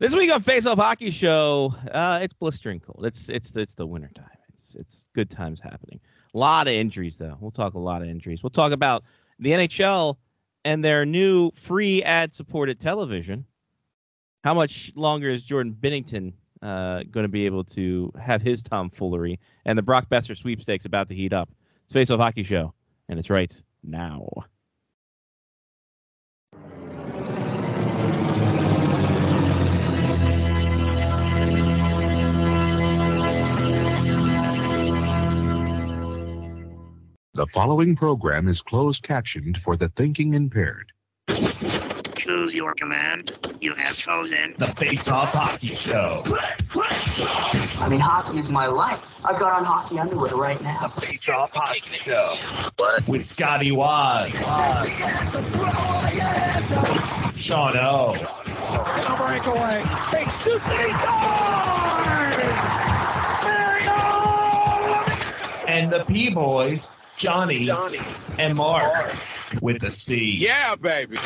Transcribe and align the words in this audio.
This 0.00 0.14
week 0.14 0.32
on 0.32 0.42
Face 0.42 0.64
Off 0.64 0.78
Hockey 0.78 1.10
Show, 1.10 1.74
uh, 1.92 2.20
it's 2.22 2.32
blistering 2.32 2.80
cold. 2.80 3.04
It's 3.04 3.28
it's 3.28 3.54
it's 3.54 3.74
the 3.74 3.86
winter 3.86 4.08
time. 4.16 4.30
It's 4.48 4.74
it's 4.74 5.04
good 5.14 5.28
times 5.28 5.60
happening. 5.60 6.00
A 6.34 6.38
lot 6.38 6.68
of 6.68 6.72
injuries 6.72 7.18
though. 7.18 7.36
We'll 7.38 7.50
talk 7.50 7.74
a 7.74 7.78
lot 7.78 8.00
of 8.00 8.08
injuries. 8.08 8.42
We'll 8.42 8.48
talk 8.48 8.72
about 8.72 9.04
the 9.40 9.50
NHL 9.50 10.16
and 10.64 10.82
their 10.82 11.04
new 11.04 11.50
free 11.50 12.02
ad 12.02 12.32
supported 12.32 12.80
television. 12.80 13.44
How 14.42 14.54
much 14.54 14.90
longer 14.96 15.28
is 15.28 15.42
Jordan 15.42 15.76
Binnington 15.78 16.32
uh, 16.62 17.02
going 17.10 17.24
to 17.24 17.28
be 17.28 17.44
able 17.44 17.64
to 17.64 18.10
have 18.18 18.40
his 18.40 18.62
tomfoolery? 18.62 19.38
And 19.66 19.76
the 19.76 19.82
Brock 19.82 20.08
Boeser 20.10 20.34
sweepstakes 20.34 20.86
about 20.86 21.08
to 21.08 21.14
heat 21.14 21.34
up. 21.34 21.50
It's 21.84 21.92
Face 21.92 22.10
Off 22.10 22.20
Hockey 22.20 22.44
Show, 22.44 22.72
and 23.10 23.18
it's 23.18 23.28
right 23.28 23.52
now. 23.84 24.30
The 37.34 37.46
following 37.54 37.94
program 37.94 38.48
is 38.48 38.60
closed 38.60 39.04
captioned 39.04 39.58
for 39.62 39.76
the 39.76 39.88
thinking 39.96 40.34
impaired. 40.34 40.90
Choose 42.18 42.52
your 42.56 42.74
command. 42.74 43.38
You 43.60 43.72
have 43.74 43.96
chosen 43.96 44.56
the 44.58 44.66
Face 44.66 45.06
Off 45.06 45.28
Hockey 45.28 45.68
Show. 45.68 46.24
I 47.78 47.88
mean, 47.88 48.00
hockey 48.00 48.40
is 48.40 48.48
my 48.48 48.66
life. 48.66 49.06
I've 49.24 49.38
got 49.38 49.52
on 49.52 49.64
hockey 49.64 50.00
underwear 50.00 50.34
right 50.34 50.60
now. 50.60 50.92
The 50.96 51.02
Face 51.02 51.28
Off 51.28 51.52
Hockey 51.52 51.98
Show. 51.98 52.34
What? 52.78 53.06
With 53.06 53.22
Scotty 53.22 53.70
Waz. 53.70 54.32
Sean 57.36 57.76
O. 57.76 58.14
breakaway. 59.16 59.80
Takes 60.10 60.34
two 60.42 60.58
And 65.68 65.92
the 65.92 66.04
P 66.08 66.30
Boys, 66.30 66.92
Johnny, 67.24 67.66
Johnny. 67.66 67.98
and 68.38 68.54
Mark. 68.56 68.94
With 69.60 69.82
the 69.82 69.90
C. 69.90 70.36
Yeah, 70.38 70.74
baby. 70.74 71.18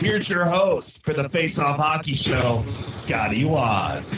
Here's 0.00 0.28
your 0.28 0.44
host 0.44 1.04
for 1.04 1.14
the 1.14 1.28
Face 1.28 1.58
Off 1.58 1.76
Hockey 1.76 2.14
Show, 2.14 2.64
Scotty 2.88 3.44
Waz. 3.44 4.12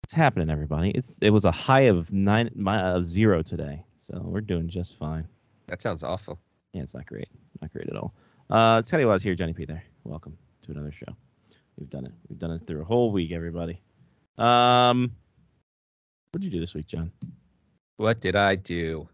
What's 0.00 0.14
happening, 0.14 0.48
everybody? 0.48 0.90
It's 0.90 1.18
it 1.20 1.30
was 1.30 1.44
a 1.44 1.50
high 1.50 1.82
of 1.82 2.10
nine 2.12 2.50
mi- 2.54 2.72
of 2.72 3.04
zero 3.04 3.42
today, 3.42 3.84
so 3.98 4.20
we're 4.24 4.40
doing 4.40 4.68
just 4.68 4.96
fine. 4.98 5.28
That 5.66 5.82
sounds 5.82 6.02
awful. 6.02 6.38
Yeah, 6.72 6.82
it's 6.82 6.94
not 6.94 7.04
great, 7.06 7.28
not 7.60 7.72
great 7.72 7.88
at 7.88 7.96
all. 7.96 8.14
Uh, 8.48 8.82
Scotty 8.82 9.04
was 9.04 9.22
here, 9.22 9.34
Johnny 9.34 9.52
P. 9.52 9.64
There. 9.66 9.84
Welcome 10.04 10.38
to 10.64 10.70
another 10.72 10.92
show. 10.92 11.14
We've 11.78 11.90
done 11.90 12.06
it. 12.06 12.12
We've 12.28 12.38
done 12.38 12.52
it 12.52 12.66
through 12.66 12.80
a 12.82 12.84
whole 12.84 13.12
week, 13.12 13.32
everybody. 13.32 13.80
Um, 14.38 15.12
what'd 16.32 16.44
you 16.44 16.50
do 16.50 16.60
this 16.60 16.74
week, 16.74 16.86
John? 16.86 17.12
What 17.96 18.20
did 18.20 18.36
I 18.36 18.56
do? 18.56 19.08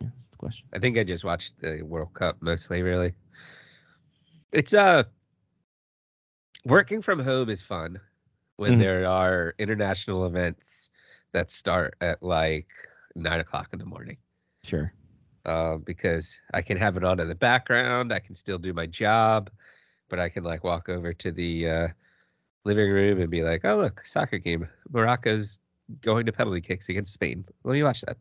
Yeah, 0.00 0.08
Question. 0.38 0.66
I 0.72 0.78
think 0.78 0.96
I 0.96 1.04
just 1.04 1.24
watched 1.24 1.60
the 1.60 1.82
World 1.82 2.14
Cup 2.14 2.36
mostly, 2.40 2.82
really. 2.82 3.12
It's 4.52 4.74
uh 4.74 5.04
working 6.64 7.02
from 7.02 7.18
home 7.18 7.48
is 7.48 7.62
fun 7.62 7.98
when 8.56 8.72
Mhm. 8.74 8.78
there 8.80 9.06
are 9.06 9.54
international 9.58 10.26
events 10.26 10.90
that 11.32 11.50
start 11.50 11.96
at 12.00 12.22
like 12.22 12.68
nine 13.16 13.40
o'clock 13.40 13.72
in 13.72 13.78
the 13.78 13.84
morning. 13.84 14.16
Sure. 14.62 14.92
Uh, 15.44 15.78
because 15.78 16.38
I 16.54 16.62
can 16.62 16.76
have 16.76 16.96
it 16.96 17.02
on 17.02 17.18
in 17.18 17.28
the 17.28 17.34
background. 17.34 18.12
I 18.12 18.20
can 18.20 18.34
still 18.34 18.58
do 18.58 18.72
my 18.72 18.86
job, 18.86 19.50
but 20.08 20.20
I 20.20 20.28
can 20.28 20.44
like 20.44 20.62
walk 20.62 20.88
over 20.88 21.12
to 21.12 21.32
the 21.32 21.68
uh, 21.68 21.88
living 22.64 22.90
room 22.90 23.20
and 23.20 23.30
be 23.30 23.42
like, 23.42 23.64
"Oh, 23.64 23.76
look, 23.76 24.04
soccer 24.06 24.38
game. 24.38 24.68
Morocco's 24.90 25.58
going 26.00 26.26
to 26.26 26.32
penalty 26.32 26.60
kicks 26.60 26.88
against 26.88 27.12
Spain. 27.12 27.44
Let 27.64 27.72
me 27.72 27.82
watch 27.82 28.02
that." 28.02 28.18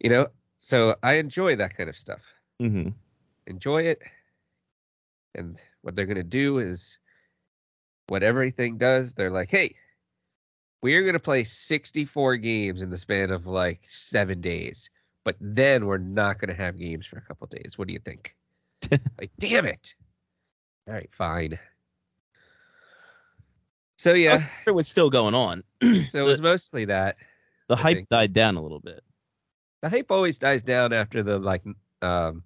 You 0.00 0.10
know. 0.10 0.28
So 0.58 0.96
I 1.02 1.14
enjoy 1.14 1.56
that 1.56 1.76
kind 1.76 1.88
of 1.88 1.96
stuff. 1.96 2.20
Mm-hmm. 2.60 2.90
Enjoy 3.48 3.82
it, 3.82 4.00
and 5.34 5.60
what 5.82 5.96
they're 5.96 6.06
gonna 6.06 6.22
do 6.22 6.58
is, 6.58 6.98
what 8.08 8.22
everything 8.22 8.78
does, 8.78 9.14
they're 9.14 9.30
like, 9.30 9.50
"Hey, 9.50 9.74
we 10.82 10.94
are 10.94 11.04
gonna 11.04 11.18
play 11.18 11.44
64 11.44 12.36
games 12.36 12.82
in 12.82 12.90
the 12.90 12.98
span 12.98 13.30
of 13.30 13.46
like 13.46 13.80
seven 13.84 14.40
days." 14.40 14.90
But 15.24 15.36
then 15.40 15.86
we're 15.86 15.98
not 15.98 16.38
going 16.38 16.48
to 16.48 16.62
have 16.62 16.78
games 16.78 17.06
for 17.06 17.16
a 17.16 17.22
couple 17.22 17.46
days. 17.46 17.74
What 17.76 17.86
do 17.86 17.94
you 17.94 18.00
think? 18.00 18.36
like, 18.90 19.30
damn 19.38 19.66
it. 19.66 19.94
All 20.88 20.94
right, 20.94 21.12
fine. 21.12 21.58
So 24.02 24.14
yeah, 24.14 24.44
It 24.66 24.72
was 24.72 24.88
still 24.88 25.10
going 25.10 25.34
on. 25.36 25.62
so 25.80 26.18
it 26.18 26.22
was 26.24 26.40
mostly 26.40 26.84
that. 26.86 27.14
The 27.68 27.76
I 27.76 27.80
hype 27.80 27.96
think- 27.98 28.08
died 28.08 28.32
down 28.32 28.56
a 28.56 28.60
little 28.62 28.80
bit. 28.80 29.04
The 29.80 29.88
hype 29.88 30.10
always 30.10 30.40
dies 30.40 30.62
down 30.64 30.92
after 30.92 31.22
the 31.22 31.38
like 31.38 31.62
um 32.02 32.42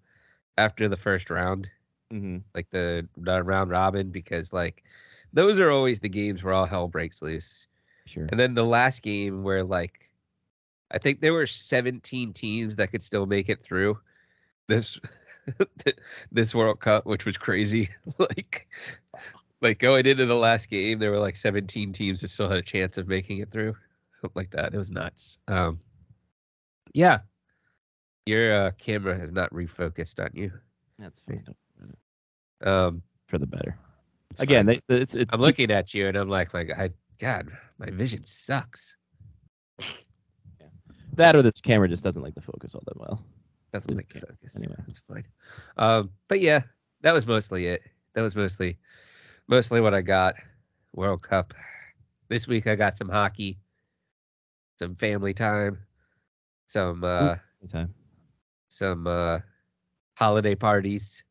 after 0.58 0.86
the 0.88 0.96
first 0.98 1.30
round, 1.30 1.70
Mm-hmm. 2.12 2.38
like 2.54 2.68
the, 2.70 3.08
the 3.16 3.42
round 3.42 3.70
robin 3.70 4.10
because 4.10 4.52
like 4.52 4.84
those 5.32 5.58
are 5.58 5.70
always 5.70 5.98
the 5.98 6.08
games 6.10 6.42
where 6.44 6.52
all 6.54 6.66
hell 6.66 6.88
breaks 6.88 7.22
loose. 7.22 7.66
Sure. 8.04 8.26
And 8.30 8.38
then 8.38 8.54
the 8.54 8.64
last 8.64 9.02
game 9.02 9.42
where 9.42 9.64
like 9.64 10.10
I 10.90 10.98
think 10.98 11.20
there 11.20 11.32
were 11.32 11.46
17 11.46 12.32
teams 12.34 12.76
that 12.76 12.90
could 12.92 13.02
still 13.02 13.24
make 13.26 13.48
it 13.48 13.62
through 13.62 13.98
this 14.68 15.00
this 16.32 16.54
World 16.54 16.80
Cup, 16.80 17.06
which 17.06 17.24
was 17.24 17.38
crazy. 17.38 17.88
like 18.18 18.68
like 19.62 19.78
going 19.78 20.06
into 20.06 20.26
the 20.26 20.34
last 20.34 20.68
game, 20.68 20.98
there 20.98 21.10
were 21.10 21.18
like 21.18 21.36
17 21.36 21.92
teams 21.92 22.20
that 22.20 22.28
still 22.28 22.48
had 22.48 22.58
a 22.58 22.62
chance 22.62 22.98
of 22.98 23.08
making 23.08 23.38
it 23.38 23.50
through. 23.50 23.74
Something 24.20 24.40
like 24.40 24.50
that. 24.50 24.74
It 24.74 24.76
was 24.76 24.90
nuts. 24.90 25.38
Um 25.48 25.78
yeah. 26.92 27.18
Your 28.26 28.52
uh, 28.52 28.70
camera 28.78 29.16
has 29.16 29.30
not 29.30 29.52
refocused 29.52 30.22
on 30.22 30.30
you. 30.34 30.50
That's 30.98 31.20
fine. 31.22 31.44
Um 32.64 33.02
for 33.26 33.38
the 33.38 33.46
better. 33.46 33.78
it's 34.30 34.40
Again, 34.40 34.66
they, 34.66 34.80
it's 34.88 35.14
it's 35.14 35.30
I'm 35.32 35.40
looking 35.40 35.70
at 35.70 35.92
you 35.94 36.06
and 36.08 36.16
I'm 36.16 36.28
like, 36.28 36.54
like, 36.54 36.70
I, 36.70 36.90
God, 37.18 37.48
my 37.78 37.90
vision 37.90 38.24
sucks. 38.24 38.96
that 41.14 41.34
or 41.34 41.42
this 41.42 41.60
camera 41.60 41.88
just 41.88 42.04
doesn't 42.04 42.22
like 42.22 42.34
to 42.34 42.40
focus 42.40 42.74
all 42.74 42.82
that 42.86 42.98
well. 42.98 43.24
Doesn't 43.72 43.94
like 43.94 44.08
to 44.10 44.20
focus. 44.20 44.56
Anyway. 44.56 44.76
It's 44.88 45.00
fine. 45.00 45.26
Um, 45.76 46.10
but 46.28 46.40
yeah, 46.40 46.62
that 47.02 47.12
was 47.12 47.26
mostly 47.26 47.66
it. 47.66 47.82
That 48.14 48.22
was 48.22 48.34
mostly, 48.34 48.78
mostly 49.48 49.80
what 49.80 49.94
I 49.94 50.02
got. 50.02 50.34
World 50.94 51.22
Cup. 51.22 51.54
This 52.28 52.48
week 52.48 52.66
I 52.66 52.74
got 52.74 52.96
some 52.96 53.08
hockey, 53.08 53.58
some 54.80 54.94
family 54.94 55.34
time, 55.34 55.78
some 56.66 57.04
uh, 57.04 57.36
Anytime. 57.62 57.94
some 58.68 59.06
uh, 59.06 59.38
holiday 60.14 60.54
parties. 60.54 61.22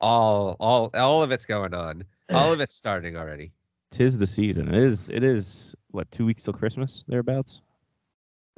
All, 0.00 0.56
all, 0.60 0.90
all 0.94 1.22
of 1.22 1.30
it's 1.30 1.46
going 1.46 1.72
on. 1.74 2.04
All 2.30 2.52
of 2.52 2.60
it's 2.60 2.74
starting 2.74 3.16
already. 3.16 3.52
Tis 3.90 4.18
the 4.18 4.26
season. 4.26 4.74
It 4.74 4.82
is. 4.82 5.08
It 5.08 5.22
is 5.24 5.74
what 5.92 6.10
two 6.10 6.26
weeks 6.26 6.42
till 6.42 6.52
Christmas 6.52 7.04
thereabouts. 7.08 7.60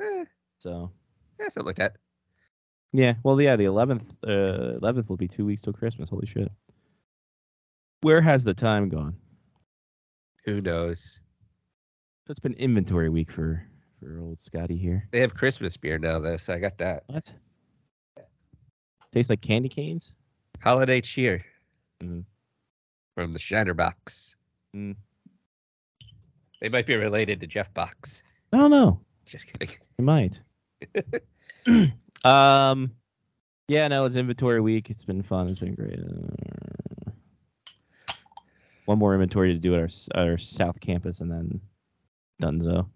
Eh, 0.01 0.25
So 0.59 0.91
yeah, 1.39 1.49
something 1.49 1.67
like 1.67 1.77
that. 1.77 1.97
yeah. 2.93 3.15
Well, 3.23 3.41
yeah. 3.41 3.55
The 3.57 3.65
eleventh. 3.65 4.15
Uh, 4.27 4.77
eleventh 4.81 5.09
will 5.09 5.17
be 5.19 5.29
two 5.29 5.45
weeks 5.47 5.63
till 5.63 5.73
Christmas. 5.73 6.09
Holy 6.09 6.27
shit. 6.27 6.51
Where 8.03 8.21
has 8.21 8.45
the 8.45 8.55
time 8.55 8.89
gone? 8.89 9.17
Who 10.45 10.61
knows? 10.61 11.21
So 12.27 12.31
it's 12.31 12.41
been 12.41 12.55
inventory 12.55 13.09
week 13.09 13.31
for 13.31 13.63
for 14.01 14.21
old 14.21 14.39
Scotty 14.39 14.77
here. 14.77 15.09
They 15.13 15.21
have 15.21 15.35
Christmas 15.35 15.77
beer 15.77 15.99
now, 15.99 16.19
though, 16.19 16.37
so 16.37 16.55
I 16.55 16.59
got 16.59 16.77
that. 16.79 17.05
What? 17.07 17.25
Tastes 19.13 19.31
like 19.31 19.41
candy 19.41 19.69
canes. 19.69 20.13
Holiday 20.61 21.01
cheer 21.01 21.45
Mhm. 22.03 22.25
from 23.15 23.33
the 23.33 23.39
Shiner 23.39 23.75
Box. 23.75 24.37
Mm. 24.75 24.97
They 26.61 26.69
might 26.69 26.87
be 26.87 26.97
related 26.97 27.41
to 27.41 27.47
Jeff 27.47 27.73
Box. 27.73 28.23
I 28.53 28.59
don't 28.59 28.71
know. 28.71 29.01
Just 29.25 29.47
kidding. 29.47 29.75
You 29.99 30.05
might. 30.05 30.39
um, 32.25 32.93
yeah, 33.69 33.89
no, 33.89 34.05
it's 34.05 34.17
inventory 34.17 34.61
week. 34.61 34.91
It's 34.91 35.03
been 35.03 35.23
fun. 35.23 35.49
It's 35.49 35.61
been 35.61 35.75
great. 35.75 35.99
Uh, 35.99 36.86
one 38.87 38.99
more 38.99 39.13
inventory 39.15 39.53
to 39.53 39.59
do 39.59 39.75
at 39.75 39.81
our 40.17 40.23
our 40.31 40.39
South 40.39 40.81
Campus, 40.81 41.21
and 41.21 41.31
then 41.31 41.61
Dunzo. 42.43 42.87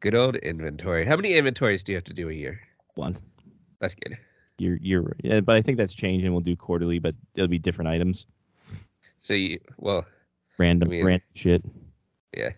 Good 0.00 0.14
old 0.14 0.36
inventory. 0.36 1.04
How 1.04 1.16
many 1.16 1.34
inventories 1.34 1.82
do 1.82 1.92
you 1.92 1.96
have 1.96 2.04
to 2.04 2.14
do 2.14 2.30
a 2.30 2.32
year? 2.32 2.60
One. 2.94 3.16
That's 3.80 3.94
good. 3.94 4.16
You're 4.58 4.78
you're 4.80 5.16
yeah, 5.22 5.40
but 5.40 5.56
I 5.56 5.62
think 5.62 5.78
that's 5.78 5.94
changing. 5.94 6.30
We'll 6.32 6.40
do 6.40 6.56
quarterly, 6.56 6.98
but 6.98 7.14
it'll 7.34 7.48
be 7.48 7.58
different 7.58 7.88
items, 7.88 8.26
So 9.18 9.34
you, 9.34 9.58
well, 9.78 10.04
random 10.58 10.88
I 10.88 10.90
mean- 10.90 11.04
random 11.06 11.26
shit. 11.34 11.64
yeah. 12.36 12.50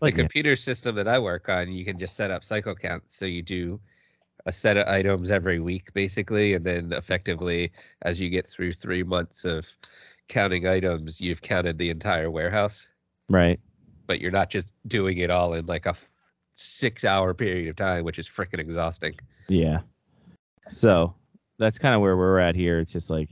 Like 0.00 0.14
the 0.14 0.22
computer 0.22 0.54
system 0.54 0.94
that 0.94 1.08
I 1.08 1.18
work 1.18 1.48
on, 1.48 1.72
you 1.72 1.84
can 1.84 1.98
just 1.98 2.14
set 2.14 2.30
up 2.30 2.44
cycle 2.44 2.76
counts. 2.76 3.16
So 3.16 3.24
you 3.26 3.42
do 3.42 3.80
a 4.46 4.52
set 4.52 4.76
of 4.76 4.86
items 4.86 5.32
every 5.32 5.58
week, 5.58 5.92
basically, 5.92 6.54
and 6.54 6.64
then 6.64 6.92
effectively, 6.92 7.72
as 8.02 8.20
you 8.20 8.28
get 8.30 8.46
through 8.46 8.70
three 8.72 9.02
months 9.02 9.44
of 9.44 9.66
counting 10.28 10.66
items, 10.66 11.20
you've 11.20 11.42
counted 11.42 11.78
the 11.78 11.90
entire 11.90 12.30
warehouse. 12.30 12.86
Right. 13.28 13.58
But 14.06 14.20
you're 14.20 14.30
not 14.30 14.50
just 14.50 14.72
doing 14.86 15.18
it 15.18 15.30
all 15.30 15.54
in 15.54 15.66
like 15.66 15.86
a 15.86 15.90
f- 15.90 16.10
six-hour 16.54 17.34
period 17.34 17.68
of 17.68 17.76
time, 17.76 18.04
which 18.04 18.18
is 18.18 18.28
freaking 18.28 18.58
exhausting. 18.58 19.14
Yeah. 19.48 19.80
So 20.70 21.14
that's 21.58 21.78
kind 21.78 21.94
of 21.94 22.00
where 22.00 22.16
we're 22.16 22.38
at 22.38 22.54
here. 22.54 22.78
It's 22.78 22.92
just 22.92 23.10
like 23.10 23.30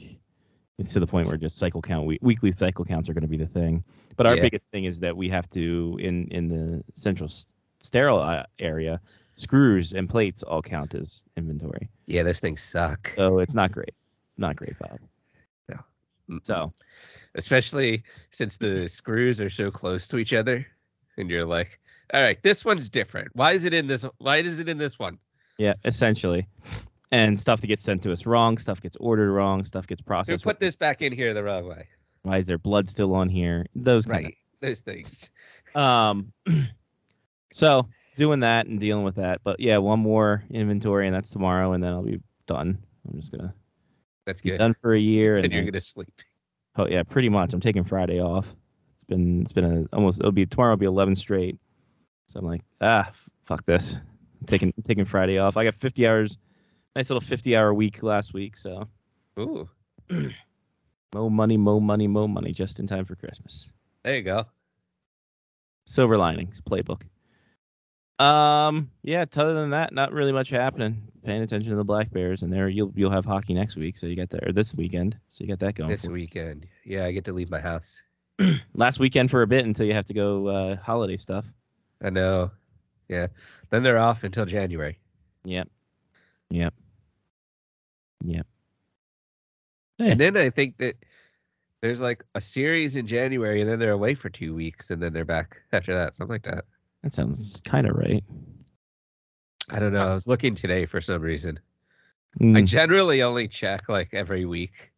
it's 0.79 0.93
to 0.93 1.01
the 1.01 1.07
point 1.07 1.29
where 1.29 1.37
just 1.39 1.57
cycle 1.57 1.81
count 1.81 2.07
we- 2.07 2.19
weekly 2.21 2.53
cycle 2.53 2.85
counts 2.85 3.09
are 3.09 3.15
going 3.15 3.23
to 3.23 3.29
be 3.29 3.37
the 3.39 3.47
thing. 3.47 3.83
But 4.17 4.27
our 4.27 4.37
Yeah. 4.37 4.43
biggest 4.43 4.69
thing 4.71 4.85
is 4.85 4.99
that 5.01 5.17
we 5.17 5.29
have 5.29 5.49
to 5.51 5.99
in 6.01 6.29
in 6.29 6.49
the 6.49 6.83
central 6.95 7.27
s- 7.29 7.47
sterile 7.79 8.21
uh, 8.21 8.45
area, 8.59 9.01
screws 9.37 9.93
and 9.93 10.09
plates 10.09 10.43
all 10.43 10.63
count 10.63 10.95
as 10.95 11.25
inventory. 11.37 11.89
Yeah, 12.07 12.23
those 12.23 12.41
things 12.41 12.63
suck. 12.63 13.13
So 13.17 13.39
it's 13.39 13.55
not 13.55 13.73
great. 13.73 13.95
Not 14.39 14.57
great, 14.57 14.79
Bob. 14.79 14.99
No. 16.29 16.37
Mm. 16.37 16.47
So 16.47 16.73
especially 17.35 18.03
since 18.31 18.57
the 18.57 18.89
screws 18.89 19.41
are 19.41 19.51
so 19.51 19.71
close 19.71 20.09
to 20.09 20.19
each 20.19 20.33
other 20.33 20.67
and 21.19 21.31
you're 21.31 21.45
like 21.45 21.79
all 22.15 22.23
right 22.23 22.43
this 22.43 22.65
one's 22.65 22.89
different 22.89 23.29
why 23.35 23.53
is 23.53 23.65
it 23.65 23.75
in 23.75 23.87
this 23.87 24.07
why 24.19 24.39
is 24.39 24.59
it 24.59 24.69
in 24.69 24.79
this 24.79 24.99
one 24.99 25.19
yeah, 25.59 25.75
essentially. 25.85 26.47
And 27.13 27.39
stuff 27.39 27.61
that 27.61 27.69
gets 27.69 27.85
sent 27.85 28.03
to 28.03 28.13
us 28.13 28.27
wrong, 28.27 28.59
stuff 28.59 28.81
gets 28.81 28.97
ordered 28.97 29.33
wrong, 29.33 29.65
stuff 29.65 29.87
gets 29.87 30.01
who 30.01 30.07
processed. 30.07 30.45
put 30.45 30.61
this 30.61 30.77
back 30.77 31.03
in 31.03 31.13
here 31.13 31.33
the 31.35 31.43
wrong 31.43 31.69
way 31.69 31.87
Why 32.23 32.39
is 32.39 32.47
there 32.47 32.59
blood 32.59 32.89
still 32.89 33.15
on 33.15 33.29
here? 33.29 33.67
Those 33.75 34.07
kind 34.07 34.27
of 34.27 34.33
those 34.61 34.81
things 34.81 35.31
Um, 35.75 36.33
so 37.53 37.89
doing 38.17 38.41
that 38.41 38.67
and 38.67 38.81
dealing 38.81 39.05
with 39.05 39.17
that, 39.17 39.41
but 39.45 39.61
yeah, 39.61 39.79
one 39.79 40.01
more 40.01 40.43
inventory, 40.51 41.07
and 41.07 41.15
that's 41.15 41.31
tomorrow, 41.31 41.73
and 41.73 41.83
then 41.83 41.93
I'll 41.93 42.03
be 42.03 42.21
done. 42.47 42.79
I'm 43.09 43.21
just 43.21 43.31
gonna 43.31 43.55
that's 44.27 44.41
good 44.41 44.59
done 44.59 44.75
for 44.83 44.95
a 44.95 45.01
year, 45.01 45.37
and 45.37 45.45
and 45.45 45.53
you're 45.53 45.63
then- 45.63 45.73
gonna 45.73 45.81
sleep 45.81 46.13
oh 46.77 46.87
yeah, 46.87 47.03
pretty 47.03 47.29
much. 47.31 47.55
I'm 47.55 47.61
taking 47.61 47.85
Friday 47.85 48.21
off. 48.21 48.47
It's 48.95 49.05
been 49.05 49.41
it's 49.43 49.53
been 49.53 49.65
a 49.65 49.97
almost 49.97 50.19
it'll 50.21 50.33
be 50.33 50.45
tomorrow 50.47 50.73
will 50.73 50.77
be 50.77 50.87
11 50.87 51.15
straight. 51.15 51.57
So 52.29 52.39
I'm 52.41 52.47
like 52.47 52.63
ah 52.81 53.11
fuck 53.45 53.65
this. 53.65 53.95
I'm 53.95 54.47
taking 54.47 54.73
taking 54.85 55.05
Friday 55.05 55.39
off. 55.39 55.57
I 55.57 55.65
got 55.65 55.75
50 55.77 56.07
hours, 56.07 56.37
nice 56.95 57.09
little 57.09 57.21
50 57.21 57.57
hour 57.57 57.73
week 57.73 58.03
last 58.03 58.35
week, 58.35 58.57
so 58.57 58.87
ooh 59.39 59.69
mo 61.15 61.31
money, 61.31 61.57
mo 61.57 61.81
money, 61.81 62.07
mo 62.07 62.29
money, 62.29 62.53
just 62.53 62.79
in 62.79 62.87
time 62.87 63.05
for 63.05 63.15
Christmas. 63.15 63.67
there 64.03 64.17
you 64.17 64.23
go 64.23 64.47
Silver 65.87 66.19
linings 66.19 66.61
playbook. 66.61 67.03
Um, 68.19 68.91
yeah. 69.03 69.25
Other 69.37 69.55
than 69.55 69.71
that, 69.71 69.93
not 69.93 70.13
really 70.13 70.33
much 70.33 70.51
happening. 70.51 71.03
Paying 71.25 71.43
attention 71.43 71.71
to 71.71 71.77
the 71.77 71.85
Black 71.85 72.11
Bears, 72.13 72.43
and 72.43 72.53
there 72.53 72.69
you'll 72.69 72.93
you'll 72.95 73.11
have 73.11 73.25
hockey 73.25 73.53
next 73.53 73.75
week, 73.77 73.99
so 73.99 74.07
you 74.07 74.15
got 74.17 74.31
that 74.31 74.47
or 74.49 74.53
this 74.53 74.75
weekend, 74.75 75.17
so 75.29 75.43
you 75.43 75.49
got 75.49 75.59
that 75.59 75.75
going. 75.75 75.91
this 75.91 76.05
weekend 76.07 76.67
yeah 76.85 77.05
i 77.05 77.11
get 77.11 77.25
to 77.25 77.33
leave 77.33 77.51
my 77.51 77.59
house 77.61 78.03
Last 78.75 78.99
weekend 79.01 79.31
for 79.31 79.43
a 79.43 79.47
bit 79.47 79.65
until 79.65 79.87
you 79.87 79.93
have 79.95 80.05
to 80.05 80.15
go 80.15 80.47
uh, 80.47 80.77
holiday 80.77 81.17
stuff. 81.17 81.45
i 82.01 82.11
know 82.11 82.51
yeah 83.09 83.27
then 83.71 83.83
they're 83.83 83.99
off 83.99 84.23
until 84.25 84.47
january 84.47 84.99
Yep. 85.45 85.69
Yep. 86.51 86.75
Yep. 88.25 88.47
and 89.99 90.21
then 90.21 90.37
i 90.37 90.49
think 90.49 90.79
that 90.79 90.95
there's 91.83 92.01
like 92.01 92.23
a 92.37 92.41
series 92.41 92.95
in 92.95 93.05
january 93.07 93.61
and 93.63 93.69
then 93.69 93.81
they're 93.81 93.91
away 93.93 94.15
for 94.15 94.31
two 94.31 94.55
weeks 94.55 94.91
and 94.91 95.03
then 95.03 95.13
they're 95.13 95.25
back 95.25 95.57
after 95.73 95.93
that 95.93 96.15
something 96.15 96.35
like 96.35 96.45
that 96.45 96.65
That 97.07 97.15
sounds 97.15 97.63
kind 97.65 97.87
of 97.87 97.95
right. 97.95 98.25
i 99.71 99.79
don't 99.79 99.93
know 99.93 100.01
i 100.09 100.13
was 100.13 100.27
looking 100.27 100.57
today 100.57 100.87
for 100.87 101.01
some 101.01 101.23
reason 101.23 101.57
I 102.41 102.43
Mm, 102.43 102.67
generally 102.67 103.23
only 103.23 103.47
check 103.49 103.89
like 103.89 104.13
every 104.13 104.45
week, 104.45 104.93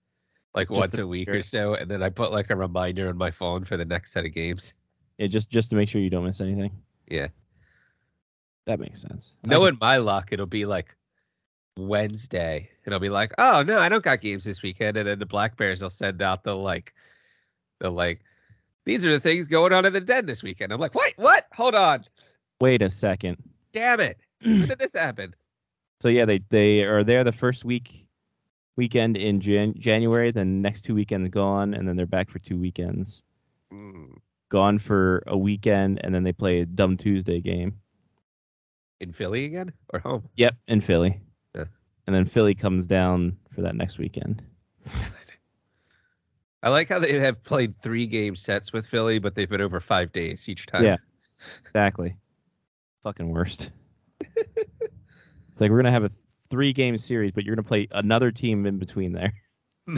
like 0.55 0.69
Just 0.69 0.79
once 0.79 0.99
a 0.99 1.07
week 1.07 1.29
sure. 1.29 1.37
or 1.37 1.43
so, 1.43 1.75
and 1.75 1.89
then 1.89 2.03
I 2.03 2.09
put 2.09 2.33
like 2.33 2.51
a 2.51 2.57
reminder 2.57 3.09
on 3.09 3.17
my 3.17 3.31
phone 3.31 3.63
for 3.65 3.77
the 3.77 3.85
next 3.85 4.13
set 4.13 4.25
of 4.25 4.33
games. 4.33 4.73
yeah, 5.19 5.29
just 5.29 5.49
just 5.51 5.71
to 5.71 5.77
make 5.77 5.89
sure 5.89 6.01
you 6.01 6.11
don't 6.11 6.25
miss 6.25 6.41
anything. 6.41 6.73
Yeah. 7.09 7.29
That 8.67 8.81
makes 8.81 9.03
sense. 9.03 9.37
I 9.45 9.51
Knowing 9.51 9.79
my 9.81 9.99
luck, 9.99 10.31
it'll 10.33 10.47
be 10.47 10.67
like 10.67 10.97
Wednesday, 11.77 12.69
and 12.85 12.93
I'll 12.95 12.99
be 12.99 13.09
like, 13.09 13.33
"Oh 13.39 13.63
no, 13.63 13.79
I 13.79 13.89
don't 13.89 14.03
got 14.03 14.21
games 14.21 14.43
this 14.43 14.63
weekend," 14.63 14.97
and 14.97 15.07
then 15.07 15.21
the 15.21 15.27
Black 15.27 15.57
Bears 15.57 15.81
will 15.81 15.91
send 15.91 16.23
out 16.23 16.43
the 16.43 16.57
like, 16.57 16.93
the 17.79 17.89
like, 17.91 18.21
these 18.89 19.07
are 19.07 19.13
the 19.13 19.21
things 19.21 19.47
going 19.49 19.73
on 19.73 19.85
in 19.85 19.93
the 19.93 20.01
den 20.01 20.27
this 20.27 20.43
weekend. 20.43 20.73
I'm 20.73 20.81
like, 20.81 20.95
"What? 20.95 21.13
What? 21.17 21.47
Hold 21.53 21.75
on, 21.75 22.05
Wait 22.61 22.83
a 22.83 22.89
second. 22.91 23.37
damn 23.73 24.01
it! 24.01 24.19
When 24.43 24.67
did 24.69 24.79
this 24.79 24.95
happen?" 24.95 25.35
So 26.01 26.09
yeah, 26.09 26.25
they 26.25 26.41
they 26.51 26.83
are 26.83 27.05
there 27.05 27.23
the 27.23 27.33
first 27.33 27.65
week 27.65 28.07
weekend 28.77 29.17
in 29.17 29.41
Jan- 29.41 29.75
January, 29.79 30.31
then 30.31 30.63
next 30.63 30.83
two 30.83 30.95
weekends 30.95 31.29
gone, 31.29 31.75
and 31.75 31.87
then 31.87 31.97
they're 31.97 32.07
back 32.07 32.31
for 32.31 32.39
two 32.39 32.57
weekends. 32.59 33.23
Mm, 33.73 34.17
Gone 34.51 34.79
for 34.79 35.23
a 35.27 35.37
weekend, 35.37 36.01
and 36.03 36.15
then 36.15 36.23
they 36.23 36.33
play 36.33 36.61
a 36.61 36.67
dumb 36.67 36.97
Tuesday 36.97 37.41
game. 37.41 37.75
In 39.01 39.13
Philly 39.13 39.45
again 39.45 39.73
or 39.93 39.99
home? 40.01 40.29
Yep, 40.37 40.57
in 40.69 40.81
Philly. 40.81 41.21
Yeah. 41.55 41.65
And 42.07 42.17
then 42.17 42.25
Philly 42.25 42.55
comes 42.55 42.87
down 42.87 43.37
for 43.55 43.61
that 43.63 43.77
next 43.77 43.99
weekend. 43.99 44.43
I 46.63 46.71
like 46.71 46.89
how 46.89 46.99
they 46.99 47.19
have 47.21 47.43
played 47.45 47.77
three 47.77 48.07
game 48.07 48.35
sets 48.35 48.73
with 48.73 48.87
Philly, 48.87 49.19
but 49.19 49.35
they've 49.35 49.49
been 49.49 49.61
over 49.61 49.81
five 49.81 50.13
days 50.13 50.49
each 50.49 50.67
time. 50.67 50.85
Yeah. 50.85 50.97
Exactly. 51.67 52.17
Fucking 53.05 53.29
worst. 53.29 53.71
it's 54.21 55.61
like 55.61 55.71
we're 55.71 55.77
gonna 55.79 55.93
have 55.93 56.05
a 56.05 56.11
three 56.51 56.73
game 56.73 56.99
series, 56.99 57.31
but 57.31 57.45
you're 57.45 57.55
gonna 57.55 57.67
play 57.67 57.87
another 57.93 58.33
team 58.33 58.67
in 58.67 58.79
between 58.79 59.13
there. 59.13 59.33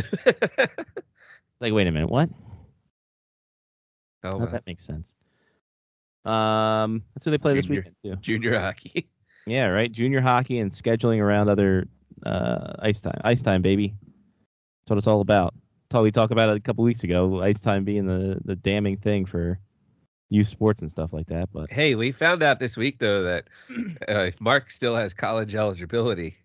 Like, 1.61 1.75
wait 1.75 1.87
a 1.87 1.91
minute, 1.91 2.09
what? 2.09 2.31
oh, 4.25 4.39
well. 4.39 4.47
that 4.47 4.67
makes 4.67 4.85
sense. 4.85 5.15
Um, 6.25 7.03
that's 7.15 7.27
what 7.27 7.31
they 7.33 7.39
play 7.39 7.55
this 7.55 7.67
Junior. 7.67 7.81
weekend 7.81 7.97
too. 8.03 8.17
junior 8.17 8.59
hockey. 8.59 9.09
Yeah, 9.47 9.69
right. 9.69 9.91
Junior 9.91 10.21
hockey 10.21 10.59
and 10.59 10.71
scheduling 10.71 11.19
around 11.19 11.49
other 11.49 11.89
uh, 12.27 12.75
ice 12.81 13.01
time. 13.01 13.19
Ice 13.25 13.43
time, 13.43 13.63
baby. 13.63 13.95
That's 14.85 14.91
what 14.91 14.99
it's 14.99 15.07
all 15.07 15.23
about. 15.23 15.55
Thought 15.91 16.03
we 16.05 16.13
talked 16.13 16.33
about 16.33 16.49
it 16.49 16.57
a 16.57 16.61
couple 16.61 16.85
weeks 16.85 17.03
ago. 17.05 17.43
Ice 17.43 17.61
time 17.61 17.85
being 17.85 18.07
the 18.07 18.41
the 18.45 18.55
damning 18.57 18.97
thing 18.97 19.27
for 19.27 19.59
youth 20.29 20.47
sports 20.49 20.81
and 20.83 20.91
stuff 20.91 21.13
like 21.13 21.27
that. 21.27 21.49
But 21.53 21.71
Hey, 21.73 21.97
we 21.97 22.13
found 22.13 22.43
out 22.45 22.61
this 22.61 22.77
week 22.77 23.01
though 23.01 23.23
that 23.25 23.49
uh, 24.09 24.21
if 24.21 24.41
Mark 24.41 24.71
still 24.71 24.95
has 24.95 25.13
college 25.13 25.55
eligibility, 25.57 26.37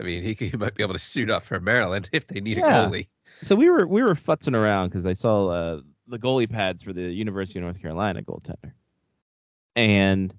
I 0.00 0.02
mean, 0.02 0.24
he, 0.24 0.34
could, 0.34 0.50
he 0.50 0.56
might 0.56 0.74
be 0.74 0.82
able 0.82 0.94
to 0.94 0.98
suit 0.98 1.30
up 1.30 1.44
for 1.44 1.60
Maryland 1.60 2.08
if 2.12 2.26
they 2.26 2.40
need 2.40 2.58
Yeah. 2.58 2.86
a 2.86 2.88
goalie. 2.90 3.06
so 3.42 3.54
we 3.54 3.70
were 3.70 3.86
we 3.86 4.02
were 4.02 4.14
futzing 4.16 4.56
around 4.56 4.88
because 4.88 5.06
I 5.06 5.12
saw 5.12 5.48
uh, 5.48 5.80
the 6.08 6.18
goalie 6.18 6.50
pads 6.50 6.82
for 6.82 6.92
the 6.92 7.02
University 7.12 7.60
of 7.60 7.62
North 7.62 7.80
Carolina 7.80 8.22
goaltender, 8.22 8.72
and 9.76 10.34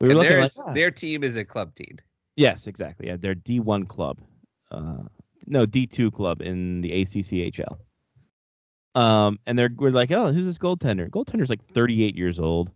we 0.00 0.08
were 0.08 0.12
And 0.12 0.20
looking 0.20 0.40
like, 0.40 0.52
ah. 0.66 0.72
their 0.72 0.90
team 0.90 1.22
is 1.22 1.36
a 1.36 1.44
club 1.44 1.74
team. 1.74 1.98
yes, 2.36 2.66
exactly. 2.66 3.08
Yeah, 3.08 3.16
they're 3.18 3.34
D 3.34 3.60
one 3.60 3.84
club, 3.84 4.18
uh, 4.70 5.02
no 5.46 5.66
D 5.66 5.86
two 5.86 6.10
club 6.10 6.40
in 6.42 6.80
the 6.80 6.90
ACCHL. 6.90 7.78
Um, 8.94 9.38
and 9.46 9.58
they're 9.58 9.70
we're 9.76 9.90
like, 9.90 10.10
oh, 10.10 10.32
who's 10.32 10.46
this 10.46 10.58
goaltender? 10.58 11.10
Goaltender's 11.10 11.50
like 11.50 11.64
38 11.72 12.16
years 12.16 12.38
old. 12.40 12.70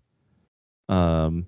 Um, 0.89 1.47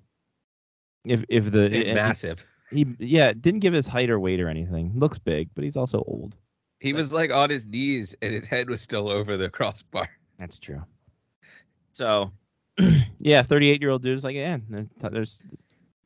if 1.05 1.25
if 1.29 1.51
the 1.51 1.69
he- 1.69 1.93
massive. 1.93 2.47
he 2.71 2.87
yeah 2.99 3.33
didn't 3.33 3.61
give 3.61 3.75
his 3.75 3.87
height 3.87 4.09
or 4.11 4.19
weight 4.19 4.41
or 4.41 4.49
anything. 4.49 4.93
Looks 4.95 5.19
big, 5.19 5.51
but 5.55 5.65
he's 5.65 5.77
also 5.77 5.99
old. 6.07 6.37
He 6.81 6.93
was 6.93 7.13
like 7.13 7.31
on 7.31 7.51
his 7.51 7.67
knees 7.67 8.15
and 8.23 8.33
his 8.33 8.47
head 8.47 8.69
was 8.71 8.81
still 8.81 9.09
over 9.11 9.37
the 9.37 9.49
crossbar. 9.51 10.09
That's 10.39 10.59
true. 10.59 10.83
So, 11.93 12.33
yeah, 13.19 13.43
38 13.43 13.81
year 13.81 13.91
old 13.91 14.03
dude's 14.03 14.25
like, 14.25 14.35
yeah, 14.35 14.57
there's 14.99 15.43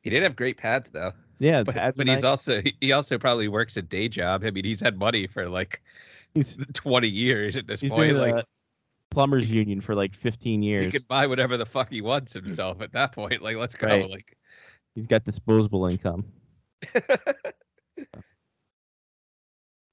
He 0.01 0.09
did 0.09 0.21
have 0.23 0.35
great 0.35 0.57
pads 0.57 0.89
though, 0.89 1.13
yeah, 1.39 1.63
but, 1.63 1.75
but 1.95 2.07
he's 2.07 2.17
nice. 2.17 2.23
also 2.23 2.61
he 2.81 2.91
also 2.91 3.17
probably 3.17 3.47
works 3.47 3.77
a 3.77 3.81
day 3.81 4.07
job. 4.09 4.43
I 4.43 4.51
mean, 4.51 4.65
he's 4.65 4.79
had 4.81 4.97
money 4.97 5.27
for 5.27 5.49
like 5.49 5.81
he's, 6.33 6.57
20 6.73 7.07
years 7.07 7.57
at 7.57 7.67
this 7.67 7.81
he's 7.81 7.89
point. 7.89 8.13
been 8.13 8.17
Like 8.17 8.35
a 8.35 8.45
plumbers 9.11 9.49
union 9.49 9.81
for 9.81 9.95
like 9.95 10.13
15 10.15 10.61
years. 10.61 10.85
he 10.85 10.91
could 10.91 11.07
buy 11.07 11.27
whatever 11.27 11.57
the 11.57 11.65
fuck 11.65 11.91
he 11.91 12.01
wants 12.01 12.33
himself 12.33 12.81
at 12.81 12.91
that 12.93 13.11
point. 13.13 13.41
Like, 13.41 13.57
let's 13.57 13.75
go. 13.75 13.87
Right. 13.87 14.09
Like, 14.09 14.37
He's 14.95 15.07
got 15.07 15.23
disposable 15.25 15.85
income. 15.85 16.25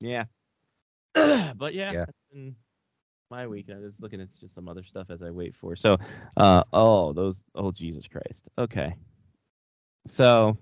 Yeah. 0.00 0.24
but 1.14 1.74
yeah, 1.74 1.92
Yeah. 1.92 2.04
that's 2.04 2.18
been 2.32 2.54
my 3.30 3.46
week. 3.46 3.70
I 3.74 3.78
was 3.78 4.00
looking 4.00 4.20
at 4.20 4.28
just 4.38 4.54
some 4.54 4.68
other 4.68 4.84
stuff 4.84 5.08
as 5.10 5.22
I 5.22 5.30
wait 5.30 5.56
for. 5.56 5.76
So, 5.76 5.96
uh, 6.36 6.62
oh, 6.72 7.12
those, 7.12 7.42
oh 7.54 7.70
Jesus 7.72 8.06
Christ. 8.06 8.44
Okay. 8.58 8.94
So, 10.06 10.58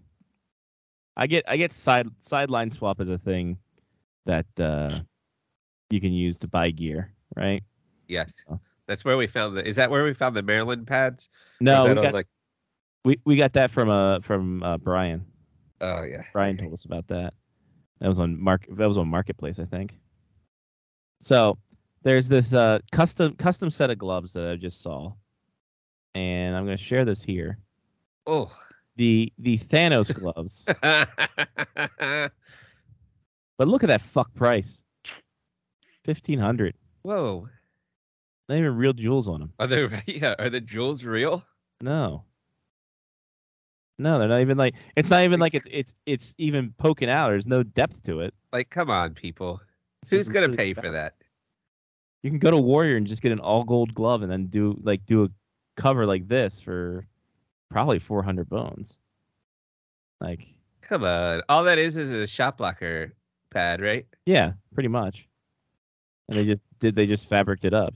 I 1.16 1.26
get 1.26 1.44
I 1.46 1.56
get 1.56 1.72
side 1.72 2.08
sideline 2.20 2.70
swap 2.70 3.00
as 3.00 3.10
a 3.10 3.18
thing 3.18 3.58
that 4.26 4.46
uh, 4.58 4.98
you 5.90 6.00
can 6.00 6.12
use 6.12 6.38
to 6.38 6.48
buy 6.48 6.70
gear, 6.70 7.12
right? 7.36 7.62
yes, 8.08 8.44
Oh. 8.50 8.60
that's 8.86 9.04
where 9.04 9.16
we 9.16 9.26
found 9.26 9.56
the. 9.56 9.66
Is 9.66 9.76
that 9.76 9.90
where 9.90 10.04
we 10.04 10.14
found 10.14 10.36
the 10.36 10.42
Maryland 10.42 10.86
pads? 10.86 11.28
No, 11.60 11.86
we 11.86 11.94
got, 11.94 12.14
like 12.14 12.28
we, 13.04 13.18
we 13.24 13.36
got 13.36 13.52
that 13.54 13.70
from 13.70 13.88
uh 13.88 14.20
from 14.20 14.62
uh, 14.62 14.78
Brian. 14.78 15.24
Oh 15.80 16.02
yeah. 16.02 16.24
Brian 16.32 16.54
okay. 16.54 16.62
told 16.62 16.74
us 16.74 16.84
about 16.84 17.08
that. 17.08 17.34
That 18.00 18.08
was 18.08 18.18
on 18.18 18.40
mark. 18.40 18.66
That 18.68 18.86
was 18.86 18.98
on 18.98 19.08
Marketplace, 19.08 19.58
I 19.58 19.64
think. 19.64 19.94
So 21.20 21.58
there's 22.02 22.28
this 22.28 22.52
uh, 22.52 22.80
custom 22.90 23.34
custom 23.36 23.70
set 23.70 23.90
of 23.90 23.98
gloves 23.98 24.32
that 24.32 24.48
I 24.48 24.56
just 24.56 24.80
saw, 24.82 25.12
and 26.14 26.56
I'm 26.56 26.64
going 26.64 26.76
to 26.76 26.82
share 26.82 27.04
this 27.04 27.22
here. 27.22 27.58
Oh. 28.26 28.50
The 28.96 29.32
the 29.38 29.58
Thanos 29.58 30.12
gloves, 30.12 30.64
but 33.58 33.68
look 33.68 33.82
at 33.82 33.88
that 33.88 34.02
fuck 34.02 34.34
price. 34.34 34.82
Fifteen 36.04 36.38
hundred. 36.38 36.74
Whoa. 37.02 37.48
Not 38.48 38.58
even 38.58 38.76
real 38.76 38.92
jewels 38.92 39.28
on 39.28 39.40
them. 39.40 39.52
Are 39.58 39.66
they 39.66 40.02
yeah, 40.06 40.34
are 40.38 40.50
the 40.50 40.60
jewels 40.60 41.04
real? 41.04 41.42
No. 41.80 42.24
No, 43.98 44.18
they're 44.18 44.28
not 44.28 44.40
even 44.40 44.58
like. 44.58 44.74
It's 44.96 45.10
not 45.10 45.22
even 45.22 45.38
like 45.40 45.54
it's 45.54 45.68
it's 45.70 45.94
it's 46.06 46.34
even 46.38 46.74
poking 46.76 47.08
out. 47.08 47.28
There's 47.30 47.46
no 47.46 47.62
depth 47.62 48.02
to 48.04 48.20
it. 48.20 48.34
Like, 48.52 48.68
come 48.68 48.90
on, 48.90 49.14
people. 49.14 49.60
It's 50.02 50.10
Who's 50.10 50.28
gonna 50.28 50.46
really 50.46 50.56
pay 50.56 50.72
bad. 50.72 50.84
for 50.84 50.90
that? 50.90 51.14
You 52.22 52.30
can 52.30 52.38
go 52.38 52.50
to 52.50 52.58
Warrior 52.58 52.96
and 52.96 53.06
just 53.06 53.22
get 53.22 53.32
an 53.32 53.40
all 53.40 53.64
gold 53.64 53.94
glove 53.94 54.22
and 54.22 54.30
then 54.30 54.46
do 54.46 54.78
like 54.82 55.06
do 55.06 55.24
a 55.24 55.28
cover 55.76 56.04
like 56.04 56.26
this 56.28 56.60
for 56.60 57.06
probably 57.72 57.98
400 57.98 58.48
bones. 58.48 58.98
Like, 60.20 60.46
Come 60.82 61.04
on. 61.04 61.42
All 61.48 61.64
that 61.64 61.78
is 61.78 61.96
is 61.96 62.12
a 62.12 62.26
shot 62.26 62.58
blocker 62.58 63.14
pad, 63.50 63.80
right? 63.80 64.06
yeah, 64.26 64.52
pretty 64.74 64.88
much. 64.88 65.26
And 66.28 66.38
they 66.38 66.44
just 66.44 66.62
did 66.78 66.94
they 66.94 67.06
just 67.06 67.28
fabricated 67.28 67.72
it 67.72 67.76
up. 67.76 67.94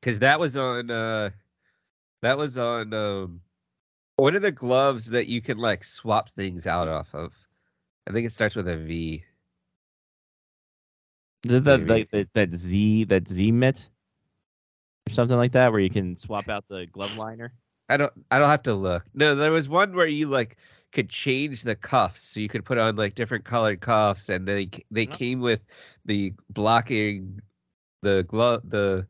Because 0.00 0.18
that 0.18 0.38
was 0.38 0.56
on 0.56 0.90
uh 0.90 1.30
that 2.22 2.36
was 2.36 2.58
on 2.58 2.92
um 2.92 3.40
one 4.16 4.34
of 4.34 4.42
the 4.42 4.52
gloves 4.52 5.06
that 5.06 5.26
you 5.26 5.40
can 5.40 5.58
like 5.58 5.84
swap 5.84 6.30
things 6.30 6.66
out 6.66 6.88
off 6.88 7.14
of. 7.14 7.34
I 8.06 8.12
think 8.12 8.26
it 8.26 8.32
starts 8.32 8.56
with 8.56 8.68
a 8.68 8.76
V. 8.76 9.24
Is 11.44 11.52
it 11.52 11.64
that 11.64 11.86
like 11.86 12.10
that, 12.10 12.28
that 12.34 12.54
Z 12.54 13.04
that 13.04 13.28
Z 13.28 13.52
mitt 13.52 13.88
or 15.08 15.12
something 15.12 15.36
like 15.36 15.52
that 15.52 15.72
where 15.72 15.80
you 15.80 15.90
can 15.90 16.16
swap 16.16 16.48
out 16.48 16.64
the 16.68 16.86
glove 16.86 17.16
liner? 17.16 17.52
I 17.88 17.96
don't 17.96 18.12
I 18.30 18.38
don't 18.38 18.48
have 18.48 18.62
to 18.64 18.74
look. 18.74 19.04
No, 19.14 19.34
there 19.34 19.52
was 19.52 19.68
one 19.68 19.94
where 19.94 20.06
you 20.06 20.28
like 20.28 20.56
could 20.92 21.10
change 21.10 21.62
the 21.62 21.74
cuffs 21.74 22.22
so 22.22 22.40
you 22.40 22.48
could 22.48 22.64
put 22.64 22.78
on 22.78 22.96
like 22.96 23.14
different 23.14 23.44
colored 23.44 23.80
cuffs 23.80 24.28
and 24.28 24.46
they 24.46 24.70
they 24.90 25.06
came 25.06 25.40
with 25.40 25.64
the 26.04 26.32
blocking 26.50 27.40
the 28.02 28.24
glove 28.28 28.60
the 28.64 29.06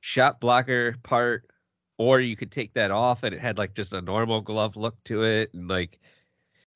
shot 0.00 0.40
blocker 0.40 0.96
part 1.02 1.50
or 1.98 2.20
you 2.20 2.36
could 2.36 2.50
take 2.50 2.72
that 2.74 2.90
off 2.90 3.22
and 3.22 3.34
it 3.34 3.40
had 3.40 3.58
like 3.58 3.74
just 3.74 3.92
a 3.92 4.00
normal 4.00 4.40
glove 4.40 4.76
look 4.76 5.02
to 5.04 5.24
it 5.24 5.52
and 5.52 5.68
like 5.68 5.98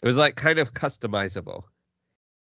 it 0.03 0.07
was 0.07 0.19
like 0.19 0.37
kind 0.37 0.59
of 0.59 0.73
customizable. 0.75 1.65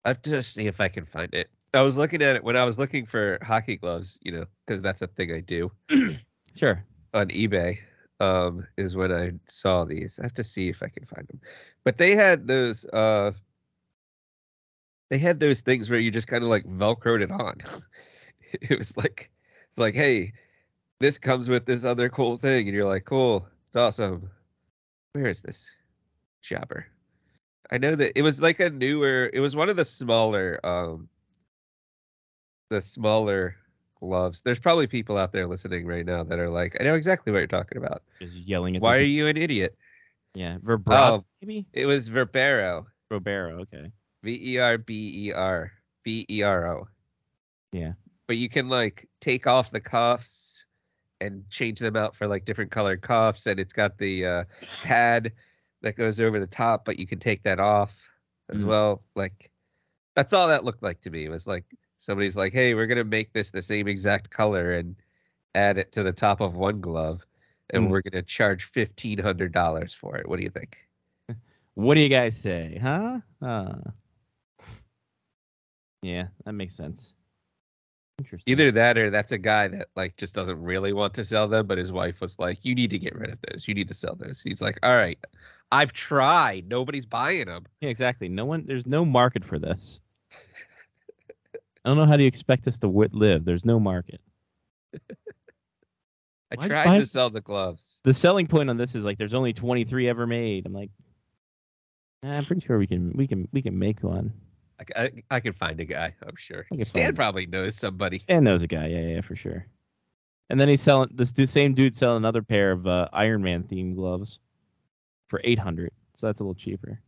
I 0.04 0.09
have 0.09 0.23
to 0.23 0.42
see 0.42 0.66
if 0.66 0.80
I 0.80 0.88
can 0.88 1.04
find 1.04 1.32
it. 1.35 1.49
I 1.75 1.82
was 1.82 1.97
looking 1.97 2.23
at 2.23 2.37
it 2.37 2.44
when 2.44 2.56
I 2.56 2.64
was 2.64 2.78
looking 2.78 3.06
for 3.06 3.38
hockey 3.42 3.76
gloves, 3.76 4.18
you 4.23 4.32
know, 4.32 4.44
because 4.66 4.82
that's 4.82 5.00
a 5.00 5.06
thing 5.06 5.32
I 5.32 5.40
do 5.40 5.71
Sure. 6.54 6.85
on 7.14 7.28
eBay 7.28 7.78
um 8.22 8.66
is 8.76 8.96
when 8.96 9.12
I 9.12 9.32
saw 9.46 9.84
these. 9.84 10.18
I 10.18 10.22
have 10.24 10.34
to 10.34 10.44
see 10.44 10.68
if 10.68 10.82
I 10.82 10.88
can 10.88 11.04
find 11.06 11.26
them. 11.26 11.40
But 11.84 11.98
they 11.98 12.14
had 12.14 12.46
those 12.46 12.84
uh 12.86 13.32
they 15.10 15.18
had 15.18 15.40
those 15.40 15.60
things 15.60 15.90
where 15.90 15.98
you 15.98 16.10
just 16.10 16.28
kind 16.28 16.42
of 16.42 16.48
like 16.48 16.64
velcroed 16.64 17.22
it 17.22 17.30
on. 17.30 17.58
it 18.52 18.78
was 18.78 18.96
like 18.96 19.30
it's 19.68 19.78
like, 19.78 19.94
hey, 19.94 20.32
this 21.00 21.18
comes 21.18 21.48
with 21.48 21.66
this 21.66 21.84
other 21.84 22.08
cool 22.08 22.36
thing, 22.36 22.68
and 22.68 22.74
you're 22.76 22.86
like, 22.88 23.04
cool, 23.04 23.46
it's 23.66 23.76
awesome. 23.76 24.30
Where 25.12 25.26
is 25.26 25.42
this 25.42 25.68
jobber? 26.42 26.86
I 27.70 27.78
know 27.78 27.96
that 27.96 28.18
it 28.18 28.22
was 28.22 28.40
like 28.40 28.60
a 28.60 28.70
newer 28.70 29.30
it 29.32 29.40
was 29.40 29.56
one 29.56 29.68
of 29.68 29.76
the 29.76 29.84
smaller 29.84 30.60
um 30.64 31.08
the 32.70 32.80
smaller 32.80 33.56
gloves. 34.02 34.42
There's 34.42 34.59
probably 34.59 34.87
people 34.87 35.16
out 35.16 35.32
there 35.32 35.47
listening 35.47 35.87
right 35.87 36.04
now 36.04 36.25
that 36.25 36.38
are 36.38 36.50
like, 36.50 36.76
I 36.80 36.85
know 36.85 36.94
exactly 36.94 37.32
what 37.32 37.38
you're 37.38 37.47
talking 37.47 37.78
about. 37.78 38.02
Just 38.21 38.37
yelling 38.47 38.76
at 38.76 38.82
Why 38.82 38.97
are 38.97 39.00
you 39.02 39.26
an 39.28 39.37
idiot? 39.37 39.76
Yeah, 40.35 40.59
Verbrado 40.59 41.21
Oh. 41.21 41.25
maybe? 41.40 41.66
It 41.73 41.87
was 41.87 42.11
Verbero. 42.11 42.87
Verbero, 43.11 43.61
okay. 43.62 43.90
V 44.23 44.54
E 44.54 44.59
R 44.59 44.78
B 44.78 45.28
E 45.28 45.32
R 45.32 45.73
B 46.02 46.26
E 46.28 46.42
R 46.42 46.66
O. 46.76 46.88
Yeah. 47.73 47.92
But 48.26 48.37
you 48.38 48.49
can 48.49 48.68
like 48.68 49.09
take 49.21 49.47
off 49.47 49.71
the 49.71 49.80
cuffs 49.80 50.64
and 51.21 51.49
change 51.50 51.78
them 51.78 51.97
out 51.97 52.16
for 52.16 52.26
like 52.26 52.44
different 52.44 52.71
colored 52.71 53.02
cuffs, 53.02 53.47
and 53.47 53.61
it's 53.61 53.73
got 53.73 53.99
the 53.99 54.26
uh, 54.26 54.44
pad 54.82 55.32
that 55.82 55.97
goes 55.97 56.18
over 56.18 56.40
the 56.40 56.47
top, 56.47 56.85
but 56.85 56.99
you 56.99 57.06
can 57.06 57.18
take 57.18 57.42
that 57.44 57.61
off 57.61 58.09
as 58.50 58.64
Mm. 58.64 58.68
well. 58.68 59.02
Like 59.14 59.50
that's 60.16 60.35
all 60.35 60.49
that 60.49 60.64
looked 60.64 60.82
like 60.82 61.00
to 61.02 61.11
me. 61.11 61.25
It 61.25 61.28
was 61.30 61.47
like 61.47 61.64
somebody's 62.02 62.37
like, 62.37 62.52
"Hey, 62.52 62.75
we're 62.75 62.87
gonna 62.88 63.04
make 63.04 63.32
this 63.32 63.50
the 63.50 63.62
same 63.62 63.87
exact 63.87 64.28
color 64.30 64.73
and 64.73 64.97
add 65.54 65.78
it 65.78 65.92
to 65.92 66.02
the 66.02 66.12
top 66.12 66.40
of 66.40 66.54
one 66.56 66.80
glove, 66.80 67.25
and 67.71 67.87
Mm. 67.87 67.90
we're 67.90 68.02
gonna 68.02 68.23
charge 68.23 68.64
fifteen 68.64 69.18
hundred 69.18 69.52
dollars 69.52 69.94
for 69.94 70.16
it." 70.16 70.28
What 70.28 70.37
do 70.38 70.42
you 70.42 70.50
think? 70.50 70.88
What 71.75 71.94
do 71.94 72.00
you 72.00 72.11
guys 72.11 72.37
say, 72.37 72.78
huh? 72.82 73.21
Uh, 73.40 73.78
yeah, 76.02 76.26
that 76.44 76.52
makes 76.52 76.76
sense. 76.76 77.14
Interesting. 78.18 78.52
Either 78.52 78.71
that 78.73 78.99
or 78.99 79.09
that's 79.09 79.32
a 79.32 79.38
guy 79.38 79.68
that 79.68 79.88
like 79.97 80.16
just 80.16 80.35
doesn't 80.35 80.61
really 80.61 80.92
want 80.92 81.14
to 81.14 81.25
sell 81.25 81.49
them, 81.49 81.66
but 81.66 81.78
his 81.78 81.90
wife 81.90 82.21
was 82.21 82.38
like, 82.38 82.64
"You 82.64 82.75
need 82.75 82.90
to 82.90 82.99
get 82.99 83.14
rid 83.14 83.30
of 83.30 83.38
those. 83.49 83.66
You 83.66 83.75
need 83.75 83.88
to 83.88 83.94
sell 83.94 84.14
those." 84.14 84.42
He's 84.42 84.61
like, 84.61 84.78
"All 84.82 84.94
right, 84.94 85.18
I've 85.71 85.92
tried. 85.92 86.68
Nobody's 86.68 87.06
buying 87.06 87.47
them." 87.47 87.64
Yeah, 87.80 87.88
exactly. 87.88 88.28
No 88.28 88.44
one. 88.44 88.66
There's 88.66 88.87
no 88.87 89.04
market 89.04 89.44
for 89.44 89.59
this. 89.59 90.00
I 91.84 91.88
don't 91.88 91.98
know 91.98 92.06
how 92.06 92.16
do 92.16 92.22
you 92.22 92.28
expect 92.28 92.68
us 92.68 92.78
to 92.78 92.88
wit 92.88 93.12
live. 93.12 93.44
There's 93.44 93.64
no 93.64 93.80
market. 93.80 94.20
I 94.94 96.56
Why'd 96.56 96.70
tried 96.70 96.84
buy- 96.84 96.98
to 96.98 97.06
sell 97.06 97.30
the 97.30 97.40
gloves. 97.40 98.00
The 98.04 98.14
selling 98.14 98.46
point 98.46 98.70
on 98.70 98.76
this 98.76 98.94
is 98.94 99.04
like 99.04 99.18
there's 99.18 99.34
only 99.34 99.52
23 99.52 100.08
ever 100.08 100.26
made. 100.26 100.66
I'm 100.66 100.72
like, 100.72 100.90
"Nah, 102.22 102.36
I'm 102.36 102.44
pretty 102.44 102.60
sure 102.60 102.78
we 102.78 102.86
can 102.86 103.12
we 103.16 103.26
can 103.26 103.48
we 103.52 103.62
can 103.62 103.78
make 103.78 104.00
one. 104.02 104.32
I 104.96 105.10
I 105.30 105.40
can 105.40 105.52
find 105.52 105.78
a 105.80 105.84
guy. 105.84 106.14
I'm 106.26 106.36
sure. 106.36 106.66
Stan 106.82 107.14
probably 107.14 107.46
knows 107.46 107.76
somebody. 107.76 108.18
Stan 108.18 108.44
knows 108.44 108.62
a 108.62 108.66
guy. 108.66 108.88
Yeah, 108.88 109.14
yeah, 109.14 109.20
for 109.20 109.36
sure. 109.36 109.66
And 110.50 110.60
then 110.60 110.68
he's 110.68 110.82
selling 110.82 111.08
this 111.14 111.32
dude, 111.32 111.48
same 111.48 111.72
dude 111.72 111.96
selling 111.96 112.18
another 112.18 112.42
pair 112.42 112.72
of 112.72 112.86
uh, 112.86 113.08
Iron 113.12 113.42
Man 113.42 113.62
themed 113.62 113.94
gloves 113.94 114.38
for 115.28 115.40
800. 115.44 115.90
So 116.16 116.26
that's 116.26 116.40
a 116.40 116.42
little 116.42 116.54
cheaper. 116.54 117.00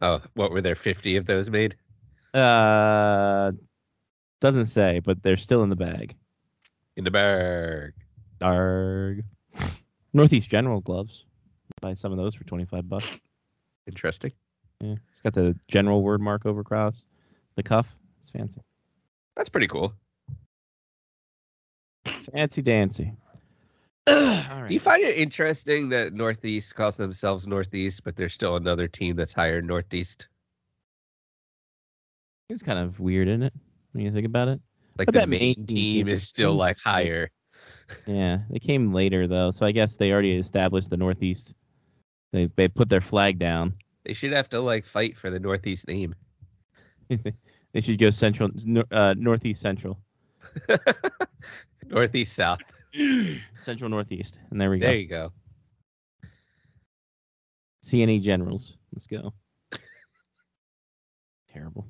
Oh, 0.00 0.20
what 0.34 0.52
were 0.52 0.60
there? 0.60 0.74
Fifty 0.76 1.16
of 1.16 1.26
those 1.26 1.50
made? 1.50 1.74
Uh, 2.32 3.52
doesn't 4.42 4.66
say, 4.66 4.98
but 4.98 5.22
they're 5.22 5.36
still 5.36 5.62
in 5.62 5.70
the 5.70 5.76
bag. 5.76 6.14
in 6.96 7.04
the 7.04 7.10
bag. 7.10 7.92
Darg. 8.40 9.24
Northeast 10.12 10.50
General 10.50 10.80
gloves. 10.80 11.24
Buy 11.80 11.94
some 11.94 12.12
of 12.12 12.18
those 12.18 12.34
for 12.34 12.44
25 12.44 12.88
bucks. 12.88 13.18
Interesting. 13.86 14.32
Yeah, 14.80 14.96
it's 15.10 15.20
got 15.20 15.32
the 15.32 15.56
general 15.68 16.02
word 16.02 16.20
mark 16.20 16.44
over 16.44 16.62
cross. 16.64 17.04
The 17.56 17.62
cuff. 17.62 17.86
It's 18.20 18.30
fancy. 18.30 18.60
That's 19.36 19.48
pretty 19.48 19.68
cool. 19.68 19.94
Fancy 22.32 22.62
dancy. 22.62 23.12
Right. 24.08 24.68
Do 24.68 24.74
you 24.74 24.80
find 24.80 25.02
it 25.02 25.16
interesting 25.16 25.88
that 25.88 26.12
Northeast 26.12 26.74
calls 26.74 26.96
themselves 26.96 27.46
Northeast, 27.48 28.04
but 28.04 28.14
there's 28.16 28.34
still 28.34 28.54
another 28.56 28.86
team 28.86 29.16
that's 29.16 29.32
higher 29.32 29.60
Northeast? 29.62 30.28
it's 32.48 32.62
kind 32.62 32.78
of 32.78 33.00
weird, 33.00 33.28
isn't 33.28 33.44
it? 33.44 33.52
When 33.92 34.04
you 34.04 34.12
think 34.12 34.26
about 34.26 34.48
it. 34.48 34.60
Like 34.98 35.06
But 35.06 35.14
the 35.14 35.20
that 35.20 35.28
main 35.28 35.54
main 35.56 35.66
team 35.66 36.08
is 36.08 36.26
still 36.26 36.54
like 36.54 36.78
higher. 36.78 37.30
Yeah, 38.06 38.38
they 38.50 38.58
came 38.58 38.92
later 38.92 39.26
though, 39.26 39.50
so 39.50 39.64
I 39.64 39.72
guess 39.72 39.96
they 39.96 40.10
already 40.10 40.36
established 40.36 40.90
the 40.90 40.96
Northeast. 40.96 41.54
They 42.32 42.48
they 42.56 42.68
put 42.68 42.88
their 42.88 43.00
flag 43.00 43.38
down. 43.38 43.74
They 44.04 44.12
should 44.12 44.32
have 44.32 44.48
to 44.50 44.60
like 44.60 44.84
fight 44.84 45.16
for 45.16 45.30
the 45.30 45.38
Northeast 45.38 45.86
name. 45.88 46.14
they 47.08 47.80
should 47.80 47.98
go 47.98 48.10
central, 48.10 48.50
uh, 48.90 49.14
Northeast 49.16 49.60
Central, 49.60 49.98
Northeast 51.86 52.34
South. 52.34 52.60
Central 53.60 53.88
Northeast, 53.90 54.38
and 54.50 54.60
there 54.60 54.70
we 54.70 54.78
There 54.78 54.88
go. 54.88 54.92
There 54.92 55.00
you 55.00 55.08
go. 55.08 55.32
CNE 57.84 58.22
Generals. 58.22 58.76
Let's 58.92 59.06
go. 59.06 59.32
Terrible. 61.52 61.86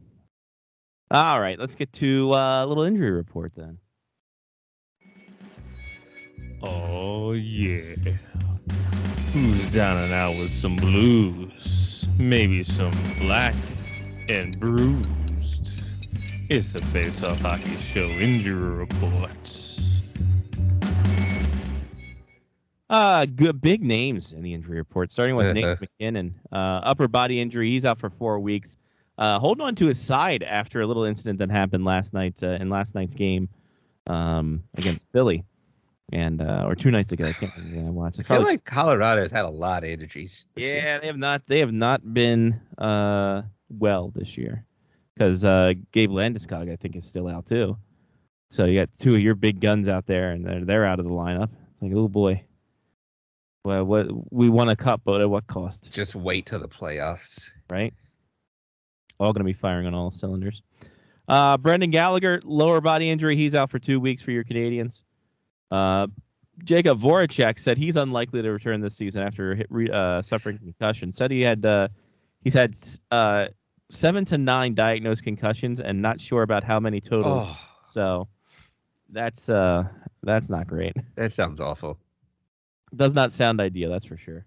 All 1.13 1.39
right, 1.39 1.59
let's 1.59 1.75
get 1.75 1.93
to 1.95 2.33
uh, 2.33 2.65
a 2.65 2.67
little 2.67 2.85
injury 2.85 3.11
report 3.11 3.53
then. 3.55 3.77
Oh 6.63 7.33
yeah. 7.33 7.97
Who's 9.35 9.73
down 9.75 10.03
and 10.03 10.11
out 10.15 10.39
with 10.39 10.49
some 10.49 10.77
blues? 10.77 12.07
Maybe 12.19 12.63
some 12.63 12.95
black 13.21 13.55
and 14.31 14.59
bruised. 14.59 15.69
It's 16.49 16.73
the 16.73 16.81
Face 16.81 17.23
Off 17.23 17.41
Hockey 17.41 17.77
Show 17.79 18.07
injury 18.19 18.55
report. 18.55 19.31
Uh, 22.89 23.27
good 23.27 23.61
big 23.61 23.83
names 23.83 24.33
in 24.33 24.43
the 24.43 24.55
injury 24.55 24.79
report, 24.79 25.13
starting 25.13 25.37
with 25.37 25.53
Nate 25.55 25.79
MacKinnon. 25.81 26.35
Uh, 26.51 26.81
upper 26.85 27.07
body 27.07 27.39
injury. 27.39 27.69
He's 27.69 27.85
out 27.85 27.99
for 27.99 28.09
four 28.09 28.41
weeks. 28.41 28.79
Uh, 29.19 29.39
holding 29.39 29.65
on 29.65 29.75
to 29.77 29.87
his 29.87 30.01
side 30.01 30.43
after 30.43 30.81
a 30.81 30.87
little 30.87 31.05
incident 31.05 31.39
that 31.39 31.51
happened 31.51 31.85
last 31.85 32.13
night 32.15 32.43
uh, 32.43 32.49
in 32.61 32.69
last 32.71 32.95
night's 32.95 33.15
game 33.15 33.49
um, 34.09 34.63
against 34.77 35.07
Philly, 35.13 35.45
and 36.13 36.41
uh, 36.43 36.65
or 36.67 36.75
two 36.75 36.91
nights 36.91 37.13
ago. 37.13 37.27
I 37.27 37.33
can't 37.33 37.53
remember 37.57 37.93
when 37.93 38.05
I. 38.07 38.09
I 38.09 38.11
feel 38.13 38.25
Probably- 38.25 38.45
like 38.47 38.65
Colorado's 38.65 39.31
had 39.31 39.45
a 39.45 39.49
lot 39.51 39.85
of 39.85 39.91
injuries. 39.91 40.47
this 40.55 40.65
year. 40.65 40.77
yeah, 40.77 40.99
they 40.99 41.07
have 41.07 41.19
not. 41.19 41.43
They 41.47 41.59
have 41.61 41.73
not 41.73 42.13
been 42.15 42.61
uh, 42.79 43.43
well 43.79 44.13
this 44.15 44.37
year 44.37 44.65
because 45.15 45.45
uh, 45.45 45.73
Gabe 45.93 46.11
Landeskog, 46.11 46.71
I 46.73 46.77
think, 46.77 46.97
is 46.97 47.07
still 47.07 47.29
out 47.29 47.47
too. 47.47 47.77
So 48.51 48.65
you 48.67 48.81
got 48.81 48.91
two 48.99 49.15
of 49.15 49.21
your 49.21 49.35
big 49.35 49.61
guns 49.61 49.89
out 49.89 50.07
there, 50.07 50.33
and 50.33 50.45
they're 50.45 50.65
they're 50.65 50.85
out 50.87 50.99
of 50.99 51.05
the 51.07 51.11
lineup. 51.13 51.51
Like, 51.81 51.93
oh 51.95 52.09
boy. 52.09 52.43
Well, 53.65 53.85
what 53.85 54.07
we 54.33 54.49
won 54.49 54.69
a 54.71 54.75
cup, 54.77 55.03
but 55.05 55.21
at 55.21 55.31
what 55.31 55.47
cost? 55.47 55.93
Just 55.93 56.17
wait 56.17 56.47
till 56.47 56.59
the 56.59 56.69
playoffs. 56.69 57.49
right? 57.71 57.95
All 59.23 59.33
going 59.33 59.41
to 59.41 59.45
be 59.45 59.53
firing 59.53 59.87
on 59.87 59.95
all 59.95 60.11
cylinders. 60.11 60.63
Uh, 61.29 61.57
Brendan 61.57 61.91
Gallagher, 61.91 62.41
lower 62.45 62.81
body 62.81 63.09
injury. 63.09 63.37
He's 63.37 63.55
out 63.55 63.71
for 63.71 63.79
two 63.79 64.01
weeks 64.01 64.21
for 64.21 64.33
your 64.33 64.43
Canadiens. 64.43 65.01
Uh, 65.71 66.09
Jakub 66.65 67.01
Voracek 67.01 67.59
said 67.59 67.79
he's 67.79 67.97
unlikely 67.97 68.43
to 68.43 68.51
return 68.51 68.81
this 68.81 68.97
season 68.97 69.23
after 69.23 69.65
re- 69.71 69.89
uh, 69.91 70.21
suffering 70.23 70.59
concussion. 70.59 71.13
Said 71.13 71.31
he 71.31 71.41
had 71.41 71.65
uh, 71.65 71.89
he's 72.43 72.55
had 72.55 72.75
uh, 73.13 73.47
seven 73.91 74.25
to 74.27 74.39
nine 74.39 74.75
diagnosed 74.75 75.23
concussions 75.23 75.81
and 75.81 76.03
not 76.03 76.21
sure 76.21 76.43
about 76.43 76.65
how 76.65 76.81
many 76.81 77.01
total. 77.01 77.47
Oh, 77.49 77.57
So 77.83 78.29
that's 79.09 79.49
uh, 79.49 79.85
that's 80.25 80.51
not 80.51 80.67
great. 80.67 80.97
that 81.15 81.33
sounds 81.33 81.61
awful. 81.61 81.97
Does 82.95 83.15
not 83.15 83.33
sound 83.33 83.61
ideal, 83.61 83.91
that's 83.91 84.05
for 84.05 84.19
sure. 84.19 84.45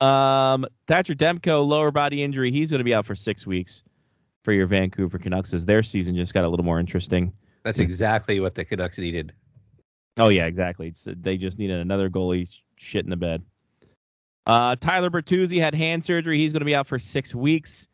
Um, 0.00 0.66
Thatcher 0.86 1.14
Demko, 1.14 1.66
lower 1.66 1.90
body 1.90 2.22
injury. 2.22 2.50
He's 2.50 2.70
going 2.70 2.78
to 2.78 2.84
be 2.84 2.94
out 2.94 3.06
for 3.06 3.14
six 3.14 3.46
weeks 3.46 3.82
for 4.42 4.52
your 4.52 4.66
Vancouver 4.66 5.18
Canucks 5.18 5.52
as 5.52 5.66
their 5.66 5.82
season 5.82 6.16
just 6.16 6.32
got 6.32 6.44
a 6.44 6.48
little 6.48 6.64
more 6.64 6.80
interesting. 6.80 7.32
That's 7.62 7.78
exactly 7.78 8.40
what 8.40 8.54
the 8.54 8.64
Canucks 8.64 8.98
needed. 8.98 9.32
Oh 10.18 10.28
yeah, 10.28 10.46
exactly. 10.46 10.88
It's, 10.88 11.06
they 11.06 11.36
just 11.36 11.58
needed 11.58 11.80
another 11.80 12.08
goalie 12.08 12.48
shit 12.76 13.04
in 13.04 13.10
the 13.10 13.16
bed. 13.16 13.42
Uh, 14.46 14.76
Tyler 14.76 15.10
Bertuzzi 15.10 15.60
had 15.60 15.74
hand 15.74 16.04
surgery. 16.04 16.38
He's 16.38 16.52
going 16.52 16.60
to 16.60 16.66
be 16.66 16.74
out 16.74 16.86
for 16.86 16.98
six 16.98 17.34
weeks. 17.34 17.86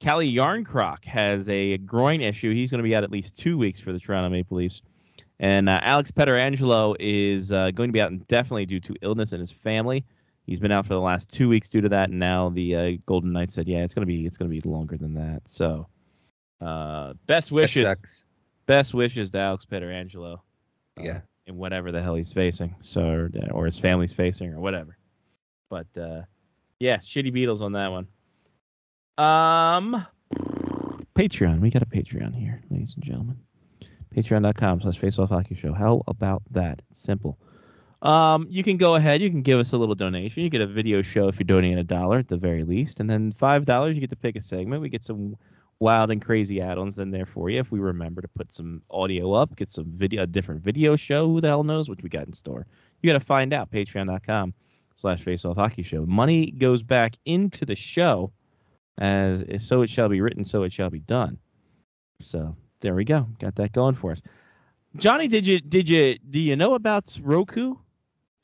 Kalle 0.00 0.20
Jarnkrok 0.20 1.04
has 1.04 1.48
a 1.48 1.76
groin 1.78 2.20
issue. 2.20 2.54
He's 2.54 2.70
going 2.70 2.78
to 2.78 2.88
be 2.88 2.94
out 2.94 3.02
at 3.02 3.10
least 3.10 3.36
two 3.36 3.58
weeks 3.58 3.80
for 3.80 3.92
the 3.92 3.98
Toronto 3.98 4.30
Maple 4.30 4.56
Leafs. 4.56 4.80
And 5.40 5.68
uh, 5.68 5.80
Alex 5.82 6.10
Pietrangelo 6.10 6.96
is 6.98 7.52
uh, 7.52 7.70
going 7.72 7.88
to 7.88 7.92
be 7.92 8.00
out 8.00 8.10
indefinitely 8.10 8.66
due 8.66 8.80
to 8.80 8.94
illness 9.02 9.32
in 9.32 9.40
his 9.40 9.50
family. 9.50 10.04
He's 10.48 10.60
been 10.60 10.72
out 10.72 10.86
for 10.86 10.94
the 10.94 11.00
last 11.00 11.30
two 11.30 11.48
weeks 11.48 11.68
due 11.68 11.82
to 11.82 11.88
that, 11.90 12.08
and 12.10 12.18
now 12.18 12.48
the 12.48 12.74
uh, 12.74 12.90
Golden 13.06 13.32
Knights 13.32 13.52
said, 13.52 13.68
"Yeah, 13.68 13.84
it's 13.84 13.92
going 13.94 14.02
to 14.02 14.06
be 14.06 14.24
it's 14.26 14.38
going 14.38 14.50
to 14.50 14.60
be 14.62 14.66
longer 14.68 14.96
than 14.96 15.14
that." 15.14 15.42
So, 15.46 15.86
uh, 16.60 17.12
best 17.26 17.50
That 17.50 17.54
wishes, 17.60 17.82
sucks. 17.82 18.24
best 18.66 18.94
wishes 18.94 19.30
to 19.32 19.38
Alex 19.38 19.66
Pietrangelo. 19.70 20.38
uh, 20.98 21.02
Yeah. 21.02 21.20
in 21.46 21.56
whatever 21.56 21.92
the 21.92 22.02
hell 22.02 22.14
he's 22.14 22.32
facing, 22.32 22.74
so 22.80 23.02
or, 23.02 23.30
or 23.52 23.66
his 23.66 23.78
family's 23.78 24.12
facing 24.14 24.52
or 24.52 24.58
whatever. 24.60 24.96
But 25.70 25.86
uh, 26.00 26.22
yeah, 26.80 26.96
shitty 26.96 27.32
Beatles 27.32 27.60
on 27.60 27.72
that 27.72 27.88
one. 27.88 28.06
Um, 29.18 30.06
Patreon. 31.14 31.60
We 31.60 31.70
got 31.70 31.82
a 31.82 31.86
Patreon 31.86 32.34
here, 32.34 32.62
ladies 32.70 32.94
and 32.94 33.04
gentlemen. 33.04 33.36
Patreon.com 34.16 34.80
slash 34.80 34.98
Faceoff 35.00 35.28
Hockey 35.28 35.54
Show. 35.54 35.74
How 35.74 36.02
about 36.06 36.42
that? 36.52 36.80
It's 36.90 37.00
simple. 37.02 37.38
Um, 38.00 38.46
you 38.48 38.62
can 38.62 38.76
go 38.76 38.94
ahead. 38.94 39.20
You 39.20 39.30
can 39.30 39.42
give 39.42 39.58
us 39.58 39.72
a 39.72 39.76
little 39.76 39.94
donation. 39.94 40.42
You 40.42 40.50
get 40.50 40.60
a 40.60 40.66
video 40.66 41.02
show 41.02 41.28
if 41.28 41.38
you're 41.38 41.44
donating 41.44 41.78
a 41.78 41.84
dollar 41.84 42.18
at 42.18 42.28
the 42.28 42.36
very 42.36 42.62
least, 42.62 43.00
and 43.00 43.10
then 43.10 43.32
five 43.32 43.64
dollars 43.64 43.96
you 43.96 44.00
get 44.00 44.10
to 44.10 44.16
pick 44.16 44.36
a 44.36 44.42
segment. 44.42 44.82
We 44.82 44.88
get 44.88 45.02
some 45.02 45.36
wild 45.80 46.10
and 46.10 46.20
crazy 46.20 46.60
add-ons 46.60 46.98
in 46.98 47.10
there 47.10 47.26
for 47.26 47.50
you 47.50 47.60
if 47.60 47.70
we 47.70 47.78
remember 47.78 48.20
to 48.20 48.28
put 48.28 48.52
some 48.52 48.82
audio 48.90 49.32
up, 49.32 49.54
get 49.56 49.70
some 49.70 49.86
video, 49.86 50.22
a 50.22 50.26
different 50.26 50.62
video 50.62 50.96
show. 50.96 51.28
Who 51.28 51.40
the 51.40 51.48
hell 51.48 51.64
knows 51.64 51.88
what 51.88 52.02
we 52.02 52.08
got 52.08 52.26
in 52.26 52.32
store? 52.32 52.66
You 53.02 53.12
got 53.12 53.18
to 53.18 53.24
find 53.24 53.52
out. 53.52 53.70
Patreon.com 53.70 54.54
slash 54.94 55.24
Faceoff 55.24 55.56
Hockey 55.56 55.82
Show. 55.82 56.04
Money 56.06 56.50
goes 56.50 56.82
back 56.82 57.16
into 57.24 57.64
the 57.64 57.76
show, 57.76 58.32
as 58.98 59.44
so 59.58 59.82
it 59.82 59.90
shall 59.90 60.08
be 60.08 60.20
written, 60.20 60.44
so 60.44 60.62
it 60.62 60.72
shall 60.72 60.90
be 60.90 61.00
done. 61.00 61.38
So 62.20 62.56
there 62.80 62.94
we 62.94 63.04
go. 63.04 63.28
Got 63.40 63.56
that 63.56 63.72
going 63.72 63.94
for 63.94 64.12
us. 64.12 64.22
Johnny, 64.96 65.28
did 65.28 65.46
you 65.46 65.60
did 65.60 65.88
you 65.88 66.18
do 66.30 66.40
you 66.40 66.56
know 66.56 66.74
about 66.74 67.04
Roku? 67.22 67.74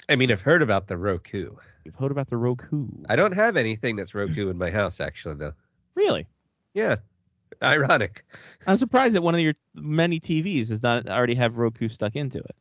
I 0.09 0.17
mean, 0.17 0.31
I've 0.31 0.43
heard 0.43 0.63
about 0.63 0.87
the 0.87 0.97
Roku. 0.97 1.55
You've 1.85 1.95
heard 1.95 2.11
about 2.11 2.29
the 2.29 2.37
Roku. 2.37 2.89
I 3.09 3.17
don't 3.17 3.33
have 3.33 3.57
anything 3.57 3.97
that's 3.97 4.15
Roku 4.15 4.49
in 4.51 4.59
my 4.59 4.71
house, 4.71 5.01
actually, 5.01 5.37
though. 5.37 5.53
Really? 5.95 6.27
Yeah. 6.75 6.97
Ironic. 7.63 8.25
I'm 8.67 8.79
surprised 8.79 9.15
that 9.15 9.23
one 9.23 9.35
of 9.35 9.41
your 9.41 9.55
many 9.75 10.19
TVs 10.21 10.69
does 10.69 10.83
not 10.83 11.09
already 11.09 11.35
have 11.37 11.57
Roku 11.57 11.89
stuck 11.89 12.17
into 12.17 12.39
it. 12.39 12.57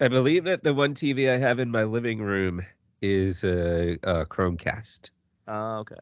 I 0.00 0.08
believe 0.08 0.44
that 0.44 0.64
the 0.64 0.74
one 0.74 0.94
TV 0.94 1.30
I 1.30 1.38
have 1.38 1.58
in 1.58 1.70
my 1.70 1.84
living 1.84 2.20
room 2.20 2.64
is 3.00 3.44
a, 3.44 3.92
a 4.02 4.26
Chromecast 4.26 5.10
Oh, 5.46 5.78
okay. 5.78 5.94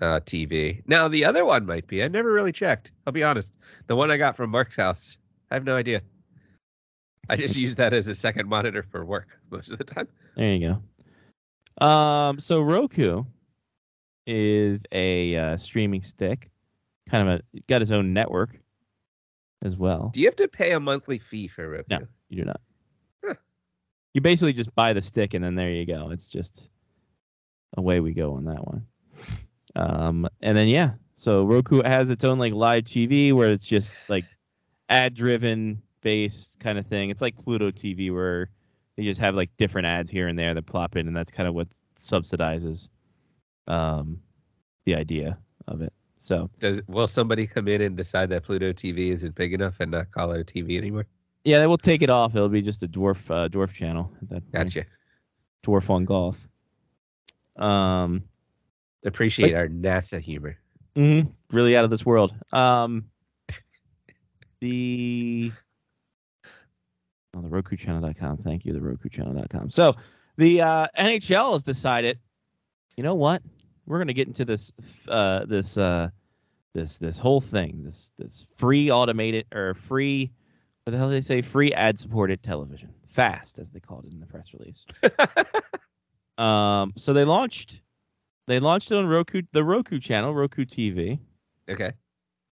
uh, 0.00 0.20
TV. 0.20 0.82
Now, 0.86 1.08
the 1.08 1.24
other 1.24 1.44
one 1.44 1.66
might 1.66 1.86
be. 1.86 2.02
I 2.02 2.08
never 2.08 2.32
really 2.32 2.52
checked. 2.52 2.92
I'll 3.06 3.12
be 3.12 3.22
honest. 3.22 3.56
The 3.86 3.96
one 3.96 4.10
I 4.10 4.16
got 4.16 4.36
from 4.36 4.50
Mark's 4.50 4.76
house, 4.76 5.16
I 5.50 5.54
have 5.54 5.64
no 5.64 5.76
idea. 5.76 6.02
I 7.28 7.36
just 7.36 7.56
use 7.56 7.74
that 7.76 7.92
as 7.92 8.08
a 8.08 8.14
second 8.14 8.48
monitor 8.48 8.82
for 8.82 9.04
work 9.04 9.28
most 9.50 9.70
of 9.70 9.78
the 9.78 9.84
time. 9.84 10.08
There 10.36 10.54
you 10.54 10.74
go. 11.80 11.84
Um, 11.84 12.40
so 12.40 12.60
Roku 12.60 13.24
is 14.26 14.84
a 14.92 15.36
uh, 15.36 15.56
streaming 15.56 16.02
stick, 16.02 16.50
kind 17.08 17.28
of 17.28 17.40
a 17.40 17.60
got 17.68 17.82
its 17.82 17.90
own 17.90 18.12
network 18.12 18.58
as 19.62 19.76
well. 19.76 20.10
Do 20.12 20.20
you 20.20 20.26
have 20.26 20.36
to 20.36 20.48
pay 20.48 20.72
a 20.72 20.80
monthly 20.80 21.18
fee 21.18 21.48
for 21.48 21.68
Roku? 21.68 21.86
No. 21.90 21.98
You 22.28 22.38
do 22.38 22.44
not. 22.44 22.60
Huh. 23.24 23.34
You 24.14 24.20
basically 24.20 24.52
just 24.52 24.74
buy 24.74 24.92
the 24.92 25.00
stick 25.00 25.34
and 25.34 25.44
then 25.44 25.54
there 25.54 25.70
you 25.70 25.86
go. 25.86 26.10
It's 26.10 26.28
just 26.28 26.68
away 27.76 28.00
we 28.00 28.12
go 28.12 28.34
on 28.34 28.44
that 28.44 28.66
one. 28.66 28.86
Um, 29.76 30.28
and 30.42 30.56
then 30.56 30.68
yeah, 30.68 30.92
so 31.16 31.44
Roku 31.44 31.82
has 31.82 32.10
its 32.10 32.24
own 32.24 32.38
like 32.38 32.52
live 32.52 32.84
TV 32.84 33.32
where 33.32 33.52
it's 33.52 33.66
just 33.66 33.92
like 34.08 34.24
ad 34.88 35.14
driven 35.14 35.82
based 36.08 36.58
kind 36.58 36.78
of 36.78 36.86
thing. 36.86 37.10
It's 37.10 37.20
like 37.20 37.36
Pluto 37.36 37.70
TV 37.70 38.10
where 38.10 38.48
they 38.96 39.04
just 39.04 39.20
have 39.20 39.34
like 39.34 39.50
different 39.58 39.86
ads 39.86 40.08
here 40.08 40.26
and 40.28 40.38
there 40.38 40.54
that 40.54 40.64
plop 40.64 40.96
in, 40.96 41.06
and 41.06 41.14
that's 41.14 41.30
kind 41.30 41.46
of 41.46 41.54
what 41.54 41.68
subsidizes 41.98 42.88
um, 43.66 44.18
the 44.86 44.94
idea 44.94 45.36
of 45.66 45.82
it. 45.82 45.92
So 46.18 46.48
Does 46.60 46.80
will 46.88 47.06
somebody 47.06 47.46
come 47.46 47.68
in 47.68 47.82
and 47.82 47.94
decide 47.94 48.30
that 48.30 48.42
Pluto 48.44 48.72
TV 48.72 49.12
isn't 49.12 49.34
big 49.34 49.52
enough 49.52 49.80
and 49.80 49.90
not 49.90 50.10
call 50.10 50.32
it 50.32 50.40
a 50.40 50.44
TV 50.44 50.78
anymore? 50.78 51.06
yeah, 51.44 51.60
they 51.60 51.66
will 51.66 51.76
take 51.76 52.00
it 52.00 52.08
off. 52.10 52.34
It'll 52.34 52.48
be 52.48 52.62
just 52.62 52.82
a 52.82 52.88
dwarf 52.88 53.18
uh, 53.30 53.48
dwarf 53.48 53.72
channel 53.74 54.10
at 54.22 54.28
that 54.30 54.52
point. 54.52 54.74
Gotcha. 54.74 54.86
Dwarf 55.62 55.90
on 55.90 56.06
golf. 56.06 56.48
Um, 57.56 58.22
Appreciate 59.04 59.54
our 59.54 59.68
NASA 59.68 60.20
humor. 60.20 60.56
mhm, 60.96 61.30
really 61.52 61.76
out 61.76 61.84
of 61.84 61.90
this 61.90 62.06
world. 62.06 62.34
Um, 62.52 63.04
the 64.60 65.52
oh, 67.38 67.48
the 67.48 67.48
RokuChannel.com. 67.48 68.38
Thank 68.38 68.64
you, 68.64 68.72
the 68.72 68.80
RokuChannel.com. 68.80 69.70
So 69.70 69.94
the 70.36 70.62
uh, 70.62 70.86
NHL 70.98 71.52
has 71.52 71.62
decided. 71.62 72.18
You 72.96 73.04
know 73.04 73.14
what? 73.14 73.42
We're 73.86 73.98
gonna 73.98 74.12
get 74.12 74.28
into 74.28 74.44
this 74.44 74.72
uh, 75.08 75.44
this 75.46 75.78
uh, 75.78 76.10
this 76.74 76.98
this 76.98 77.18
whole 77.18 77.40
thing. 77.40 77.82
This 77.84 78.10
this 78.18 78.46
free 78.56 78.90
automated 78.90 79.46
or 79.54 79.74
free. 79.74 80.30
What 80.84 80.92
the 80.92 80.98
hell 80.98 81.08
do 81.08 81.12
they 81.12 81.20
say? 81.20 81.42
Free 81.42 81.72
ad 81.72 81.98
supported 81.98 82.42
television. 82.42 82.92
Fast, 83.08 83.58
as 83.58 83.70
they 83.70 83.80
called 83.80 84.04
it 84.06 84.12
in 84.12 84.20
the 84.20 84.26
press 84.26 84.52
release. 84.52 84.84
um, 86.38 86.92
so 86.96 87.12
they 87.12 87.24
launched. 87.24 87.80
They 88.46 88.60
launched 88.60 88.90
it 88.90 88.96
on 88.96 89.06
Roku, 89.06 89.42
the 89.52 89.62
Roku 89.62 89.98
channel, 90.00 90.34
Roku 90.34 90.64
TV. 90.64 91.18
Okay. 91.68 91.92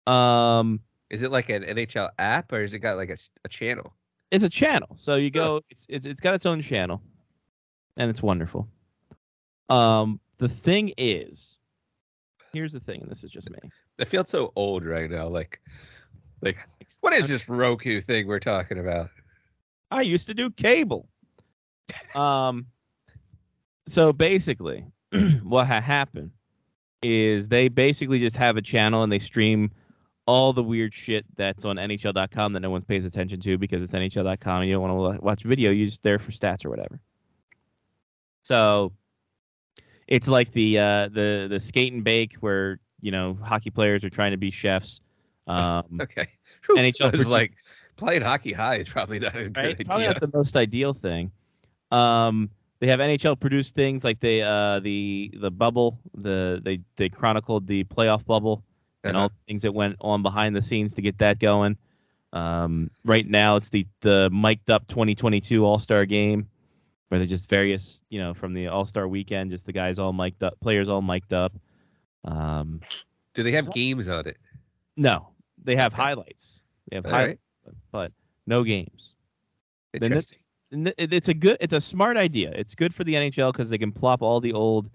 Um, 0.08 0.80
Is 1.10 1.24
it 1.24 1.32
like 1.32 1.50
an 1.50 1.64
NHL 1.64 2.10
app 2.18 2.54
or 2.54 2.62
has 2.62 2.74
it 2.74 2.80
got 2.80 2.96
like 2.96 3.10
a, 3.10 3.18
a 3.44 3.50
channel? 3.50 3.94
It's 4.32 4.44
a 4.44 4.50
channel. 4.50 4.90
So 4.96 5.16
you 5.16 5.30
go, 5.30 5.62
it's 5.70 5.86
it's 5.90 6.06
it's 6.06 6.22
got 6.22 6.34
its 6.34 6.46
own 6.46 6.62
channel, 6.62 7.02
and 7.98 8.10
it's 8.10 8.24
wonderful. 8.24 8.68
Um, 9.70 10.20
the 10.38 10.50
thing 10.50 10.94
is, 10.98 11.60
here's 12.54 12.74
the 12.74 12.80
thing, 12.80 13.02
and 13.02 13.12
this 13.12 13.24
is 13.24 13.30
just 13.30 13.50
me. 13.50 13.60
I 14.00 14.06
feel 14.06 14.24
so 14.24 14.52
old 14.56 14.86
right 14.86 15.10
now. 15.10 15.28
Like, 15.28 15.62
like 16.42 16.58
what 17.02 17.14
is 17.14 17.28
this 17.28 17.48
Roku 17.48 18.02
thing 18.02 18.28
we're 18.28 18.40
talking 18.40 18.80
about? 18.80 19.10
I 19.92 20.02
used 20.02 20.28
to 20.28 20.34
do 20.34 20.50
cable. 20.50 21.08
Um, 22.16 22.68
so 23.88 24.14
basically, 24.14 24.86
what 25.44 25.68
ha- 25.68 25.82
happened 25.82 26.32
is 27.04 27.50
they 27.50 27.68
basically 27.68 28.20
just 28.20 28.38
have 28.38 28.56
a 28.58 28.62
channel 28.62 29.04
and 29.04 29.12
they 29.12 29.20
stream 29.20 29.72
all 30.26 30.54
the 30.54 30.64
weird 30.64 30.94
shit 30.94 31.26
that's 31.36 31.66
on 31.66 31.78
NHL.com 31.78 32.54
that 32.54 32.60
no 32.60 32.70
one 32.70 32.82
pays 32.82 33.06
attention 33.06 33.40
to 33.42 33.58
because 33.58 33.82
it's 33.82 33.94
NHL.com 33.94 34.62
and 34.62 34.70
you 34.70 34.76
don't 34.76 34.98
want 34.98 35.18
to 35.18 35.24
watch 35.24 35.44
video. 35.44 35.72
You're 35.72 35.88
just 35.88 36.04
there 36.04 36.20
for 36.20 36.32
stats 36.32 36.66
or 36.66 36.70
whatever. 36.70 37.00
So 38.44 38.94
it's 40.08 40.28
like 40.28 40.52
the 40.52 40.78
uh, 40.78 41.10
the 41.10 41.48
the 41.50 41.60
skate 41.60 41.94
and 41.94 42.04
bake 42.04 42.36
where 42.40 42.80
you 43.02 43.12
know 43.12 43.38
hockey 43.42 43.70
players 43.70 44.04
are 44.04 44.10
trying 44.10 44.32
to 44.32 44.38
be 44.38 44.52
chefs. 44.52 45.02
Um, 45.48 45.86
Okay. 46.02 46.28
Whew, 46.66 46.78
NHL 46.78 47.08
I 47.08 47.10
was 47.10 47.28
like 47.28 47.54
playing 47.96 48.22
hockey 48.22 48.54
high 48.54 48.76
is 48.76 48.90
probably 48.90 49.20
not 49.20 49.36
a 49.36 49.50
good 49.50 49.58
right? 49.58 49.86
Probably 49.86 50.08
not 50.08 50.20
the 50.20 50.32
most 50.34 50.56
ideal 50.56 50.94
thing. 50.94 51.32
Um, 51.92 52.50
they 52.80 52.88
have 52.88 53.00
NHL 53.00 53.40
produced 53.40 53.76
things 53.76 54.04
like 54.04 54.20
they 54.20 54.42
uh 54.42 54.80
the 54.80 55.32
the 55.40 55.52
bubble, 55.52 56.00
the 56.16 56.62
they 56.64 56.82
they 56.96 57.10
chronicled 57.10 57.68
the 57.68 57.84
playoff 57.86 58.26
bubble 58.26 58.64
and 59.04 59.16
Uh-huh. 59.16 59.24
all 59.24 59.30
the 59.30 59.36
things 59.48 59.62
that 59.64 59.74
went 59.74 59.96
on 60.02 60.22
behind 60.22 60.56
the 60.56 60.62
scenes 60.62 60.94
to 60.96 61.02
get 61.02 61.18
that 61.20 61.40
going. 61.40 61.78
Um, 62.34 62.90
right 63.04 63.28
now 63.28 63.58
it's 63.58 63.70
the 63.70 63.86
the 64.02 64.30
mic'd 64.32 64.70
up 64.70 64.88
2022 64.88 65.66
All 65.66 65.80
Star 65.80 66.06
game 66.06 66.48
where 67.10 67.20
they're 67.20 67.28
just 67.28 67.50
various 67.50 68.02
you 68.10 68.20
know 68.20 68.34
from 68.34 68.54
the 68.54 68.68
All 68.68 68.86
Star 68.86 69.08
weekend, 69.08 69.52
just 69.52 69.66
the 69.66 69.74
guys 69.74 70.00
all 70.00 70.14
mic'd 70.14 70.42
up, 70.44 70.60
players 70.62 70.88
all 70.88 71.02
mic'd 71.02 71.34
up. 71.34 71.54
Um, 72.24 72.80
Do 73.34 73.44
they 73.44 73.52
have 73.52 73.72
games 73.74 74.08
on 74.08 74.28
it? 74.28 74.38
no, 74.96 75.30
they 75.64 75.76
have 75.76 75.94
Okay. 75.94 76.04
highlights. 76.04 76.62
They 76.90 76.96
have 76.98 77.06
All 77.06 77.12
right. 77.12 77.20
highlights, 77.22 77.42
but, 77.66 77.74
but 77.92 78.12
no 78.48 78.64
games. 78.64 79.16
Interesting. 79.94 80.40
And 80.72 80.94
it's 80.98 81.28
a 81.28 81.34
good 81.34 81.58
it's 81.60 81.74
a 81.74 81.82
smart 81.82 82.16
idea 82.16 82.50
it's 82.56 82.76
good 82.76 82.96
for 82.96 83.04
the 83.04 83.14
nhl 83.16 83.52
because 83.52 83.70
they 83.70 83.78
can 83.78 83.92
plop 83.92 84.22
all 84.22 84.40
the 84.40 84.54
old 84.54 84.90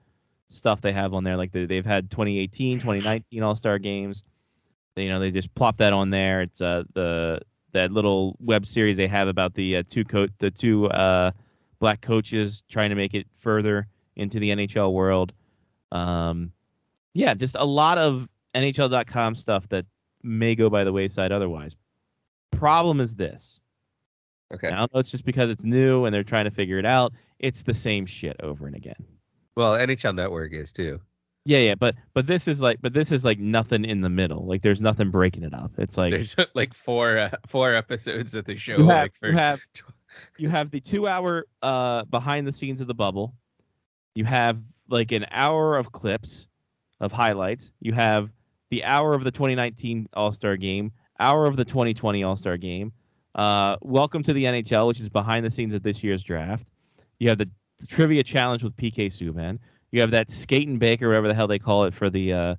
stuff 0.48 0.80
they 0.80 0.92
have 0.92 1.12
on 1.14 1.24
there 1.24 1.36
like 1.36 1.50
they, 1.52 1.66
they've 1.66 1.86
had 1.86 2.10
2018 2.10 2.78
2019 2.78 3.42
all-star 3.42 3.78
games 3.78 4.22
They- 4.94 5.04
you 5.04 5.08
know 5.08 5.18
they 5.20 5.30
just 5.30 5.52
plop 5.54 5.78
that 5.78 5.92
on 5.92 6.10
there 6.10 6.42
it's 6.42 6.60
uh 6.60 6.84
the 6.94 7.40
that 7.72 7.90
little 7.92 8.36
web 8.40 8.66
series 8.66 8.96
they 8.96 9.08
have 9.08 9.28
about 9.28 9.54
the 9.54 9.76
uh, 9.78 9.82
two 9.88 10.04
coach 10.04 10.30
the 10.38 10.50
two 10.50 10.86
uh 10.86 11.32
black 11.78 12.00
coaches 12.00 12.62
trying 12.68 12.90
to 12.90 12.96
make 12.96 13.12
it 13.14 13.26
further 13.40 13.88
into 14.14 14.38
the 14.38 14.50
nhl 14.50 14.92
world 14.92 15.32
um 15.92 16.52
yeah 17.12 17.34
just 17.34 17.56
a 17.58 17.64
lot 17.64 17.98
of 17.98 18.28
nhl.com 18.54 19.34
stuff 19.34 19.68
that 19.68 19.84
may 20.22 20.54
go 20.54 20.70
by 20.70 20.84
the 20.84 20.92
wayside 20.92 21.32
otherwise 21.32 21.74
problem 22.52 23.00
is 23.00 23.14
this 23.14 23.60
Okay. 24.54 24.68
I 24.68 24.76
don't 24.76 24.94
know. 24.94 25.00
It's 25.00 25.10
just 25.10 25.24
because 25.24 25.50
it's 25.50 25.64
new 25.64 26.04
and 26.04 26.14
they're 26.14 26.22
trying 26.22 26.44
to 26.44 26.52
figure 26.52 26.78
it 26.78 26.86
out. 26.86 27.12
It's 27.40 27.62
the 27.64 27.74
same 27.74 28.06
shit 28.06 28.36
over 28.40 28.68
and 28.68 28.76
again. 28.76 28.94
Well, 29.56 29.72
NHL 29.72 30.14
Network 30.14 30.52
is 30.52 30.72
too. 30.72 31.00
Yeah, 31.46 31.58
yeah, 31.58 31.74
but 31.76 31.94
but 32.12 32.26
this 32.26 32.48
is 32.48 32.60
like 32.60 32.82
but 32.82 32.92
this 32.92 33.12
is 33.12 33.24
like 33.24 33.38
nothing 33.38 33.84
in 33.84 34.00
the 34.00 34.08
middle. 34.08 34.44
Like 34.46 34.62
there's 34.62 34.80
nothing 34.80 35.10
breaking 35.10 35.44
it 35.44 35.54
up. 35.54 35.70
It's 35.78 35.96
like 35.96 36.10
There's 36.10 36.34
like 36.54 36.74
four 36.74 37.18
uh, 37.18 37.30
four 37.46 37.74
episodes 37.74 38.32
that 38.32 38.46
they 38.46 38.56
show. 38.56 38.76
you 38.76 38.88
have, 38.88 39.02
like 39.02 39.14
for 39.14 39.28
you 39.28 39.34
have 39.34 39.60
you 40.38 40.48
have 40.48 40.70
the 40.70 40.80
two 40.80 41.06
hour 41.06 41.46
uh 41.62 42.04
behind 42.04 42.46
the 42.46 42.52
scenes 42.52 42.80
of 42.80 42.88
the 42.88 42.94
bubble. 42.94 43.32
You 44.14 44.24
have 44.24 44.58
like 44.88 45.12
an 45.12 45.26
hour 45.30 45.76
of 45.76 45.92
clips 45.92 46.48
of 47.00 47.12
highlights. 47.12 47.70
You 47.80 47.92
have 47.92 48.30
the 48.70 48.82
hour 48.82 49.14
of 49.14 49.22
the 49.22 49.30
2019 49.30 50.08
All 50.14 50.32
Star 50.32 50.56
game, 50.56 50.90
hour 51.20 51.46
of 51.46 51.56
the 51.56 51.64
2020 51.64 52.24
All 52.24 52.36
Star 52.36 52.56
game. 52.56 52.92
Uh, 53.36 53.76
welcome 53.82 54.24
to 54.24 54.32
the 54.32 54.44
NHL, 54.44 54.88
which 54.88 54.98
is 54.98 55.08
behind 55.08 55.46
the 55.46 55.50
scenes 55.50 55.74
of 55.74 55.82
this 55.84 56.02
year's 56.02 56.24
draft. 56.24 56.68
You 57.20 57.28
have 57.28 57.38
the 57.38 57.48
trivia 57.88 58.22
challenge 58.22 58.62
with 58.62 58.76
PK 58.76 59.06
Subban. 59.06 59.58
You 59.90 60.00
have 60.00 60.10
that 60.12 60.30
skate 60.30 60.68
and 60.68 60.78
bake 60.78 61.02
or 61.02 61.08
whatever 61.08 61.28
the 61.28 61.34
hell 61.34 61.46
they 61.46 61.58
call 61.58 61.84
it 61.84 61.94
for 61.94 62.10
the 62.10 62.32
uh, 62.32 62.54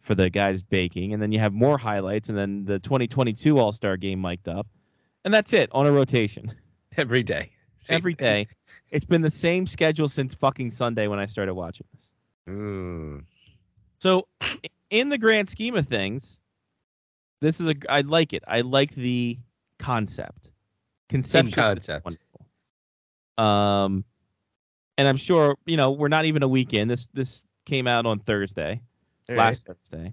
for 0.00 0.14
the 0.14 0.30
guys 0.30 0.62
baking, 0.62 1.12
and 1.12 1.22
then 1.22 1.32
you 1.32 1.38
have 1.38 1.52
more 1.52 1.78
highlights, 1.78 2.28
and 2.28 2.36
then 2.36 2.64
the 2.64 2.78
2022 2.80 3.58
All 3.58 3.72
Star 3.72 3.96
game 3.96 4.20
mic'd 4.20 4.48
up, 4.48 4.66
and 5.24 5.32
that's 5.32 5.52
it 5.52 5.70
on 5.72 5.86
a 5.86 5.92
rotation 5.92 6.54
every 6.96 7.22
day. 7.22 7.52
Same 7.78 7.96
every 7.96 8.14
thing. 8.14 8.46
day. 8.46 8.48
It's 8.90 9.06
been 9.06 9.22
the 9.22 9.30
same 9.30 9.66
schedule 9.66 10.08
since 10.08 10.34
fucking 10.34 10.70
Sunday 10.70 11.06
when 11.08 11.18
I 11.18 11.26
started 11.26 11.54
watching 11.54 11.86
this. 11.94 12.54
Mm. 12.54 13.24
So, 13.98 14.26
in 14.90 15.08
the 15.08 15.18
grand 15.18 15.48
scheme 15.48 15.76
of 15.76 15.86
things, 15.86 16.38
this 17.40 17.60
is 17.60 17.68
a 17.68 17.74
I 17.88 18.02
like 18.02 18.32
it. 18.32 18.44
I 18.46 18.60
like 18.60 18.94
the 18.94 19.38
concept. 19.78 20.50
Conceptually, 21.08 21.48
it's 21.48 21.86
concept. 21.86 22.04
wonderful. 22.04 22.46
Um, 23.38 24.04
and 25.02 25.08
I'm 25.08 25.16
sure 25.16 25.56
you 25.66 25.76
know 25.76 25.90
we're 25.90 26.06
not 26.06 26.26
even 26.26 26.44
a 26.44 26.48
weekend. 26.48 26.88
This 26.88 27.08
this 27.12 27.44
came 27.66 27.88
out 27.88 28.06
on 28.06 28.20
Thursday, 28.20 28.80
All 29.28 29.34
last 29.34 29.66
Thursday. 29.66 30.12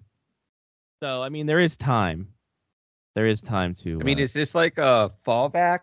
So 0.99 1.21
I 1.21 1.29
mean, 1.29 1.45
there 1.45 1.59
is 1.59 1.77
time. 1.77 2.27
There 3.13 3.27
is 3.27 3.39
time 3.39 3.75
to. 3.75 3.99
I 3.99 4.03
mean, 4.03 4.17
uh, 4.17 4.23
is 4.23 4.33
this 4.33 4.55
like 4.55 4.79
a 4.79 5.11
fallback 5.23 5.79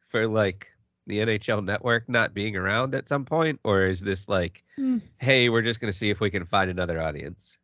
for 0.00 0.26
like 0.26 0.68
the 1.06 1.20
NHL 1.20 1.64
network 1.64 2.08
not 2.08 2.34
being 2.34 2.56
around 2.56 2.96
at 2.96 3.08
some 3.08 3.24
point? 3.24 3.60
Or 3.62 3.84
is 3.84 4.00
this 4.00 4.28
like, 4.28 4.64
Hmm. 4.74 4.98
hey, 5.18 5.50
we're 5.50 5.62
just 5.62 5.78
going 5.78 5.92
to 5.92 5.96
see 5.96 6.10
if 6.10 6.18
we 6.18 6.28
can 6.28 6.44
find 6.44 6.68
another 6.68 7.00
audience? 7.00 7.58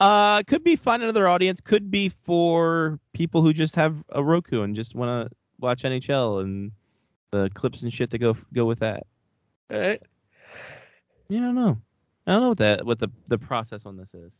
Uh, 0.00 0.42
could 0.42 0.62
be 0.62 0.76
find 0.76 1.02
another 1.02 1.28
audience. 1.28 1.62
Could 1.62 1.90
be 1.90 2.10
for 2.10 3.00
people 3.14 3.40
who 3.40 3.54
just 3.54 3.74
have 3.74 4.04
a 4.10 4.22
Roku 4.22 4.60
and 4.62 4.76
just 4.76 4.94
want 4.94 5.30
to 5.30 5.34
watch 5.60 5.82
NHL 5.82 6.42
and 6.42 6.72
the 7.30 7.50
clips 7.54 7.82
and 7.82 7.90
shit 7.90 8.10
that 8.10 8.18
go 8.18 8.36
go 8.52 8.66
with 8.66 8.80
that. 8.80 9.06
Alright. 9.72 10.00
Yeah, 11.28 11.40
I 11.40 11.42
don't 11.42 11.54
know. 11.54 11.78
I 12.26 12.32
don't 12.32 12.42
know 12.42 12.48
what 12.48 12.58
that 12.58 12.86
what 12.86 12.98
the 12.98 13.08
the 13.28 13.38
process 13.38 13.86
on 13.86 13.96
this 13.96 14.12
is. 14.14 14.32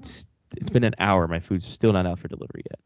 It's, 0.00 0.26
it's 0.56 0.70
been 0.70 0.84
an 0.84 0.94
hour. 0.98 1.26
My 1.28 1.40
food's 1.40 1.64
still 1.66 1.92
not 1.92 2.06
out 2.06 2.18
for 2.18 2.28
delivery 2.28 2.62
yet. 2.70 2.78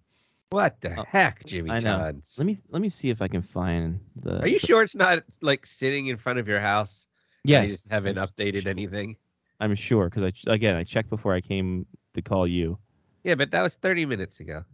What 0.50 0.80
the 0.80 0.98
Oh, 1.00 1.04
heck, 1.08 1.44
Jimmy 1.46 1.70
I 1.70 1.74
know. 1.78 1.80
Johns? 1.98 2.36
Let 2.38 2.46
me 2.46 2.58
let 2.70 2.80
me 2.82 2.88
see 2.88 3.10
if 3.10 3.20
I 3.22 3.28
can 3.28 3.42
find 3.42 4.00
the. 4.16 4.40
Are 4.40 4.46
you 4.48 4.58
the- 4.58 4.66
sure 4.66 4.82
it's 4.82 4.94
not 4.94 5.22
like 5.40 5.66
sitting 5.66 6.06
in 6.08 6.16
front 6.16 6.38
of 6.38 6.46
your 6.48 6.60
house? 6.60 7.06
Yes. 7.44 7.62
You 7.62 7.68
just 7.74 7.90
haven't 7.90 8.18
I'm 8.18 8.28
updated 8.28 8.62
sure. 8.62 8.70
anything. 8.70 9.16
I'm 9.60 9.74
sure 9.74 10.08
because 10.10 10.22
I 10.46 10.52
again 10.52 10.76
I 10.76 10.84
checked 10.84 11.10
before 11.10 11.34
I 11.34 11.40
came 11.40 11.86
to 12.14 12.22
call 12.22 12.46
you. 12.46 12.78
Yeah, 13.22 13.34
but 13.36 13.50
that 13.52 13.62
was 13.62 13.74
30 13.76 14.04
minutes 14.06 14.40
ago. 14.40 14.64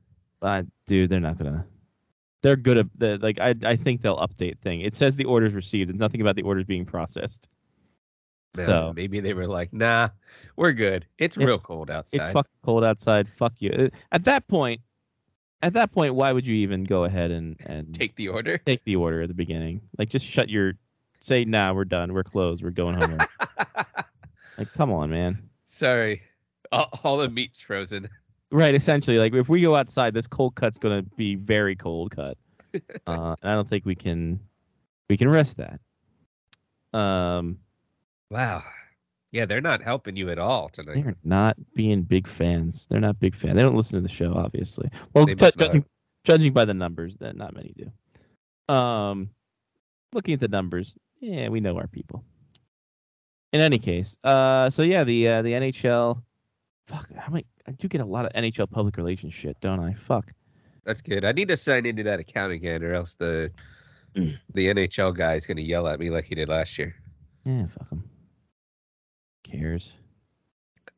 Uh, 0.42 0.62
dude, 0.86 1.10
they're 1.10 1.20
not 1.20 1.38
gonna. 1.38 1.64
They're 2.42 2.56
good 2.56 2.78
at 2.78 2.86
the 2.98 3.18
like. 3.20 3.38
I 3.38 3.54
I 3.64 3.76
think 3.76 4.00
they'll 4.02 4.16
update 4.18 4.58
thing. 4.58 4.80
It 4.80 4.96
says 4.96 5.14
the 5.16 5.24
orders 5.26 5.52
received. 5.52 5.90
It's 5.90 5.98
nothing 5.98 6.20
about 6.22 6.36
the 6.36 6.42
orders 6.42 6.64
being 6.64 6.84
processed. 6.86 7.48
So 8.54 8.92
maybe 8.94 9.20
they 9.20 9.32
were 9.32 9.46
like, 9.46 9.72
nah, 9.72 10.08
we're 10.56 10.72
good. 10.72 11.06
It's 11.18 11.36
It- 11.36 11.44
real 11.44 11.58
cold 11.58 11.88
it's 11.90 11.96
outside. 12.14 12.32
fucking 12.32 12.50
cold 12.64 12.84
outside. 12.84 13.28
Fuck 13.38 13.54
you. 13.60 13.70
Uh, 13.70 13.88
At 14.12 14.24
that 14.24 14.48
point, 14.48 14.80
at 15.62 15.72
that 15.74 15.92
point, 15.92 16.14
why 16.14 16.32
would 16.32 16.46
you 16.46 16.54
even 16.56 16.84
go 16.84 17.04
ahead 17.04 17.30
and 17.30 17.56
and 17.66 17.94
Take 17.98 18.16
the 18.16 18.28
order. 18.28 18.58
take 18.58 18.82
the 18.84 18.96
order 18.96 19.22
at 19.22 19.28
the 19.28 19.34
beginning? 19.34 19.80
Like, 19.98 20.08
just 20.08 20.26
shut 20.26 20.48
your. 20.48 20.74
Say, 21.22 21.44
nah, 21.44 21.72
we're 21.74 21.84
done. 21.84 22.12
We're 22.14 22.24
closed. 22.24 22.62
We're 22.64 22.70
going 22.70 22.94
home. 22.96 23.18
like, 24.58 24.72
come 24.74 24.90
on, 24.90 25.10
man. 25.10 25.50
Sorry. 25.66 26.22
All, 26.72 26.88
all 27.04 27.16
the 27.18 27.28
meat's 27.28 27.60
frozen. 27.60 28.08
Right, 28.50 28.74
essentially, 28.74 29.18
like 29.18 29.34
if 29.34 29.48
we 29.48 29.60
go 29.60 29.76
outside, 29.76 30.14
this 30.14 30.26
cold 30.26 30.54
cut's 30.56 30.78
gonna 30.78 31.02
be 31.02 31.34
very 31.36 31.76
cold 31.76 32.10
cut. 32.10 32.36
Uh, 33.06 33.34
and 33.42 33.50
I 33.50 33.54
don't 33.54 33.68
think 33.68 33.84
we 33.84 33.94
can 33.96 34.40
we 35.08 35.16
can 35.16 35.28
risk 35.28 35.56
that. 35.58 35.80
Um, 36.98 37.58
Wow. 38.30 38.62
Yeah, 39.32 39.44
they're 39.46 39.60
not 39.60 39.82
helping 39.82 40.16
you 40.16 40.30
at 40.30 40.38
all 40.38 40.68
tonight. 40.68 41.04
they're 41.04 41.16
not 41.24 41.56
being 41.74 42.02
big 42.02 42.26
fans. 42.28 42.86
They're 42.90 43.00
not 43.00 43.20
big 43.20 43.34
fans. 43.36 43.54
They 43.54 43.62
don't 43.62 43.76
listen 43.76 43.94
to 43.96 44.00
the 44.00 44.08
show, 44.08 44.34
obviously. 44.34 44.88
Well, 45.14 45.26
They 45.26 45.34
ju- 45.34 45.44
must 45.44 45.58
not. 45.58 45.66
judging, 45.66 45.84
judging 46.24 46.52
by 46.52 46.64
the 46.64 46.74
numbers, 46.74 47.16
that 47.20 47.36
not 47.36 47.54
many 47.54 47.72
do. 47.76 48.74
Um, 48.74 49.30
looking 50.12 50.34
at 50.34 50.40
the 50.40 50.48
numbers, 50.48 50.94
yeah, 51.20 51.48
we 51.48 51.60
know 51.60 51.76
our 51.76 51.86
people. 51.86 52.24
In 53.52 53.60
any 53.60 53.78
case, 53.78 54.16
uh, 54.24 54.70
so 54.70 54.82
yeah, 54.82 55.02
the 55.02 55.26
uh, 55.28 55.42
the 55.42 55.50
NHL. 55.52 56.22
Fuck, 56.86 57.12
how 57.16 57.32
many? 57.32 57.46
I 57.66 57.72
do 57.72 57.88
get 57.88 58.00
a 58.00 58.04
lot 58.04 58.24
of 58.24 58.32
NHL 58.32 58.70
public 58.70 58.96
relations 58.96 59.34
shit, 59.34 59.60
don't 59.60 59.80
I? 59.80 59.94
Fuck. 60.06 60.32
That's 60.84 61.02
good. 61.02 61.24
I 61.24 61.32
need 61.32 61.48
to 61.48 61.56
sign 61.56 61.84
into 61.84 62.04
that 62.04 62.20
account 62.20 62.52
again, 62.52 62.82
or 62.84 62.92
else 62.94 63.14
the 63.14 63.50
the 64.14 64.32
NHL 64.54 65.16
guy 65.16 65.34
is 65.34 65.46
going 65.46 65.56
to 65.56 65.64
yell 65.64 65.88
at 65.88 65.98
me 65.98 66.10
like 66.10 66.24
he 66.26 66.36
did 66.36 66.48
last 66.48 66.78
year. 66.78 66.94
Yeah, 67.44 67.66
fuck 67.76 67.90
them. 67.90 68.08
Cares. 69.50 69.92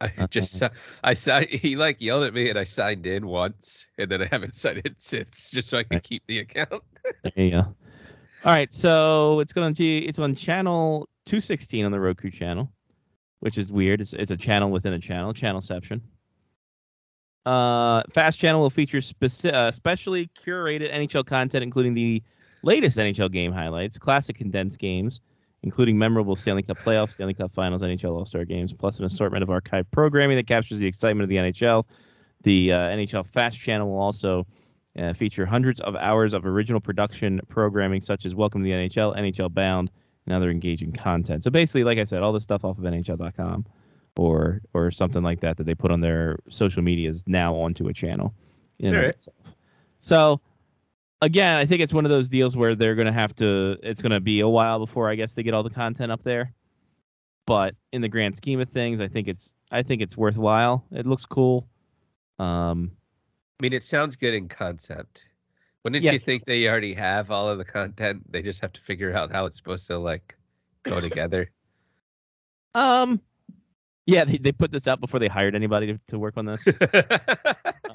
I 0.00 0.12
Uh, 0.18 0.26
just 0.26 0.58
si- 0.58 0.66
I 1.04 1.14
signed. 1.14 1.48
He 1.50 1.76
like 1.76 2.00
yelled 2.00 2.24
at 2.24 2.34
me, 2.34 2.50
and 2.50 2.58
I 2.58 2.64
signed 2.64 3.06
in 3.06 3.26
once, 3.26 3.86
and 3.98 4.10
then 4.10 4.20
I 4.22 4.26
haven't 4.30 4.54
signed 4.54 4.82
in 4.84 4.94
since, 4.98 5.50
just 5.54 5.68
so 5.68 5.78
I 5.78 5.84
can 5.84 5.96
Right. 5.96 6.02
keep 6.02 6.22
the 6.26 6.40
account. 6.40 6.82
There 7.36 7.44
you 7.44 7.50
go. 7.52 7.58
All 7.58 8.52
right, 8.52 8.72
so 8.72 9.38
it's 9.40 9.52
going 9.52 9.72
to 9.72 9.78
be 9.78 10.06
it's 10.08 10.18
on 10.18 10.34
channel 10.34 11.08
216 11.26 11.84
on 11.84 11.92
the 11.92 12.00
Roku 12.00 12.30
channel, 12.30 12.72
which 13.40 13.58
is 13.58 13.70
weird. 13.72 14.00
It's, 14.00 14.12
it's 14.12 14.30
a 14.32 14.36
channel 14.36 14.70
within 14.70 14.92
a 14.92 14.98
channel, 14.98 15.32
channelception. 15.32 16.00
Uh, 17.44 18.02
Fast 18.12 18.38
Channel 18.38 18.60
will 18.60 18.70
feature 18.70 18.98
speci- 18.98 19.52
uh, 19.52 19.70
specially 19.72 20.30
curated 20.40 20.92
NHL 20.94 21.26
content, 21.26 21.62
including 21.64 21.92
the 21.94 22.22
latest 22.62 22.98
NHL 22.98 23.30
game 23.32 23.52
highlights, 23.52 23.98
classic 23.98 24.36
condensed 24.36 24.78
games, 24.78 25.20
including 25.62 25.96
memorable 25.96 26.36
Stanley 26.36 26.62
Cup 26.62 26.78
playoffs, 26.78 27.12
Stanley 27.12 27.34
Cup 27.34 27.52
Finals, 27.52 27.82
NHL 27.82 28.16
All 28.16 28.26
Star 28.26 28.44
games, 28.44 28.72
plus 28.72 28.98
an 28.98 29.04
assortment 29.04 29.42
of 29.42 29.48
archived 29.48 29.86
programming 29.90 30.36
that 30.36 30.46
captures 30.46 30.78
the 30.78 30.86
excitement 30.86 31.24
of 31.24 31.28
the 31.28 31.36
NHL. 31.36 31.84
The 32.42 32.72
uh, 32.72 32.76
NHL 32.78 33.26
Fast 33.26 33.58
Channel 33.58 33.88
will 33.88 34.00
also 34.00 34.46
uh, 34.98 35.12
feature 35.12 35.46
hundreds 35.46 35.80
of 35.80 35.94
hours 35.96 36.34
of 36.34 36.44
original 36.44 36.80
production 36.80 37.40
programming, 37.48 38.00
such 38.00 38.26
as 38.26 38.34
Welcome 38.34 38.62
to 38.62 38.64
the 38.64 38.72
NHL, 38.72 39.16
NHL 39.16 39.52
Bound, 39.54 39.90
and 40.26 40.34
other 40.34 40.50
engaging 40.50 40.92
content. 40.92 41.42
So 41.44 41.50
basically, 41.50 41.84
like 41.84 41.98
I 41.98 42.04
said, 42.04 42.22
all 42.22 42.32
this 42.32 42.42
stuff 42.42 42.64
off 42.64 42.78
of 42.78 42.84
NHL.com. 42.84 43.64
or 44.16 44.60
or 44.74 44.90
something 44.90 45.22
like 45.22 45.40
that 45.40 45.56
that 45.56 45.64
they 45.64 45.74
put 45.74 45.90
on 45.90 46.00
their 46.00 46.38
social 46.48 46.82
medias 46.82 47.24
now 47.26 47.54
onto 47.54 47.88
a 47.88 47.92
channel. 47.92 48.34
Of 48.82 48.94
Alright. 48.94 49.26
So 50.00 50.40
again, 51.22 51.54
I 51.54 51.64
think 51.64 51.80
it's 51.80 51.94
one 51.94 52.04
of 52.04 52.10
those 52.10 52.28
deals 52.28 52.54
where 52.54 52.74
they're 52.74 52.94
gonna 52.94 53.12
have 53.12 53.34
to. 53.36 53.78
It's 53.82 54.02
gonna 54.02 54.20
be 54.20 54.40
a 54.40 54.48
while 54.48 54.78
before 54.78 55.08
I 55.08 55.14
guess 55.14 55.32
they 55.32 55.42
get 55.42 55.54
all 55.54 55.62
the 55.62 55.70
content 55.70 56.12
up 56.12 56.22
there. 56.22 56.52
But 57.46 57.74
in 57.92 58.02
the 58.02 58.08
grand 58.08 58.36
scheme 58.36 58.60
of 58.60 58.68
things, 58.68 59.00
I 59.00 59.08
think 59.08 59.26
it's 59.28 59.54
I 59.70 59.82
think 59.82 60.02
it's 60.02 60.16
worthwhile. 60.16 60.84
It 60.92 61.06
looks 61.06 61.24
cool. 61.24 61.66
Um, 62.38 62.92
I 63.60 63.62
mean, 63.62 63.72
it 63.72 63.82
sounds 63.82 64.16
good 64.16 64.34
in 64.34 64.48
concept. 64.48 65.26
Wouldn't 65.84 66.04
Yeah. 66.04 66.12
you 66.12 66.18
think 66.18 66.44
they 66.44 66.68
already 66.68 66.94
have 66.94 67.30
all 67.30 67.48
of 67.48 67.58
the 67.58 67.64
content? 67.64 68.30
They 68.30 68.42
just 68.42 68.60
have 68.60 68.72
to 68.74 68.80
figure 68.80 69.12
out 69.16 69.32
how 69.32 69.46
it's 69.46 69.56
supposed 69.56 69.86
to 69.88 69.98
like 69.98 70.36
go 70.84 71.00
together. 71.00 71.50
um, 72.74 73.20
yeah, 74.06 74.24
they, 74.24 74.38
they 74.38 74.52
put 74.52 74.70
this 74.70 74.86
out 74.86 75.00
before 75.00 75.18
they 75.20 75.28
hired 75.28 75.54
anybody 75.54 75.88
to, 75.88 76.00
to 76.08 76.18
work 76.18 76.36
on 76.36 76.46
this. 76.46 76.62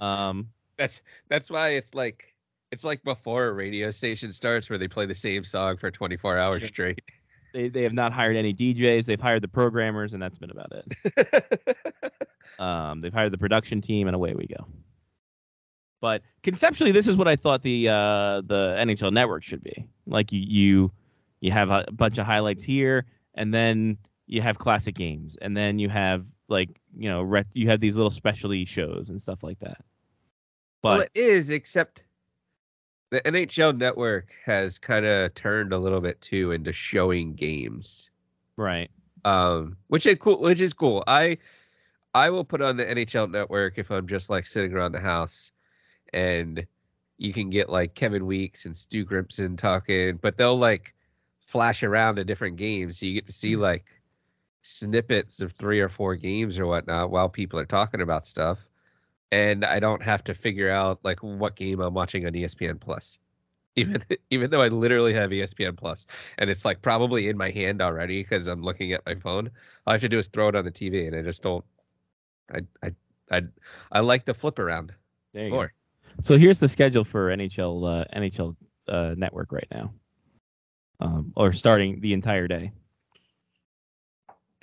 Um, 0.01 0.49
that's 0.77 1.01
that's 1.27 1.49
why 1.49 1.69
it's 1.69 1.95
like 1.95 2.35
it's 2.71 2.83
like 2.83 3.03
before 3.03 3.45
a 3.47 3.53
radio 3.53 3.89
station 3.91 4.31
starts 4.31 4.69
where 4.69 4.77
they 4.79 4.87
play 4.87 5.05
the 5.05 5.15
same 5.15 5.43
song 5.43 5.77
for 5.77 5.89
24 5.91 6.37
hours 6.37 6.59
Sure. 6.59 6.67
straight. 6.67 6.99
they 7.53 7.69
they 7.69 7.83
have 7.83 7.93
not 7.93 8.11
hired 8.13 8.35
any 8.35 8.53
DJs. 8.53 9.05
They've 9.05 9.19
hired 9.21 9.41
the 9.43 9.47
programmers, 9.47 10.13
and 10.13 10.21
that's 10.21 10.37
been 10.37 10.51
about 10.51 10.71
it. 10.73 11.77
Um, 12.59 13.01
they've 13.01 13.13
hired 13.13 13.31
the 13.31 13.37
production 13.37 13.81
team, 13.81 14.07
and 14.07 14.15
away 14.15 14.33
we 14.33 14.47
go. 14.47 14.65
But 16.01 16.23
conceptually, 16.41 16.91
this 16.91 17.07
is 17.07 17.15
what 17.15 17.27
I 17.27 17.35
thought 17.35 17.61
the 17.61 17.87
uh, 17.87 18.41
the 18.41 18.75
NHL 18.79 19.13
Network 19.13 19.43
should 19.43 19.61
be. 19.63 19.87
Like 20.07 20.31
you 20.31 20.39
you 20.41 20.91
you 21.39 21.51
have 21.51 21.69
a 21.69 21.85
bunch 21.91 22.17
of 22.17 22.25
highlights 22.25 22.63
here, 22.63 23.05
and 23.35 23.53
then 23.53 23.97
you 24.25 24.41
have 24.41 24.57
classic 24.57 24.95
games, 24.95 25.37
and 25.39 25.55
then 25.55 25.77
you 25.77 25.87
have 25.89 26.25
like 26.47 26.69
you 26.97 27.09
know 27.09 27.21
ret- 27.21 27.45
you 27.53 27.69
have 27.69 27.79
these 27.79 27.95
little 27.95 28.09
specialty 28.09 28.65
shows 28.65 29.09
and 29.09 29.21
stuff 29.21 29.43
like 29.43 29.59
that. 29.59 29.77
well, 30.83 30.97
But 30.97 31.09
it 31.13 31.19
is, 31.19 31.51
except 31.51 32.05
the 33.09 33.21
NHL 33.21 33.77
network 33.77 34.35
has 34.45 34.77
kind 34.77 35.05
of 35.05 35.33
turned 35.33 35.73
a 35.73 35.77
little 35.77 36.01
bit 36.01 36.19
too 36.21 36.51
into 36.51 36.73
showing 36.73 37.33
games. 37.33 38.09
right, 38.57 38.89
um, 39.25 39.77
which 39.87 40.05
is 40.05 40.17
cool. 40.19 40.39
Which 40.41 40.61
is 40.61 40.73
cool. 40.73 41.03
I 41.07 41.37
I 42.13 42.29
will 42.29 42.43
put 42.43 42.61
on 42.61 42.77
the 42.77 42.85
NHL 42.85 43.29
Network 43.29 43.77
if 43.77 43.91
I'm 43.91 44.07
just 44.07 44.29
like 44.29 44.47
sitting 44.47 44.73
around 44.73 44.93
the 44.93 44.99
house, 44.99 45.51
and 46.13 46.65
you 47.17 47.33
can 47.33 47.49
get 47.49 47.69
like 47.69 47.95
Kevin 47.95 48.25
Weeks 48.25 48.65
and 48.65 48.75
Stu 48.75 49.05
Grimson 49.05 49.57
talking, 49.57 50.17
but 50.17 50.37
they'll 50.37 50.57
like 50.57 50.93
flash 51.39 51.83
around 51.83 52.17
to 52.17 52.23
different 52.23 52.57
games, 52.57 52.99
so 52.99 53.05
you 53.05 53.13
get 53.13 53.27
to 53.27 53.33
see 53.33 53.55
like 53.55 54.01
snippets 54.63 55.41
of 55.41 55.53
three 55.53 55.79
or 55.79 55.87
four 55.87 56.15
games 56.15 56.59
or 56.59 56.65
whatnot 56.67 57.09
while 57.09 57.29
people 57.29 57.57
are 57.59 57.65
talking 57.65 58.01
about 58.01 58.27
stuff, 58.27 58.67
and 59.31 59.65
I 59.65 59.79
don't 59.79 60.01
have 60.01 60.23
to 60.25 60.33
figure 60.33 60.69
out 60.69 60.99
like 61.03 61.21
what 61.21 61.55
game 61.55 61.79
I'm 61.79 61.93
watching 61.93 62.25
on 62.25 62.33
ESPN 62.33 62.79
Plus. 62.79 63.17
Even 63.77 64.01
even 64.31 64.49
though 64.49 64.63
I 64.63 64.69
literally 64.69 65.13
have 65.13 65.29
ESPN 65.29 65.77
Plus, 65.77 66.07
and 66.39 66.49
it's 66.49 66.65
like 66.65 66.81
probably 66.81 67.29
in 67.29 67.37
my 67.37 67.51
hand 67.51 67.79
already 67.79 68.23
because 68.23 68.47
I'm 68.47 68.63
looking 68.63 68.91
at 68.91 69.05
my 69.05 69.13
phone. 69.13 69.51
All 69.85 69.91
I 69.91 69.93
have 69.93 70.01
to 70.01 70.09
do 70.09 70.17
is 70.17 70.25
throw 70.25 70.47
it 70.47 70.55
on 70.55 70.65
the 70.65 70.71
TV, 70.71 71.05
and 71.05 71.15
I 71.15 71.21
just 71.21 71.43
don't. 71.43 71.63
I 72.51 72.61
I 72.81 72.91
I 73.31 73.41
I 73.91 73.99
like 73.99 74.25
the 74.25 74.33
flip 74.33 74.57
around 74.57 74.93
there 75.31 75.45
you 75.45 75.51
more. 75.51 75.67
go. 75.67 76.23
So 76.23 76.39
here's 76.39 76.57
the 76.57 76.67
schedule 76.67 77.03
for 77.03 77.29
NHL 77.29 78.01
uh, 78.01 78.05
NHL 78.19 78.55
uh, 78.87 79.13
Network 79.15 79.51
right 79.51 79.67
now, 79.69 79.93
um, 80.99 81.31
or 81.35 81.53
starting 81.53 82.01
the 82.01 82.13
entire 82.13 82.47
day. 82.47 82.71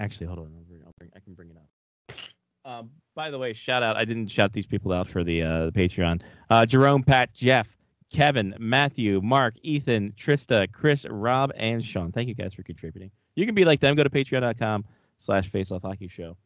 Actually, 0.00 0.26
hold 0.26 0.40
on. 0.40 0.52
I'll 0.56 0.64
bring, 0.64 0.82
I'll 0.84 0.94
bring, 0.98 1.10
I 1.14 1.20
can 1.20 1.34
bring 1.34 1.50
it 1.50 1.56
up. 1.56 2.70
Um, 2.70 2.90
by 3.14 3.30
the 3.30 3.38
way, 3.38 3.52
shout 3.52 3.82
out. 3.82 3.96
I 3.96 4.04
didn't 4.04 4.28
shout 4.28 4.52
these 4.52 4.66
people 4.66 4.92
out 4.92 5.08
for 5.08 5.24
the 5.24 5.42
uh, 5.42 5.66
the 5.66 5.72
Patreon. 5.72 6.20
Uh, 6.50 6.66
Jerome, 6.66 7.02
Pat, 7.02 7.32
Jeff, 7.32 7.68
Kevin, 8.10 8.54
Matthew, 8.58 9.20
Mark, 9.22 9.54
Ethan, 9.62 10.12
Trista, 10.18 10.70
Chris, 10.70 11.06
Rob, 11.08 11.52
and 11.56 11.84
Sean. 11.84 12.12
Thank 12.12 12.28
you 12.28 12.34
guys 12.34 12.54
for 12.54 12.62
contributing. 12.62 13.10
You 13.36 13.46
can 13.46 13.54
be 13.54 13.64
like 13.64 13.80
them. 13.80 13.96
Go 13.96 14.02
to 14.02 14.10
patreon.com 14.10 14.84
slash 15.18 15.50
faceoff 15.50 15.82
hockey 15.82 16.08
show. 16.08 16.36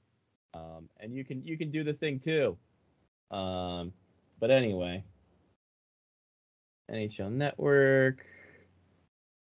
Um, 0.55 0.89
and 1.01 1.15
you 1.15 1.25
can 1.25 1.45
you 1.45 1.59
can 1.59 1.71
do 1.71 1.85
the 1.85 1.93
thing 1.93 2.19
too. 2.19 2.57
Um, 3.31 3.93
but 4.41 4.51
anyway, 4.51 5.05
NHL 6.91 7.31
Network. 7.33 8.25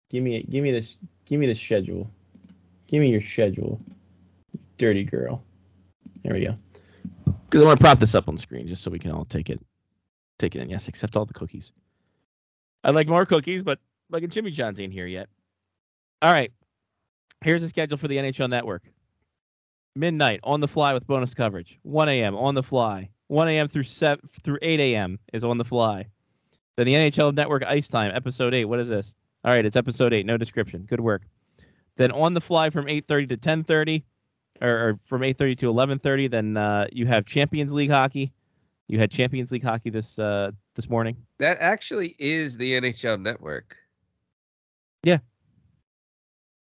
Give 0.09 0.23
me 0.23 0.43
give 0.43 0.63
me 0.63 0.71
this 0.71 0.97
give 1.25 1.39
me 1.39 1.47
the 1.47 1.55
schedule. 1.55 2.09
Give 2.87 3.01
me 3.01 3.09
your 3.09 3.21
schedule. 3.21 3.81
Dirty 4.77 5.03
girl. 5.03 5.43
There 6.23 6.33
we 6.33 6.45
go. 6.45 6.55
Because 7.53 7.65
I 7.65 7.67
want 7.67 7.79
to 7.79 7.83
prop 7.83 7.99
this 7.99 8.15
up 8.15 8.27
on 8.27 8.35
screen 8.39 8.67
just 8.67 8.81
so 8.81 8.89
we 8.89 8.97
can 8.97 9.11
all 9.11 9.25
take 9.25 9.47
it 9.51 9.61
take 10.39 10.55
it 10.55 10.61
in. 10.61 10.71
Yes, 10.71 10.87
except 10.87 11.15
all 11.15 11.27
the 11.27 11.35
cookies. 11.35 11.71
I'd 12.83 12.95
like 12.95 13.07
more 13.07 13.27
cookies, 13.27 13.61
but 13.61 13.77
fucking 14.11 14.31
Jimmy 14.31 14.49
John's 14.49 14.79
ain't 14.79 14.91
here 14.91 15.05
yet. 15.05 15.29
All 16.23 16.33
right. 16.33 16.51
Here's 17.43 17.61
the 17.61 17.69
schedule 17.69 17.99
for 17.99 18.07
the 18.07 18.17
NHL 18.17 18.49
Network. 18.49 18.81
Midnight 19.95 20.39
on 20.41 20.61
the 20.61 20.67
fly 20.67 20.95
with 20.95 21.05
bonus 21.05 21.35
coverage. 21.35 21.77
1 21.83 22.09
a.m. 22.09 22.35
on 22.35 22.55
the 22.55 22.63
fly. 22.63 23.11
1 23.27 23.47
a.m. 23.47 23.67
through 23.67 23.83
7 23.83 24.27
through 24.43 24.57
8 24.59 24.79
a.m. 24.79 25.19
is 25.31 25.43
on 25.43 25.59
the 25.59 25.63
fly. 25.63 26.07
Then 26.75 26.87
the 26.87 26.95
NHL 26.95 27.35
Network 27.35 27.61
Ice 27.65 27.87
Time, 27.87 28.11
episode 28.15 28.55
8. 28.55 28.65
What 28.65 28.79
is 28.79 28.89
this? 28.89 29.13
All 29.45 29.51
right, 29.51 29.63
it's 29.63 29.75
episode 29.75 30.11
8. 30.11 30.25
No 30.25 30.37
description. 30.37 30.87
Good 30.89 31.01
work. 31.01 31.21
Then 31.97 32.09
on 32.13 32.33
the 32.33 32.41
fly 32.41 32.71
from 32.71 32.87
8:30 32.87 33.29
to 33.29 33.37
10:30 33.37 34.01
or, 34.61 34.69
or 34.69 34.99
from 35.05 35.21
8:30 35.21 35.57
to 35.59 35.65
11:30, 35.67 36.31
then 36.31 36.57
uh, 36.57 36.87
you 36.91 37.05
have 37.07 37.25
Champions 37.25 37.73
League 37.73 37.89
hockey. 37.91 38.31
You 38.87 38.99
had 38.99 39.11
Champions 39.11 39.51
League 39.51 39.63
hockey 39.63 39.89
this 39.89 40.19
uh, 40.19 40.51
this 40.75 40.89
morning. 40.89 41.17
That 41.39 41.57
actually 41.59 42.15
is 42.19 42.57
the 42.57 42.73
NHL 42.73 43.21
Network. 43.21 43.75
Yeah. 45.03 45.19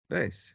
Nice. 0.10 0.54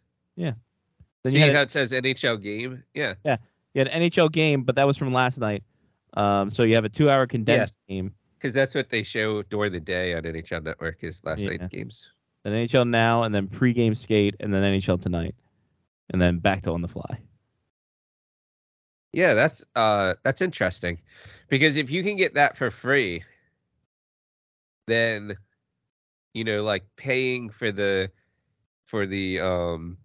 Then 1.27 1.33
See 1.33 1.53
how 1.53 1.63
it 1.63 1.71
says 1.71 1.91
NHL 1.91 2.41
game? 2.41 2.85
Yeah. 2.95 3.15
Yeah. 3.25 3.37
You 3.75 3.81
had 3.81 3.89
an 3.89 4.03
NHL 4.03 4.31
game, 4.31 4.63
but 4.63 4.77
that 4.77 4.87
was 4.87 4.97
from 4.97 5.13
last 5.13 5.39
night. 5.39 5.65
Um, 6.15 6.53
so 6.53 6.63
you 6.63 6.77
have 6.77 6.85
a 6.85 6.89
two-hour 6.89 7.27
condensed 7.27 7.75
game. 7.89 8.15
Because 8.39 8.53
that's 8.55 8.77
what 8.77 8.91
they 8.91 9.03
show 9.03 9.43
during 9.43 9.73
the 9.73 9.81
day 9.81 10.15
on 10.15 10.23
NHL 10.23 10.63
Network 10.63 11.03
is 11.03 11.21
last 11.25 11.41
Yeah. 11.41 11.51
night's 11.51 11.67
games. 11.67 12.09
Then 12.45 12.53
NHL 12.53 12.89
now, 12.89 13.25
and 13.25 13.35
then 13.35 13.49
pregame 13.49 13.97
skate, 13.97 14.37
and 14.39 14.55
then 14.55 14.63
NHL 14.63 15.01
tonight, 15.01 15.35
and 16.11 16.21
then 16.21 16.39
back 16.39 16.63
to 16.63 16.73
on 16.73 16.83
the 16.83 16.89
fly. 16.89 17.19
Yeah, 19.13 19.35
that's 19.35 19.65
uh 19.75 20.15
that's 20.25 20.43
interesting. 20.43 21.01
Because 21.49 21.77
if 21.77 21.91
you 21.91 22.03
can 22.03 22.17
get 22.17 22.35
that 22.35 22.57
for 22.57 22.71
free, 22.71 23.25
then 24.87 25.37
you 26.35 26.45
know, 26.45 26.63
like 26.63 26.85
paying 26.97 27.49
for 27.49 27.73
the 27.73 28.11
for 28.85 29.07
the 29.07 29.41
um 29.41 29.97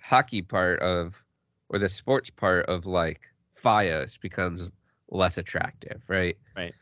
hockey 0.00 0.40
part 0.42 0.80
of 0.80 1.22
or 1.68 1.78
the 1.78 1.88
sports 1.88 2.30
part 2.30 2.64
of 2.66 2.86
like 2.86 3.20
FiOS 3.62 4.18
becomes 4.20 4.70
less 5.10 5.36
attractive, 5.36 6.02
right? 6.08 6.36
Right. 6.56 6.74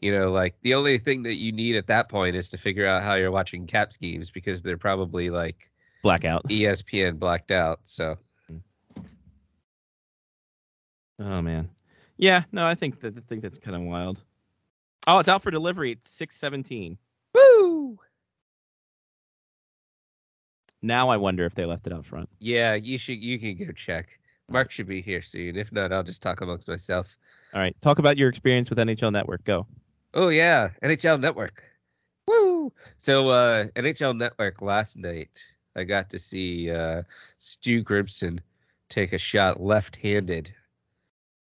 You 0.00 0.12
know, 0.18 0.30
like 0.30 0.54
the 0.62 0.72
only 0.74 0.98
thing 0.98 1.22
that 1.24 1.34
you 1.34 1.52
need 1.52 1.76
at 1.76 1.86
that 1.88 2.08
point 2.08 2.34
is 2.34 2.48
to 2.50 2.56
figure 2.56 2.86
out 2.86 3.02
how 3.02 3.14
you're 3.14 3.30
watching 3.30 3.66
Caps 3.66 3.98
games 3.98 4.30
because 4.30 4.62
they're 4.62 4.78
probably 4.78 5.28
like 5.28 5.70
Blackout. 6.02 6.48
ESPN 6.48 7.18
blacked 7.18 7.50
out. 7.50 7.80
So 7.84 8.16
Oh 11.20 11.42
man. 11.42 11.68
Yeah, 12.16 12.42
no, 12.50 12.66
I 12.66 12.74
think 12.74 13.00
that 13.00 13.16
I 13.16 13.20
think 13.28 13.42
that's 13.42 13.58
kind 13.58 13.76
of 13.76 13.82
wild. 13.82 14.20
Oh, 15.06 15.18
it's 15.18 15.28
out 15.28 15.42
for 15.42 15.50
delivery 15.50 15.92
It's 15.92 16.10
six 16.10 16.36
seventeen. 16.36 16.96
Woo! 17.34 17.98
Now 20.82 21.10
I 21.10 21.18
wonder 21.18 21.44
if 21.44 21.54
they 21.54 21.66
left 21.66 21.86
it 21.86 21.92
out 21.92 22.06
front. 22.06 22.28
Yeah, 22.38 22.74
you 22.74 22.96
should. 22.96 23.22
You 23.22 23.38
can 23.38 23.56
go 23.56 23.72
check. 23.72 24.18
Mark 24.48 24.70
should 24.70 24.88
be 24.88 25.02
here 25.02 25.22
soon. 25.22 25.56
If 25.56 25.70
not, 25.72 25.92
I'll 25.92 26.02
just 26.02 26.22
talk 26.22 26.40
amongst 26.40 26.68
myself. 26.68 27.16
All 27.54 27.60
right, 27.60 27.76
talk 27.82 27.98
about 27.98 28.16
your 28.16 28.28
experience 28.28 28.70
with 28.70 28.78
NHL 28.78 29.12
Network. 29.12 29.44
Go. 29.44 29.66
Oh 30.14 30.28
yeah, 30.28 30.70
NHL 30.82 31.20
Network. 31.20 31.62
Woo! 32.26 32.72
So 32.98 33.28
uh, 33.28 33.66
NHL 33.76 34.16
Network 34.16 34.62
last 34.62 34.96
night, 34.96 35.44
I 35.76 35.84
got 35.84 36.10
to 36.10 36.18
see 36.18 36.70
uh, 36.70 37.02
Stu 37.38 37.82
Grimson 37.82 38.40
take 38.88 39.12
a 39.12 39.18
shot 39.18 39.60
left-handed 39.60 40.52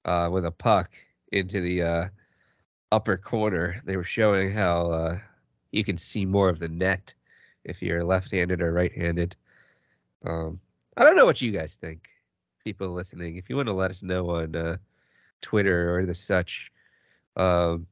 uh, 0.06 0.30
with 0.32 0.46
a 0.46 0.52
puck 0.52 0.92
into 1.32 1.62
the 1.62 1.82
uh, 1.82 2.08
upper 2.92 3.18
corner. 3.18 3.82
They 3.86 3.98
were 3.98 4.04
showing 4.04 4.52
how 4.52 4.92
uh, 4.92 5.18
you 5.72 5.84
can 5.84 5.98
see 5.98 6.26
more 6.26 6.50
of 6.50 6.60
the 6.60 6.70
net 6.70 7.14
if 7.64 7.82
you're 7.82 8.04
left-handed 8.04 8.62
or 8.62 8.74
right-handed. 8.74 9.36
Um, 10.26 10.60
I 10.98 11.04
don't 11.04 11.16
know 11.16 11.26
what 11.26 11.42
you 11.42 11.52
guys 11.52 11.76
think, 11.76 12.10
people 12.64 12.90
listening. 12.90 13.38
If 13.38 13.50
you 13.50 13.56
want 13.56 13.68
to 13.68 13.74
let 13.74 13.92
us 13.92 14.04
know 14.04 14.30
on 14.32 14.56
uh, 14.56 14.78
Twitter 15.42 15.96
or 15.96 16.06
the 16.06 16.16
such. 16.16 16.72
Um, 17.36 17.88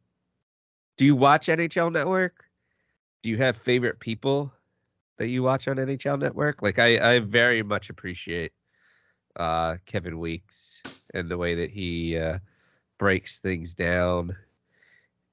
do 0.97 1.05
you 1.05 1.15
watch 1.15 1.47
NHL 1.47 1.91
Network? 1.91 2.45
Do 3.23 3.29
you 3.29 3.37
have 3.37 3.55
favorite 3.55 3.99
people 3.99 4.51
that 5.17 5.27
you 5.27 5.43
watch 5.43 5.67
on 5.67 5.77
NHL 5.77 6.19
Network? 6.19 6.61
Like 6.61 6.79
I, 6.79 7.15
I 7.15 7.19
very 7.19 7.63
much 7.63 7.89
appreciate 7.89 8.51
uh, 9.35 9.77
Kevin 9.85 10.19
Weeks 10.19 10.81
and 11.13 11.29
the 11.29 11.37
way 11.37 11.55
that 11.55 11.69
he 11.69 12.17
uh, 12.17 12.39
breaks 12.97 13.39
things 13.39 13.73
down 13.73 14.35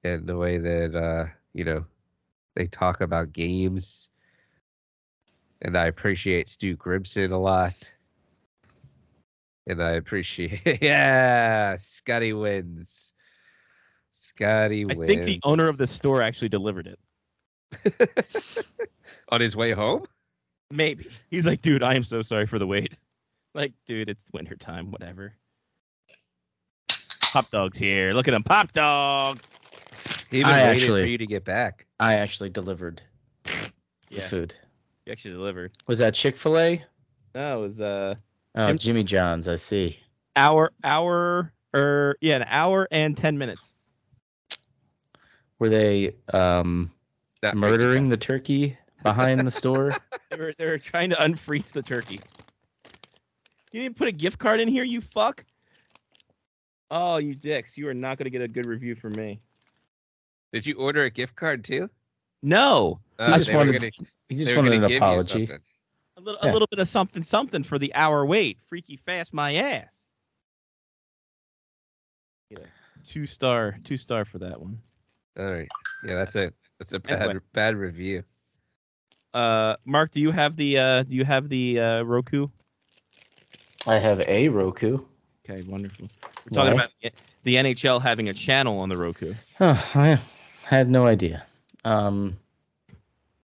and 0.02 0.26
the 0.26 0.36
way 0.36 0.58
that 0.58 0.94
uh, 0.94 1.26
you 1.52 1.64
know 1.64 1.84
they 2.54 2.66
talk 2.66 3.00
about 3.00 3.32
games. 3.32 4.10
And 5.62 5.78
I 5.78 5.86
appreciate 5.86 6.48
Stu 6.48 6.76
Grimson 6.76 7.32
a 7.32 7.38
lot. 7.38 7.90
And 9.66 9.82
I 9.82 9.92
appreciate 9.92 10.78
yeah, 10.82 11.76
Scotty 11.76 12.34
wins. 12.34 13.12
Scotty 14.12 14.84
wins. 14.84 14.96
I 14.96 14.98
wins. 14.98 15.08
think 15.08 15.24
the 15.24 15.40
owner 15.44 15.68
of 15.68 15.78
the 15.78 15.86
store 15.86 16.22
actually 16.22 16.50
delivered 16.50 16.86
it. 16.86 16.98
on 19.30 19.40
his 19.40 19.56
way 19.56 19.72
home. 19.72 20.04
Maybe. 20.70 21.06
He's 21.30 21.46
like, 21.46 21.62
dude, 21.62 21.82
I 21.82 21.94
am 21.94 22.04
so 22.04 22.22
sorry 22.22 22.46
for 22.46 22.58
the 22.58 22.66
wait. 22.66 22.92
Like, 23.56 23.72
dude, 23.86 24.08
it's 24.08 24.24
winter 24.32 24.56
time, 24.56 24.90
whatever. 24.90 25.32
Pop 27.32 27.48
dog's 27.52 27.78
here. 27.78 28.12
Look 28.12 28.26
at 28.26 28.34
him, 28.34 28.42
pop 28.42 28.72
dog. 28.72 29.38
He 30.28 30.40
even 30.40 30.50
I 30.50 30.62
waited 30.64 30.82
actually- 30.82 31.02
for 31.02 31.08
you 31.08 31.18
to 31.18 31.26
get 31.26 31.44
back. 31.44 31.86
I 32.00 32.14
actually 32.14 32.50
delivered 32.50 33.00
the 33.44 33.70
Yeah. 34.10 34.26
food. 34.26 34.56
You 35.06 35.12
actually 35.12 35.34
delivered. 35.34 35.70
Was 35.86 36.00
that 36.00 36.14
Chick 36.14 36.34
Fil 36.34 36.58
A? 36.58 36.84
No, 37.36 37.58
it 37.58 37.60
was 37.62 37.80
uh 37.80 38.16
Oh, 38.56 38.66
Jim- 38.68 38.78
Jimmy 38.78 39.04
John's. 39.04 39.46
I 39.48 39.54
see. 39.54 40.00
hour 40.34 40.72
hour 40.82 41.52
or 41.72 42.16
yeah, 42.20 42.34
an 42.34 42.44
hour 42.48 42.88
and 42.90 43.16
ten 43.16 43.38
minutes. 43.38 43.74
Were 45.60 45.68
they 45.68 46.10
um, 46.32 46.90
Not 47.44 47.56
murdering 47.56 48.08
the 48.08 48.16
turkey 48.16 48.76
behind 49.02 49.46
the 49.46 49.50
store? 49.50 49.94
They 50.30 50.36
were 50.36 50.54
they 50.58 50.64
were 50.66 50.78
trying 50.78 51.10
to 51.10 51.16
unfreeze 51.16 51.70
the 51.72 51.82
turkey. 51.82 52.18
You 53.70 53.82
didn't 53.82 53.96
put 53.96 54.08
a 54.08 54.12
gift 54.12 54.38
card 54.38 54.58
in 54.58 54.66
here, 54.66 54.82
you 54.82 55.00
fuck. 55.00 55.44
Oh, 56.90 57.18
you 57.18 57.34
dicks! 57.36 57.76
You 57.76 57.86
are 57.88 57.94
not 57.94 58.18
gonna 58.18 58.30
get 58.30 58.40
a 58.42 58.48
good 58.48 58.66
review 58.66 58.94
from 58.96 59.12
me. 59.12 59.40
Did 60.52 60.66
you 60.66 60.74
order 60.76 61.04
a 61.04 61.10
gift 61.10 61.36
card 61.36 61.62
too? 61.62 61.88
No, 62.42 62.98
Uh, 63.18 63.36
just 63.38 63.52
wanted- 63.52 63.78
gonna- 63.80 63.90
He 64.28 64.36
just 64.36 64.56
wanted 64.56 64.72
an 64.72 64.80
give 64.80 64.90
you 64.92 64.96
apology. 64.96 65.44
a 66.16 66.20
little 66.20 66.38
Yeah. 66.42 66.50
a 66.50 66.52
little 66.52 66.66
bit 66.68 66.78
of 66.80 66.88
something 66.88 67.22
something 67.22 67.62
for 67.62 67.78
the 67.78 67.94
hour 67.94 68.24
wait. 68.26 68.58
Freaky 68.66 68.96
fast, 68.96 69.32
my 69.34 69.54
ass. 69.54 69.88
Get 72.50 72.60
a 72.60 73.04
two 73.04 73.26
star 73.26 73.76
two 73.84 73.96
star 73.98 74.24
for 74.24 74.38
that 74.40 74.60
one. 74.60 74.80
All 75.38 75.52
right. 75.52 75.68
Yeah, 76.04 76.14
that's 76.14 76.34
a 76.34 76.52
that's 76.84 76.92
a 76.92 77.00
bad 77.00 77.20
Anyway. 77.20 77.40
bad 77.54 77.76
review. 77.76 78.24
Uh, 79.32 79.76
Mark, 79.86 80.10
do 80.10 80.20
you 80.20 80.30
have 80.30 80.54
the 80.56 80.78
uh 80.78 81.02
do 81.02 81.14
you 81.14 81.24
have 81.24 81.48
the 81.48 81.80
uh 81.80 82.02
Roku? 82.02 82.48
I 83.86 83.96
have 83.98 84.20
a 84.20 84.48
Roku. 84.48 84.98
Okay, 85.48 85.62
wonderful. 85.62 86.10
We're 86.22 86.50
talking 86.50 86.72
Why? 86.72 86.72
about 86.72 86.90
the- 87.02 87.12
the 87.44 87.56
NHL 87.56 88.00
having 88.00 88.28
a 88.28 88.34
channel 88.34 88.78
on 88.80 88.88
the 88.88 88.96
Roku. 88.96 89.34
Oh, 89.60 89.90
I 89.94 90.18
had 90.66 90.90
no 90.90 91.06
idea. 91.06 91.44
Um, 91.84 92.38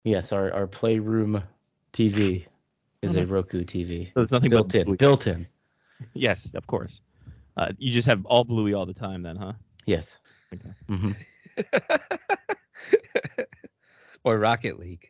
yes, 0.03 0.31
our, 0.31 0.51
our 0.51 0.65
playroom 0.67 1.43
TV 1.91 2.45
is 3.03 3.15
a 3.15 3.25
Roku 3.25 3.63
TV. 3.63 4.05
So 4.07 4.11
there's 4.15 4.31
nothing 4.31 4.49
Built 4.49 4.73
in. 4.73 4.85
Bluey. 4.85 4.97
Built 4.97 5.27
in. 5.27 5.45
Yes, 6.15 6.51
of 6.55 6.65
course. 6.65 7.01
Uh, 7.55 7.71
you 7.77 7.91
just 7.91 8.07
have 8.07 8.25
all 8.25 8.43
Bluey 8.43 8.73
all 8.73 8.87
the 8.87 8.93
time, 8.95 9.21
then, 9.21 9.35
huh? 9.35 9.53
Yes. 9.85 10.19
Okay. 10.53 10.73
hmm 10.87 11.11
or 14.23 14.37
Rocket 14.39 14.79
League. 14.79 15.09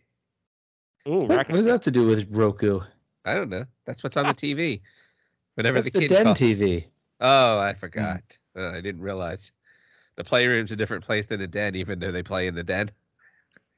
Ooh, 1.08 1.24
What, 1.24 1.30
what 1.30 1.50
does 1.50 1.66
that 1.66 1.72
have 1.72 1.82
to 1.82 1.92
do 1.92 2.08
with 2.08 2.28
Roku? 2.30 2.80
I 3.26 3.34
don't 3.34 3.50
know. 3.50 3.66
That's 3.86 4.04
what's 4.04 4.18
on 4.18 4.26
the 4.28 4.34
TV. 4.34 4.82
Whatever 5.56 5.82
That's 5.82 5.94
the 5.94 6.02
the 6.02 6.08
Den 6.08 6.24
calls. 6.26 6.40
TV. 6.40 6.86
Oh, 7.20 7.60
I 7.60 7.74
forgot. 7.74 8.22
Uh, 8.56 8.70
I 8.70 8.82
didn't 8.82 9.02
realize. 9.02 9.52
The 10.16 10.24
playroom's 10.24 10.72
a 10.72 10.76
different 10.76 11.04
place 11.04 11.26
than 11.26 11.40
the 11.40 11.48
den, 11.48 11.76
even 11.76 12.00
though 12.00 12.12
they 12.12 12.24
play 12.24 12.48
in 12.48 12.56
the 12.56 12.64
den, 12.64 12.92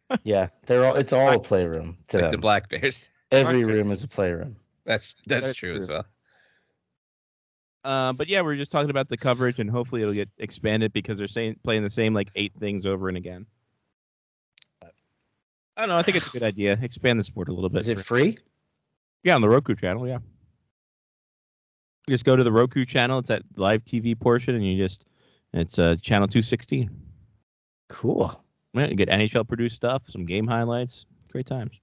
Yeah, 0.23 0.49
they're 0.65 0.85
all. 0.85 0.95
It's 0.95 1.13
all 1.13 1.33
a 1.33 1.39
playroom 1.39 1.97
to 2.09 2.19
like 2.19 2.31
the. 2.31 2.37
Black 2.37 2.69
Bears. 2.69 3.09
Every 3.31 3.63
room 3.63 3.91
is 3.91 4.03
a 4.03 4.07
playroom. 4.07 4.55
That's 4.85 5.15
that's, 5.25 5.45
That's 5.45 5.57
true, 5.57 5.75
as 5.75 5.87
well. 5.89 6.05
Uh, 7.83 8.13
but 8.13 8.27
yeah, 8.27 8.41
we're 8.41 8.55
just 8.55 8.71
talking 8.71 8.89
about 8.89 9.09
the 9.09 9.17
coverage, 9.17 9.59
and 9.59 9.69
hopefully 9.69 10.01
it'll 10.01 10.13
get 10.13 10.29
expanded 10.37 10.93
because 10.93 11.17
they're 11.17 11.27
saying 11.27 11.57
playing 11.63 11.83
the 11.83 11.89
same 11.89 12.13
like 12.13 12.29
eight 12.35 12.53
things 12.59 12.85
over 12.85 13.07
and 13.09 13.17
again. 13.17 13.45
I 15.77 15.81
don't 15.81 15.89
know. 15.89 15.97
I 15.97 16.03
think 16.03 16.17
it's 16.17 16.27
a 16.27 16.31
good 16.31 16.43
idea. 16.43 16.77
Expand 16.81 17.19
the 17.19 17.23
sport 17.23 17.49
a 17.49 17.53
little 17.53 17.69
bit. 17.69 17.79
Is 17.79 17.89
it 17.89 17.99
free? 17.99 18.37
Yeah, 19.23 19.35
on 19.35 19.41
the 19.41 19.49
Roku 19.49 19.75
channel. 19.75 20.07
Yeah. 20.07 20.19
You 22.07 22.13
just 22.13 22.25
go 22.25 22.35
to 22.35 22.43
the 22.43 22.51
Roku 22.51 22.85
channel. 22.85 23.19
It's 23.19 23.29
that 23.29 23.41
live 23.55 23.83
TV 23.83 24.17
portion, 24.17 24.55
and 24.55 24.65
you 24.65 24.77
just 24.77 25.05
it's 25.53 25.79
uh, 25.79 25.95
channel 26.01 26.27
two 26.27 26.41
sixteen. 26.41 26.91
Cool. 27.89 28.41
Yeah, 28.73 28.87
you 28.87 28.95
get 28.95 29.09
NHL 29.09 29.47
produced 29.47 29.75
stuff, 29.75 30.03
some 30.07 30.25
game 30.25 30.47
highlights, 30.47 31.05
great 31.31 31.47
times. 31.47 31.79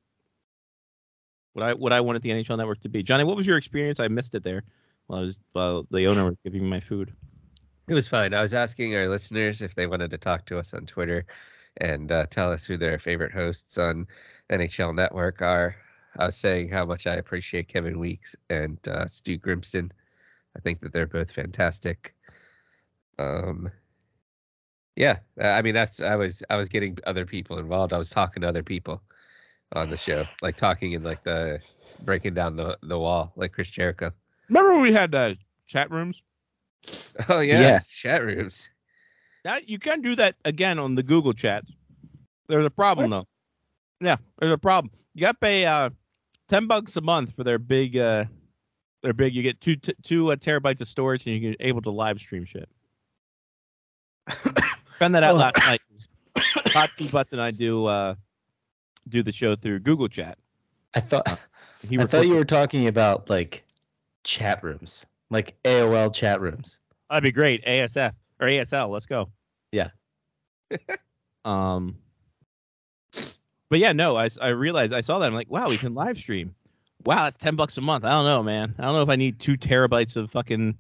What 1.55 1.64
I 1.64 1.74
what 1.74 1.92
I 1.92 2.00
wanted 2.00 2.22
the 2.22 2.31
NHL 2.31 2.57
Network 2.57 2.81
to 2.81 2.88
be. 2.88 3.02
Johnny, 3.02 3.24
what 3.24 3.37
was 3.37 3.46
your 3.46 3.59
experience? 3.59 4.00
I 4.00 4.09
missed 4.09 4.35
it 4.35 4.44
there 4.44 4.62
while 5.07 5.20
I 5.20 5.22
was 5.22 5.38
while 5.52 5.87
the 5.90 6.07
owner 6.07 6.24
was 6.24 6.37
giving 6.44 6.62
me 6.62 6.68
my 6.68 6.81
food. 6.81 7.12
It 7.88 7.94
was 7.94 8.07
fine. 8.07 8.33
I 8.33 8.42
was 8.42 8.55
asking 8.55 8.94
our 8.94 9.09
listeners 9.09 9.61
if 9.61 9.74
they 9.74 9.87
wanted 9.87 10.12
to 10.12 10.18
talk 10.18 10.46
to 10.46 10.59
us 10.59 10.72
on 10.72 10.87
Twitter 10.87 11.26
and 11.78 12.12
uh, 12.12 12.26
tell 12.26 12.52
us 12.52 12.66
who 12.66 12.76
their 12.76 12.98
favorite 12.98 13.32
hosts 13.32 13.78
on 13.78 14.06
NHL 14.50 14.94
Network 14.94 15.42
are. 15.42 15.76
I 16.18 16.26
was 16.26 16.37
saying 16.37 16.68
how 16.68 16.85
much 16.85 17.06
I 17.06 17.14
appreciate 17.16 17.68
Kevin 17.68 17.98
Weeks 17.98 18.37
and 18.50 18.78
uh, 18.87 19.06
Stu 19.06 19.38
Grimson. 19.38 19.90
I 20.56 20.61
think 20.61 20.80
that 20.80 20.92
they're 20.92 21.06
both 21.06 21.30
fantastic. 21.30 22.14
Um, 23.18 23.70
yeah, 24.96 25.18
uh, 25.40 25.48
I 25.48 25.62
mean 25.62 25.74
that's 25.74 26.00
I 26.00 26.16
was 26.16 26.42
I 26.50 26.56
was 26.56 26.68
getting 26.68 26.98
other 27.06 27.24
people 27.24 27.58
involved. 27.58 27.92
I 27.92 27.98
was 27.98 28.11
talking 28.11 28.42
to 28.42 28.48
other 28.48 28.62
people 28.62 29.02
on 29.72 29.88
the 29.88 29.96
show, 29.96 30.28
like 30.42 30.56
talking 30.56 30.92
in 30.92 31.02
like 31.02 31.22
the 31.22 31.61
breaking 32.00 32.35
down 32.35 32.56
the 32.56 32.76
the 32.82 32.98
wall, 32.98 33.32
like 33.37 33.52
Chris 33.52 33.70
Jericho. 33.70 34.12
Remember 34.48 34.72
when 34.74 34.82
we 34.82 34.92
had 34.92 35.14
uh, 35.14 35.35
chat 35.66 35.90
rooms? 35.90 36.22
Oh 37.28 37.40
yeah, 37.40 37.61
Yeah. 37.61 37.80
chat 37.90 38.22
rooms. 38.22 38.68
Now 39.44 39.59
you 39.64 39.78
can 39.78 40.02
do 40.02 40.14
that 40.16 40.37
again 40.44 40.78
on 40.78 40.94
the 40.94 41.02
Google 41.02 41.33
chats. 41.33 41.70
There's 42.48 42.66
a 42.66 42.70
problem 42.70 43.11
though. 43.11 43.26
Yeah, 44.00 44.16
there's 44.38 44.52
a 44.55 44.59
problem. 44.59 44.92
You 45.14 45.22
got 45.22 45.33
to 45.33 45.38
pay 45.38 45.64
uh, 45.66 45.90
ten 46.48 46.66
bucks 46.66 46.96
a 46.96 47.00
month 47.00 47.35
for 47.35 47.44
their 47.44 47.59
big. 47.59 47.96
Uh, 47.96 48.24
their 49.02 49.12
big. 49.12 49.35
You 49.35 49.42
get 49.42 49.61
two 49.61 49.76
t- 49.76 49.94
two 50.02 50.31
uh, 50.33 50.37
terabytes 50.37 50.81
of 50.81 50.88
storage, 50.88 51.26
and 51.26 51.40
you're 51.42 51.55
able 51.61 51.83
to 51.83 51.90
live 51.90 52.18
stream 52.18 52.44
shit. 52.44 52.68
Found 54.98 55.14
that 55.14 55.22
out 55.22 55.35
Oh. 55.35 55.38
last 55.38 55.57
night. 55.66 55.81
Hot 56.72 56.90
Two 56.96 57.09
Butts 57.09 57.33
and 57.33 57.42
I 57.42 57.50
do 57.50 57.87
uh, 57.87 58.14
do 59.09 59.22
the 59.22 59.33
show 59.33 59.57
through 59.57 59.81
Google 59.81 60.09
Chat. 60.09 60.38
I 60.94 61.00
thought 61.00 61.26
He 61.88 61.98
I 61.98 62.05
thought 62.05 62.26
you 62.26 62.35
were 62.37 62.44
talking 62.44 62.87
about 62.87 63.28
like 63.28 63.64
chat 64.24 64.62
rooms, 64.62 65.05
like 65.31 65.57
AOL 65.64 66.14
chat 66.14 66.40
rooms. 66.40 66.78
That'd 67.11 67.24
be 67.24 67.33
great. 67.33 67.64
ASF 67.64 68.12
or 68.42 68.48
ASL. 68.48 68.90
Let's 68.90 69.07
go. 69.07 69.31
Yeah. 69.70 69.88
um. 71.44 71.96
But 73.70 73.78
yeah, 73.78 73.92
no, 73.92 74.16
I 74.16 74.28
I 74.40 74.48
realized 74.48 74.92
I 74.92 75.00
saw 75.00 75.18
that. 75.20 75.26
I'm 75.26 75.35
like, 75.35 75.50
wow, 75.50 75.68
we 75.68 75.78
can 75.78 75.94
live 75.94 76.18
stream. 76.18 76.55
Wow, 77.07 77.24
that's 77.24 77.38
ten 77.38 77.57
bucks 77.57 77.78
a 77.78 77.81
month. 77.81 78.05
I 78.05 78.11
don't 78.11 78.26
know, 78.26 78.42
man. 78.42 78.74
I 78.78 78.83
don't 78.83 78.94
know 78.94 79.02
if 79.02 79.09
I 79.09 79.16
need 79.16 79.38
two 79.38 79.57
terabytes 79.57 80.16
of 80.16 80.31
fucking, 80.31 80.76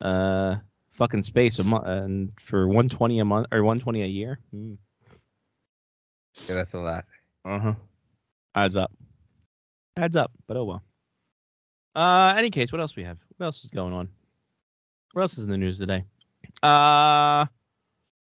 uh, 0.00 0.56
fucking 0.92 1.22
space 1.22 1.58
a 1.58 1.64
month 1.64 1.86
and 1.86 2.32
for 2.40 2.66
one 2.66 2.88
twenty 2.88 3.18
a 3.18 3.24
month 3.24 3.48
or 3.52 3.62
one 3.62 3.78
twenty 3.78 4.02
a 4.02 4.06
year. 4.06 4.38
Mm. 4.54 4.78
Yeah, 6.48 6.54
that's 6.54 6.72
a 6.72 6.78
lot. 6.78 7.04
Uh 7.44 7.58
huh. 7.58 7.74
Adds 8.54 8.76
up. 8.76 8.92
Adds 9.98 10.16
up. 10.16 10.32
But 10.46 10.56
oh 10.56 10.64
well. 10.64 10.82
Uh, 11.94 12.34
any 12.36 12.50
case, 12.50 12.72
what 12.72 12.80
else 12.80 12.96
we 12.96 13.04
have? 13.04 13.18
What 13.36 13.46
else 13.46 13.64
is 13.64 13.70
going 13.70 13.92
on? 13.92 14.08
What 15.12 15.22
else 15.22 15.38
is 15.38 15.44
in 15.44 15.50
the 15.50 15.58
news 15.58 15.78
today? 15.78 16.04
Uh, 16.62 17.46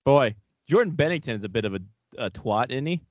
boy, 0.06 0.36
Jordan 0.68 0.94
Binnington 0.94 1.38
is 1.38 1.44
a 1.44 1.50
bit 1.50 1.66
of 1.66 1.76
a, 1.76 1.80
a 2.18 2.30
twat, 2.30 2.72
isn't 2.72 2.86
he? 2.86 3.02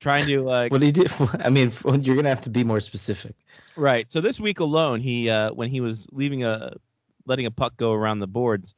Trying 0.00 0.26
to 0.26 0.50
uh, 0.50 0.68
What 0.68 0.80
do 0.80 0.86
you 0.86 0.92
do? 0.92 1.06
I 1.44 1.48
mean, 1.48 1.72
you're 2.00 2.16
gonna 2.16 2.28
have 2.28 2.42
to 2.42 2.50
be 2.50 2.64
more 2.64 2.80
specific. 2.80 3.36
Right. 3.76 4.10
So 4.10 4.20
this 4.20 4.40
week 4.40 4.60
alone, 4.60 5.00
he 5.00 5.30
uh, 5.30 5.52
when 5.52 5.70
he 5.70 5.80
was 5.80 6.08
leaving 6.12 6.44
a 6.44 6.74
letting 7.26 7.46
a 7.46 7.50
puck 7.50 7.76
go 7.76 7.92
around 7.92 8.18
the 8.18 8.26
boards, 8.26 8.74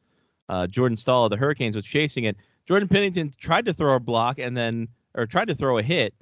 uh, 0.48 0.66
Jordan 0.66 0.96
Staal 0.96 1.24
of 1.24 1.30
the 1.30 1.36
Hurricanes 1.36 1.76
was 1.76 1.86
chasing 1.86 2.24
it. 2.24 2.36
Jordan 2.66 2.88
Binnington 2.88 3.34
tried 3.36 3.64
to 3.66 3.72
throw 3.72 3.94
a 3.94 4.00
block 4.00 4.38
and 4.38 4.56
then 4.56 4.88
or 5.14 5.26
tried 5.26 5.48
to 5.48 5.54
throw 5.54 5.78
a 5.78 5.82
hit, 5.82 6.14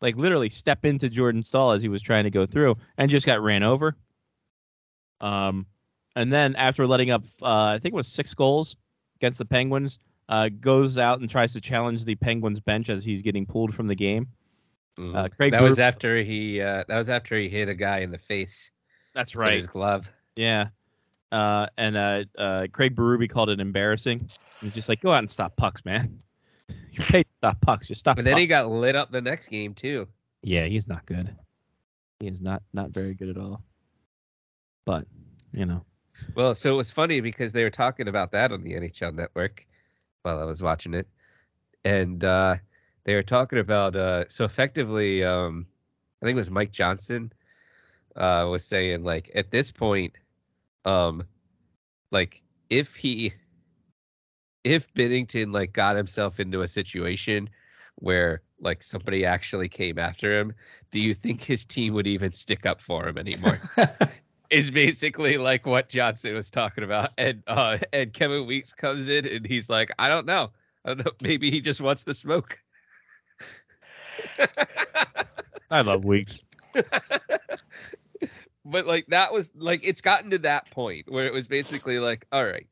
like 0.00 0.16
literally 0.16 0.50
step 0.50 0.84
into 0.84 1.08
Jordan 1.08 1.42
Staal 1.42 1.72
as 1.72 1.80
he 1.80 1.88
was 1.88 2.02
trying 2.02 2.24
to 2.24 2.30
go 2.30 2.44
through 2.44 2.76
and 2.98 3.10
just 3.10 3.24
got 3.24 3.42
ran 3.42 3.62
over. 3.62 3.96
Um, 5.20 5.66
and 6.16 6.32
then 6.32 6.56
after 6.56 6.86
letting 6.86 7.10
up, 7.10 7.22
uh, 7.42 7.64
I 7.64 7.78
think 7.78 7.94
it 7.94 7.96
was 7.96 8.08
six 8.08 8.34
goals 8.34 8.76
against 9.16 9.38
the 9.38 9.44
Penguins, 9.44 9.98
uh, 10.28 10.48
goes 10.60 10.98
out 10.98 11.20
and 11.20 11.28
tries 11.28 11.52
to 11.52 11.60
challenge 11.60 12.04
the 12.04 12.14
Penguins 12.14 12.60
bench 12.60 12.88
as 12.88 13.04
he's 13.04 13.22
getting 13.22 13.46
pulled 13.46 13.74
from 13.74 13.86
the 13.86 13.94
game. 13.94 14.28
Uh, 14.98 15.28
Craig 15.28 15.52
that 15.52 15.62
was 15.62 15.78
after 15.78 16.18
he 16.22 16.60
uh, 16.60 16.84
that 16.86 16.98
was 16.98 17.08
after 17.08 17.38
he 17.38 17.48
hit 17.48 17.68
a 17.68 17.74
guy 17.74 17.98
in 17.98 18.10
the 18.10 18.18
face 18.18 18.70
That's 19.14 19.34
right. 19.34 19.54
his 19.54 19.66
glove. 19.66 20.12
Yeah. 20.36 20.68
Uh, 21.30 21.66
and 21.78 21.96
uh, 21.96 22.24
uh, 22.36 22.66
Craig 22.72 22.94
Berube 22.94 23.28
called 23.30 23.48
it 23.48 23.58
embarrassing. 23.58 24.28
He's 24.60 24.74
just 24.74 24.90
like, 24.90 25.00
go 25.00 25.10
out 25.10 25.20
and 25.20 25.30
stop 25.30 25.56
pucks, 25.56 25.82
man. 25.84 26.22
You're 26.92 27.06
paid 27.06 27.22
to 27.22 27.30
stop 27.38 27.60
pucks. 27.62 27.88
Just 27.88 28.00
stop. 28.00 28.16
But 28.16 28.26
then 28.26 28.34
pucks." 28.34 28.40
he 28.40 28.46
got 28.46 28.70
lit 28.70 28.94
up 28.94 29.10
the 29.10 29.22
next 29.22 29.48
game 29.48 29.74
too. 29.74 30.06
Yeah, 30.42 30.66
he's 30.66 30.88
not 30.88 31.06
good. 31.06 31.34
He 32.20 32.28
is 32.28 32.40
not 32.40 32.62
not 32.72 32.90
very 32.90 33.14
good 33.14 33.30
at 33.30 33.38
all. 33.38 33.62
But 34.84 35.06
you 35.52 35.64
know, 35.64 35.84
Well, 36.34 36.54
so 36.54 36.72
it 36.72 36.76
was 36.76 36.90
funny 36.90 37.20
because 37.20 37.52
they 37.52 37.64
were 37.64 37.70
talking 37.70 38.08
about 38.08 38.32
that 38.32 38.52
on 38.52 38.62
the 38.62 38.72
NHL 38.72 39.14
Network 39.14 39.66
while 40.22 40.38
I 40.38 40.44
was 40.44 40.62
watching 40.62 40.94
it, 40.94 41.08
and 41.84 42.24
uh, 42.24 42.56
they 43.04 43.14
were 43.14 43.22
talking 43.22 43.58
about 43.58 43.96
uh, 43.96 44.28
so 44.28 44.44
effectively. 44.44 45.24
Um, 45.24 45.66
I 46.22 46.26
think 46.26 46.36
it 46.36 46.40
was 46.40 46.50
Mike 46.50 46.72
Johnson 46.72 47.32
uh, 48.16 48.46
was 48.48 48.64
saying 48.64 49.02
like 49.02 49.30
at 49.34 49.50
this 49.50 49.70
point, 49.70 50.16
um, 50.84 51.24
like 52.10 52.42
if 52.70 52.96
he 52.96 53.32
if 54.64 54.92
Binnington 54.94 55.52
like 55.52 55.72
got 55.72 55.96
himself 55.96 56.40
into 56.40 56.62
a 56.62 56.68
situation 56.68 57.48
where 57.96 58.42
like 58.60 58.82
somebody 58.82 59.24
actually 59.24 59.68
came 59.68 59.98
after 59.98 60.38
him, 60.38 60.54
do 60.90 61.00
you 61.00 61.14
think 61.14 61.42
his 61.42 61.64
team 61.64 61.94
would 61.94 62.06
even 62.06 62.32
stick 62.32 62.64
up 62.64 62.80
for 62.80 63.08
him 63.08 63.18
anymore? 63.18 63.58
is 64.52 64.70
basically 64.70 65.38
like 65.38 65.66
what 65.66 65.88
Johnson 65.88 66.34
was 66.34 66.50
talking 66.50 66.84
about. 66.84 67.10
And 67.18 67.42
uh 67.46 67.78
and 67.92 68.12
Kevin 68.12 68.46
Weeks 68.46 68.72
comes 68.72 69.08
in 69.08 69.26
and 69.26 69.46
he's 69.46 69.68
like, 69.70 69.90
I 69.98 70.08
don't 70.08 70.26
know. 70.26 70.50
I 70.84 70.90
don't 70.94 71.04
know. 71.04 71.12
Maybe 71.22 71.50
he 71.50 71.60
just 71.60 71.80
wants 71.80 72.04
the 72.04 72.14
smoke. 72.14 72.58
I 75.70 75.80
love 75.80 76.04
Weeks. 76.04 76.38
but 78.64 78.86
like 78.86 79.06
that 79.08 79.32
was 79.32 79.52
like 79.56 79.80
it's 79.82 80.02
gotten 80.02 80.30
to 80.30 80.38
that 80.38 80.70
point 80.70 81.10
where 81.10 81.26
it 81.26 81.32
was 81.32 81.48
basically 81.48 81.98
like, 81.98 82.26
all 82.30 82.44
right, 82.44 82.68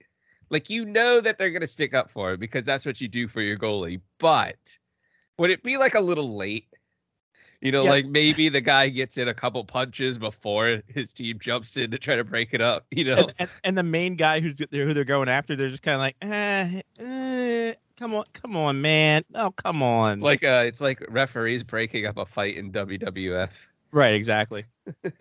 like 0.51 0.69
you 0.69 0.85
know 0.85 1.21
that 1.21 1.39
they're 1.39 1.51
gonna 1.51 1.67
stick 1.67 1.95
up 1.95 2.11
for 2.11 2.33
him 2.33 2.41
because 2.41 2.65
that's 2.65 2.85
what 2.85 3.01
you 3.01 3.09
do 3.09 3.27
for 3.27 3.41
your 3.41 3.57
goalie. 3.57 4.01
But 4.19 4.59
would 5.39 5.51
it 5.51 5.63
be 5.63 5.79
like 5.79 5.95
a 5.95 6.01
little 6.01 6.37
late? 6.37 6.67
You 7.61 7.73
know, 7.73 7.85
Yeah. 7.85 7.91
like 7.91 8.07
maybe 8.07 8.49
the 8.49 8.61
guy 8.63 8.89
gets 8.89 9.19
in 9.19 9.29
a 9.29 9.35
couple 9.35 9.63
punches 9.65 10.19
before 10.19 10.83
his 10.87 11.13
team 11.13 11.39
jumps 11.39 11.77
in 11.77 11.91
to 11.91 11.99
try 11.99 12.17
to 12.17 12.25
break 12.25 12.55
it 12.55 12.61
up. 12.63 12.87
You 12.91 13.05
know, 13.05 13.17
And, 13.19 13.33
and, 13.39 13.51
and 13.65 13.79
the 13.79 13.83
main 13.83 14.17
guy 14.17 14.41
who's 14.41 14.55
who 14.71 14.95
they're 14.95 15.05
going 15.05 15.29
after, 15.29 15.57
they're 15.57 15.69
just 15.69 15.83
kind 15.83 15.95
of 15.97 16.01
like, 16.01 16.17
eh, 16.23 16.81
eh, 16.99 17.75
come 17.99 18.15
on, 18.15 18.25
come 18.33 18.57
on, 18.57 18.81
man, 18.81 19.25
oh, 19.35 19.51
come 19.51 19.83
on. 19.83 20.15
It's 20.15 20.23
like 20.23 20.43
uh, 20.43 20.65
it's 20.67 20.81
like 20.81 21.05
referees 21.11 21.63
breaking 21.63 22.07
up 22.07 22.17
a 22.17 22.25
fight 22.25 22.57
in 22.57 22.73
WWF. 22.73 23.51
right, 23.93 24.15
exactly. 24.15 24.65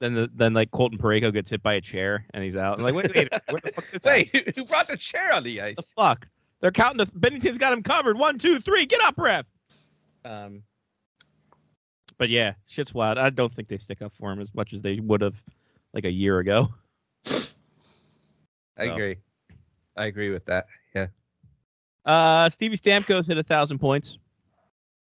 then 0.00 0.14
the 0.14 0.30
then 0.34 0.54
like 0.54 0.70
Colton 0.70 0.98
Parayko 0.98 1.32
gets 1.32 1.50
hit 1.50 1.60
by 1.62 1.74
a 1.74 1.80
chair 1.80 2.24
and 2.32 2.44
he's 2.44 2.54
out. 2.56 2.78
I'm 2.78 2.84
like, 2.84 2.94
wait, 2.94 3.12
wait, 3.14 3.32
where 3.48 3.60
the 3.60 3.72
fuck 3.72 3.90
this 3.92 4.04
Wait, 4.04 4.32
at? 4.32 4.54
who 4.56 4.64
brought 4.64 4.86
the 4.86 4.96
chair 4.96 5.32
on 5.34 5.42
the 5.42 5.60
ice? 5.60 5.74
the 5.76 5.82
ice? 5.82 5.92
fuck? 5.96 6.28
They're 6.60 6.70
counting. 6.70 7.04
The, 7.04 7.18
Binnington's 7.18 7.58
got 7.58 7.72
him 7.72 7.82
covered. 7.82 8.16
One, 8.18 8.38
two, 8.38 8.60
three. 8.60 8.86
Get 8.86 9.00
up, 9.02 9.14
ref. 9.18 9.44
Um, 10.24 10.62
but 12.18 12.28
yeah, 12.28 12.54
shit's 12.68 12.92
wild. 12.92 13.18
I 13.18 13.30
don't 13.30 13.54
think 13.54 13.68
they 13.68 13.78
stick 13.78 14.02
up 14.02 14.12
for 14.18 14.30
him 14.32 14.40
as 14.40 14.54
much 14.54 14.72
as 14.72 14.82
they 14.82 15.00
would 15.00 15.20
have 15.20 15.40
like 15.94 16.04
a 16.04 16.10
year 16.10 16.38
ago. 16.40 16.68
I 18.76 18.86
So. 18.86 18.92
agree. 18.92 19.16
I 19.96 20.06
agree 20.06 20.30
with 20.30 20.44
that. 20.46 20.66
Yeah. 20.94 21.06
Uh, 22.04 22.48
Stevie 22.48 22.76
Stamkos 22.78 23.26
hit 23.26 23.38
a 23.38 23.42
thousand 23.42 23.78
points. 23.78 24.18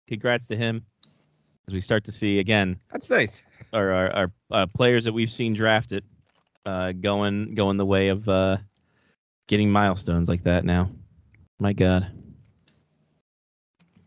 Congrats 0.07 0.47
to 0.47 0.55
him. 0.55 0.85
As 1.67 1.73
we 1.73 1.81
start 1.81 2.03
to 2.05 2.11
see 2.11 2.39
again 2.39 2.79
That's 2.91 3.11
nice. 3.11 3.43
our 3.73 3.91
our, 3.91 4.11
our 4.15 4.31
uh, 4.49 4.65
players 4.65 5.03
that 5.05 5.13
we've 5.13 5.29
seen 5.29 5.53
drafted 5.53 6.03
uh, 6.65 6.93
going 6.93 7.53
going 7.53 7.77
the 7.77 7.85
way 7.85 8.07
of 8.07 8.27
uh, 8.27 8.57
getting 9.47 9.69
milestones 9.69 10.27
like 10.27 10.43
that 10.45 10.65
now. 10.65 10.89
My 11.59 11.73
God. 11.73 12.07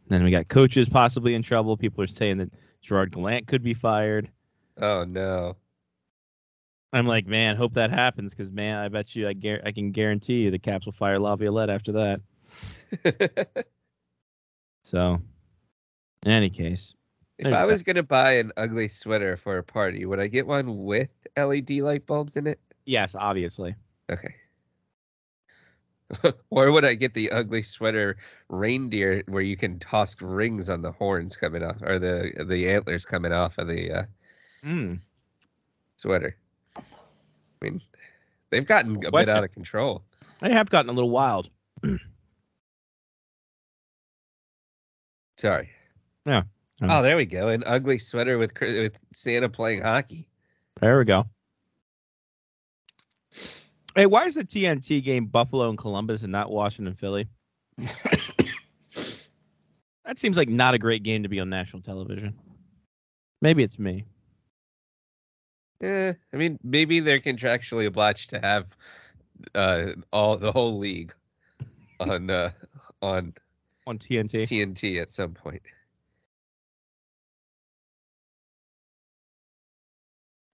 Then 0.09 0.25
we 0.25 0.33
got 0.33 0.49
coaches 0.49 0.89
possibly 0.89 1.35
in 1.35 1.43
trouble. 1.43 1.77
People 1.77 2.03
are 2.03 2.09
saying 2.09 2.39
that 2.39 2.51
Gerard 2.83 3.13
Gallant 3.13 3.47
could 3.47 3.63
be 3.63 3.75
fired. 3.75 4.31
Oh 4.79 5.05
no. 5.05 5.57
I'm 6.93 7.07
like, 7.07 7.27
man, 7.27 7.57
hope 7.57 7.73
that 7.75 7.91
happens 7.91 8.35
because 8.35 8.51
man, 8.51 8.79
I 8.79 8.89
bet 8.89 9.17
you, 9.17 9.27
I, 9.27 9.33
gar- 9.33 9.63
I 9.65 9.73
can 9.73 9.93
guarantee 9.93 10.43
you 10.43 10.51
the 10.51 10.59
Caps 10.59 10.85
will 10.85 10.93
fire 10.93 11.19
Laviolette 11.19 11.71
after 11.71 11.93
that. 11.93 13.65
So, 14.85 15.21
in 16.27 16.33
any 16.33 16.51
case, 16.51 16.95
if 17.39 17.47
I 17.47 17.51
that. 17.51 17.67
was 17.67 17.83
gonna 17.83 18.03
buy 18.03 18.33
an 18.33 18.53
ugly 18.57 18.89
sweater 18.89 19.37
for 19.37 19.59
a 19.59 19.63
party, 19.63 20.05
would 20.07 20.19
I 20.21 20.27
get 20.27 20.47
one 20.47 20.85
with 20.85 21.09
LED 21.37 21.71
light 21.71 22.05
bulbs 22.07 22.37
in 22.37 22.47
it? 22.47 22.59
yes, 22.85 23.15
obviously. 23.15 23.75
Okay. 24.11 24.35
or 26.51 26.71
would 26.73 26.85
I 26.85 26.95
get 26.95 27.15
the 27.15 27.31
ugly 27.31 27.63
sweater 27.63 28.17
reindeer 28.49 29.23
where 29.29 29.43
you 29.43 29.57
can 29.57 29.79
toss 29.79 30.21
rings 30.21 30.69
on 30.69 30.83
the 30.83 30.93
horns 30.93 31.37
coming 31.37 31.63
off 31.63 31.77
or 31.83 31.99
the 31.99 32.33
the 32.47 32.69
antlers 32.71 33.05
coming 33.05 33.33
off 33.33 33.59
of 33.59 33.69
the 33.69 33.93
uh, 33.93 34.05
Mm. 34.65 35.01
sweater? 35.97 36.37
I 36.77 36.83
mean, 37.63 37.81
they've 38.51 38.67
gotten 38.67 39.05
a 39.05 39.11
bit 39.11 39.29
out 39.29 39.45
of 39.45 39.53
control. 39.53 40.03
They 40.41 40.53
have 40.53 40.71
gotten 40.71 40.89
a 40.91 40.93
little 40.93 41.11
wild. 41.11 41.49
Sorry. 45.39 45.71
Yeah. 46.27 46.43
Oh, 46.83 47.03
there 47.03 47.17
we 47.17 47.27
go. 47.27 47.49
An 47.49 47.63
ugly 47.67 47.99
sweater 47.99 48.39
with 48.39 48.53
with 48.61 48.99
Santa 49.13 49.49
playing 49.49 49.83
hockey. 49.83 50.29
There 50.81 50.99
we 50.99 51.05
go. 51.05 51.27
Hey, 53.95 54.07
why 54.07 54.27
is 54.27 54.35
the 54.35 54.45
TNT 54.45 55.05
game 55.05 55.27
Buffalo 55.27 55.69
and 55.69 55.77
Columbus 55.77 56.23
and 56.23 56.33
not 56.33 56.51
Washington 56.51 56.95
Philly? 56.95 57.29
that 57.79 58.23
seems 60.17 60.37
like 60.37 60.49
not 60.49 60.75
a 60.75 60.79
great 60.79 61.03
game 61.03 61.25
to 61.25 61.29
be 61.29 61.41
on 61.41 61.51
national 61.51 61.83
television. 61.83 62.35
Maybe 63.43 63.63
it's 63.63 63.79
me. 63.79 64.05
Eh, 65.83 66.15
I 66.33 66.37
mean, 66.37 66.59
maybe 66.63 67.01
they're 67.01 67.19
contractually 67.19 67.87
obliged 67.87 68.31
to 68.31 68.41
have 68.41 68.75
uh, 69.55 69.89
all 70.13 70.37
the 70.37 70.53
whole 70.53 70.79
league 70.79 71.13
on 72.01 72.31
uh, 72.31 72.53
on 73.03 73.35
On 73.87 73.99
TNT. 73.99 74.43
TNT 74.43 75.03
at 75.03 75.11
some 75.11 75.35
point. 75.35 75.63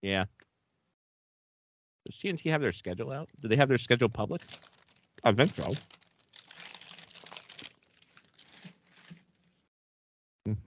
Yeah. 0.02 0.24
Does 2.08 2.18
TNT 2.18 2.50
have 2.50 2.62
their 2.62 2.72
schedule 2.72 3.12
out? 3.12 3.28
Do 3.40 3.48
they 3.48 3.56
have 3.56 3.68
their 3.68 3.76
schedule 3.76 4.08
public? 4.08 4.40
I 5.24 5.32
think 5.32 5.54
so. 5.54 5.74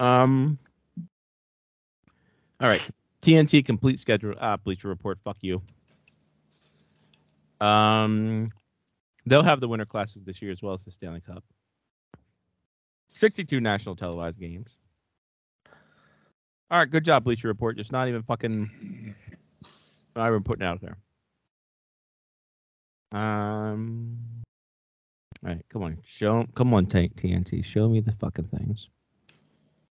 um. 0.00 0.58
All 2.60 2.68
right. 2.68 2.82
TNT 3.22 3.64
complete 3.64 3.98
schedule. 3.98 4.34
Ah, 4.38 4.58
Bleacher 4.58 4.88
Report. 4.88 5.18
Fuck 5.24 5.38
you. 5.40 5.62
Um, 7.60 8.50
they'll 9.24 9.42
have 9.42 9.60
the 9.60 9.68
Winter 9.68 9.86
Classic 9.86 10.24
this 10.24 10.42
year 10.42 10.52
as 10.52 10.62
well 10.62 10.74
as 10.74 10.84
the 10.84 10.92
Stanley 10.92 11.20
Cup. 11.20 11.42
62 13.08 13.60
national 13.60 13.96
televised 13.96 14.38
games. 14.38 14.76
All 16.70 16.78
right, 16.78 16.88
good 16.90 17.04
job, 17.04 17.24
Bleacher 17.24 17.48
Report. 17.48 17.76
Just 17.76 17.90
not 17.90 18.06
even 18.08 18.22
fucking, 18.22 19.14
not 20.14 20.28
even 20.28 20.44
putting 20.44 20.64
it 20.64 20.68
out 20.68 20.80
there. 20.80 20.96
Um, 23.12 24.18
all 25.44 25.50
right, 25.50 25.64
come 25.68 25.82
on, 25.82 25.98
show, 26.06 26.46
come 26.54 26.72
on, 26.72 26.86
T- 26.86 27.10
TNT, 27.16 27.64
show 27.64 27.88
me 27.88 28.00
the 28.00 28.12
fucking 28.12 28.48
things. 28.56 28.88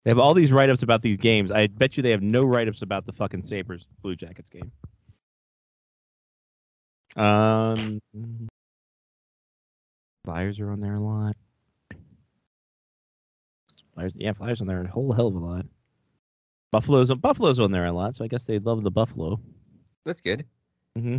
They 0.06 0.12
have 0.12 0.20
all 0.20 0.34
these 0.34 0.54
write-ups 0.54 0.84
about 0.84 1.02
these 1.02 1.18
games. 1.18 1.52
I 1.52 1.68
bet 1.68 1.98
you 1.98 2.04
they 2.04 2.12
have 2.12 2.22
no 2.22 2.46
write-ups 2.46 2.82
about 2.82 3.06
the 3.06 3.12
fucking 3.12 3.44
Sabres 3.44 3.86
Blue 4.02 4.16
Jackets 4.16 4.50
game. 4.50 4.72
Um, 7.18 8.00
Flyers 10.24 10.62
are 10.62 10.72
on 10.72 10.80
there 10.80 10.96
a 10.96 11.00
lot. 11.02 11.36
Flyers, 13.96 14.14
yeah, 14.16 14.32
Flyers 14.32 14.62
on 14.62 14.68
there 14.68 14.82
a 14.82 14.88
whole 14.88 15.12
hell 15.12 15.28
of 15.28 15.36
a 15.36 15.40
lot. 15.40 15.66
Buffalo's 16.72 17.10
on 17.10 17.20
Buffalo's 17.20 17.60
on 17.60 17.72
there 17.72 17.86
a 17.86 17.92
lot, 17.92 18.16
so 18.16 18.24
I 18.24 18.28
guess 18.28 18.44
they 18.44 18.60
love 18.60 18.84
the 18.84 18.92
Buffalo. 18.92 19.40
That's 20.06 20.22
good. 20.22 20.46
hmm 20.96 21.18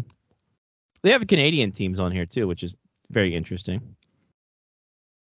They 1.03 1.11
have 1.11 1.26
Canadian 1.26 1.72
teams 1.72 1.98
on 1.98 2.12
here 2.12 2.26
too, 2.26 2.46
which 2.46 2.62
is 2.62 2.76
very 3.11 3.34
interesting. 3.34 3.96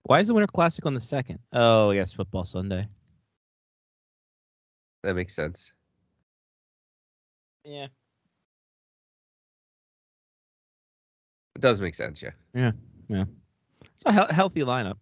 Why 0.04 0.20
is 0.20 0.28
the 0.28 0.34
Winter 0.34 0.48
Classic 0.48 0.86
on 0.86 0.94
the 0.94 1.00
second? 1.00 1.40
Oh, 1.54 1.92
yes, 1.92 2.14
Football 2.14 2.46
Sunday. 2.46 2.88
That 5.04 5.16
makes 5.16 5.36
sense. 5.36 5.74
Yeah. 7.64 7.88
It 11.56 11.62
does 11.62 11.80
make 11.82 11.96
sense, 11.96 12.22
yeah. 12.22 12.32
It's 13.84 14.04
a 14.06 14.12
he- 14.28 14.34
healthy 14.34 14.62
lineup. 14.62 14.98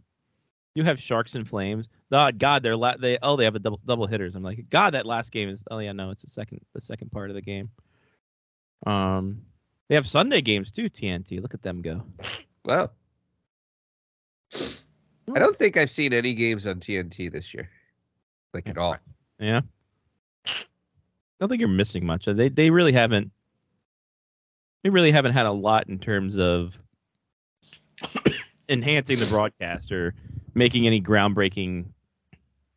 You 0.76 0.84
have 0.84 1.00
Sharks 1.00 1.36
and 1.36 1.48
Flames. 1.48 1.88
Oh 2.12 2.32
God, 2.32 2.64
they're 2.64 2.76
la- 2.76 2.98
they 2.98 3.18
oh 3.22 3.36
they 3.36 3.44
have 3.44 3.56
a 3.56 3.60
double 3.60 3.80
double 3.86 4.08
hitters. 4.08 4.36
I'm 4.36 4.44
like, 4.44 4.70
God, 4.70 4.94
that 4.94 5.06
last 5.06 5.32
game 5.32 5.50
is 5.50 5.64
oh 5.70 5.80
yeah 5.80 5.92
no, 5.92 6.10
it's 6.10 6.24
the 6.24 6.30
second 6.30 6.62
the 6.74 6.82
second 6.82 7.12
part 7.12 7.30
of 7.30 7.36
the 7.36 7.42
game. 7.42 7.70
Um, 8.86 9.42
they 9.88 9.96
have 9.96 10.08
Sunday 10.08 10.42
games 10.42 10.72
too. 10.72 10.90
TNT, 10.90 11.42
look 11.42 11.54
at 11.54 11.62
them 11.62 11.82
go. 11.82 12.04
Wow. 12.66 12.92
I 14.54 15.40
don't 15.40 15.56
think 15.56 15.78
I've 15.78 15.90
seen 15.90 16.14
any 16.14 16.34
games 16.34 16.68
on 16.68 16.80
TNT 16.80 17.32
this 17.32 17.54
year, 17.54 17.70
like 18.54 18.70
at 18.70 18.78
all. 18.78 18.98
Yeah. 19.40 19.62
I 20.46 20.52
don't 21.40 21.50
think 21.50 21.60
you're 21.60 21.70
missing 21.70 22.06
much. 22.06 22.26
They 22.26 22.50
they 22.50 22.70
really 22.70 22.94
haven't. 22.94 23.32
They 24.84 24.90
really 24.90 25.12
haven't 25.12 25.34
had 25.34 25.46
a 25.46 25.52
lot 25.52 25.88
in 25.88 25.98
terms 25.98 26.38
of 26.38 26.78
enhancing 28.70 29.18
the 29.18 29.26
broadcast 29.28 29.92
or 29.92 30.14
making 30.54 30.88
any 30.88 31.02
groundbreaking 31.02 31.86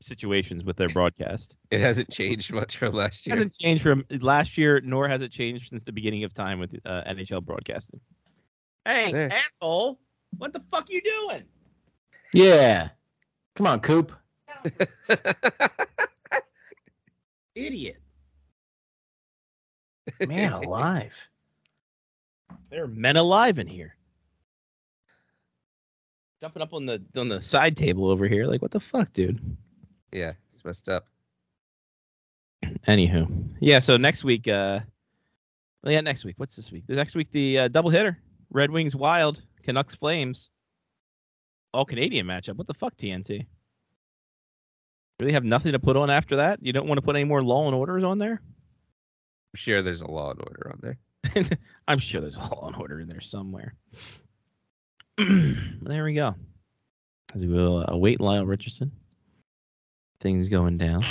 situations 0.03 0.65
with 0.65 0.77
their 0.77 0.89
broadcast. 0.89 1.57
It 1.71 1.81
hasn't 1.81 2.11
changed 2.11 2.53
much 2.53 2.77
from 2.77 2.93
last 2.95 3.27
year. 3.27 3.35
It 3.35 3.39
hasn't 3.39 3.55
changed 3.55 3.83
from 3.83 4.05
last 4.21 4.57
year, 4.59 4.81
nor 4.83 5.09
has 5.09 5.23
it 5.23 5.31
changed 5.33 5.69
since 5.71 5.83
the 5.83 5.93
beginning 5.93 6.25
of 6.25 6.35
time 6.35 6.59
with 6.59 6.75
uh, 6.85 7.03
NHL 7.09 7.43
broadcasting. 7.45 8.01
Hey, 8.85 9.11
Yeah. 9.11 9.35
asshole! 9.35 9.99
What 10.39 10.53
the 10.53 10.63
fuck 10.71 10.91
you 10.91 11.01
doing? 11.03 11.43
Yeah. 12.33 12.91
Come 13.55 13.67
on, 13.67 13.81
Coop. 13.81 14.13
Idiot! 17.55 17.97
Man 20.27 20.53
alive. 20.53 21.29
There 22.71 22.85
are 22.85 22.89
men 22.89 23.17
alive 23.17 23.59
in 23.59 23.67
here. 23.67 23.96
Jumping 26.41 26.63
up 26.63 26.75
on 26.75 26.87
the 26.87 27.03
on 27.17 27.29
the 27.29 27.41
side 27.41 27.77
table 27.77 28.11
over 28.11 28.29
here, 28.29 28.47
like 28.47 28.61
what 28.61 28.71
the 28.71 28.81
fuck, 28.81 29.13
dude? 29.13 29.41
yeah, 30.13 30.33
it's 30.53 30.65
messed 30.65 30.89
up. 30.89 31.07
Anywho, 32.87 33.49
yeah. 33.61 33.81
So 33.81 33.97
next 33.97 34.25
week, 34.25 34.47
uh, 34.49 34.81
well, 35.83 35.93
yeah, 35.93 36.01
next 36.01 36.25
week. 36.25 36.35
What's 36.39 36.57
this 36.57 36.71
week? 36.71 36.85
The 36.87 36.95
next 36.95 37.15
week, 37.15 37.31
the 37.33 37.59
uh, 37.61 37.69
double 37.69 37.91
hitter: 37.91 38.19
Red 38.51 38.71
Wings 38.71 38.95
Wild, 38.95 39.41
Canucks 39.63 39.95
Flames. 39.95 40.51
All 41.73 41.85
Canadian 41.85 42.27
matchup. 42.27 42.57
What 42.57 42.67
the 42.67 42.75
fuck, 42.75 42.97
TNT? 42.97 43.47
Really 45.21 45.33
have 45.33 45.45
nothing 45.45 45.73
to 45.73 45.79
put 45.79 45.97
on 45.97 46.11
after 46.11 46.37
that? 46.37 46.59
You 46.63 46.73
don't 46.73 46.87
want 46.87 46.99
to 46.99 47.03
put 47.03 47.17
any 47.17 47.25
more 47.25 47.43
Law 47.43 47.67
and 47.67 47.75
Orders 47.75 48.05
on 48.05 48.19
there? 48.19 48.41
I'm 49.53 49.57
sure 49.57 49.83
there's 49.83 50.03
a 50.03 50.07
Law 50.07 50.31
and 50.31 50.41
Order 50.41 50.73
on 50.73 50.81
there. 50.83 51.49
I'm 51.89 51.99
sure 51.99 52.21
there's 52.21 52.37
a 52.37 52.41
Law 52.41 52.67
and 52.67 52.77
Order 52.77 53.01
in 53.01 53.09
there 53.09 53.21
somewhere. 53.21 53.75
There 55.19 56.05
we 56.05 56.15
go. 56.15 56.35
As 57.35 57.43
we 57.43 57.53
will 57.53 57.85
await 57.89 58.21
Lyle 58.21 58.45
Richardson. 58.45 58.93
Things 60.21 60.49
going 60.49 60.79
down. 60.79 61.03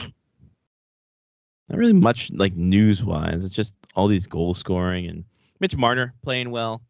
Not 1.70 1.80
really 1.80 1.93
much 1.93 2.32
like 2.32 2.56
news 2.56 3.03
wise. 3.03 3.43
It's 3.43 3.53
just 3.53 3.76
all 3.95 4.08
these 4.08 4.28
goal 4.28 4.53
scoring 4.53 5.08
and 5.08 5.24
Mitch 5.60 5.76
Marner 5.76 6.14
playing 6.24 6.51
well. 6.51 6.82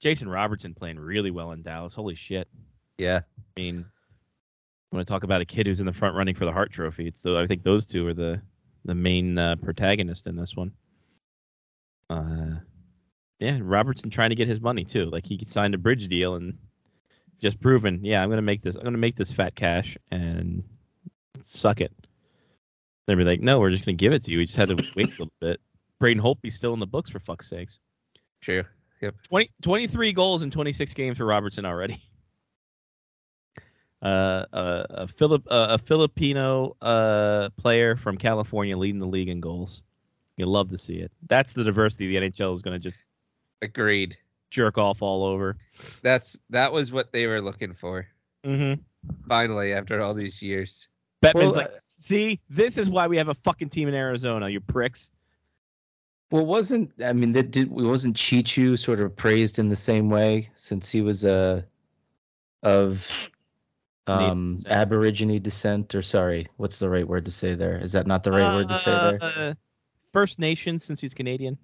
Jason 0.00 0.28
Robertson 0.28 0.74
playing 0.74 0.98
really 0.98 1.30
well 1.30 1.52
in 1.52 1.62
Dallas. 1.62 1.94
Holy 1.94 2.14
shit. 2.14 2.48
Yeah, 2.98 3.20
I 3.56 3.60
mean, 3.60 3.76
when 3.76 3.84
I 4.92 4.96
want 4.96 5.06
to 5.06 5.12
talk 5.12 5.22
about 5.24 5.40
a 5.40 5.44
kid 5.44 5.66
who's 5.66 5.80
in 5.80 5.86
the 5.86 5.92
front 5.92 6.16
running 6.16 6.34
for 6.34 6.44
the 6.44 6.52
Hart 6.52 6.72
Trophy. 6.72 7.06
It's 7.06 7.20
the, 7.20 7.36
I 7.36 7.46
think 7.46 7.62
those 7.62 7.86
two 7.86 8.06
are 8.06 8.14
the 8.14 8.40
the 8.84 8.94
main 8.94 9.38
uh, 9.38 9.56
protagonist 9.56 10.26
in 10.26 10.36
this 10.36 10.56
one. 10.56 10.72
Uh, 12.08 12.60
yeah, 13.38 13.58
Robertson 13.60 14.10
trying 14.10 14.30
to 14.30 14.36
get 14.36 14.48
his 14.48 14.60
money 14.60 14.84
too. 14.84 15.06
Like 15.06 15.26
he 15.26 15.40
signed 15.44 15.74
a 15.74 15.78
bridge 15.78 16.08
deal 16.08 16.34
and 16.34 16.58
just 17.40 17.60
proven, 17.60 18.04
yeah, 18.04 18.22
I'm 18.22 18.30
gonna 18.30 18.42
make 18.42 18.62
this. 18.62 18.74
I'm 18.76 18.82
gonna 18.82 18.98
make 18.98 19.16
this 19.16 19.30
fat 19.30 19.54
cash 19.54 19.96
and 20.10 20.64
suck 21.42 21.80
it. 21.80 21.92
They'd 23.06 23.14
be 23.14 23.24
like, 23.24 23.40
no, 23.40 23.60
we're 23.60 23.70
just 23.70 23.84
gonna 23.84 23.96
give 23.96 24.12
it 24.12 24.24
to 24.24 24.30
you. 24.30 24.38
We 24.38 24.46
just 24.46 24.58
had 24.58 24.68
to 24.68 24.74
wait 24.96 25.06
a 25.06 25.10
little 25.10 25.32
bit. 25.40 25.60
Braden 26.00 26.22
Holtby's 26.22 26.54
still 26.54 26.74
in 26.74 26.80
the 26.80 26.86
books 26.86 27.10
for 27.10 27.20
fuck's 27.20 27.48
sakes. 27.48 27.78
true. 28.40 28.64
20, 29.28 29.50
23 29.62 30.12
goals 30.12 30.42
in 30.42 30.50
26 30.50 30.92
games 30.94 31.18
for 31.18 31.24
Robertson 31.24 31.64
already. 31.64 32.02
Uh, 34.00 34.44
a, 34.52 34.86
a, 34.90 35.08
Philip, 35.08 35.42
uh, 35.50 35.66
a 35.70 35.78
Filipino 35.78 36.76
uh, 36.80 37.48
player 37.56 37.96
from 37.96 38.16
California 38.16 38.78
leading 38.78 39.00
the 39.00 39.06
league 39.08 39.28
in 39.28 39.40
goals. 39.40 39.82
You 40.36 40.46
love 40.46 40.70
to 40.70 40.78
see 40.78 40.98
it. 40.98 41.10
That's 41.28 41.52
the 41.52 41.64
diversity 41.64 42.06
the 42.06 42.30
NHL 42.30 42.54
is 42.54 42.62
going 42.62 42.74
to 42.74 42.78
just 42.78 42.96
Agreed. 43.62 44.16
jerk 44.50 44.78
off 44.78 45.02
all 45.02 45.24
over. 45.24 45.56
That's 46.02 46.36
that 46.50 46.72
was 46.72 46.92
what 46.92 47.12
they 47.12 47.26
were 47.26 47.40
looking 47.40 47.74
for. 47.74 48.06
Mm-hmm. 48.44 48.80
Finally, 49.28 49.72
after 49.72 50.00
all 50.00 50.14
these 50.14 50.40
years. 50.42 50.88
Bettman's 51.22 51.34
Well, 51.34 51.52
like, 51.52 51.66
uh, 51.66 51.78
see, 51.78 52.40
this 52.48 52.78
is 52.78 52.88
why 52.88 53.06
we 53.06 53.16
have 53.16 53.28
a 53.28 53.34
fucking 53.34 53.70
team 53.70 53.88
in 53.88 53.94
Arizona, 53.94 54.48
you 54.48 54.60
pricks. 54.60 55.10
Well, 56.30 56.46
wasn't 56.46 56.92
I 57.02 57.12
mean 57.12 57.32
that 57.32 57.50
did 57.50 57.70
wasn't 57.70 58.16
Chichu 58.16 58.78
sort 58.78 59.00
of 59.00 59.16
praised 59.16 59.58
in 59.58 59.68
the 59.68 59.76
same 59.76 60.10
way 60.10 60.50
since 60.54 60.90
he 60.90 61.00
was 61.00 61.24
a 61.24 61.64
of 62.62 63.30
um 64.06 64.56
descent. 64.56 64.74
Aborigine 64.74 65.42
descent 65.42 65.94
or 65.94 66.02
sorry, 66.02 66.46
what's 66.58 66.78
the 66.78 66.90
right 66.90 67.06
word 67.08 67.24
to 67.24 67.30
say 67.30 67.54
there? 67.54 67.78
Is 67.78 67.92
that 67.92 68.06
not 68.06 68.24
the 68.24 68.32
right 68.32 68.54
word 68.54 68.68
to 68.68 68.74
say 68.74 68.90
there? 68.90 69.18
Uh, 69.20 69.54
First 70.12 70.38
Nation 70.38 70.78
since 70.78 71.00
he's 71.00 71.14
Canadian. 71.14 71.56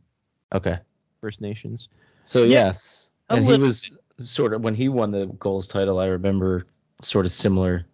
Okay. 0.55 0.79
First 1.25 1.41
Nations. 1.41 1.89
So 2.25 2.45
yes, 2.45 3.09
and 3.31 3.47
he 3.47 3.57
was 3.57 3.91
sort 4.19 4.53
of 4.53 4.61
when 4.61 4.75
he 4.75 4.91
won 4.91 5.11
the 5.11 5.25
goals 5.39 5.67
title. 5.67 5.99
I 5.99 6.05
remember 6.09 6.67
sort 7.01 7.25
of 7.25 7.33
similar 7.33 7.87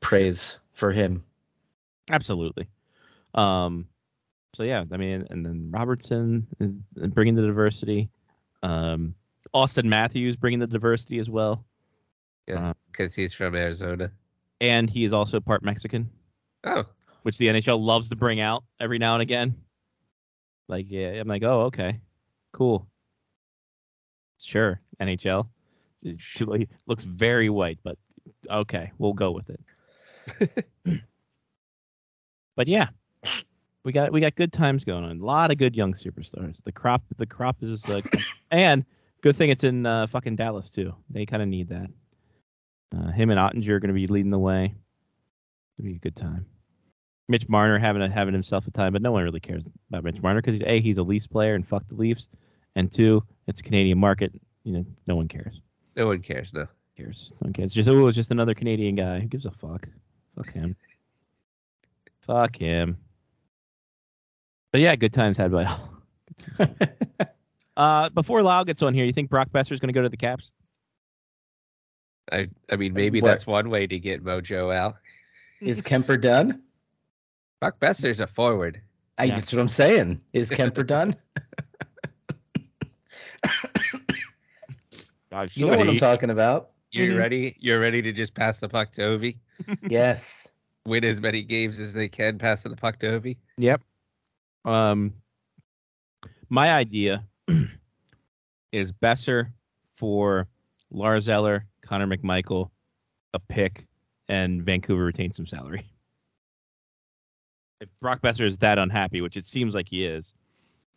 praise 0.00 0.58
for 0.72 0.90
him. 0.90 1.22
Absolutely. 2.10 2.66
Um, 3.36 3.86
so 4.56 4.64
yeah, 4.64 4.82
I 4.90 4.96
mean, 4.96 5.24
and 5.30 5.46
then 5.46 5.70
Robertson 5.70 6.48
is 6.58 7.10
bringing 7.12 7.36
the 7.36 7.42
diversity. 7.42 8.08
Um, 8.64 9.14
Auston 9.54 9.84
Matthews 9.84 10.34
bringing 10.34 10.58
the 10.58 10.66
diversity 10.66 11.20
as 11.20 11.30
well, 11.30 11.64
Yeah, 12.48 12.70
Uh, 12.70 12.74
because 12.90 13.14
he's 13.14 13.32
from 13.32 13.54
Arizona. 13.54 14.10
and 14.60 14.90
he 14.90 15.04
is 15.04 15.12
also 15.12 15.38
part 15.38 15.62
Mexican, 15.62 16.10
Oh, 16.64 16.84
which 17.22 17.38
the 17.38 17.46
NHL 17.46 17.78
loves 17.80 18.08
to 18.08 18.16
bring 18.16 18.40
out 18.40 18.64
every 18.80 18.98
now 18.98 19.12
and 19.14 19.22
again. 19.22 19.54
Like, 20.68 20.86
yeah, 20.90 21.10
I'm 21.20 21.28
like, 21.28 21.44
oh, 21.44 21.62
okay, 21.66 22.00
cool, 22.52 22.86
sure, 24.40 24.80
NHL. 25.00 25.48
Looks 26.86 27.04
very 27.04 27.50
white, 27.50 27.78
but 27.82 27.98
okay, 28.50 28.92
we'll 28.98 29.14
go 29.14 29.32
with 29.32 29.50
it. 29.50 29.60
but 32.56 32.68
yeah, 32.68 32.88
we 33.84 33.92
got 33.92 34.12
we 34.12 34.20
got 34.20 34.34
good 34.34 34.52
times 34.52 34.84
going 34.84 35.04
on. 35.04 35.20
A 35.20 35.24
lot 35.24 35.50
of 35.50 35.58
good 35.58 35.74
young 35.74 35.94
superstars. 35.94 36.62
The 36.64 36.72
crop 36.72 37.02
the 37.16 37.26
crop 37.26 37.56
is 37.62 37.88
like, 37.88 38.12
and 38.50 38.84
good 39.22 39.36
thing 39.36 39.50
it's 39.50 39.64
in 39.64 39.86
uh, 39.86 40.06
fucking 40.06 40.36
Dallas 40.36 40.70
too. 40.70 40.94
They 41.10 41.26
kind 41.26 41.42
of 41.42 41.48
need 41.48 41.68
that. 41.68 41.88
Uh, 42.96 43.10
him 43.12 43.30
and 43.30 43.38
Oettinger 43.38 43.70
are 43.70 43.80
going 43.80 43.88
to 43.88 43.94
be 43.94 44.06
leading 44.06 44.30
the 44.30 44.38
way. 44.38 44.74
It'll 45.78 45.88
be 45.88 45.96
a 45.96 45.98
good 45.98 46.16
time. 46.16 46.46
Mitch 47.28 47.48
Marner 47.48 47.78
having 47.78 48.02
a, 48.02 48.08
having 48.10 48.32
himself 48.34 48.66
a 48.66 48.70
time, 48.70 48.92
but 48.94 49.02
no 49.02 49.12
one 49.12 49.22
really 49.22 49.40
cares 49.40 49.64
about 49.90 50.04
Mitch 50.04 50.20
Marner 50.22 50.40
because 50.40 50.58
he's 50.58 50.66
a 50.66 50.80
he's 50.80 50.98
a 50.98 51.02
Leafs 51.02 51.26
player 51.26 51.54
and 51.54 51.66
fuck 51.66 51.86
the 51.88 51.94
Leafs, 51.94 52.26
and 52.74 52.90
two 52.90 53.22
it's 53.46 53.60
a 53.60 53.62
Canadian 53.62 53.98
market. 53.98 54.32
You 54.64 54.72
know, 54.72 54.86
no 55.06 55.16
one 55.16 55.28
cares. 55.28 55.60
no 55.96 56.06
one 56.06 56.20
cares 56.20 56.50
though. 56.52 56.68
cares. 56.96 57.32
No 57.40 57.46
one 57.46 57.52
cares. 57.52 57.66
It's 57.66 57.74
just 57.74 57.88
oh, 57.88 58.06
it's 58.06 58.16
just 58.16 58.30
another 58.30 58.54
Canadian 58.54 58.94
guy. 58.96 59.20
Who 59.20 59.26
gives 59.26 59.46
a 59.46 59.50
fuck? 59.50 59.88
Fuck 60.36 60.52
him. 60.52 60.76
fuck 62.26 62.56
him. 62.56 62.96
But 64.72 64.80
yeah, 64.82 64.96
good 64.96 65.12
times 65.12 65.36
had 65.38 65.52
by 65.52 65.64
all. 65.64 65.90
Uh, 67.76 68.08
before 68.08 68.42
Lau 68.42 68.64
gets 68.64 68.82
on 68.82 68.92
here, 68.92 69.04
you 69.04 69.12
think 69.12 69.30
Brock 69.30 69.50
Boeser's 69.52 69.78
going 69.78 69.86
to 69.86 69.92
go 69.92 70.02
to 70.02 70.08
the 70.08 70.16
Caps? 70.16 70.50
I 72.32 72.48
I 72.68 72.74
mean 72.74 72.92
maybe 72.92 73.20
What? 73.22 73.28
that's 73.28 73.46
one 73.46 73.70
way 73.70 73.86
to 73.86 74.00
get 74.00 74.24
Mojo 74.24 74.74
out. 74.74 74.96
Is 75.60 75.80
Kuemper 75.80 76.20
done? 76.20 76.60
Brock 77.60 77.78
Boeser's 77.80 78.20
a 78.20 78.26
forward. 78.26 78.80
I, 79.18 79.24
Yeah. 79.24 79.34
That's 79.36 79.52
what 79.52 79.60
I'm 79.60 79.68
saying. 79.68 80.20
Is 80.32 80.50
Kuemper 80.50 80.86
done? 80.86 81.14
God, 85.30 85.50
You 85.54 85.66
know 85.66 85.76
what 85.76 85.88
I'm 85.88 85.96
talking 85.98 86.30
about. 86.30 86.70
You're 86.90 87.14
Mhm. 87.14 87.18
ready. 87.18 87.56
You're 87.60 87.80
ready 87.80 88.00
to 88.02 88.12
just 88.12 88.34
pass 88.34 88.60
the 88.60 88.68
puck 88.68 88.92
to 88.92 89.02
Ovi. 89.02 89.36
Yes. 89.90 90.48
Win 90.86 91.04
as 91.04 91.20
many 91.20 91.42
games 91.42 91.80
as 91.80 91.92
they 91.92 92.08
can, 92.08 92.38
passing 92.38 92.70
the 92.70 92.76
puck 92.76 92.98
to 93.00 93.06
Ovi. 93.06 93.36
Yep. 93.58 93.82
Um, 94.64 95.12
my 96.48 96.72
idea 96.72 97.24
is 98.72 98.92
Boeser 98.92 99.50
for 99.96 100.46
Lars 100.90 101.28
Eller, 101.28 101.66
Connor 101.82 102.06
McMichael, 102.06 102.70
a 103.34 103.38
pick, 103.38 103.86
and 104.28 104.62
Vancouver 104.62 105.04
retains 105.04 105.36
some 105.36 105.46
salary. 105.46 105.84
If 107.80 107.88
Brock 108.00 108.20
Boeser 108.22 108.44
is 108.44 108.58
that 108.58 108.78
unhappy, 108.78 109.20
which 109.20 109.36
it 109.36 109.46
seems 109.46 109.74
like 109.74 109.88
he 109.88 110.04
is, 110.04 110.32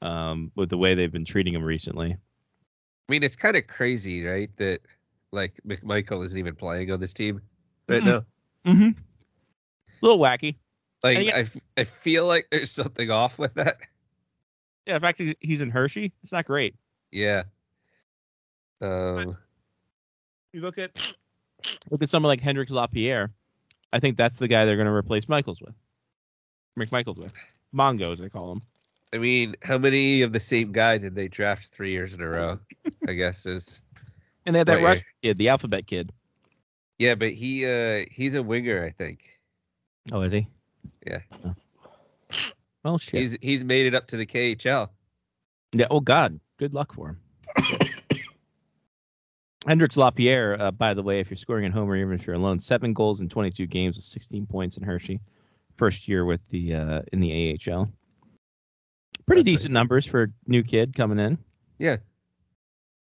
um, 0.01 0.51
with 0.55 0.69
the 0.69 0.77
way 0.77 0.95
they've 0.95 1.11
been 1.11 1.25
treating 1.25 1.53
him 1.53 1.63
recently. 1.63 2.11
I 2.13 3.11
mean, 3.11 3.23
it's 3.23 3.35
kind 3.35 3.55
of 3.55 3.67
crazy, 3.67 4.23
right? 4.23 4.49
That 4.57 4.79
like 5.31 5.59
McMichael 5.67 6.25
isn't 6.25 6.37
even 6.37 6.55
playing 6.55 6.91
on 6.91 6.99
this 6.99 7.13
team. 7.13 7.41
right 7.87 8.01
Mhm. 8.01 8.05
now. 8.05 8.25
Mm-hmm. 8.71 8.89
A 8.89 10.05
little 10.05 10.19
wacky. 10.19 10.55
Like 11.03 11.17
yeah- 11.27 11.35
I, 11.35 11.39
f- 11.41 11.57
I 11.77 11.83
feel 11.83 12.25
like 12.25 12.47
there's 12.51 12.71
something 12.71 13.09
off 13.11 13.37
with 13.39 13.53
that. 13.55 13.77
Yeah, 14.87 14.95
in 14.95 15.01
fact 15.01 15.21
he's 15.39 15.61
in 15.61 15.69
Hershey, 15.69 16.11
it's 16.23 16.31
not 16.31 16.45
great. 16.45 16.73
Yeah. 17.11 17.43
Um. 18.81 19.37
You 20.53 20.61
look 20.61 20.77
at 20.77 21.13
look 21.91 22.01
at 22.01 22.09
someone 22.09 22.29
like 22.29 22.41
Hendrix 22.41 22.71
Lapierre. 22.71 23.31
I 23.93 23.99
think 23.99 24.17
that's 24.17 24.39
the 24.39 24.47
guy 24.47 24.65
they're 24.65 24.75
going 24.77 24.87
to 24.87 24.93
replace 24.93 25.29
Michaels 25.29 25.61
with. 25.61 25.73
McMichaels 26.77 27.17
with. 27.17 27.33
Mongo, 27.75 28.13
as 28.13 28.19
they 28.19 28.29
call 28.29 28.51
him. 28.53 28.61
I 29.13 29.17
mean, 29.17 29.55
how 29.61 29.77
many 29.77 30.21
of 30.21 30.31
the 30.31 30.39
same 30.39 30.71
guy 30.71 30.97
did 30.97 31.15
they 31.15 31.27
draft 31.27 31.67
three 31.67 31.91
years 31.91 32.13
in 32.13 32.21
a 32.21 32.27
row? 32.27 32.59
I 33.07 33.13
guess 33.13 33.45
is 33.45 33.81
And 34.45 34.55
they 34.55 34.59
had 34.59 34.67
that 34.67 34.75
Right, 34.75 34.83
Russ 34.83 35.05
kid, 35.21 35.37
the 35.37 35.49
alphabet 35.49 35.85
kid. 35.87 36.11
yeah, 36.97 37.15
but 37.15 37.31
he 37.33 37.65
uh 37.65 38.05
he's 38.09 38.35
a 38.35 38.43
winger, 38.43 38.83
I 38.85 38.91
think. 38.91 39.39
Oh, 40.11 40.21
is 40.21 40.31
he? 40.31 40.47
Yeah. 41.05 41.19
Oh. 41.45 41.55
Well, 42.83 42.97
shit. 42.97 43.19
He's 43.19 43.37
he's 43.41 43.63
made 43.63 43.85
it 43.85 43.93
up 43.95 44.07
to 44.07 44.17
the 44.17 44.25
KHL. 44.25 44.89
Yeah. 45.73 45.87
Oh 45.91 45.99
God. 45.99 46.39
Good 46.57 46.73
luck 46.73 46.93
for 46.93 47.09
him. 47.09 47.19
Hendrix 49.67 49.95
Lapierre, 49.97 50.59
uh, 50.59 50.71
by 50.71 50.93
the 50.93 51.03
way, 51.03 51.19
if 51.19 51.29
you're 51.29 51.37
scoring 51.37 51.65
at 51.65 51.71
home 51.71 51.89
or 51.89 51.95
even 51.95 52.13
if 52.13 52.25
you're 52.25 52.35
alone, 52.35 52.57
seven 52.59 52.93
goals 52.93 53.21
in 53.21 53.29
22 53.29 53.67
games 53.67 53.95
with 53.95 54.05
16 54.05 54.45
points 54.47 54.77
in 54.77 54.83
Hershey. 54.83 55.19
First 55.81 56.07
year 56.07 56.25
with 56.25 56.41
the 56.51 56.75
uh, 56.75 57.01
in 57.11 57.21
the 57.21 57.59
AHL. 57.67 57.89
Pretty 59.25 59.41
That's 59.41 59.61
decent 59.61 59.73
numbers 59.73 60.05
for 60.05 60.21
a 60.21 60.27
new 60.45 60.61
kid 60.61 60.95
coming 60.95 61.17
in. 61.17 61.39
Yeah. 61.79 61.97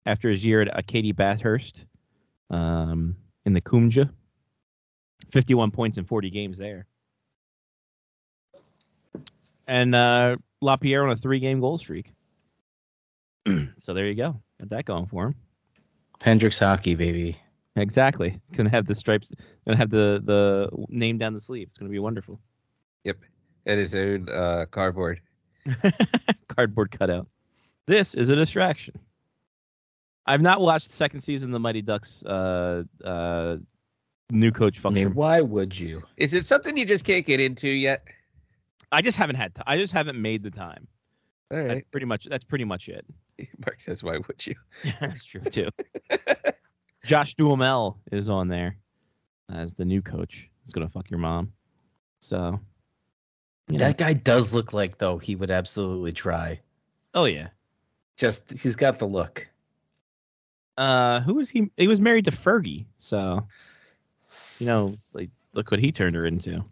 After 0.06 0.30
his 0.30 0.46
year 0.46 0.62
at 0.62 0.86
Katie 0.86 1.12
Bathurst, 1.12 1.86
um, 2.52 3.16
in 3.48 3.54
the 3.54 3.62
Kumja, 3.62 4.12
51 5.32 5.72
points 5.72 5.98
in 5.98 6.06
40 6.06 6.30
games 6.30 6.60
there. 6.60 6.86
And 9.66 9.96
uh, 9.96 10.38
Lapierre 10.62 11.06
on 11.06 11.10
a 11.10 11.16
three-game 11.16 11.62
goal 11.62 11.80
streak. 11.80 12.14
so 13.80 13.96
there 13.96 14.06
you 14.06 14.14
go. 14.14 14.40
Got 14.60 14.70
that 14.70 14.86
going 14.86 15.08
for 15.08 15.26
him. 15.26 15.36
Hendrix 16.22 16.60
hockey, 16.60 16.94
baby. 16.94 17.38
Exactly. 17.76 18.40
It's 18.50 18.56
gonna 18.56 18.70
have 18.70 18.86
the 18.86 18.94
stripes. 18.94 19.34
Gonna 19.66 19.78
have 19.78 19.90
the 19.90 20.22
the 20.24 20.70
name 20.90 21.18
down 21.18 21.34
the 21.34 21.42
sleeve. 21.42 21.70
It's 21.70 21.80
gonna 21.80 21.90
be 21.90 21.98
wonderful. 21.98 22.40
Yep. 23.04 23.18
And 23.66 23.80
his 23.80 23.96
own 23.96 24.28
uh 24.30 24.66
cardboard. 24.72 25.22
Cardboard 26.48 26.92
cutout. 26.92 27.28
This 27.88 28.14
is 28.16 28.30
a 28.30 28.36
distraction. 28.36 28.96
I've 30.26 30.42
not 30.42 30.62
watched 30.62 30.90
the 30.90 30.96
second 30.96 31.22
season 31.22 31.50
of 31.50 31.54
the 31.54 31.60
Mighty 31.60 31.82
Ducks 31.82 32.24
uh 32.26 32.84
uh 33.04 33.58
new 34.32 34.52
coach 34.52 34.80
I 34.80 34.82
function. 34.82 35.06
mean, 35.10 35.14
why 35.16 35.42
would 35.42 35.78
you? 35.78 36.02
Is 36.18 36.34
it 36.34 36.46
something 36.46 36.76
you 36.78 36.86
just 36.86 37.06
can't 37.06 37.26
get 37.26 37.40
into 37.40 37.68
yet? 37.68 38.04
I 38.92 39.02
just 39.02 39.18
haven't 39.18 39.36
had. 39.36 39.54
T- 39.56 39.62
I 39.68 39.78
just 39.78 39.94
haven't 39.94 40.22
made 40.22 40.44
the 40.44 40.52
time. 40.52 40.88
All 41.52 41.64
That's 41.64 41.82
pretty 41.92 42.06
much. 42.06 42.26
That's 42.26 42.44
pretty 42.44 42.66
much 42.66 42.88
it. 42.90 43.06
Mark 43.66 43.80
says, 43.80 44.04
why 44.04 44.18
would 44.18 44.46
you? 44.48 44.56
that's 45.00 45.24
true 45.24 45.42
too. 45.42 45.70
Josh 47.06 47.36
Duhamel 47.36 48.00
is 48.12 48.30
on 48.30 48.48
there 48.48 48.78
as 49.52 49.74
the 49.74 49.86
new 49.86 50.02
coach. 50.02 50.50
He's 50.64 50.74
gonna 50.74 50.90
fuck 50.90 51.10
your 51.10 51.20
mom. 51.20 51.52
So. 52.20 52.60
You 53.68 53.78
know. 53.78 53.86
That 53.86 53.98
guy 53.98 54.14
does 54.14 54.54
look 54.54 54.74
like 54.74 54.98
though 54.98 55.18
he 55.18 55.36
would 55.36 55.52
absolutely 55.52 56.12
try. 56.12 56.60
oh 57.14 57.26
yeah. 57.26 57.50
Just 58.18 58.52
he's 58.52 58.76
got 58.76 59.00
the 59.00 59.08
look. 59.08 59.48
Uh, 60.78 61.22
who 61.22 61.36
was 61.36 61.50
he? 61.50 61.70
He 61.78 61.88
was 61.88 62.00
married 62.00 62.26
to 62.26 62.32
Fergie, 62.32 62.86
so 63.00 63.48
you 64.60 64.68
know, 64.68 64.96
like 65.14 65.30
look 65.54 65.72
what 65.72 65.80
he 65.80 65.92
turned 65.92 66.16
her 66.16 66.26
into. 66.26 66.64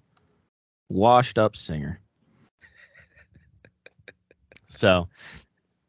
Washed 0.90 1.38
up 1.38 1.56
singer. 1.56 2.00
So, 4.70 5.10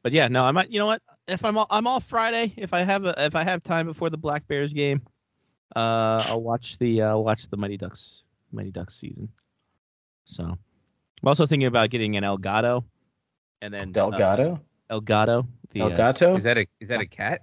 but 0.02 0.12
yeah, 0.12 0.28
no, 0.28 0.44
I 0.44 0.50
might. 0.50 0.70
You 0.70 0.78
know 0.78 0.86
what? 0.86 1.02
If 1.28 1.44
I'm 1.44 1.56
all, 1.58 1.66
I'm 1.70 1.86
off 1.86 2.04
Friday. 2.04 2.52
If 2.56 2.72
I 2.72 2.80
have 2.80 3.04
a, 3.04 3.24
if 3.24 3.36
I 3.36 3.44
have 3.44 3.62
time 3.62 3.86
before 3.86 4.10
the 4.10 4.16
Black 4.16 4.48
Bears 4.48 4.72
game, 4.72 5.02
uh, 5.76 6.24
I'll 6.26 6.42
watch 6.42 6.78
the 6.78 7.02
uh, 7.02 7.16
watch 7.18 7.48
the 7.48 7.56
Mighty 7.56 7.76
Ducks 7.76 8.22
Mighty 8.52 8.70
Ducks 8.70 8.96
season. 8.96 9.28
So, 10.24 10.56
I'm 11.22 11.28
also 11.28 11.46
thinking 11.46 11.66
about 11.66 11.90
getting 11.90 12.16
an 12.16 12.24
Elgato, 12.24 12.84
and 13.60 13.72
then 13.74 13.92
uh, 13.96 14.10
Elgato. 14.90 15.46
The, 15.72 15.82
uh, 15.82 15.88
Elgato. 15.88 16.36
Is 16.36 16.44
that 16.44 16.58
a 16.58 16.66
is 16.80 16.88
that 16.88 17.00
a 17.00 17.06
cat? 17.06 17.42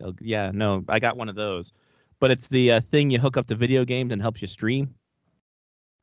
El- 0.00 0.14
Yeah, 0.20 0.50
no, 0.52 0.84
I 0.88 0.98
got 0.98 1.16
one 1.16 1.28
of 1.28 1.36
those, 1.36 1.72
but 2.20 2.30
it's 2.30 2.48
the 2.48 2.72
uh, 2.72 2.80
thing 2.90 3.10
you 3.10 3.18
hook 3.18 3.36
up 3.36 3.46
to 3.48 3.54
video 3.54 3.84
games 3.84 4.12
and 4.12 4.20
helps 4.20 4.42
you 4.42 4.48
stream. 4.48 4.94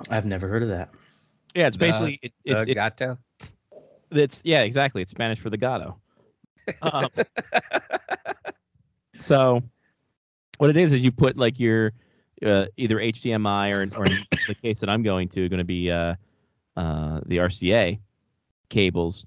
I've 0.10 0.26
never 0.26 0.48
heard 0.48 0.64
of 0.64 0.70
that. 0.70 0.90
Yeah, 1.54 1.68
it's 1.68 1.76
Uh, 1.76 1.80
basically 1.80 2.20
it, 2.22 2.34
it, 2.46 2.56
Uh, 2.56 2.62
it- 2.68 2.74
gato. 2.76 3.18
it's 4.12 4.42
yeah, 4.46 4.62
exactly. 4.62 5.02
It's 5.02 5.12
Spanish 5.12 5.40
for 5.40 5.50
the 5.50 5.58
gato. 5.58 6.00
Um, 6.82 7.08
so, 9.20 9.62
what 10.58 10.70
it 10.70 10.78
is 10.78 10.94
is 10.94 11.02
you 11.02 11.12
put 11.12 11.38
like 11.38 11.60
your 11.60 11.92
uh, 12.46 12.66
either 12.78 12.96
HDMI 12.98 13.72
or 13.72 13.82
or 14.00 14.06
in 14.06 14.18
the 14.48 14.56
case 14.56 14.80
that 14.80 14.90
I'm 14.90 15.04
going 15.04 15.28
to 15.30 15.50
going 15.50 15.58
to 15.60 15.64
be 15.66 15.92
uh, 15.92 16.16
uh, 16.82 17.20
the 17.26 17.38
RCA 17.38 18.00
cables 18.70 19.26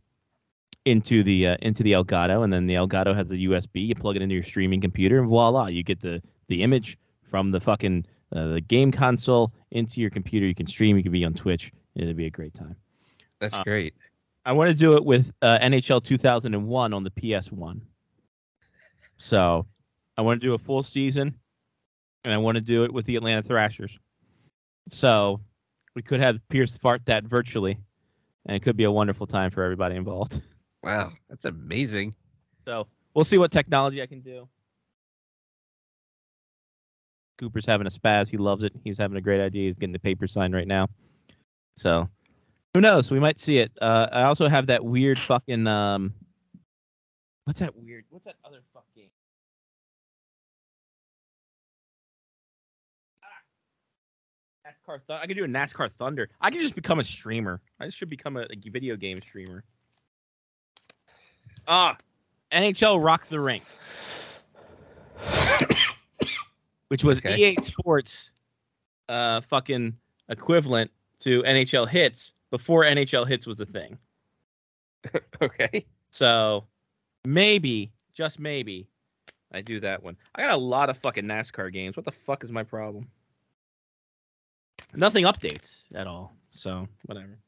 into 0.84 1.22
the 1.22 1.46
uh, 1.48 1.56
into 1.62 1.82
the 1.82 1.92
Elgato, 1.92 2.42
and 2.44 2.52
then 2.52 2.66
the 2.66 2.74
Elgato 2.74 3.14
has 3.14 3.28
the 3.28 3.46
USB. 3.46 3.86
You 3.86 3.94
plug 3.94 4.16
it 4.16 4.22
into 4.22 4.34
your 4.34 4.44
streaming 4.44 4.80
computer, 4.80 5.18
and 5.20 5.28
voila, 5.28 5.68
you 5.68 5.82
get 5.82 6.00
the 6.00 6.20
the 6.48 6.62
image 6.62 6.98
from 7.30 7.50
the 7.50 7.60
fucking 7.60 8.04
uh, 8.34 8.48
the 8.54 8.60
game 8.60 8.90
console 8.90 9.52
into 9.70 10.00
your 10.00 10.10
computer. 10.10 10.46
You 10.46 10.54
can 10.54 10.66
stream. 10.66 10.96
You 10.96 11.02
can 11.02 11.12
be 11.12 11.24
on 11.24 11.34
Twitch. 11.34 11.72
It'd 11.94 12.16
be 12.16 12.26
a 12.26 12.30
great 12.30 12.54
time. 12.54 12.76
That's 13.40 13.54
Uh, 13.54 13.62
great. 13.62 13.94
I 14.44 14.52
want 14.52 14.68
to 14.68 14.74
do 14.74 14.94
it 14.96 15.04
with 15.04 15.32
uh, 15.40 15.58
NHL 15.60 16.02
2001 16.04 16.92
on 16.92 17.04
the 17.04 17.10
PS1. 17.10 17.80
So 19.16 19.66
I 20.18 20.22
want 20.22 20.40
to 20.40 20.46
do 20.46 20.54
a 20.54 20.58
full 20.58 20.82
season, 20.82 21.34
and 22.24 22.34
I 22.34 22.36
want 22.36 22.56
to 22.56 22.60
do 22.60 22.84
it 22.84 22.92
with 22.92 23.06
the 23.06 23.16
Atlanta 23.16 23.42
Thrashers. 23.42 23.98
So 24.88 25.40
we 25.94 26.02
could 26.02 26.20
have 26.20 26.36
Pierce 26.48 26.76
fart 26.76 27.06
that 27.06 27.24
virtually, 27.24 27.78
and 28.46 28.56
it 28.56 28.60
could 28.60 28.76
be 28.76 28.84
a 28.84 28.90
wonderful 28.90 29.26
time 29.26 29.50
for 29.50 29.62
everybody 29.62 29.96
involved. 29.96 30.40
Wow, 30.82 31.12
that's 31.30 31.46
amazing. 31.46 32.12
So 32.66 32.86
we'll 33.14 33.24
see 33.24 33.38
what 33.38 33.50
technology 33.50 34.02
I 34.02 34.06
can 34.06 34.20
do. 34.20 34.46
Cooper's 37.38 37.64
having 37.64 37.86
a 37.86 37.90
spaz. 37.90 38.28
He 38.28 38.36
loves 38.36 38.64
it. 38.64 38.74
He's 38.84 38.98
having 38.98 39.16
a 39.16 39.20
great 39.22 39.40
idea. 39.40 39.68
He's 39.68 39.78
getting 39.78 39.94
the 39.94 39.98
paper 39.98 40.26
signed 40.26 40.52
right 40.52 40.68
now. 40.68 40.88
So 41.78 42.06
who 42.74 42.82
knows? 42.82 43.10
We 43.10 43.18
might 43.18 43.38
see 43.38 43.58
it. 43.58 43.72
Uh, 43.80 44.08
I 44.12 44.24
also 44.24 44.48
have 44.48 44.66
that 44.66 44.84
weird 44.84 45.18
fucking 45.18 45.66
um. 45.66 46.12
What's 47.46 47.60
that 47.60 47.74
weird? 47.74 48.04
What's 48.10 48.26
that 48.26 48.36
other 48.44 48.60
NASCAR. 54.86 55.00
Th- 55.06 55.20
I 55.22 55.26
could 55.26 55.36
do 55.36 55.44
a 55.44 55.48
NASCAR 55.48 55.90
Thunder. 55.92 56.28
I 56.40 56.50
could 56.50 56.60
just 56.60 56.74
become 56.74 56.98
a 57.00 57.04
streamer. 57.04 57.60
I 57.80 57.88
should 57.88 58.10
become 58.10 58.36
a, 58.36 58.42
a 58.42 58.70
video 58.70 58.96
game 58.96 59.20
streamer. 59.20 59.64
Ah, 61.66 61.96
NHL 62.52 63.02
Rock 63.02 63.26
the 63.28 63.40
Rink, 63.40 63.62
which 66.88 67.02
was 67.04 67.18
Okay. 67.18 67.52
EA 67.52 67.56
Sports, 67.62 68.30
uh, 69.08 69.40
fucking 69.42 69.96
equivalent 70.28 70.90
to 71.20 71.42
NHL 71.44 71.88
Hitz 71.88 72.32
before 72.50 72.82
NHL 72.82 73.26
Hitz 73.26 73.46
was 73.46 73.60
a 73.60 73.66
thing. 73.66 73.98
Okay. 75.42 75.84
So 76.10 76.64
maybe, 77.26 77.92
just 78.14 78.38
maybe, 78.38 78.88
I 79.52 79.60
do 79.60 79.78
that 79.80 80.02
one. 80.02 80.16
I 80.34 80.40
got 80.42 80.54
a 80.54 80.56
lot 80.56 80.88
of 80.88 80.96
fucking 80.98 81.26
NASCAR 81.26 81.70
games. 81.72 81.96
What 81.96 82.06
the 82.06 82.12
fuck 82.12 82.42
is 82.42 82.50
my 82.50 82.62
problem? 82.62 83.08
Nothing 84.96 85.24
updates 85.24 85.84
at 85.94 86.06
all. 86.06 86.34
So 86.50 86.88
whatever. 87.06 87.38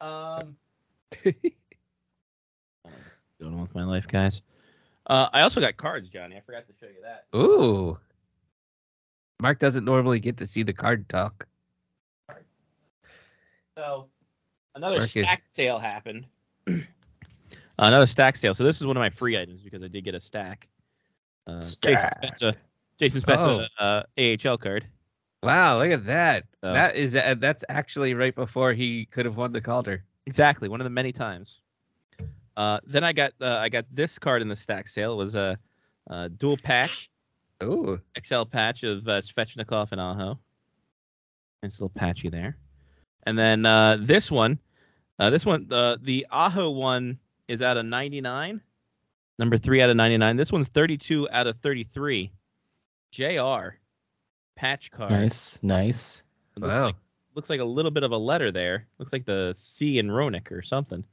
Um, 0.00 0.56
going 1.24 1.34
on 3.42 3.60
with 3.62 3.74
my 3.74 3.84
life, 3.84 4.06
guys. 4.06 4.42
Uh, 5.06 5.28
I 5.32 5.40
also 5.40 5.60
got 5.60 5.76
cards, 5.76 6.08
Johnny. 6.08 6.36
I 6.36 6.40
forgot 6.40 6.66
to 6.66 6.74
show 6.78 6.86
you 6.86 7.02
that. 7.02 7.24
Ooh. 7.36 7.98
Mark 9.40 9.58
doesn't 9.58 9.84
normally 9.84 10.20
get 10.20 10.36
to 10.38 10.46
see 10.46 10.62
the 10.62 10.72
card 10.72 11.08
talk. 11.08 11.46
So 13.76 14.08
another 14.74 14.98
Mark 14.98 15.16
is- 15.16 15.24
stack 15.24 15.44
sale 15.48 15.78
happened. 15.78 16.26
another 17.78 18.06
stack 18.06 18.36
sale. 18.36 18.54
So 18.54 18.64
this 18.64 18.80
is 18.80 18.86
one 18.86 18.96
of 18.96 19.00
my 19.00 19.10
free 19.10 19.38
items 19.38 19.62
because 19.62 19.82
I 19.82 19.88
did 19.88 20.04
get 20.04 20.14
a 20.14 20.20
stack. 20.20 20.68
Uh, 21.46 21.60
Jason 21.60 21.76
Stack. 21.80 22.22
Spezza, 22.22 22.54
Jason 22.98 23.22
Spezza, 23.22 23.66
uh, 23.78 24.02
AHL 24.18 24.58
card. 24.58 24.86
Wow, 25.42 25.78
look 25.78 25.90
at 25.90 26.06
that. 26.06 26.44
So- 26.60 26.72
That 26.72 26.96
is 26.96 27.14
uh, 27.16 27.34
that's 27.38 27.64
actually 27.68 28.14
right 28.14 28.34
before 28.34 28.72
he 28.72 29.06
could 29.06 29.24
have 29.24 29.36
won 29.36 29.52
the 29.52 29.60
Calder. 29.60 30.04
Exactly, 30.26 30.68
one 30.68 30.80
of 30.80 30.84
the 30.84 30.90
many 30.90 31.12
times. 31.12 31.60
Uh, 32.56 32.80
then 32.84 33.04
I 33.04 33.12
got 33.12 33.32
uh, 33.40 33.56
I 33.56 33.68
got 33.68 33.86
this 33.92 34.18
card 34.18 34.42
in 34.42 34.48
the 34.48 34.56
stack 34.56 34.88
sale. 34.88 35.12
It 35.12 35.16
was 35.16 35.36
a, 35.36 35.56
a 36.08 36.28
dual 36.28 36.56
patch 36.56 37.08
Ooh. 37.62 38.00
XL 38.22 38.42
patch 38.44 38.82
of 38.82 39.06
uh, 39.06 39.20
Svechnikov 39.22 39.92
and 39.92 40.00
Aho. 40.00 40.38
It's 41.62 41.78
a 41.78 41.84
little 41.84 41.98
patchy 41.98 42.28
there. 42.28 42.56
And 43.24 43.38
then 43.38 43.64
uh, 43.64 43.98
this 44.00 44.30
one, 44.30 44.58
uh, 45.20 45.30
this 45.30 45.46
one, 45.46 45.66
the 45.68 45.98
the 46.02 46.26
Aho 46.30 46.70
one 46.70 47.18
is 47.46 47.62
out 47.62 47.76
of 47.76 47.86
99. 47.86 48.60
Number 49.38 49.56
three 49.56 49.80
out 49.80 49.88
of 49.90 49.96
99. 49.96 50.36
This 50.36 50.50
one's 50.50 50.68
32 50.68 51.28
out 51.30 51.46
of 51.46 51.56
33. 51.60 52.32
JR 53.12 53.76
patch 54.58 54.90
card. 54.90 55.10
Nice, 55.12 55.58
nice. 55.62 56.22
It 56.56 56.60
looks 56.60 56.72
Wow. 56.74 56.84
like 56.86 56.96
looks 57.34 57.50
like 57.50 57.60
a 57.60 57.64
little 57.64 57.92
bit 57.92 58.02
of 58.02 58.10
a 58.10 58.16
letter 58.16 58.50
there. 58.50 58.88
Looks 58.98 59.12
like 59.12 59.24
the 59.24 59.54
C 59.56 59.98
in 60.00 60.08
Roenick 60.08 60.50
or 60.50 60.60
something. 60.62 61.04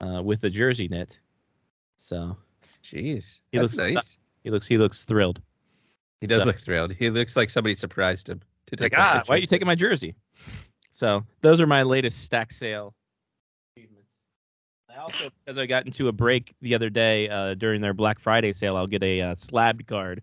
Uh, 0.00 0.22
with 0.22 0.40
the 0.42 0.50
jersey 0.50 0.86
knit. 0.88 1.18
So 1.96 2.36
Jeez, 2.84 3.38
He 3.50 3.58
that's 3.58 3.74
looks- 3.74 3.94
nice. 3.94 4.18
he 4.44 4.50
looks 4.50 4.66
he 4.66 4.76
looks 4.78 5.04
thrilled. 5.04 5.40
He 6.20 6.26
does 6.26 6.42
so- 6.42 6.46
look 6.48 6.56
thrilled. 6.56 6.92
He 6.92 7.08
looks 7.10 7.36
like 7.36 7.48
somebody 7.50 7.74
surprised 7.74 8.28
him 8.28 8.40
to 8.66 8.76
take 8.76 8.92
that 8.92 9.00
ah, 9.00 9.12
picture. 9.18 9.30
why 9.30 9.36
are 9.36 9.38
you 9.38 9.46
taking 9.46 9.66
my 9.66 9.74
jersey? 9.74 10.14
So 10.92 11.24
those 11.40 11.60
are 11.60 11.66
my 11.66 11.82
latest 11.82 12.22
stack 12.24 12.52
sale 12.52 12.94
achievements. 13.76 14.10
I 14.90 14.96
also, 15.00 15.30
because 15.44 15.56
I 15.58 15.66
got 15.66 15.86
into 15.86 16.08
a 16.08 16.12
break 16.12 16.54
the 16.60 16.74
other 16.74 16.90
day 16.90 17.28
uh, 17.28 17.54
during 17.54 17.80
their 17.80 17.94
Black 17.94 18.18
Friday 18.20 18.52
sale, 18.52 18.76
I'll 18.76 18.86
get 18.86 19.02
a 19.02 19.20
uh, 19.22 19.34
slabbed 19.36 19.86
card 19.86 20.20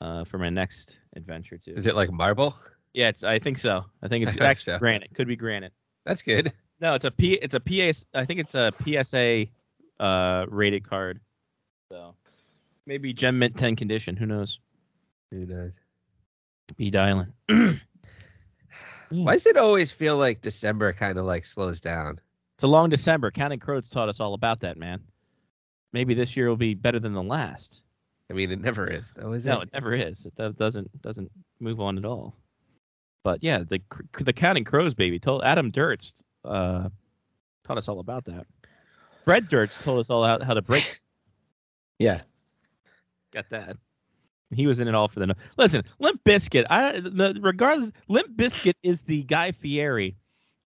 uh, 0.00 0.24
for 0.24 0.38
my 0.38 0.50
next 0.50 0.98
adventure 1.16 1.58
too. 1.58 1.74
Is 1.76 1.86
it 1.86 1.96
like 1.96 2.10
marble? 2.10 2.56
Yeah, 2.94 3.08
it's, 3.08 3.22
I 3.22 3.38
think 3.38 3.58
so. 3.58 3.84
I 4.02 4.08
think 4.08 4.24
it's 4.24 4.32
hope 4.32 4.40
actually 4.42 4.74
so. 4.74 4.78
granite. 4.78 5.14
Could 5.14 5.28
be 5.28 5.36
granite. 5.36 5.72
That's 6.04 6.22
good. 6.22 6.52
No, 6.80 6.94
it's 6.94 7.04
a 7.04 7.10
P. 7.10 7.34
It's 7.34 7.54
a 7.54 7.60
PA. 7.60 7.92
I 8.14 8.24
think 8.24 8.40
it's 8.40 8.54
a 8.54 8.72
PSA 8.84 9.46
uh, 10.00 10.46
rated 10.48 10.88
card. 10.88 11.20
So 11.90 12.14
maybe 12.86 13.12
Gem 13.12 13.38
Mint 13.38 13.56
10 13.56 13.76
condition. 13.76 14.16
Who 14.16 14.26
knows? 14.26 14.60
Who 15.30 15.46
knows? 15.46 15.78
Be 16.76 16.90
dialing. 16.90 17.32
Why 19.08 19.32
does 19.32 19.46
it 19.46 19.56
always 19.56 19.90
feel 19.90 20.16
like 20.16 20.40
December 20.40 20.92
kind 20.92 21.18
of 21.18 21.24
like 21.24 21.44
slows 21.44 21.80
down? 21.80 22.20
It's 22.56 22.64
a 22.64 22.68
long 22.68 22.90
December. 22.90 23.30
Counting 23.30 23.60
Crows 23.60 23.88
taught 23.88 24.08
us 24.08 24.20
all 24.20 24.34
about 24.34 24.60
that, 24.60 24.76
man. 24.76 25.00
Maybe 25.92 26.14
this 26.14 26.36
year 26.36 26.48
will 26.48 26.56
be 26.56 26.74
better 26.74 26.98
than 26.98 27.14
the 27.14 27.22
last. 27.22 27.82
I 28.30 28.34
mean, 28.34 28.50
it 28.50 28.60
never 28.60 28.86
is, 28.86 29.12
though, 29.12 29.32
is 29.32 29.46
No, 29.46 29.60
it? 29.60 29.64
it 29.68 29.72
never 29.72 29.94
is. 29.94 30.26
It 30.26 30.58
doesn't 30.58 31.00
doesn't 31.02 31.30
move 31.60 31.80
on 31.80 31.96
at 31.98 32.04
all. 32.04 32.34
But 33.24 33.42
yeah, 33.42 33.64
the 33.68 33.80
the 34.20 34.32
Counting 34.32 34.64
Crows 34.64 34.94
baby 34.94 35.18
told 35.18 35.42
Adam 35.42 35.72
Duritz 35.72 36.12
uh, 36.44 36.88
taught 37.64 37.78
us 37.78 37.88
all 37.88 38.00
about 38.00 38.24
that. 38.26 38.46
Fred 39.24 39.48
Durst 39.48 39.82
told 39.82 40.00
us 40.00 40.08
all 40.10 40.24
how, 40.24 40.42
how 40.42 40.54
to 40.54 40.62
break. 40.62 41.00
Yeah. 41.98 42.20
Got 43.32 43.50
that. 43.50 43.76
He 44.52 44.68
was 44.68 44.78
in 44.78 44.86
it 44.86 44.94
all 44.94 45.08
for 45.08 45.18
the. 45.18 45.26
No- 45.26 45.34
Listen, 45.56 45.82
Limp 45.98 46.22
Bizkit. 46.24 46.64
I 46.70 47.00
the, 47.00 47.36
regardless, 47.42 47.90
Limp 48.06 48.36
Bizkit 48.36 48.74
is 48.84 49.00
the 49.02 49.24
Guy 49.24 49.50
Fieri 49.50 50.16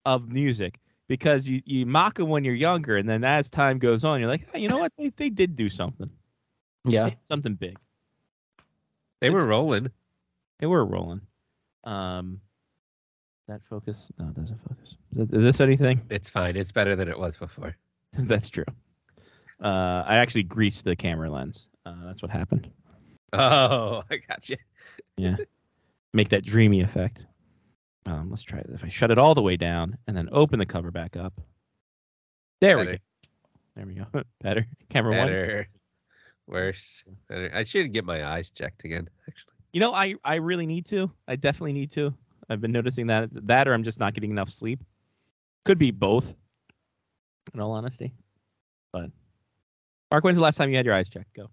of 0.06 0.30
music 0.30 0.80
because 1.08 1.48
you 1.48 1.62
you 1.66 1.86
mock 1.86 2.18
him 2.18 2.30
when 2.30 2.44
you're 2.44 2.56
younger, 2.56 2.98
and 2.98 3.08
then 3.08 3.24
as 3.24 3.48
time 3.48 3.78
goes 3.78 4.04
on, 4.04 4.20
you're 4.20 4.28
like, 4.28 4.48
hey, 4.52 4.60
you 4.60 4.68
know 4.70 4.80
what? 4.80 4.92
They 4.98 5.10
they 5.18 5.30
did 5.30 5.56
do 5.56 5.70
something. 5.70 6.10
Yeah. 6.86 7.12
Something 7.24 7.56
big. 7.56 7.78
They 9.22 9.30
were 9.30 9.46
rolling. 9.46 9.92
They 10.60 10.68
were 10.68 10.86
rolling. 10.86 11.22
Um, 11.84 12.42
that 13.48 13.62
focus? 13.70 14.08
No, 14.22 14.28
it 14.28 14.36
doesn't 14.36 14.60
focus. 14.62 14.96
Is, 15.12 15.18
that, 15.18 15.34
is 15.34 15.44
this 15.44 15.60
anything? 15.60 16.02
It's 16.10 16.30
fine. 16.30 16.56
It's 16.56 16.72
better 16.72 16.96
than 16.96 17.08
it 17.08 17.18
was 17.18 17.38
before. 17.38 17.76
That's 18.14 18.50
true. 18.50 18.66
Uh, 19.62 20.04
I 20.08 20.18
actually 20.18 20.44
greased 20.44 20.86
the 20.86 20.96
camera 20.96 21.30
lens. 21.30 21.66
Uh, 21.86 22.06
that's 22.06 22.22
what 22.22 22.32
happened. 22.32 22.70
Oh, 23.34 24.04
I 24.12 24.18
got 24.18 24.48
you. 24.50 24.56
Yeah. 25.18 25.36
Make 26.14 26.30
that 26.30 26.46
dreamy 26.46 26.82
effect. 26.82 27.26
Um, 28.06 28.30
let's 28.30 28.44
try 28.44 28.62
this. 28.62 28.76
If 28.76 28.84
I 28.86 28.90
shut 28.90 29.12
it 29.12 29.18
all 29.18 29.36
the 29.36 29.42
way 29.42 29.58
down 29.58 29.98
and 30.08 30.16
then 30.16 30.30
open 30.32 30.60
the 30.60 30.66
cover 30.66 30.92
back 30.92 31.18
up. 31.18 31.42
There 32.62 32.78
we 32.78 32.86
go. 32.86 32.96
There 33.76 33.86
we 33.86 33.94
go. 33.96 34.06
Better. 34.42 34.66
Camera 34.90 35.18
one. 35.18 35.28
Better. 35.28 35.68
Worse. 36.50 37.04
I 37.30 37.64
should 37.64 37.94
get 37.94 38.06
my 38.06 38.26
eyes 38.26 38.50
checked 38.50 38.84
again, 38.84 39.08
actually. 39.28 39.54
You 39.72 39.82
know, 39.82 39.94
I 39.94 40.16
I 40.26 40.36
really 40.36 40.66
need 40.66 40.86
to. 40.88 41.12
I 41.28 41.36
definitely 41.36 41.74
need 41.74 41.92
to. 41.92 42.12
I've 42.50 42.60
been 42.60 42.72
noticing 42.72 43.06
that 43.08 43.30
that 43.48 43.68
or 43.68 43.74
I'm 43.76 43.84
just 43.84 44.00
not 44.00 44.16
getting 44.16 44.32
enough 44.32 44.50
sleep. 44.50 44.84
Could 45.64 45.78
be 45.78 45.92
both. 45.92 46.34
In 47.54 47.60
all 47.60 47.72
honesty, 47.72 48.14
but 48.92 49.12
Mark, 50.12 50.24
when's 50.24 50.38
the 50.38 50.44
last 50.44 50.56
time 50.56 50.70
you 50.70 50.76
had 50.76 50.86
your 50.86 50.96
eyes 50.96 51.08
checked? 51.10 51.36
Go. 51.36 51.50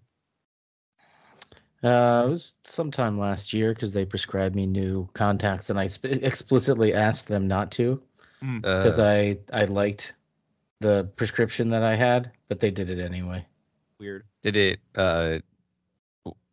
Uh, 1.83 2.23
it 2.25 2.29
was 2.29 2.53
sometime 2.63 3.19
last 3.19 3.53
year 3.53 3.73
because 3.73 3.93
they 3.93 4.03
prescribed 4.05 4.55
me 4.55 4.65
new 4.65 5.07
contacts, 5.13 5.69
and 5.69 5.79
I 5.79 5.85
sp- 5.85 6.17
explicitly 6.23 6.93
asked 6.93 7.27
them 7.27 7.47
not 7.47 7.71
to 7.73 8.01
because 8.39 8.99
Uh, 8.99 9.05
I 9.05 9.39
I 9.53 9.65
liked 9.65 10.13
the 10.79 11.07
prescription 11.15 11.69
that 11.69 11.83
I 11.83 11.95
had, 11.95 12.31
but 12.47 12.59
they 12.59 12.71
did 12.71 12.89
it 12.89 12.99
anyway. 12.99 13.45
Weird. 13.99 14.25
did 14.41 14.55
it 14.55 14.79
uh 14.95 15.39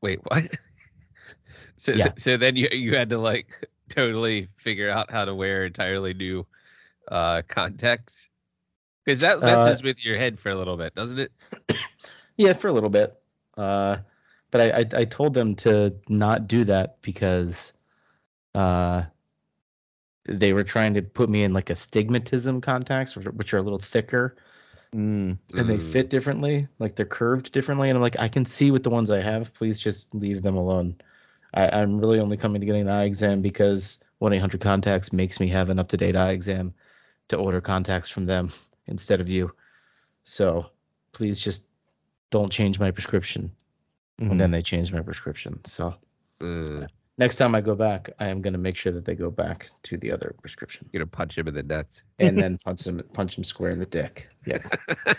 wait, 0.00 0.20
what? 0.24 0.56
so 1.76 1.94
Yeah. 1.94 2.12
so 2.16 2.36
then 2.36 2.56
you 2.56 2.68
you 2.72 2.94
had 2.96 3.10
to 3.10 3.18
like 3.18 3.68
totally 3.88 4.48
figure 4.56 4.90
out 4.90 5.10
how 5.10 5.24
to 5.24 5.34
wear 5.34 5.64
entirely 5.64 6.14
new 6.14 6.46
uh 7.08 7.42
contacts? 7.48 8.28
Because 9.04 9.20
that 9.20 9.42
Uh, 9.42 9.44
messes 9.44 9.82
with 9.82 10.04
your 10.04 10.16
head 10.16 10.38
for 10.38 10.50
a 10.50 10.56
little 10.56 10.76
bit, 10.76 10.94
doesn't 10.94 11.18
it? 11.18 11.32
Yeah, 12.36 12.52
for 12.52 12.68
a 12.68 12.72
little 12.72 12.90
bit. 12.90 13.20
Uh, 13.56 13.98
but 14.50 14.60
I, 14.60 14.80
I 14.80 15.00
I 15.00 15.04
told 15.04 15.34
them 15.34 15.54
to 15.56 15.94
not 16.08 16.46
do 16.48 16.64
that 16.64 17.00
because 17.02 17.74
uh 18.54 19.04
they 20.26 20.52
were 20.52 20.64
trying 20.64 20.94
to 20.94 21.02
put 21.02 21.28
me 21.28 21.42
in 21.44 21.52
like 21.52 21.70
astigmatism 21.70 22.60
contacts, 22.60 23.16
which 23.16 23.52
are 23.52 23.58
a 23.58 23.62
little 23.62 23.78
thicker 23.78 24.36
Mm. 24.94 25.38
and 25.56 25.68
they 25.68 25.78
Mm. 25.78 25.82
fit 25.82 26.08
differently, 26.08 26.68
like 26.78 26.94
they're 26.94 27.04
curved 27.04 27.50
differently. 27.52 27.90
And 27.90 27.96
I'm 27.96 28.02
like, 28.02 28.18
I 28.20 28.28
can 28.28 28.44
see 28.44 28.70
with 28.70 28.84
the 28.84 28.90
ones 28.90 29.10
I 29.10 29.20
have. 29.20 29.52
Please 29.54 29.80
just 29.80 30.14
leave 30.14 30.42
them 30.42 30.56
alone. 30.56 30.94
I, 31.54 31.68
I'm 31.68 31.98
really 31.98 32.20
only 32.20 32.36
coming 32.36 32.60
to 32.60 32.66
getting 32.66 32.82
an 32.82 32.88
eye 32.88 33.04
exam 33.04 33.42
because 33.42 33.98
1 34.18 34.32
800 34.32 34.60
Contacts 34.60 35.12
makes 35.12 35.40
me 35.40 35.48
have 35.48 35.68
an 35.70 35.78
up 35.80 35.88
to 35.88 35.96
date 35.96 36.14
eye 36.16 36.30
exam 36.30 36.72
to 37.28 37.36
order 37.36 37.60
contacts 37.60 38.08
from 38.08 38.26
them 38.26 38.50
instead 38.86 39.20
of 39.20 39.28
you. 39.28 39.52
So 40.22 40.66
please 41.12 41.38
just 41.40 41.64
don't 42.30 42.52
change 42.52 42.78
my 42.78 42.90
prescription. 42.90 43.50
Mhm. 44.20 44.30
And 44.30 44.40
then 44.40 44.50
they 44.52 44.62
changed 44.62 44.92
my 44.92 45.02
prescription. 45.02 45.58
So 45.64 45.94
Uh, 46.40 46.86
next 47.18 47.36
time 47.36 47.54
I 47.54 47.60
go 47.60 47.74
back, 47.74 48.10
I 48.18 48.28
am 48.28 48.42
going 48.42 48.52
to 48.52 48.58
make 48.58 48.76
sure 48.76 48.92
that 48.92 49.04
they 49.04 49.14
go 49.14 49.30
back 49.30 49.68
to 49.84 49.96
the 49.96 50.10
other 50.10 50.34
prescription 50.40 50.88
you're 50.92 51.00
gonna 51.00 51.10
punch 51.10 51.38
him 51.38 51.48
in 51.48 51.54
the 51.54 51.62
nuts. 51.62 52.02
and 52.18 52.38
then 52.38 52.58
punch 52.64 52.86
him, 52.86 53.02
punch 53.12 53.36
them 53.36 53.44
square 53.44 53.70
in 53.70 53.78
the 53.78 53.86
dick. 53.86 54.28
Yes. 54.46 54.70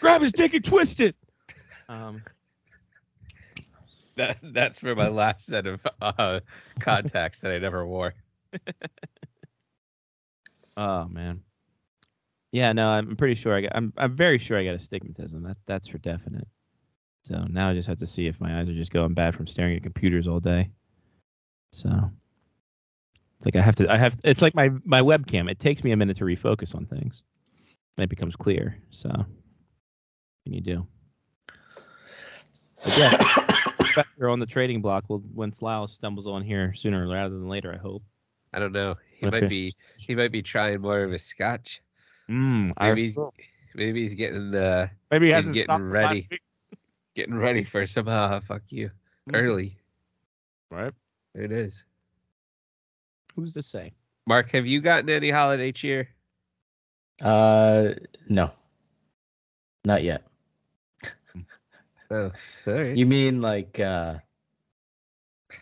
grab 0.00 0.22
his 0.22 0.32
dick 0.32 0.54
and 0.54 0.64
twist 0.64 1.00
it. 1.00 1.16
Um, 1.88 2.22
that 4.16 4.38
that's 4.42 4.80
for 4.80 4.94
my 4.94 5.08
last 5.08 5.46
set 5.46 5.66
of 5.66 5.86
uh 6.00 6.40
contacts 6.80 7.40
that 7.40 7.52
I 7.52 7.58
never 7.58 7.86
wore. 7.86 8.14
oh 10.76 11.06
man. 11.06 11.42
Yeah, 12.50 12.72
no, 12.72 12.88
I'm 12.88 13.16
pretty 13.16 13.34
sure 13.34 13.56
I 13.56 13.62
got. 13.62 13.72
I'm 13.74 13.92
I'm 13.96 14.14
very 14.14 14.38
sure 14.38 14.58
I 14.58 14.64
got 14.64 14.74
astigmatism. 14.74 15.42
That 15.42 15.56
that's 15.66 15.88
for 15.88 15.98
definite. 15.98 16.46
So 17.24 17.44
now 17.48 17.70
I 17.70 17.74
just 17.74 17.88
have 17.88 17.98
to 17.98 18.06
see 18.06 18.26
if 18.26 18.40
my 18.40 18.60
eyes 18.60 18.68
are 18.68 18.74
just 18.74 18.92
going 18.92 19.14
bad 19.14 19.34
from 19.34 19.46
staring 19.46 19.76
at 19.76 19.82
computers 19.82 20.26
all 20.26 20.40
day. 20.40 20.70
So 21.72 21.88
it's 23.38 23.46
like 23.46 23.56
I 23.56 23.62
have 23.62 23.76
to. 23.76 23.90
I 23.90 23.96
have. 23.96 24.16
It's 24.24 24.42
like 24.42 24.54
my 24.54 24.70
my 24.84 25.00
webcam. 25.00 25.50
It 25.50 25.58
takes 25.58 25.84
me 25.84 25.92
a 25.92 25.96
minute 25.96 26.16
to 26.18 26.24
refocus 26.24 26.74
on 26.74 26.86
things, 26.86 27.24
and 27.96 28.04
it 28.04 28.10
becomes 28.10 28.36
clear. 28.36 28.78
So 28.90 29.08
can 29.08 30.52
you 30.52 30.60
do? 30.60 30.86
But 32.84 32.98
yeah, 32.98 34.02
you're 34.18 34.28
on 34.28 34.40
the 34.40 34.46
trading 34.46 34.82
block. 34.82 35.04
Well, 35.08 35.22
when 35.32 35.52
Slough 35.52 35.90
stumbles 35.90 36.26
on 36.26 36.42
here 36.42 36.74
sooner 36.74 37.08
rather 37.08 37.30
than 37.30 37.48
later, 37.48 37.72
I 37.72 37.78
hope. 37.78 38.02
I 38.52 38.58
don't 38.58 38.72
know. 38.72 38.96
He 39.16 39.26
What 39.26 39.32
might 39.32 39.48
be 39.48 39.72
he 39.96 40.14
might 40.14 40.32
be 40.32 40.42
trying 40.42 40.80
more 40.80 41.02
of 41.02 41.12
a 41.12 41.18
scotch. 41.18 41.80
Mm, 42.28 42.72
Maybe 42.80 43.04
he's 43.04 43.18
maybe 43.74 44.02
he's 44.02 44.14
getting 44.14 44.54
uh 44.54 44.88
maybe 45.10 45.26
he 45.26 45.30
he's 45.30 45.34
hasn't 45.34 45.54
getting 45.54 45.88
ready. 45.88 46.28
Week. 47.14 47.26
getting 47.26 47.38
ready 47.40 47.64
for 47.64 47.86
some 47.86 48.08
uh 48.08 48.40
fuck 48.40 48.62
you 48.68 48.90
Mhm. 49.28 49.34
early. 49.36 49.78
Right? 50.70 50.92
There 51.34 51.44
it 51.44 51.52
is. 51.52 51.84
Who's 53.34 53.52
to 53.54 53.62
say? 53.62 53.92
Mark, 54.26 54.50
have 54.52 54.66
you 54.66 54.80
gotten 54.80 55.10
any 55.10 55.30
holiday 55.30 55.72
cheer? 55.72 56.08
Uh, 57.22 57.94
no, 58.28 58.50
not 59.84 60.02
yet. 60.02 60.24
Oh, 62.10 62.30
all 62.66 62.74
right. 62.74 62.94
You 62.94 63.06
mean 63.06 63.40
like 63.40 63.80
uh, 63.80 64.16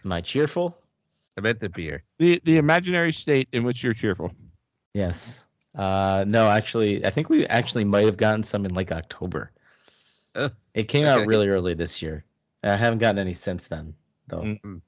am 0.05 0.11
I 0.12 0.20
cheerful? 0.20 0.76
I 1.38 1.42
meant 1.42 1.61
the 1.61 1.68
beer. 1.68 2.03
The 2.18 2.40
the 2.44 2.57
imaginary 2.57 3.12
state 3.12 3.48
in 3.53 3.62
which 3.62 3.84
you're 3.84 3.94
cheerful. 3.94 4.32
Yes. 4.92 5.46
Uh, 5.76 6.24
no, 6.26 6.51
actually, 6.51 7.07
I 7.07 7.11
think 7.11 7.28
we 7.28 7.46
actually 7.46 7.84
might 7.84 8.05
have 8.05 8.16
gotten 8.16 8.42
some 8.42 8.64
in 8.66 8.74
like 8.74 8.90
October. 8.90 9.53
It 10.74 10.84
came 10.84 11.04
okay. 11.06 11.22
out 11.22 11.26
really 11.26 11.48
early 11.48 11.74
this 11.74 12.00
year. 12.00 12.24
I 12.62 12.76
haven't 12.76 12.98
gotten 12.98 13.18
any 13.18 13.32
since 13.32 13.68
then, 13.68 13.94
though. 14.28 14.42
Mm. 14.42 14.80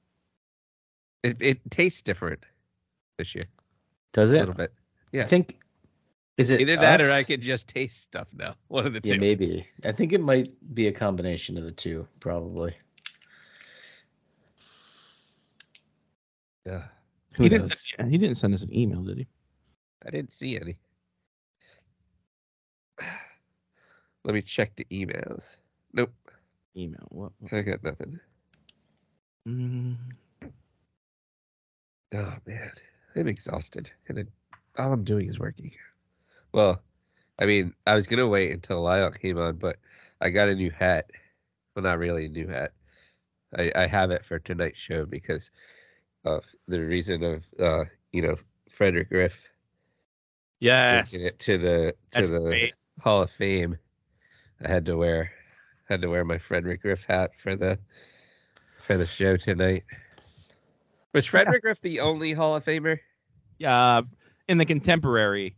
It 1.23 1.37
it 1.39 1.59
tastes 1.71 2.01
different. 2.01 2.43
this 3.17 3.33
year. 3.35 3.45
Does 4.11 4.31
it? 4.33 4.37
A 4.37 4.37
it? 4.37 4.41
little 4.41 4.55
bit. 4.55 4.73
Yeah. 5.11 5.23
I 5.23 5.25
think. 5.25 5.59
Is 6.37 6.49
it 6.49 6.61
Either 6.61 6.77
that 6.77 6.99
or 6.99 7.11
I 7.11 7.21
could 7.23 7.41
just 7.41 7.67
taste 7.67 8.01
stuff 8.01 8.29
now. 8.33 8.55
One 8.67 8.87
of 8.87 8.93
the 8.93 9.01
Yeah, 9.03 9.15
two. 9.15 9.19
maybe. 9.19 9.67
I 9.85 9.91
think 9.91 10.13
it 10.13 10.21
might 10.21 10.51
be 10.73 10.87
a 10.87 10.91
combination 10.91 11.57
of 11.57 11.63
the 11.63 11.71
two, 11.71 12.07
probably. 12.19 12.75
Yeah. 16.65 16.85
Who 17.35 17.43
he 17.43 17.49
didn't. 17.49 17.67
knows? 17.69 17.87
Send, 17.97 18.11
he 18.11 18.17
didn't 18.17 18.37
send 18.37 18.53
us 18.53 18.63
an 18.63 18.73
email, 18.73 19.03
did 19.03 19.17
he? 19.19 19.27
I 20.05 20.09
didn't 20.09 20.33
see 20.33 20.59
any. 20.59 20.77
Let 24.23 24.33
me 24.33 24.41
check 24.41 24.75
the 24.75 24.85
emails. 24.85 25.57
Nope, 25.93 26.13
Email. 26.75 27.07
What? 27.09 27.31
what- 27.39 27.53
I 27.53 27.61
got 27.61 27.83
nothing. 27.83 28.19
Mm, 29.47 29.95
Oh 32.15 32.35
man, 32.45 32.71
I'm 33.15 33.27
exhausted, 33.27 33.91
and 34.07 34.19
it, 34.19 34.27
all 34.77 34.93
I'm 34.93 35.03
doing 35.03 35.27
is 35.27 35.39
working. 35.39 35.71
Well, 36.53 36.81
I 37.39 37.45
mean, 37.45 37.73
I 37.87 37.95
was 37.95 38.05
gonna 38.07 38.27
wait 38.27 38.51
until 38.51 38.81
Lyle 38.81 39.11
came 39.11 39.37
on, 39.37 39.57
but 39.57 39.77
I 40.21 40.29
got 40.29 40.47
a 40.49 40.55
new 40.55 40.69
hat. 40.71 41.09
Well, 41.75 41.83
not 41.83 41.97
really 41.97 42.25
a 42.27 42.29
new 42.29 42.47
hat. 42.47 42.71
I, 43.57 43.71
I 43.75 43.87
have 43.87 44.11
it 44.11 44.23
for 44.23 44.39
tonight's 44.39 44.77
show 44.79 45.05
because 45.05 45.49
of 46.23 46.45
the 46.67 46.79
reason 46.79 47.23
of 47.23 47.47
uh, 47.59 47.85
you 48.11 48.21
know, 48.21 48.35
Fred 48.69 48.93
McGriff 48.93 49.47
yes. 50.59 51.11
making 51.13 51.27
it 51.27 51.39
to 51.39 51.57
the 51.57 51.95
to 52.11 52.21
That's 52.21 52.29
the 52.29 52.39
great. 52.39 52.73
Hall 53.01 53.23
of 53.23 53.31
Fame. 53.31 53.77
I 54.63 54.69
had 54.69 54.85
to 54.85 54.95
wear 54.95 55.31
had 55.85 56.01
to 56.01 56.09
wear 56.09 56.23
my 56.23 56.37
Fred 56.37 56.63
McGriff 56.63 57.05
hat 57.05 57.31
for 57.37 57.55
the 57.55 57.79
for 58.85 58.97
the 58.97 59.05
show 59.05 59.37
tonight. 59.37 59.83
Was 61.13 61.25
Fred 61.25 61.47
McGriff 61.47 61.79
the 61.81 61.99
only 61.99 62.33
Hall 62.33 62.55
of 62.55 62.65
Famer? 62.65 62.99
uh, 63.65 64.01
in 64.47 64.57
the 64.57 64.65
contemporary 64.65 65.55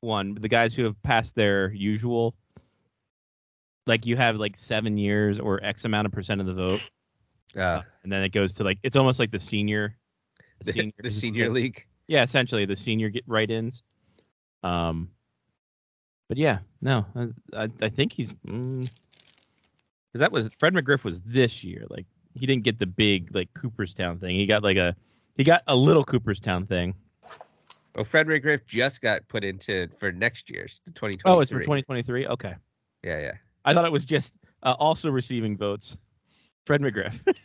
one, 0.00 0.34
the 0.34 0.48
guys 0.48 0.74
who 0.74 0.84
have 0.84 1.00
passed 1.02 1.34
their 1.34 1.72
usual, 1.72 2.34
like 3.86 4.06
you 4.06 4.16
have 4.16 4.36
like 4.36 4.56
seven 4.56 4.98
years 4.98 5.38
or 5.38 5.62
X 5.64 5.84
amount 5.84 6.06
of 6.06 6.12
percent 6.12 6.40
of 6.40 6.46
the 6.46 6.54
vote, 6.54 6.90
Uh, 7.56 7.82
and 8.02 8.12
then 8.12 8.22
it 8.22 8.30
goes 8.30 8.54
to 8.54 8.64
like 8.64 8.78
it's 8.82 8.96
almost 8.96 9.18
like 9.18 9.30
the 9.30 9.38
senior, 9.38 9.96
the, 10.64 10.92
the 11.02 11.10
senior 11.10 11.50
league. 11.50 11.86
Yeah, 12.06 12.22
essentially 12.22 12.66
the 12.66 12.76
senior 12.76 13.08
get 13.08 13.24
write-ins. 13.26 13.82
Um, 14.62 15.10
but 16.28 16.38
yeah, 16.38 16.58
no, 16.80 17.06
I 17.14 17.62
I, 17.64 17.68
I 17.80 17.88
think 17.88 18.12
he's 18.12 18.32
because 20.12 20.20
that 20.20 20.32
was 20.32 20.50
Fred 20.58 20.74
McGriff 20.74 21.04
was 21.04 21.20
this 21.22 21.64
year. 21.64 21.86
Like 21.88 22.06
he 22.34 22.46
didn't 22.46 22.64
get 22.64 22.78
the 22.78 22.86
big 22.86 23.34
like 23.34 23.52
Cooperstown 23.54 24.18
thing. 24.18 24.36
He 24.36 24.46
got 24.46 24.62
like 24.62 24.76
a 24.76 24.94
he 25.36 25.44
got 25.44 25.62
a 25.66 25.74
little 25.76 26.04
Cooperstown 26.04 26.66
thing. 26.66 26.94
Well, 27.94 28.04
Fred 28.04 28.26
McGriff 28.26 28.66
just 28.66 29.02
got 29.02 29.26
put 29.28 29.44
into 29.44 29.88
for 29.98 30.12
next 30.12 30.48
year's 30.50 30.80
the 30.86 30.92
2023. 30.92 31.30
Oh, 31.30 31.40
it's 31.40 31.50
for 31.50 31.60
2023. 31.60 32.26
Okay. 32.26 32.54
Yeah, 33.02 33.20
yeah. 33.20 33.32
I 33.64 33.74
thought 33.74 33.84
it 33.84 33.92
was 33.92 34.04
just 34.04 34.32
uh, 34.62 34.74
also 34.78 35.10
receiving 35.10 35.56
votes. 35.56 35.96
Fred 36.66 36.80
McGriff. 36.80 37.18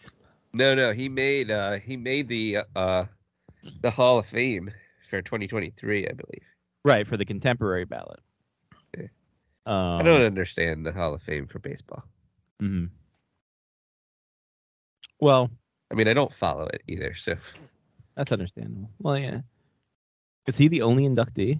No, 0.53 0.73
no, 0.73 0.91
he 0.91 1.07
made 1.09 1.51
uh 1.51 1.73
he 1.73 1.97
made 1.97 2.29
the 2.29 2.59
uh 2.75 3.05
the 3.81 3.91
Hall 3.91 4.17
of 4.17 4.25
Fame 4.25 4.71
for 5.07 5.21
2023, 5.21 6.07
I 6.07 6.11
believe. 6.13 6.43
right 6.85 7.05
for 7.05 7.17
the 7.17 7.25
contemporary 7.25 7.85
ballot. 7.85 8.21
Okay. 8.95 9.09
Um, 9.65 9.99
I 9.99 10.03
don't 10.03 10.21
understand 10.21 10.85
the 10.85 10.93
Hall 10.93 11.13
of 11.13 11.21
Fame 11.21 11.45
for 11.47 11.59
baseball. 11.59 12.03
Mhm. 12.61 12.89
Well, 15.19 15.49
I 15.91 15.95
mean, 15.95 16.07
I 16.07 16.13
don't 16.13 16.33
follow 16.33 16.65
it 16.67 16.83
either, 16.87 17.15
so 17.15 17.35
that's 18.15 18.31
understandable. 18.31 18.89
Well, 18.99 19.17
yeah. 19.17 19.41
Is 20.47 20.57
he 20.57 20.67
the 20.67 20.81
only 20.81 21.03
inductee? 21.03 21.59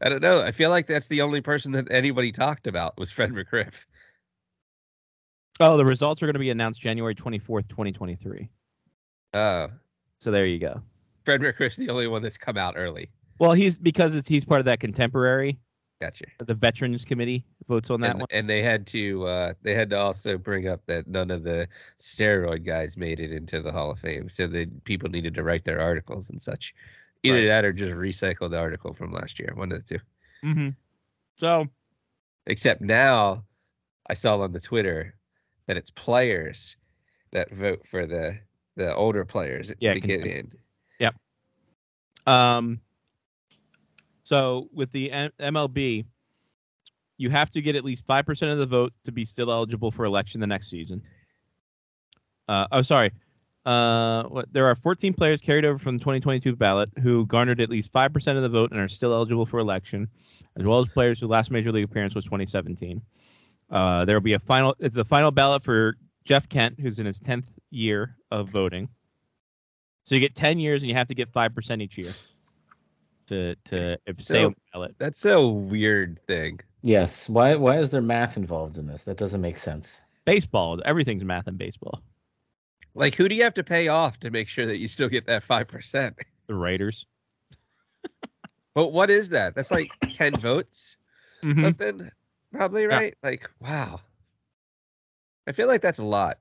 I 0.00 0.08
don't 0.08 0.22
know. 0.22 0.42
I 0.42 0.52
feel 0.52 0.70
like 0.70 0.86
that's 0.86 1.08
the 1.08 1.22
only 1.22 1.40
person 1.40 1.72
that 1.72 1.90
anybody 1.90 2.30
talked 2.32 2.66
about 2.66 2.96
was 2.98 3.10
Fred 3.10 3.30
McGriff. 3.30 3.84
Oh, 5.60 5.76
the 5.76 5.84
results 5.84 6.22
are 6.22 6.26
going 6.26 6.34
to 6.34 6.38
be 6.40 6.50
announced 6.50 6.80
January 6.80 7.14
24th, 7.16 7.68
2023. 7.68 8.48
Oh, 9.34 9.68
So 10.20 10.30
there 10.30 10.46
you 10.46 10.58
go. 10.58 10.80
Fred 11.24 11.40
McGriff's 11.40 11.76
the 11.76 11.90
only 11.90 12.06
one 12.06 12.22
that's 12.22 12.38
come 12.38 12.56
out 12.56 12.74
early. 12.76 13.10
Well, 13.40 13.52
he's 13.52 13.76
because 13.76 14.14
it's, 14.14 14.28
he's 14.28 14.44
part 14.44 14.60
of 14.60 14.64
that 14.66 14.80
contemporary. 14.80 15.58
Gotcha. 16.00 16.26
The 16.38 16.54
Veterans 16.54 17.04
Committee 17.04 17.44
votes 17.66 17.90
on 17.90 18.00
that 18.02 18.12
and, 18.12 18.20
one. 18.20 18.28
and 18.30 18.48
they 18.48 18.62
had 18.62 18.86
to 18.88 19.26
uh 19.26 19.52
they 19.62 19.74
had 19.74 19.90
to 19.90 19.98
also 19.98 20.38
bring 20.38 20.68
up 20.68 20.80
that 20.86 21.08
none 21.08 21.30
of 21.30 21.42
the 21.42 21.66
steroid 21.98 22.64
guys 22.64 22.96
made 22.96 23.18
it 23.18 23.32
into 23.32 23.60
the 23.60 23.72
Hall 23.72 23.90
of 23.90 23.98
Fame. 23.98 24.28
So 24.28 24.46
the 24.46 24.66
people 24.84 25.08
needed 25.08 25.34
to 25.34 25.42
write 25.42 25.64
their 25.64 25.80
articles 25.80 26.30
and 26.30 26.40
such. 26.40 26.74
Either 27.24 27.38
Right. 27.40 27.46
that 27.46 27.64
or 27.64 27.72
just 27.72 27.92
recycle 27.94 28.48
the 28.48 28.58
article 28.58 28.92
from 28.92 29.10
last 29.12 29.40
year. 29.40 29.52
One 29.56 29.72
of 29.72 29.84
the 29.84 29.98
two. 29.98 30.04
Mm-hmm. 30.46 30.68
So 31.36 31.66
Except 32.46 32.80
now 32.80 33.44
I 34.08 34.14
saw 34.14 34.38
on 34.40 34.52
the 34.52 34.60
Twitter 34.60 35.16
that 35.66 35.76
it's 35.76 35.90
players 35.90 36.76
that 37.32 37.50
vote 37.50 37.84
for 37.86 38.06
the 38.06 38.38
the 38.76 38.94
older 38.94 39.24
players 39.24 39.72
Yeah, 39.80 39.94
to 39.94 40.00
get 40.00 40.20
in. 40.20 40.52
in. 41.00 41.12
Um, 42.26 42.80
so 44.28 44.68
with 44.74 44.92
the 44.92 45.10
M- 45.10 45.32
MLB, 45.40 46.04
you 47.16 47.30
have 47.30 47.50
to 47.52 47.62
get 47.62 47.76
at 47.76 47.82
least 47.82 48.04
five 48.04 48.26
percent 48.26 48.52
of 48.52 48.58
the 48.58 48.66
vote 48.66 48.92
to 49.04 49.10
be 49.10 49.24
still 49.24 49.50
eligible 49.50 49.90
for 49.90 50.04
election 50.04 50.38
the 50.38 50.46
next 50.46 50.68
season. 50.68 51.02
Uh, 52.46 52.66
oh, 52.70 52.82
sorry. 52.82 53.10
Uh, 53.64 54.24
what, 54.24 54.52
there 54.52 54.66
are 54.66 54.74
14 54.74 55.14
players 55.14 55.40
carried 55.40 55.64
over 55.64 55.78
from 55.78 55.96
the 55.96 56.00
2022 56.00 56.56
ballot 56.56 56.90
who 57.02 57.24
garnered 57.24 57.58
at 57.62 57.70
least 57.70 57.90
five 57.90 58.12
percent 58.12 58.36
of 58.36 58.42
the 58.42 58.50
vote 58.50 58.70
and 58.70 58.78
are 58.78 58.88
still 58.88 59.14
eligible 59.14 59.46
for 59.46 59.60
election, 59.60 60.06
as 60.58 60.66
well 60.66 60.80
as 60.80 60.88
players 60.88 61.20
whose 61.20 61.30
last 61.30 61.50
major 61.50 61.72
league 61.72 61.84
appearance 61.84 62.14
was 62.14 62.24
2017. 62.24 63.00
Uh, 63.70 64.04
there 64.04 64.14
will 64.14 64.20
be 64.20 64.34
a 64.34 64.38
final, 64.38 64.76
the 64.78 65.06
final 65.06 65.30
ballot 65.30 65.62
for 65.62 65.96
Jeff 66.26 66.50
Kent, 66.50 66.78
who's 66.78 66.98
in 66.98 67.06
his 67.06 67.18
10th 67.18 67.46
year 67.70 68.14
of 68.30 68.50
voting. 68.50 68.90
So 70.04 70.14
you 70.14 70.20
get 70.20 70.34
10 70.34 70.58
years 70.58 70.82
and 70.82 70.90
you 70.90 70.96
have 70.96 71.08
to 71.08 71.14
get 71.14 71.32
5% 71.32 71.82
each 71.82 71.96
year 71.96 72.12
to 73.28 73.54
to 73.66 73.98
if 74.06 74.20
stay 74.22 74.34
So- 74.34 74.46
on 74.46 74.50
the 74.52 74.60
ballot. 74.72 74.94
That's 74.98 75.24
a 75.24 75.46
weird 75.46 76.18
thing. 76.26 76.60
Yes. 76.82 77.28
Why? 77.28 77.54
Why 77.56 77.78
is 77.78 77.90
there 77.90 78.02
math 78.02 78.36
involved 78.36 78.78
in 78.78 78.86
this? 78.86 79.02
That 79.02 79.16
doesn't 79.16 79.40
make 79.40 79.58
sense. 79.58 80.02
Baseball, 80.24 80.80
everything's 80.84 81.24
math 81.24 81.48
in 81.48 81.56
baseball. 81.56 82.02
Like 82.94 83.14
who 83.14 83.28
do 83.28 83.34
you 83.34 83.42
have 83.44 83.54
to 83.54 83.64
pay 83.64 83.88
off 83.88 84.18
to 84.20 84.30
make 84.30 84.48
sure 84.48 84.66
that 84.66 84.78
you 84.78 84.88
still 84.88 85.08
get 85.08 85.26
that 85.26 85.42
five 85.44 85.68
percent? 85.68 86.16
The 86.46 86.54
writers. 86.54 87.06
But 88.74 88.92
what 88.92 89.10
is 89.10 89.30
that? 89.30 89.56
That's 89.56 89.72
like 89.72 89.90
10 90.12 90.34
votes, 90.34 90.96
Mhm. 91.42 91.60
something, 91.60 92.10
probably, 92.52 92.82
Yeah. 92.82 92.88
right? 92.88 93.14
Like, 93.24 93.50
wow. 93.58 94.00
I 95.48 95.52
feel 95.52 95.66
like 95.66 95.80
that's 95.82 95.98
a 95.98 96.04
lot. 96.04 96.38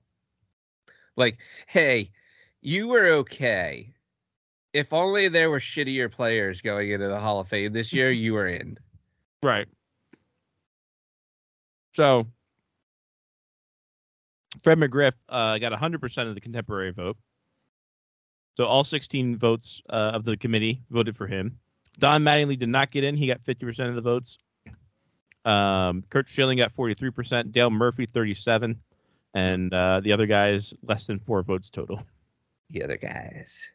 Like, 1.16 1.40
hey, 1.66 2.12
you 2.62 2.90
were 2.90 3.08
okay. 3.08 3.96
If 4.78 4.94
only 4.94 5.28
there 5.28 5.50
were 5.50 5.60
shittier 5.60 6.12
players 6.12 6.62
going 6.62 6.92
into 6.92 7.08
the 7.08 7.20
Hall 7.20 7.40
of 7.40 7.48
Fame 7.48 7.74
this 7.74 7.92
year, 7.92 8.12
you 8.12 8.34
were 8.34 8.46
in. 8.48 8.78
Right. 9.42 9.68
So 11.96 12.28
Fred 14.62 14.78
McGriff 14.78 15.14
uh, 15.30 15.58
got 15.58 15.72
100% 15.72 16.30
of 16.30 16.36
the 16.36 16.42
contemporary 16.42 16.92
vote. 16.92 17.18
So 18.56 18.66
all 18.66 18.84
16 18.84 19.40
votes 19.40 19.82
uh, 19.90 20.12
of 20.14 20.26
the 20.26 20.38
committee 20.38 20.84
voted 20.92 21.18
for 21.18 21.26
him. 21.26 21.58
Don 21.98 22.24
Mattingly 22.24 22.60
did 22.60 22.70
not 22.70 22.92
get 22.92 23.04
in. 23.04 23.18
He 23.18 23.26
got 23.26 23.42
50% 23.42 23.90
of 23.90 23.96
the 23.96 24.02
votes. 24.02 24.38
Um, 25.44 26.04
Curt 26.12 26.30
Schilling 26.30 26.60
got 26.60 26.76
43%. 26.76 27.52
Dale 27.52 27.72
Murphy 27.72 28.06
37, 28.06 28.80
and 29.34 29.74
uh, 29.74 30.02
the 30.04 30.12
other 30.12 30.28
guys 30.28 30.72
less 30.84 31.06
than 31.06 31.18
four 31.18 31.42
votes 31.42 31.72
total. 31.72 32.04
The 32.70 32.84
other 32.84 32.98
guys. 32.98 33.72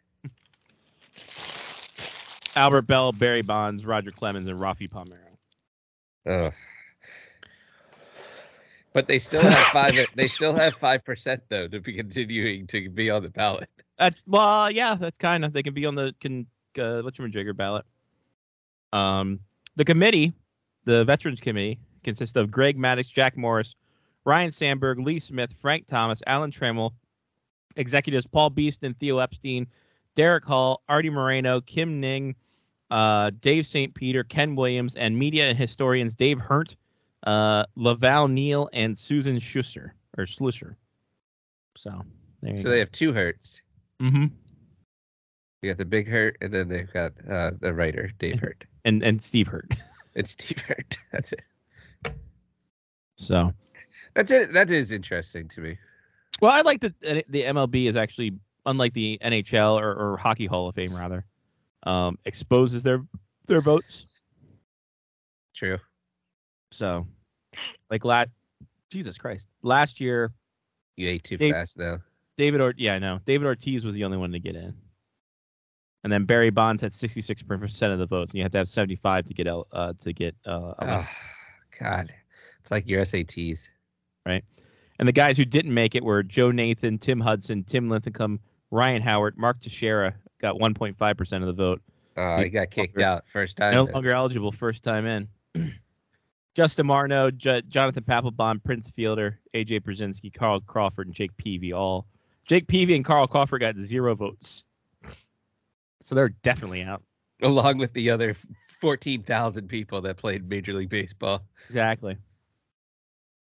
Albert 2.55 2.83
Belle, 2.83 3.13
Barry 3.13 3.43
Bonds, 3.43 3.85
Roger 3.85 4.11
Clemens, 4.11 4.49
and 4.49 4.59
Rafi 4.59 4.89
Palmeiro. 4.89 5.19
Oh. 6.27 6.51
But 8.93 9.09
they 9.09 9.19
still 9.19 9.43
have 9.43 9.55
five. 9.73 9.95
they 10.15 10.27
still 10.27 10.55
have 10.55 10.75
five 10.75 11.05
percent 11.05 11.43
though 11.49 11.67
to 11.69 11.81
be 11.81 11.95
continuing 11.95 12.67
to 12.69 12.91
be 12.91 13.11
on 13.11 13.23
the 13.23 13.31
ballot. 13.31 13.69
That's 13.99 14.21
well, 14.27 14.71
yeah, 14.71 14.95
that's 14.95 15.17
kind 15.19 15.45
of 15.45 15.53
they 15.53 15.63
can 15.63 15.75
be 15.75 15.87
on 15.87 15.95
the 15.95 16.15
can 16.21 16.47
uh, 16.79 17.01
what's 17.03 17.19
your 17.19 17.29
jigger 17.29 17.55
ballot. 17.55 17.85
Um, 18.93 19.41
the 19.77 19.85
committee, 19.85 20.35
the 20.85 21.05
Veterans 21.05 21.41
Committee, 21.41 21.79
consists 22.05 22.37
of 22.37 22.51
Greg 22.51 22.77
Maddux, 22.77 23.11
Jack 23.11 23.37
Morris, 23.37 23.75
Ryne 24.25 24.51
Sandberg, 24.51 24.99
Lee 24.99 25.19
Smith, 25.19 25.55
Frank 25.61 25.87
Thomas, 25.87 26.23
Alan 26.27 26.51
Trammell, 26.51 26.93
executives 27.77 28.27
Paul 28.27 28.51
Beeston, 28.51 28.95
Theo 29.01 29.19
Epstein, 29.19 29.67
Derrick 30.15 30.45
Hall, 30.45 30.83
Arte 30.89 31.11
Moreno, 31.11 31.61
Kim 31.61 32.03
Ng, 32.03 32.35
uh, 32.91 33.31
Dave 33.41 33.67
St. 33.67 33.95
Peter, 33.95 34.25
Ken 34.25 34.55
Williams, 34.57 34.95
and 34.97 35.19
media 35.19 35.49
and 35.49 35.57
historians 35.59 36.15
Dave 36.15 36.39
Hurt, 36.39 36.77
uh, 37.27 37.65
LaVelle 37.77 38.29
Neal, 38.29 38.69
and 38.73 38.97
Susan 38.97 39.39
Schuster 39.39 39.95
or 40.19 40.25
Slusser. 40.25 40.75
So 41.77 42.03
So 42.57 42.63
go. 42.65 42.71
they 42.71 42.79
have 42.79 42.93
two 42.93 43.13
hurts. 43.13 43.63
Mm-hmm. 44.01 44.27
You 45.63 45.71
got 45.71 45.79
the 45.79 45.85
big 45.85 46.09
hurt, 46.09 46.37
and 46.41 46.53
then 46.53 46.69
they've 46.69 46.93
got 46.93 47.13
uh, 47.31 47.53
the 47.61 47.73
writer 47.73 48.11
Dave 48.19 48.41
Hurt. 48.41 48.65
and 48.85 49.03
and 49.03 49.23
Steve 49.23 49.47
Hurt. 49.49 49.73
It's 50.15 50.33
Steve 50.33 50.61
Hurt. 50.61 50.99
That's 51.13 51.33
it. 51.33 51.41
So, 53.17 53.53
That's 54.15 54.31
it. 54.31 54.53
That 54.53 54.71
is 54.71 54.93
interesting 54.93 55.49
to 55.49 55.61
me. 55.63 55.79
well, 56.43 56.53
I 56.53 56.61
like 56.61 56.81
that 56.83 57.01
the 57.01 57.25
the 57.31 57.45
MLB 57.45 57.89
is 57.89 57.97
actually 57.97 58.33
unlike 58.67 58.93
the 58.95 59.19
NHL 59.23 59.81
or, 59.81 59.93
or 59.95 60.17
Hockey 60.17 60.47
Hall 60.47 60.69
of 60.69 60.75
Fame 60.75 60.95
rather, 60.95 61.25
um, 61.85 62.19
exposes 62.25 62.83
their 62.83 63.03
their 63.47 63.61
votes. 63.61 64.07
True. 65.55 65.79
So, 66.71 67.07
like 67.91 68.05
last 68.05 68.31
Jesus 68.91 69.19
Christ, 69.19 69.47
last 69.63 70.01
year 70.01 70.33
You 70.97 71.09
ate 71.09 71.25
too 71.25 71.37
Dave- 71.37 71.53
fast 71.53 71.77
though. 71.77 71.99
David 72.39 72.61
or 72.63 72.73
yeah, 72.79 72.95
I 72.95 72.99
know 72.99 73.21
David 73.27 73.47
Ortiz 73.47 73.85
was 73.85 73.95
the 73.95 74.05
only 74.05 74.17
one 74.17 74.33
to 74.33 74.39
get 74.39 74.57
in, 74.57 74.75
and 76.03 76.13
then 76.13 76.25
Barry 76.25 76.49
Bonds 76.51 76.81
had 76.81 76.95
sixty 76.95 77.21
six 77.21 77.43
percent 77.43 77.93
of 77.93 77.99
the 77.99 78.07
votes, 78.07 78.33
and 78.33 78.39
you 78.39 78.43
have 78.43 78.53
to 78.53 78.59
have 78.59 78.69
seventy 78.69 78.97
five 78.97 79.27
to 79.27 79.35
get 79.35 79.47
uh, 79.47 79.93
to 80.01 80.13
get 80.13 80.35
uh. 80.47 80.73
Oh, 80.81 81.09
God. 81.79 82.13
It's 82.61 82.71
like 82.71 82.89
your 82.89 83.03
SATs. 83.03 83.69
Right? 84.25 84.45
And 84.99 85.07
the 85.09 85.13
guys 85.13 85.37
who 85.37 85.45
didn't 85.45 85.75
make 85.75 85.95
it 85.95 86.03
were 86.05 86.23
Joe 86.23 86.51
Nathan, 86.53 86.97
Tim 86.97 87.21
Hudson, 87.21 87.65
Tim 87.65 87.89
Lincecum, 87.89 88.39
Ryan 88.73 89.03
Howard, 89.03 89.37
Mark 89.39 89.61
Teixeira 89.61 90.15
got 90.41 90.57
1.5% 90.57 91.41
of 91.41 91.47
the 91.47 91.53
vote. 91.53 91.81
Oh, 92.17 92.39
He 92.39 92.45
he 92.45 92.51
got 92.51 92.71
kicked 92.71 92.97
longer- 92.97 93.07
out 93.09 93.29
first 93.29 93.57
time. 93.59 93.75
No 93.75 93.85
longer 93.85 94.13
eligible 94.15 94.51
first 94.51 94.83
time 94.83 95.07
in. 95.07 95.29
Justin 96.55 96.87
Morneau, 96.87 97.35
J- 97.35 97.63
Jonathan 97.69 98.03
Papelbon, 98.03 98.63
Prince 98.63 98.91
Fielder, 98.91 99.39
AJ 99.55 99.83
Pierzynski, 99.83 100.33
Carl 100.33 100.61
Crawford, 100.61 101.07
and 101.07 101.15
Jake 101.15 101.35
Peavy 101.37 101.73
all. 101.73 102.07
Jake 102.45 102.67
Peavy 102.67 102.95
and 102.97 103.05
Carl 103.05 103.27
Crawford 103.27 103.61
got 103.61 103.77
zero 103.79 104.15
votes. 104.15 104.65
So 106.01 106.15
they're 106.15 106.31
definitely 106.31 106.83
out. 106.83 107.03
Along 107.43 107.79
with 107.79 107.93
the 107.95 108.11
other 108.11 108.35
14,000 108.81 109.69
people 109.69 110.01
that 110.03 110.17
played 110.17 110.49
Major 110.49 110.75
League 110.75 110.89
Baseball. 110.91 111.43
Exactly. 111.69 112.17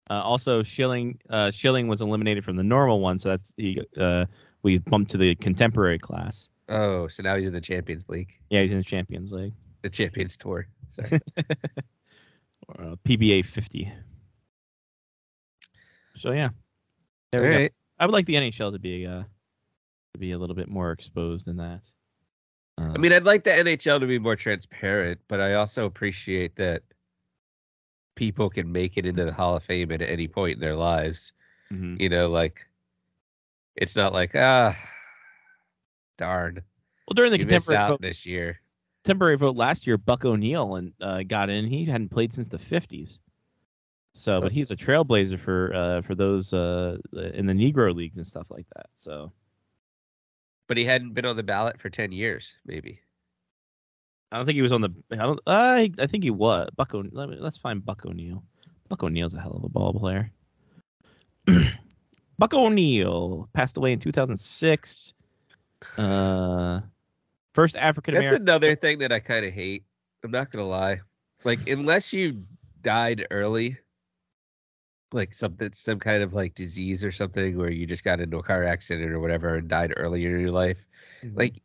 Uh, 0.09 0.22
also, 0.22 0.61
Schilling 0.61 1.17
uh, 1.30 1.49
Schilling 1.51 1.88
was 1.88 2.01
eliminated 2.01 2.43
from 2.43 2.55
the 2.57 2.63
normal 2.63 2.99
one, 2.99 3.17
so 3.17 3.30
that's 3.30 3.53
he. 3.55 3.82
Uh, 3.97 4.26
we 4.64 4.78
bumped 4.78 5.12
to 5.12 5.18
the 5.18 5.36
contemporary 5.36 5.99
class. 5.99 6.49
Oh, 6.70 7.07
so 7.07 7.24
now 7.24 7.36
he's 7.36 7.47
in 7.47 7.53
the 7.53 7.62
Champions 7.62 8.07
League, 8.09 8.39
Yeah, 8.49 8.62
he's 8.62 8.72
in 8.72 8.78
the 8.78 8.84
Champions 8.84 9.32
League. 9.32 9.53
the 9.82 9.89
Champions 9.89 10.38
Tour. 10.38 10.68
Sorry. 10.89 11.20
or 12.68 12.84
uh, 12.84 12.95
PBA 13.05 13.45
50. 13.45 13.91
So 16.18 16.32
yeah, 16.32 16.49
there 17.32 17.41
All 17.43 17.59
we 17.59 17.68
go. 17.68 17.74
I 17.99 18.05
would 18.05 18.14
like 18.14 18.26
the 18.26 18.36
NHL 18.36 18.72
to 18.74 18.80
be 18.80 19.05
uh 19.05 19.24
to 20.14 20.20
be 20.20 20.32
a 20.32 20.38
little 20.38 20.55
bit 20.55 20.68
more 20.68 20.91
exposed 20.91 21.47
in 21.47 21.57
that. 21.57 21.82
Uh, 22.78 22.91
I 22.93 22.97
mean, 22.97 23.14
I'd 23.14 23.24
like 23.24 23.43
the 23.43 23.51
NHL 23.51 23.99
to 23.99 24.05
be 24.07 24.20
more 24.20 24.36
transparent, 24.36 25.20
but 25.28 25.39
I 25.39 25.53
also 25.53 25.86
appreciate 25.86 26.55
that 26.57 26.84
people 28.16 28.49
can 28.49 28.72
make 28.72 28.97
it 28.97 29.05
into 29.05 29.24
the 29.26 29.32
Hall 29.34 29.55
of 29.55 29.64
Fame 29.64 29.91
at 29.91 30.01
any 30.01 30.28
point 30.28 30.55
in 30.55 30.59
their 30.59 30.76
lives. 30.76 31.32
mhm. 31.72 31.99
You 31.99 32.09
know, 32.09 32.28
like 32.28 32.68
it's 33.82 33.95
not 33.95 34.13
like 34.13 34.36
ah, 34.36 34.77
darn, 36.17 36.61
well, 37.07 37.15
during 37.15 37.32
the 37.32 37.39
you 37.39 37.45
contemporary 37.45 37.89
vote, 37.89 38.01
this 38.01 38.25
year. 38.25 38.61
temporary 39.03 39.36
vote 39.36 39.55
last 39.57 39.88
year, 39.88 39.97
Buck 39.97 40.23
O'Neil 40.23 40.75
and 40.75 40.93
uh, 41.01 41.23
got 41.23 41.49
in. 41.49 41.65
He 41.65 41.84
hadn't 41.84 42.09
played 42.09 42.32
since 42.32 42.47
the 42.47 42.59
50s. 42.59 43.17
So, 44.13 44.39
but 44.39 44.51
he's 44.51 44.71
a 44.71 44.75
trailblazer 44.75 45.39
for 45.39 45.73
uh, 45.73 46.01
for 46.01 46.15
those 46.15 46.53
uh, 46.53 46.97
in 47.34 47.45
the 47.45 47.53
Negro 47.53 47.95
leagues 47.95 48.17
and 48.17 48.27
stuff 48.27 48.47
like 48.49 48.65
that. 48.75 48.88
So, 48.95 49.32
But 50.67 50.77
he 50.77 50.86
hadn't 50.86 51.13
been 51.13 51.25
on 51.25 51.38
the 51.38 51.43
ballot 51.43 51.79
for 51.79 51.89
ten 51.89 52.11
years, 52.11 52.53
maybe. 52.65 52.99
I 54.32 54.38
don't 54.38 54.45
think 54.45 54.57
he 54.57 54.61
was 54.61 54.73
on 54.73 54.82
the. 54.82 54.89
I 55.11 55.15
don't. 55.15 55.39
I 55.47 55.91
I 55.97 56.07
think 56.07 56.25
he 56.25 56.29
was. 56.29 56.69
Buck. 56.75 56.93
O, 56.93 57.05
let 57.11 57.29
me, 57.29 57.38
let's 57.39 57.57
find 57.57 57.86
Buck 57.86 58.05
O'Neil. 58.05 58.43
Buck 58.89 59.01
O'Neil's 59.01 59.34
a 59.34 59.39
hell 59.39 59.55
of 59.55 59.63
a 59.63 59.69
ball 59.69 59.93
player. 59.93 60.29
Buck 62.41 62.55
O'Neil 62.55 63.47
passed 63.53 63.77
away 63.77 63.91
in 63.91 63.99
2006. 63.99 65.13
Uh, 65.95 66.79
first 67.53 67.75
African 67.75 68.15
That's 68.15 68.31
another 68.31 68.75
thing 68.75 68.97
that 68.97 69.11
I 69.11 69.19
kind 69.19 69.45
of 69.45 69.53
hate. 69.53 69.83
I'm 70.23 70.31
not 70.31 70.49
gonna 70.49 70.67
lie. 70.67 71.01
Like, 71.43 71.69
unless 71.69 72.11
you 72.11 72.41
died 72.81 73.27
early, 73.29 73.77
like 75.11 75.35
something, 75.35 75.71
some 75.73 75.99
kind 75.99 76.23
of 76.23 76.33
like 76.33 76.55
disease 76.55 77.05
or 77.05 77.11
something, 77.11 77.59
where 77.59 77.69
you 77.69 77.85
just 77.85 78.03
got 78.03 78.19
into 78.19 78.37
a 78.39 78.43
car 78.43 78.63
accident 78.63 79.11
or 79.11 79.19
whatever 79.19 79.57
and 79.57 79.67
died 79.67 79.93
earlier 79.95 80.35
in 80.35 80.41
your 80.41 80.51
life, 80.51 80.83
like 81.35 81.61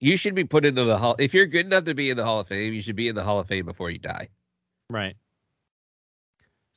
you 0.00 0.16
should 0.16 0.34
be 0.34 0.42
put 0.42 0.64
into 0.64 0.82
the 0.82 0.98
hall. 0.98 1.14
If 1.20 1.32
you're 1.32 1.46
good 1.46 1.66
enough 1.66 1.84
to 1.84 1.94
be 1.94 2.10
in 2.10 2.16
the 2.16 2.24
Hall 2.24 2.40
of 2.40 2.48
Fame, 2.48 2.74
you 2.74 2.82
should 2.82 2.96
be 2.96 3.06
in 3.06 3.14
the 3.14 3.22
Hall 3.22 3.38
of 3.38 3.46
Fame 3.46 3.66
before 3.66 3.92
you 3.92 4.00
die. 4.00 4.30
Right. 4.90 5.14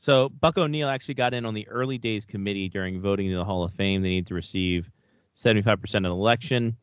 So 0.02 0.30
Buck 0.30 0.58
O'Neil 0.58 0.88
actually 0.88 1.16
got 1.16 1.34
in 1.34 1.45
on 1.45 1.54
the 1.54 1.68
early 1.68 1.97
days 1.97 2.26
committee 2.26 2.70
during 2.70 3.02
voting 3.02 3.30
to 3.32 3.36
the 3.36 3.43
Hall 3.43 3.66
of 3.66 3.74
Fame. 3.74 4.02
They 4.02 4.08
need 4.08 4.28
to 4.28 4.34
receive 4.34 4.89
75% 5.38 5.74
of 5.97 6.04
the 6.04 6.10
election. 6.12 6.78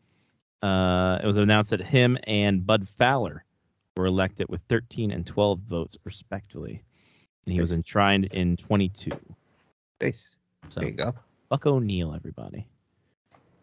Uh, 0.62 1.18
it 1.22 1.26
was 1.26 1.36
announced 1.36 1.70
that 1.70 1.80
him 1.80 2.18
and 2.24 2.66
Bud 2.66 2.86
Fowler 2.98 3.42
were 3.96 4.04
elected 4.04 4.48
with 4.50 4.60
13 4.68 5.10
and 5.12 5.26
12 5.26 5.60
votes, 5.60 5.96
respectively. 6.04 6.82
And 7.46 7.54
he 7.54 7.60
was 7.60 7.70
Nice. 7.70 7.78
enshrined 7.78 8.24
in 8.26 8.58
22. 8.58 9.10
Nice. 10.02 10.36
So 10.68 10.80
There 10.80 10.88
you 10.90 10.94
go. 10.94 11.14
Buck 11.48 11.64
O'Neil, 11.64 12.12
everybody. 12.14 12.66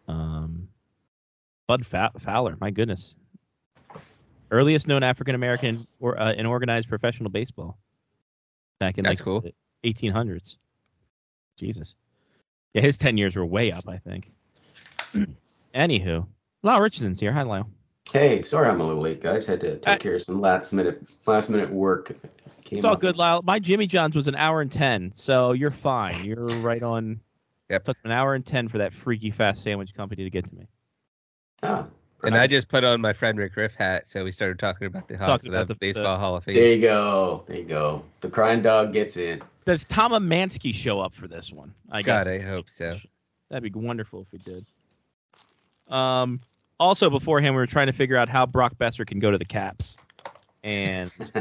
Um, 0.08 0.68
Bud 1.68 1.86
Fowler, 1.86 2.56
my 2.60 2.72
goodness. 2.72 3.14
Earliest 4.50 4.88
known 4.88 5.04
African 5.04 5.36
American 5.36 5.86
or 6.00 6.20
uh, 6.20 6.32
in 6.32 6.44
organized 6.44 6.88
professional 6.88 7.30
baseball. 7.30 7.78
Back 8.84 8.98
in 8.98 9.04
That's 9.04 9.18
like 9.18 9.24
cool. 9.24 9.40
the 9.40 9.54
1800s. 9.94 10.56
Jesus. 11.56 11.94
Yeah, 12.74 12.82
his 12.82 12.98
10 12.98 13.16
years 13.16 13.34
were 13.34 13.46
way 13.46 13.72
up, 13.72 13.88
I 13.88 13.96
think. 13.96 14.30
Anywho, 15.74 16.26
Lyle 16.62 16.80
Richardson's 16.82 17.18
here. 17.18 17.32
Hi, 17.32 17.40
Lyle. 17.40 17.66
Hey, 18.12 18.42
sorry 18.42 18.68
I'm 18.68 18.82
a 18.82 18.84
little 18.86 19.00
late, 19.00 19.22
guys. 19.22 19.46
Had 19.46 19.60
to 19.60 19.78
take 19.78 19.88
Uh, 19.88 19.96
care 19.96 20.14
of 20.16 20.22
some 20.22 20.38
last 20.38 20.74
minute 20.74 21.02
last 21.24 21.48
minute 21.48 21.70
work. 21.70 22.08
Came 22.64 22.76
It's 22.76 22.84
all 22.84 22.92
up- 22.92 23.00
good, 23.00 23.16
Lyle. 23.16 23.40
My 23.42 23.58
Jimmy 23.58 23.86
John's 23.86 24.14
was 24.16 24.28
an 24.28 24.34
hour 24.34 24.60
and 24.60 24.70
10, 24.70 25.12
so 25.14 25.52
you're 25.52 25.70
fine. 25.70 26.22
You're 26.22 26.44
right 26.60 26.82
on. 26.82 27.18
Yep. 27.70 27.84
Took 27.84 27.96
an 28.04 28.10
hour 28.10 28.34
and 28.34 28.44
10 28.44 28.68
for 28.68 28.76
that 28.76 28.92
freaky 28.92 29.30
fast 29.30 29.62
sandwich 29.62 29.94
company 29.94 30.24
to 30.24 30.30
get 30.30 30.46
to 30.46 30.54
me. 30.54 30.66
Ah, 31.62 31.86
And 32.26 32.36
I 32.36 32.46
just 32.46 32.68
put 32.68 32.84
on 32.84 33.00
my 33.00 33.12
Fred 33.12 33.36
McGriff 33.36 33.74
hat, 33.74 34.06
so 34.08 34.24
we 34.24 34.32
started 34.32 34.58
talking 34.58 34.86
about 34.86 35.08
the, 35.08 35.16
Talking 35.16 35.50
about 35.50 35.68
the- 35.68 35.74
baseball 35.74 36.14
the- 36.14 36.18
Hall 36.18 36.36
of 36.36 36.44
Fame. 36.44 36.54
there 36.54 36.68
you 36.68 36.80
go. 36.80 37.42
There 37.46 37.56
you 37.56 37.64
go. 37.64 38.02
The 38.20 38.28
crying 38.28 38.62
dog 38.62 38.92
gets 38.92 39.16
in. 39.16 39.42
Does 39.64 39.84
Tom 39.84 40.12
Emanski 40.12 40.74
show 40.74 41.00
up 41.00 41.14
for 41.14 41.26
this 41.28 41.52
one? 41.52 41.72
I 41.90 42.02
God, 42.02 42.26
guess 42.26 42.28
I 42.28 42.38
hope 42.38 42.68
so. 42.68 42.98
that'd 43.50 43.72
be 43.72 43.78
wonderful 43.78 44.22
if 44.22 44.32
we 44.32 44.38
did. 44.38 44.66
Um, 45.88 46.40
also 46.80 47.10
beforehand, 47.10 47.54
we 47.54 47.60
were 47.60 47.66
trying 47.66 47.86
to 47.86 47.92
figure 47.92 48.16
out 48.16 48.28
how 48.28 48.46
Brock 48.46 48.74
Boeser 48.78 49.06
can 49.06 49.18
go 49.20 49.30
to 49.30 49.38
the 49.38 49.44
Caps, 49.44 49.96
and 50.62 51.10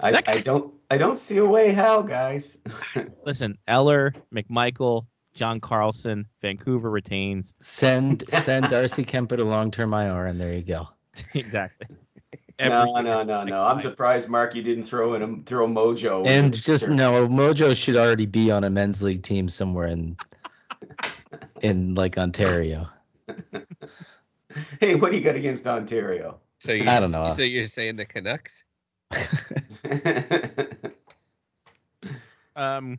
I, 0.00 0.10
That- 0.12 0.28
I 0.28 0.40
don't 0.40 0.72
I 0.90 0.98
don't 0.98 1.16
see 1.16 1.38
a 1.38 1.46
way 1.46 1.72
how, 1.72 2.02
guys. 2.02 2.58
listen, 3.24 3.56
Eller, 3.66 4.12
McMichael, 4.34 5.06
John 5.34 5.60
Carlson, 5.60 6.26
Vancouver 6.40 6.90
retains 6.90 7.54
Send 7.60 8.24
send 8.28 8.68
Darcy 8.68 9.04
Kuemper 9.04 9.36
to 9.36 9.44
long 9.44 9.70
term 9.70 9.94
IR, 9.94 10.26
and 10.26 10.40
there 10.40 10.54
you 10.54 10.62
go. 10.62 10.88
exactly. 11.34 11.86
no, 12.60 12.96
Every- 12.96 13.02
no, 13.02 13.22
no, 13.22 13.44
no. 13.44 13.64
I'm 13.64 13.80
surprised, 13.80 14.28
Mark, 14.28 14.54
you 14.54 14.62
didn't 14.62 14.84
throw 14.84 15.14
in 15.14 15.22
a 15.22 15.42
throw 15.44 15.66
Mojo. 15.66 16.26
And 16.26 16.52
just 16.54 16.88
no, 16.88 17.26
Mojo 17.28 17.76
should 17.76 17.96
already 17.96 18.26
be 18.26 18.50
on 18.50 18.64
a 18.64 18.70
men's 18.70 19.02
league 19.02 19.22
team 19.22 19.48
somewhere 19.48 19.88
in 19.88 20.16
in 21.62 21.94
like 21.94 22.18
Ontario. 22.18 22.88
Hey, 24.80 24.94
what 24.96 25.12
do 25.12 25.18
you 25.18 25.24
got 25.24 25.36
against 25.36 25.66
Ontario? 25.66 26.38
So 26.60 26.72
you 26.72 26.88
I 26.88 27.00
don't 27.00 27.10
know. 27.10 27.30
So 27.30 27.42
you're 27.42 27.66
saying 27.66 27.96
the 27.96 28.04
Canucks? 28.04 28.64
Um, 32.56 32.98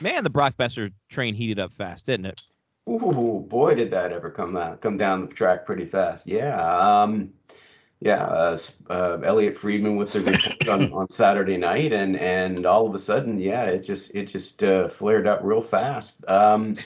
man, 0.00 0.24
the 0.24 0.30
Brock 0.30 0.56
Boeser 0.58 0.92
train 1.08 1.34
heated 1.34 1.58
up 1.58 1.72
fast, 1.72 2.06
didn't 2.06 2.26
it? 2.26 2.42
Ooh, 2.88 3.44
boy, 3.48 3.74
did 3.74 3.90
that 3.90 4.12
ever 4.12 4.30
come 4.30 4.56
out, 4.56 4.80
come 4.80 4.96
down 4.96 5.26
the 5.26 5.34
track 5.34 5.66
pretty 5.66 5.84
fast. 5.84 6.26
Yeah. 6.26 6.56
Um, 6.56 7.30
yeah. 8.00 8.24
Uh, 8.24 8.58
uh, 8.88 9.18
Elliotte 9.24 9.58
Friedman 9.58 9.96
with 9.96 10.12
the 10.12 10.70
on, 10.70 10.92
on 10.92 11.10
Saturday 11.10 11.56
night, 11.56 11.92
and 11.92 12.16
and 12.16 12.64
all 12.64 12.86
of 12.86 12.94
a 12.94 12.98
sudden, 12.98 13.40
yeah, 13.40 13.64
it 13.64 13.80
just 13.80 14.14
it 14.14 14.26
just 14.26 14.62
uh, 14.62 14.88
flared 14.88 15.26
up 15.26 15.40
real 15.42 15.62
fast. 15.62 16.28
Um, 16.28 16.76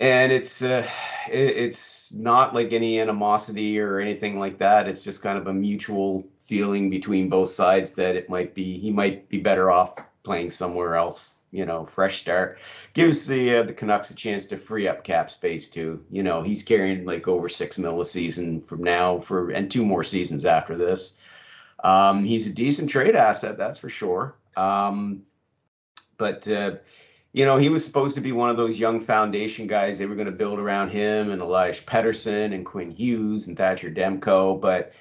and 0.00 0.32
it's 0.32 0.62
uh, 0.62 0.88
it, 1.30 1.56
it's 1.56 2.12
not 2.14 2.54
like 2.54 2.72
any 2.72 2.98
animosity 2.98 3.78
or 3.78 3.98
anything 3.98 4.38
like 4.38 4.58
that. 4.58 4.88
It's 4.88 5.04
just 5.04 5.20
kind 5.20 5.36
of 5.36 5.48
a 5.48 5.52
mutual 5.52 6.26
feeling 6.38 6.88
between 6.88 7.28
both 7.28 7.50
sides 7.50 7.92
that 7.94 8.16
it 8.16 8.30
might 8.30 8.54
be 8.54 8.78
he 8.78 8.90
might 8.90 9.28
be 9.28 9.38
better 9.38 9.70
off 9.70 9.98
playing 10.22 10.50
somewhere 10.50 10.96
else 10.96 11.37
you 11.50 11.64
know, 11.64 11.86
fresh 11.86 12.20
start. 12.20 12.58
Gives 12.94 13.26
the 13.26 13.56
uh, 13.56 13.62
the 13.64 13.72
Canucks 13.72 14.10
a 14.10 14.14
chance 14.14 14.46
to 14.46 14.56
free 14.56 14.88
up 14.88 15.04
cap 15.04 15.30
space 15.30 15.68
too. 15.68 16.04
You 16.10 16.22
know, 16.22 16.42
he's 16.42 16.62
carrying 16.62 17.04
like 17.04 17.28
over 17.28 17.48
six 17.48 17.78
mil 17.78 18.00
a 18.00 18.04
season 18.04 18.60
from 18.62 18.82
now 18.82 19.18
for 19.18 19.50
and 19.50 19.70
two 19.70 19.84
more 19.84 20.04
seasons 20.04 20.44
after 20.44 20.76
this. 20.76 21.18
Um, 21.84 22.24
he's 22.24 22.46
a 22.46 22.52
decent 22.52 22.90
trade 22.90 23.14
asset, 23.14 23.56
that's 23.56 23.78
for 23.78 23.88
sure. 23.88 24.36
Um, 24.56 25.22
but 26.16 26.48
uh, 26.48 26.76
you 27.32 27.44
know, 27.44 27.56
he 27.56 27.68
was 27.68 27.84
supposed 27.84 28.14
to 28.16 28.20
be 28.20 28.32
one 28.32 28.50
of 28.50 28.56
those 28.56 28.80
young 28.80 29.00
foundation 29.00 29.66
guys. 29.66 29.98
They 29.98 30.06
were 30.06 30.14
going 30.14 30.26
to 30.26 30.32
build 30.32 30.58
around 30.58 30.90
him 30.90 31.30
and 31.30 31.40
Elias 31.42 31.80
Pettersson 31.80 32.54
and 32.54 32.64
Quinn 32.64 32.90
Hughes 32.90 33.46
and 33.46 33.56
Thatcher 33.56 33.90
Demko. 33.90 34.60
But, 34.60 34.92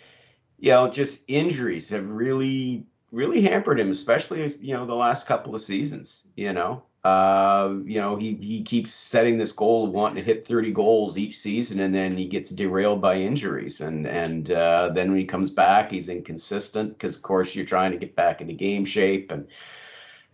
you 0.60 0.72
know, 0.72 0.90
just 0.90 1.24
injuries 1.28 1.90
have 1.90 2.12
really, 2.12 2.86
really 3.18 3.42
hampered 3.42 3.80
him, 3.80 3.90
especially, 3.90 4.48
you 4.62 4.74
know, 4.74 4.86
the 4.86 4.96
last 4.96 5.26
couple 5.28 5.56
of 5.56 5.62
seasons, 5.62 6.28
you 6.36 6.54
know. 6.54 6.84
Uh, 7.04 7.76
you 7.86 8.00
know, 8.00 8.16
he, 8.18 8.36
he 8.36 8.62
keeps 8.62 8.92
setting 8.92 9.38
this 9.38 9.52
goal 9.52 9.86
of 9.86 9.92
wanting 9.92 10.18
to 10.18 10.22
hit 10.22 10.46
30 10.46 10.72
goals 10.72 11.18
each 11.18 11.38
season, 11.38 11.80
and 11.80 11.96
then 11.96 12.18
he 12.18 12.26
gets 12.26 12.52
derailed 12.52 13.02
by 13.02 13.16
injuries. 13.16 13.82
And 13.82 14.06
and 14.06 14.52
uh, 14.52 14.90
then 14.94 15.10
when 15.10 15.20
he 15.20 15.26
comes 15.26 15.50
back, 15.50 15.92
he's 15.92 16.10
inconsistent 16.10 16.94
because, 16.94 17.16
of 17.16 17.24
course, 17.24 17.56
you're 17.56 17.66
trying 17.66 17.92
to 17.92 17.98
get 17.98 18.16
back 18.16 18.42
into 18.42 18.54
game 18.54 18.86
shape 18.86 19.32
and 19.32 19.48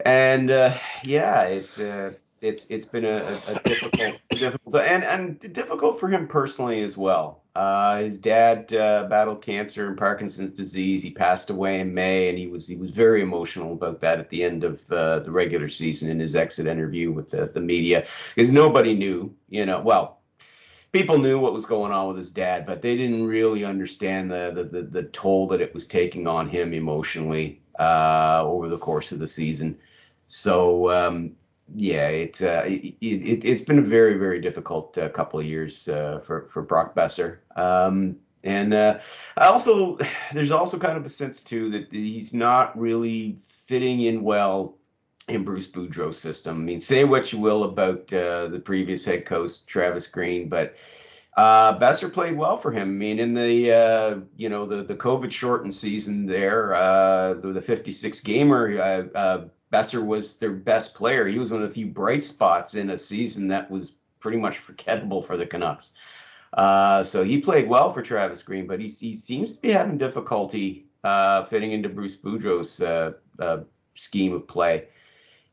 and 0.05 0.51
uh, 0.51 0.75
yeah, 1.03 1.43
it's 1.43 1.79
uh, 1.79 2.13
it's 2.41 2.65
it's 2.69 2.85
been 2.85 3.05
a, 3.05 3.17
a 3.47 3.59
difficult 3.63 4.19
difficult 4.29 4.75
and 4.75 5.03
and 5.03 5.53
difficult 5.53 5.99
for 5.99 6.09
him 6.09 6.27
personally 6.27 6.81
as 6.83 6.97
well. 6.97 7.42
Uh, 7.55 7.97
his 7.97 8.19
dad 8.19 8.73
uh, 8.73 9.05
battled 9.09 9.43
cancer 9.43 9.87
and 9.87 9.97
Parkinson's 9.97 10.49
disease. 10.49 11.03
He 11.03 11.11
passed 11.11 11.51
away 11.51 11.79
in 11.79 11.93
May, 11.93 12.29
and 12.29 12.37
he 12.37 12.47
was 12.47 12.67
he 12.67 12.75
was 12.75 12.91
very 12.91 13.21
emotional 13.21 13.73
about 13.73 14.01
that 14.01 14.19
at 14.19 14.29
the 14.29 14.43
end 14.43 14.63
of 14.63 14.79
uh, 14.91 15.19
the 15.19 15.31
regular 15.31 15.69
season 15.69 16.09
in 16.09 16.19
his 16.19 16.35
exit 16.35 16.65
interview 16.65 17.11
with 17.11 17.29
the 17.29 17.47
the 17.53 17.61
media, 17.61 18.07
because 18.33 18.51
nobody 18.51 18.95
knew, 18.95 19.33
you 19.49 19.65
know, 19.65 19.79
well. 19.81 20.19
People 20.91 21.17
knew 21.17 21.39
what 21.39 21.53
was 21.53 21.65
going 21.65 21.91
on 21.91 22.07
with 22.07 22.17
his 22.17 22.29
dad, 22.29 22.67
but 22.67 22.83
they 22.83 22.95
didn't 22.95 23.25
really 23.25 23.65
understand 23.65 24.31
the 24.31 24.51
the, 24.53 24.63
the, 24.63 24.81
the 24.83 25.03
toll 25.05 25.47
that 25.47 25.59
it 25.59 25.73
was 25.73 25.87
taking 25.87 26.27
on 26.27 26.47
him 26.47 26.71
emotionally 26.71 27.59
uh, 27.79 28.43
over 28.43 28.69
the 28.69 28.77
course 28.77 29.11
of 29.11 29.17
the 29.17 29.27
season. 29.27 29.75
So 30.27 30.91
um, 30.91 31.35
yeah, 31.75 32.07
it, 32.07 32.41
uh, 32.41 32.63
it, 32.65 32.95
it 33.01 33.43
has 33.43 33.61
been 33.61 33.79
a 33.79 33.83
very 33.83 34.17
very 34.17 34.41
difficult 34.41 34.97
uh, 34.97 35.09
couple 35.09 35.39
of 35.39 35.45
years 35.45 35.87
uh, 35.87 36.19
for 36.25 36.47
for 36.49 36.61
Brock 36.61 36.95
Boeser. 36.95 37.39
Um, 37.55 38.17
and 38.43 38.73
uh, 38.73 38.99
I 39.37 39.47
also 39.47 39.97
there's 40.33 40.51
also 40.51 40.77
kind 40.77 40.97
of 40.97 41.05
a 41.05 41.09
sense 41.09 41.41
too 41.41 41.69
that 41.71 41.91
he's 41.91 42.33
not 42.33 42.77
really 42.77 43.37
fitting 43.67 44.01
in 44.01 44.23
well 44.23 44.77
in 45.29 45.43
Bruce 45.43 45.67
Boudreau's 45.67 46.19
system. 46.19 46.57
I 46.57 46.59
mean, 46.59 46.79
say 46.79 47.05
what 47.05 47.31
you 47.31 47.39
will 47.39 47.63
about 47.63 48.11
uh, 48.11 48.47
the 48.47 48.61
previous 48.63 49.05
head 49.05 49.25
coach 49.25 49.65
Travis 49.65 50.05
Green, 50.05 50.49
but 50.49 50.75
uh, 51.37 51.79
Boeser 51.79 52.11
played 52.11 52.37
well 52.37 52.57
for 52.57 52.71
him. 52.71 52.89
I 52.89 52.91
mean, 52.91 53.19
in 53.19 53.33
the 53.33 53.71
uh, 53.71 54.19
you 54.35 54.49
know 54.49 54.65
the 54.65 54.83
the 54.83 54.95
COVID 54.95 55.31
shortened 55.31 55.73
season 55.73 56.25
there, 56.25 56.75
uh, 56.75 57.35
the, 57.35 57.53
the 57.53 57.61
56 57.61 58.19
gamer, 58.21 59.09
uh, 59.73 59.83
uh, 59.93 60.01
was 60.01 60.37
their 60.37 60.51
best 60.51 60.95
player. 60.95 61.27
He 61.27 61.39
was 61.39 61.51
one 61.51 61.61
of 61.61 61.67
the 61.67 61.73
few 61.73 61.87
bright 61.87 62.23
spots 62.23 62.75
in 62.75 62.91
a 62.91 62.97
season 62.97 63.47
that 63.49 63.69
was 63.69 63.97
pretty 64.19 64.37
much 64.37 64.59
forgettable 64.59 65.21
for 65.21 65.37
the 65.37 65.45
Canucks. 65.45 65.93
Uh, 66.53 67.03
so 67.03 67.23
he 67.23 67.39
played 67.39 67.67
well 67.67 67.91
for 67.91 68.01
Travis 68.01 68.43
Green, 68.43 68.67
but 68.67 68.79
he 68.79 68.87
he 68.87 69.13
seems 69.13 69.55
to 69.55 69.61
be 69.61 69.71
having 69.71 69.97
difficulty 69.97 70.85
uh, 71.03 71.45
fitting 71.45 71.71
into 71.71 71.89
Bruce 71.89 72.15
Boudreau's 72.15 72.81
uh, 72.81 73.13
uh, 73.39 73.59
scheme 73.95 74.33
of 74.33 74.47
play. 74.47 74.87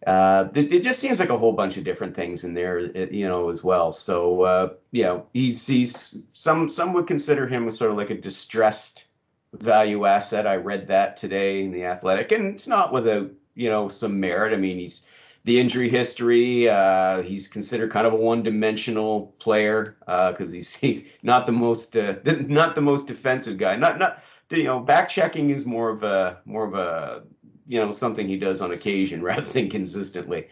Uh, 0.06 0.48
it, 0.54 0.72
it, 0.72 0.82
just 0.82 0.98
seems 0.98 1.20
like 1.20 1.28
a 1.28 1.36
whole 1.36 1.52
bunch 1.52 1.76
of 1.76 1.84
different 1.84 2.16
things 2.16 2.44
in 2.44 2.54
there, 2.54 2.80
you 3.12 3.28
know, 3.28 3.50
as 3.50 3.62
well. 3.62 3.92
So, 3.92 4.42
uh, 4.42 4.68
you 4.92 5.02
know, 5.02 5.26
he's 5.34 5.66
he's 5.66 6.26
some 6.32 6.70
some 6.70 6.94
would 6.94 7.06
consider 7.06 7.46
him 7.46 7.70
sort 7.70 7.90
of 7.90 7.98
like 7.98 8.08
a 8.08 8.14
distressed 8.14 9.08
value 9.52 10.06
asset. 10.06 10.46
I 10.46 10.56
read 10.56 10.88
that 10.88 11.18
today 11.18 11.62
in 11.64 11.70
the 11.70 11.84
Athletic, 11.84 12.32
and 12.32 12.46
it's 12.46 12.66
not 12.66 12.92
without 12.92 13.30
you 13.60 13.68
know 13.68 13.88
some 13.88 14.18
merit. 14.18 14.54
I 14.54 14.56
mean, 14.56 14.78
he's 14.78 15.06
the 15.44 15.60
injury 15.60 15.90
history. 15.90 16.68
Uh, 16.68 17.22
he's 17.22 17.46
considered 17.46 17.90
kind 17.90 18.06
of 18.06 18.14
a 18.14 18.16
one-dimensional 18.16 19.34
player 19.38 19.96
uh, 20.06 20.32
because 20.32 20.52
uh, 20.52 20.56
he's 20.56 20.74
he's 20.86 21.04
not 21.22 21.46
the 21.46 21.52
most 21.52 21.96
uh, 21.96 22.14
not 22.24 22.74
the 22.74 22.80
most 22.80 23.06
defensive 23.06 23.58
guy. 23.58 23.76
Not 23.76 23.98
not 23.98 24.22
you 24.50 24.64
know 24.64 24.80
back 24.80 25.08
checking 25.08 25.50
is 25.50 25.66
more 25.66 25.90
of 25.90 26.02
a 26.02 26.38
more 26.46 26.64
of 26.64 26.74
a 26.74 27.22
you 27.68 27.78
know 27.78 27.92
something 27.92 28.26
he 28.26 28.38
does 28.38 28.60
on 28.62 28.72
occasion 28.72 29.22
rather 29.30 29.42
than 29.52 29.68
consistently. 29.68 30.48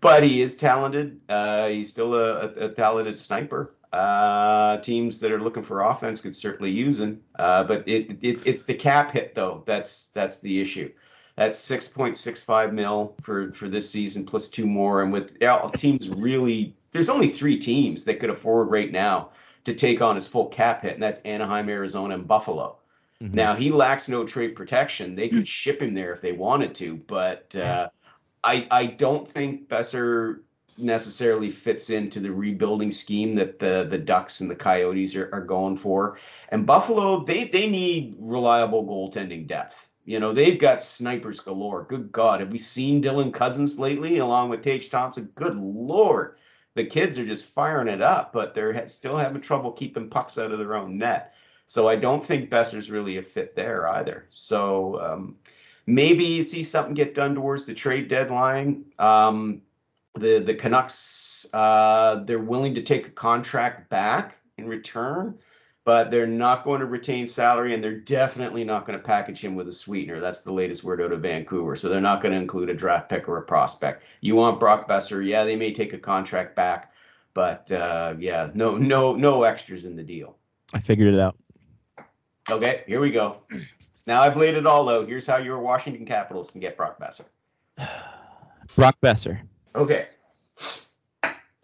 But 0.00 0.24
he 0.24 0.42
is 0.42 0.56
talented. 0.56 1.20
Uh, 1.28 1.68
he's 1.68 1.88
still 1.90 2.14
a, 2.14 2.46
a, 2.54 2.68
talented 2.70 3.16
sniper. 3.20 3.76
Uh, 3.92 4.78
teams 4.78 5.20
that 5.20 5.30
are 5.30 5.40
looking 5.40 5.62
for 5.62 5.82
offense 5.82 6.20
could 6.20 6.34
certainly 6.34 6.72
use 6.72 6.98
him. 6.98 7.20
Uh, 7.38 7.62
but 7.62 7.86
it, 7.86 8.18
it 8.20 8.40
it's 8.44 8.64
the 8.64 8.74
cap 8.74 9.12
hit 9.12 9.36
though. 9.36 9.62
That's 9.64 10.08
that's 10.08 10.40
the 10.40 10.60
issue. 10.60 10.90
That's 11.42 11.58
six 11.58 11.88
point 11.88 12.16
six 12.16 12.40
five 12.40 12.72
mil 12.72 13.16
for 13.20 13.52
for 13.52 13.68
this 13.68 13.90
season 13.90 14.24
plus 14.24 14.48
two 14.48 14.64
more. 14.64 15.02
And 15.02 15.10
with 15.12 15.36
yeah, 15.40 15.68
teams 15.74 16.08
really, 16.10 16.72
there's 16.92 17.08
only 17.08 17.28
three 17.30 17.58
teams 17.58 18.04
that 18.04 18.20
could 18.20 18.30
afford 18.30 18.70
right 18.70 18.92
now 18.92 19.30
to 19.64 19.74
take 19.74 20.00
on 20.00 20.14
his 20.14 20.28
full 20.28 20.46
cap 20.46 20.82
hit, 20.82 20.94
and 20.94 21.02
that's 21.02 21.18
Anaheim, 21.22 21.68
Arizona, 21.68 22.14
and 22.14 22.28
Buffalo. 22.28 22.76
Mm-hmm. 23.20 23.34
Now 23.34 23.56
he 23.56 23.72
lacks 23.72 24.08
no 24.08 24.24
trade 24.24 24.54
protection. 24.54 25.16
They 25.16 25.28
could 25.28 25.48
ship 25.48 25.82
him 25.82 25.94
there 25.94 26.12
if 26.12 26.20
they 26.20 26.30
wanted 26.30 26.76
to, 26.76 26.96
but 27.08 27.52
uh, 27.56 27.88
I 28.44 28.68
I 28.70 28.86
don't 28.86 29.26
think 29.26 29.68
Boeser 29.68 30.42
necessarily 30.78 31.50
fits 31.50 31.90
into 31.90 32.20
the 32.20 32.30
rebuilding 32.30 32.92
scheme 32.92 33.34
that 33.34 33.58
the 33.58 33.88
the 33.90 33.98
Ducks 33.98 34.40
and 34.42 34.48
the 34.48 34.54
Coyotes 34.54 35.16
are, 35.16 35.28
are 35.32 35.44
going 35.44 35.76
for. 35.76 36.18
And 36.50 36.64
Buffalo, 36.66 37.24
they 37.24 37.48
they 37.48 37.68
need 37.68 38.14
reliable 38.20 38.86
goaltending 38.86 39.48
depth. 39.48 39.88
You 40.04 40.18
know, 40.18 40.32
they've 40.32 40.58
got 40.58 40.82
snipers 40.82 41.40
galore. 41.40 41.84
Good 41.84 42.10
God, 42.10 42.40
have 42.40 42.52
we 42.52 42.58
seen 42.58 43.02
Dylan 43.02 43.32
Cozens 43.32 43.78
lately 43.78 44.18
along 44.18 44.50
with 44.50 44.62
Tage 44.62 44.90
Thompson? 44.90 45.30
Good 45.34 45.54
Lord, 45.54 46.36
the 46.74 46.84
kids 46.84 47.18
are 47.18 47.26
just 47.26 47.44
firing 47.44 47.88
it 47.88 48.02
up, 48.02 48.32
but 48.32 48.54
they're 48.54 48.88
still 48.88 49.16
having 49.16 49.40
trouble 49.40 49.72
keeping 49.72 50.08
pucks 50.08 50.38
out 50.38 50.52
of 50.52 50.58
their 50.58 50.74
own 50.74 50.98
net. 50.98 51.34
So 51.66 51.88
I 51.88 51.96
don't 51.96 52.24
think 52.24 52.50
Boeser's 52.50 52.90
really 52.90 53.18
a 53.18 53.22
fit 53.22 53.54
there 53.54 53.88
either. 53.88 54.26
So 54.28 55.00
um, 55.00 55.36
maybe 55.86 56.24
you 56.24 56.44
see 56.44 56.62
something 56.62 56.94
get 56.94 57.14
done 57.14 57.34
towards 57.34 57.66
the 57.66 57.74
trade 57.74 58.08
deadline. 58.08 58.84
Um, 58.98 59.62
the 60.14 60.40
the 60.40 60.54
Canucks 60.54 61.46
uh, 61.54 62.16
they're 62.24 62.38
willing 62.38 62.74
to 62.74 62.82
take 62.82 63.06
a 63.06 63.10
contract 63.10 63.88
back 63.88 64.36
in 64.58 64.66
return, 64.68 65.38
but 65.84 66.10
they're 66.10 66.26
not 66.26 66.64
going 66.64 66.80
to 66.80 66.86
retain 66.86 67.26
salary, 67.26 67.74
and 67.74 67.82
they're 67.82 67.98
definitely 67.98 68.64
not 68.64 68.86
going 68.86 68.98
to 68.98 69.04
package 69.04 69.40
him 69.40 69.54
with 69.54 69.68
a 69.68 69.72
sweetener. 69.72 70.20
That's 70.20 70.42
the 70.42 70.52
latest 70.52 70.84
word 70.84 71.00
out 71.00 71.12
of 71.12 71.22
Vancouver. 71.22 71.74
So 71.74 71.88
they're 71.88 72.00
not 72.00 72.22
going 72.22 72.32
to 72.32 72.40
include 72.40 72.70
a 72.70 72.74
draft 72.74 73.08
pick 73.08 73.28
or 73.28 73.38
a 73.38 73.42
prospect. 73.42 74.04
You 74.20 74.36
want 74.36 74.60
Brock 74.60 74.88
Boeser? 74.88 75.26
Yeah, 75.26 75.44
they 75.44 75.56
may 75.56 75.72
take 75.72 75.92
a 75.92 75.98
contract 75.98 76.54
back, 76.54 76.92
but 77.34 77.70
uh, 77.72 78.14
yeah, 78.18 78.50
no 78.54 78.76
no 78.76 79.14
no 79.14 79.42
extras 79.42 79.84
in 79.84 79.96
the 79.96 80.04
deal. 80.04 80.36
I 80.72 80.80
figured 80.80 81.12
it 81.12 81.20
out. 81.20 81.36
Okay, 82.50 82.84
here 82.86 83.00
we 83.00 83.10
go. 83.10 83.38
Now 84.04 84.22
I've 84.22 84.36
laid 84.36 84.56
it 84.56 84.66
all 84.66 84.88
out. 84.88 85.06
Here's 85.06 85.28
how 85.28 85.36
your 85.36 85.60
Washington 85.60 86.04
Capitals 86.04 86.50
can 86.50 86.60
get 86.60 86.76
Brock 86.76 86.98
Boeser. 86.98 87.26
Brock 88.76 88.96
Boeser. 89.00 89.40
Okay. 89.76 90.08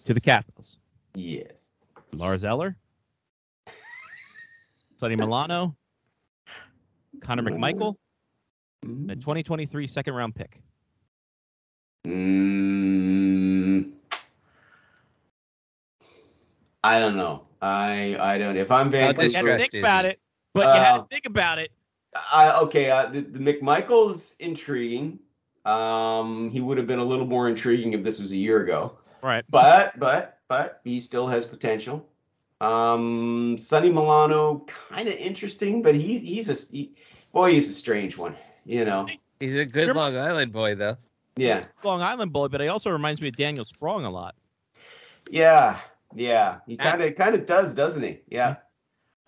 To 0.05 0.15
the 0.15 0.21
Capitals. 0.21 0.77
Yes. 1.15 1.67
Lars 2.13 2.45
Eller. 2.45 2.77
Sonny 4.99 5.15
Milano. 5.17 5.77
Connor 7.21 7.43
McMichael. 7.43 7.95
A 8.85 9.17
2023 9.17 9.87
second 9.87 10.15
round 10.15 10.35
pick. 10.35 10.61
Mm, 12.07 13.93
I 16.85 17.01
don't 17.01 17.17
know. 17.17 17.43
I 17.61 18.17
I 18.19 18.39
don't. 18.39 18.57
If 18.57 18.71
I'm 18.71 18.91
Vancouver, 18.91 19.59
think 19.59 19.75
about 19.75 20.05
it. 20.05 20.21
But 20.55 20.67
you 20.67 20.83
had 20.83 20.97
to 20.97 21.01
uh, 21.03 21.05
think 21.05 21.27
about 21.27 21.59
it. 21.59 21.71
I, 22.33 22.53
okay, 22.63 22.91
uh, 22.91 23.07
the, 23.07 23.21
the 23.21 23.39
McMichael's 23.39 24.37
intriguing. 24.39 25.19
Um, 25.65 26.51
he 26.51 26.61
would 26.61 26.79
have 26.79 26.87
been 26.87 27.01
a 27.01 27.05
little 27.05 27.27
more 27.27 27.49
intriguing 27.49 27.93
if 27.93 28.03
this 28.03 28.19
was 28.21 28.33
a 28.33 28.37
year 28.37 28.63
ago. 28.63 28.97
Right. 29.23 29.45
But 29.51 29.99
but 29.99 30.39
but 30.49 30.81
he 30.85 31.01
still 31.01 31.27
has 31.27 31.47
potential. 31.47 32.09
Um, 32.61 33.57
Sonny 33.59 33.91
Milano, 33.91 34.67
kind 34.91 35.09
of 35.09 35.15
interesting, 35.15 35.83
but 35.83 35.95
he's 35.95 36.21
he's 36.21 36.49
a 36.49 36.77
he, 36.77 36.93
boy, 37.33 37.53
he's 37.53 37.69
a 37.69 37.75
strange 37.75 38.17
one. 38.17 38.35
You 38.65 38.85
know. 38.85 39.07
He's 39.41 39.57
a 39.57 39.65
good 39.65 39.95
Long 39.95 40.17
Island 40.17 40.53
boy, 40.53 40.75
though. 40.75 40.97
Yeah. 41.37 41.63
Long 41.85 42.03
Island 42.03 42.33
boy, 42.33 42.49
but 42.49 42.61
he 42.61 42.67
also 42.67 42.91
reminds 42.91 43.23
me 43.23 43.29
of 43.29 43.37
Daniel 43.37 43.65
Sprong 43.65 44.05
a 44.05 44.11
lot. 44.11 44.35
Yeah, 45.31 45.79
yeah, 46.15 46.59
he 46.67 46.77
kind 46.77 47.03
of 47.03 47.15
kind 47.15 47.35
of 47.35 47.47
does, 47.47 47.75
doesn't 47.75 48.03
he? 48.03 48.19
Yeah. 48.29 48.57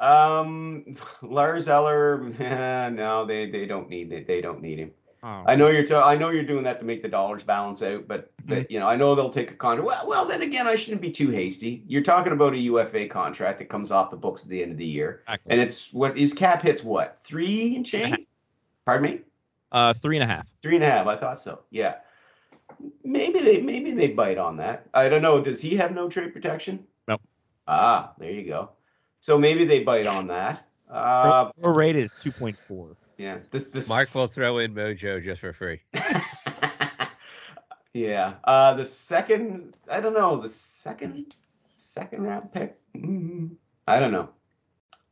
Um, 0.00 0.96
Lars 1.22 1.68
Eller, 1.68 2.18
no, 2.90 3.26
they 3.26 3.50
they 3.50 3.66
don't 3.66 3.88
need 3.88 4.10
they, 4.10 4.22
they 4.22 4.40
don't 4.40 4.62
need 4.62 4.78
him. 4.78 4.90
Oh. 5.22 5.44
I 5.46 5.54
know 5.54 5.68
you're. 5.68 5.84
T- 5.84 5.94
I 5.94 6.16
know 6.16 6.30
you're 6.30 6.44
doing 6.44 6.62
that 6.64 6.78
to 6.80 6.86
make 6.86 7.02
the 7.02 7.08
dollars 7.08 7.42
balance 7.42 7.82
out, 7.82 8.08
but 8.08 8.32
but 8.46 8.70
you 8.70 8.80
know 8.80 8.88
I 8.88 8.96
know 8.96 9.14
they'll 9.14 9.28
take 9.28 9.50
a 9.50 9.54
contract. 9.54 9.86
Well, 9.86 10.08
well, 10.08 10.24
then 10.26 10.40
again, 10.40 10.66
I 10.66 10.76
shouldn't 10.76 11.02
be 11.02 11.10
too 11.10 11.28
hasty. 11.28 11.82
You're 11.86 12.02
talking 12.02 12.32
about 12.32 12.54
a 12.54 12.58
UFA 12.58 13.06
contract 13.06 13.58
that 13.58 13.66
comes 13.68 13.90
off 13.90 14.10
the 14.10 14.16
books 14.16 14.44
at 14.44 14.48
the 14.50 14.62
end 14.62 14.72
of 14.72 14.78
the 14.78 14.86
year, 14.86 15.22
Exactly. 15.28 15.52
and 15.52 15.60
it's 15.60 15.92
what 15.92 16.16
his 16.16 16.32
cap 16.32 16.62
hits 16.62 16.82
what 16.82 17.22
three 17.22 17.76
and 17.76 17.84
change? 17.84 18.16
Pardon 18.86 19.10
me, 19.10 19.20
Uh, 19.72 19.92
three 19.92 20.16
and 20.16 20.24
a 20.24 20.26
half. 20.26 20.46
three 20.62 20.76
and 20.76 20.84
a 20.84 20.88
half. 20.90 21.06
I 21.06 21.16
thought 21.16 21.38
so. 21.38 21.60
Yeah, 21.70 21.96
maybe 23.04 23.40
they 23.40 23.60
maybe 23.60 23.92
they 23.92 24.08
bite 24.08 24.38
on 24.38 24.56
that. 24.56 24.86
I 24.94 25.10
don't 25.10 25.22
know. 25.22 25.40
Does 25.42 25.60
he 25.60 25.76
have 25.76 25.92
no 25.94 26.08
trade 26.08 26.32
protection? 26.32 26.86
Nope. 27.08 27.20
Ah, 27.68 28.12
there 28.18 28.30
you 28.30 28.46
go. 28.46 28.70
So 29.20 29.38
maybe 29.38 29.64
they 29.66 29.84
bite 29.84 30.06
on 30.06 30.28
that. 30.28 30.66
Uh, 30.90 31.50
rated 31.58 32.04
is 32.04 32.14
two 32.14 32.32
point 32.32 32.56
four. 32.66 32.96
Yeah. 33.20 33.38
This 33.50 33.66
this 33.66 33.86
Mark 33.86 34.14
will 34.14 34.26
throw 34.26 34.58
in 34.58 34.74
Mojo 34.74 35.22
just 35.22 35.42
for 35.42 35.52
free. 35.52 35.82
yeah. 37.92 38.34
Uh, 38.44 38.72
the 38.72 38.86
second, 38.86 39.74
I 39.90 40.00
don't 40.00 40.14
know, 40.14 40.38
the 40.38 40.48
second, 40.48 41.34
second 41.76 42.22
round 42.22 42.50
pick. 42.50 42.78
Mm, 42.96 43.56
I 43.86 44.00
don't 44.00 44.12
know. 44.12 44.30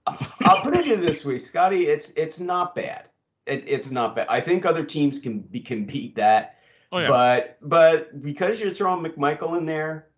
I'll 0.06 0.62
put 0.62 0.74
it 0.74 0.84
to 0.84 0.88
you 0.88 0.96
this 0.96 1.26
way, 1.26 1.38
Scotty. 1.38 1.88
It's 1.88 2.14
it's 2.16 2.40
not 2.40 2.74
bad. 2.74 3.10
It, 3.44 3.64
it's 3.66 3.90
not 3.90 4.16
bad. 4.16 4.26
I 4.30 4.40
think 4.40 4.64
other 4.64 4.84
teams 4.84 5.18
can 5.18 5.40
be 5.40 5.60
can 5.60 5.84
beat 5.84 6.14
that. 6.14 6.56
Oh, 6.90 7.00
yeah. 7.00 7.08
But 7.08 7.58
but 7.60 8.22
because 8.22 8.58
you're 8.58 8.70
throwing 8.70 9.04
McMichael 9.04 9.58
in 9.58 9.66
there, 9.66 10.08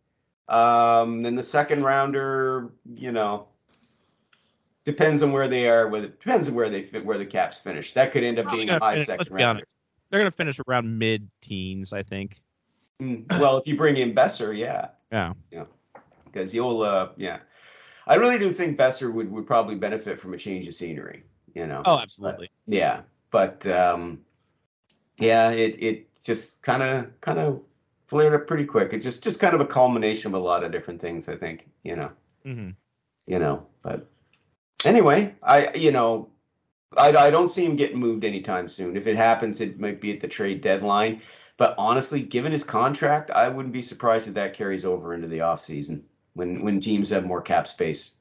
um, 0.48 1.24
then 1.24 1.34
the 1.34 1.42
second 1.42 1.82
rounder, 1.82 2.70
you 2.94 3.10
know, 3.10 3.48
depends 4.90 5.22
on 5.22 5.32
where 5.32 5.48
they 5.48 5.68
are. 5.68 5.88
Whether 5.88 6.08
depends 6.08 6.48
on 6.48 6.54
where 6.54 6.68
they 6.68 6.82
fit, 6.82 7.04
where 7.04 7.18
the 7.18 7.26
caps 7.26 7.58
finish. 7.58 7.92
That 7.94 8.12
could 8.12 8.24
end 8.24 8.38
up 8.38 8.46
Probably 8.46 8.66
being 8.66 8.76
a 8.76 8.78
high 8.78 8.94
finish- 8.94 9.06
second 9.06 9.36
be 9.36 9.62
They're 10.10 10.20
gonna 10.20 10.30
finish 10.30 10.58
around 10.68 10.98
mid 10.98 11.30
teens, 11.40 11.92
I 11.92 12.02
think. 12.02 12.42
Mm, 13.00 13.38
Well, 13.38 13.56
if 13.58 13.66
you 13.66 13.76
bring 13.76 13.96
in 13.96 14.14
Boeser, 14.14 14.56
yeah, 14.56 14.88
Yeah. 15.12 15.32
Yeah. 15.50 15.64
Because 16.24 16.54
you'll, 16.54 16.82
uh, 16.82 17.08
yeah. 17.16 17.38
I 18.06 18.14
really 18.16 18.38
do 18.38 18.50
think 18.50 18.78
Boeser 18.78 19.12
would 19.12 19.30
would 19.30 19.46
probably 19.46 19.76
benefit 19.76 20.20
from 20.20 20.34
a 20.34 20.36
change 20.38 20.66
of 20.68 20.74
scenery. 20.74 21.22
You 21.54 21.66
know. 21.66 21.82
Oh, 21.84 21.98
absolutely. 21.98 22.50
Yeah, 22.66 23.02
but 23.30 23.66
um, 23.66 24.20
yeah, 25.18 25.50
it 25.50 25.82
it 25.82 26.22
just 26.22 26.62
kind 26.62 26.82
of 26.82 27.20
kind 27.20 27.38
of 27.38 27.60
flared 28.06 28.34
up 28.34 28.46
pretty 28.46 28.64
quick. 28.64 28.92
It's 28.92 29.04
just 29.04 29.22
just 29.24 29.40
kind 29.40 29.54
of 29.54 29.60
a 29.60 29.66
culmination 29.66 30.34
of 30.34 30.40
a 30.40 30.44
lot 30.44 30.64
of 30.64 30.72
different 30.72 31.00
things. 31.00 31.28
I 31.28 31.36
think 31.36 31.68
you 31.84 31.96
know, 31.96 32.10
hmm 32.44 32.70
you 33.26 33.38
know. 33.38 33.66
But 33.82 34.06
anyway, 34.85 35.35
I 35.43 35.73
you 35.74 35.93
know, 35.93 36.31
I 36.97 37.09
I 37.09 37.31
don't 37.31 37.48
see 37.48 37.65
him 37.65 37.77
getting 37.77 37.98
moved 37.98 38.24
anytime 38.24 38.69
soon. 38.69 38.97
If 38.97 39.07
it 39.07 39.16
happens, 39.16 39.61
it 39.61 39.81
might 39.81 40.01
be 40.01 40.12
at 40.12 40.20
the 40.20 40.28
trade 40.28 40.61
deadline. 40.61 41.23
But 41.57 41.74
honestly, 41.77 42.23
given 42.23 42.52
his 42.52 42.65
contract, 42.65 43.31
I 43.31 43.48
wouldn't 43.48 43.74
be 43.74 43.82
surprised 43.82 44.27
if 44.27 44.35
that 44.35 44.55
carries 44.55 44.86
over 44.86 45.12
into 45.12 45.28
the 45.28 45.39
offseason 45.39 46.02
when 46.35 46.62
when 46.62 46.81
teams 46.81 47.11
have 47.11 47.27
more 47.27 47.43
cap 47.43 47.66
space. 47.66 48.19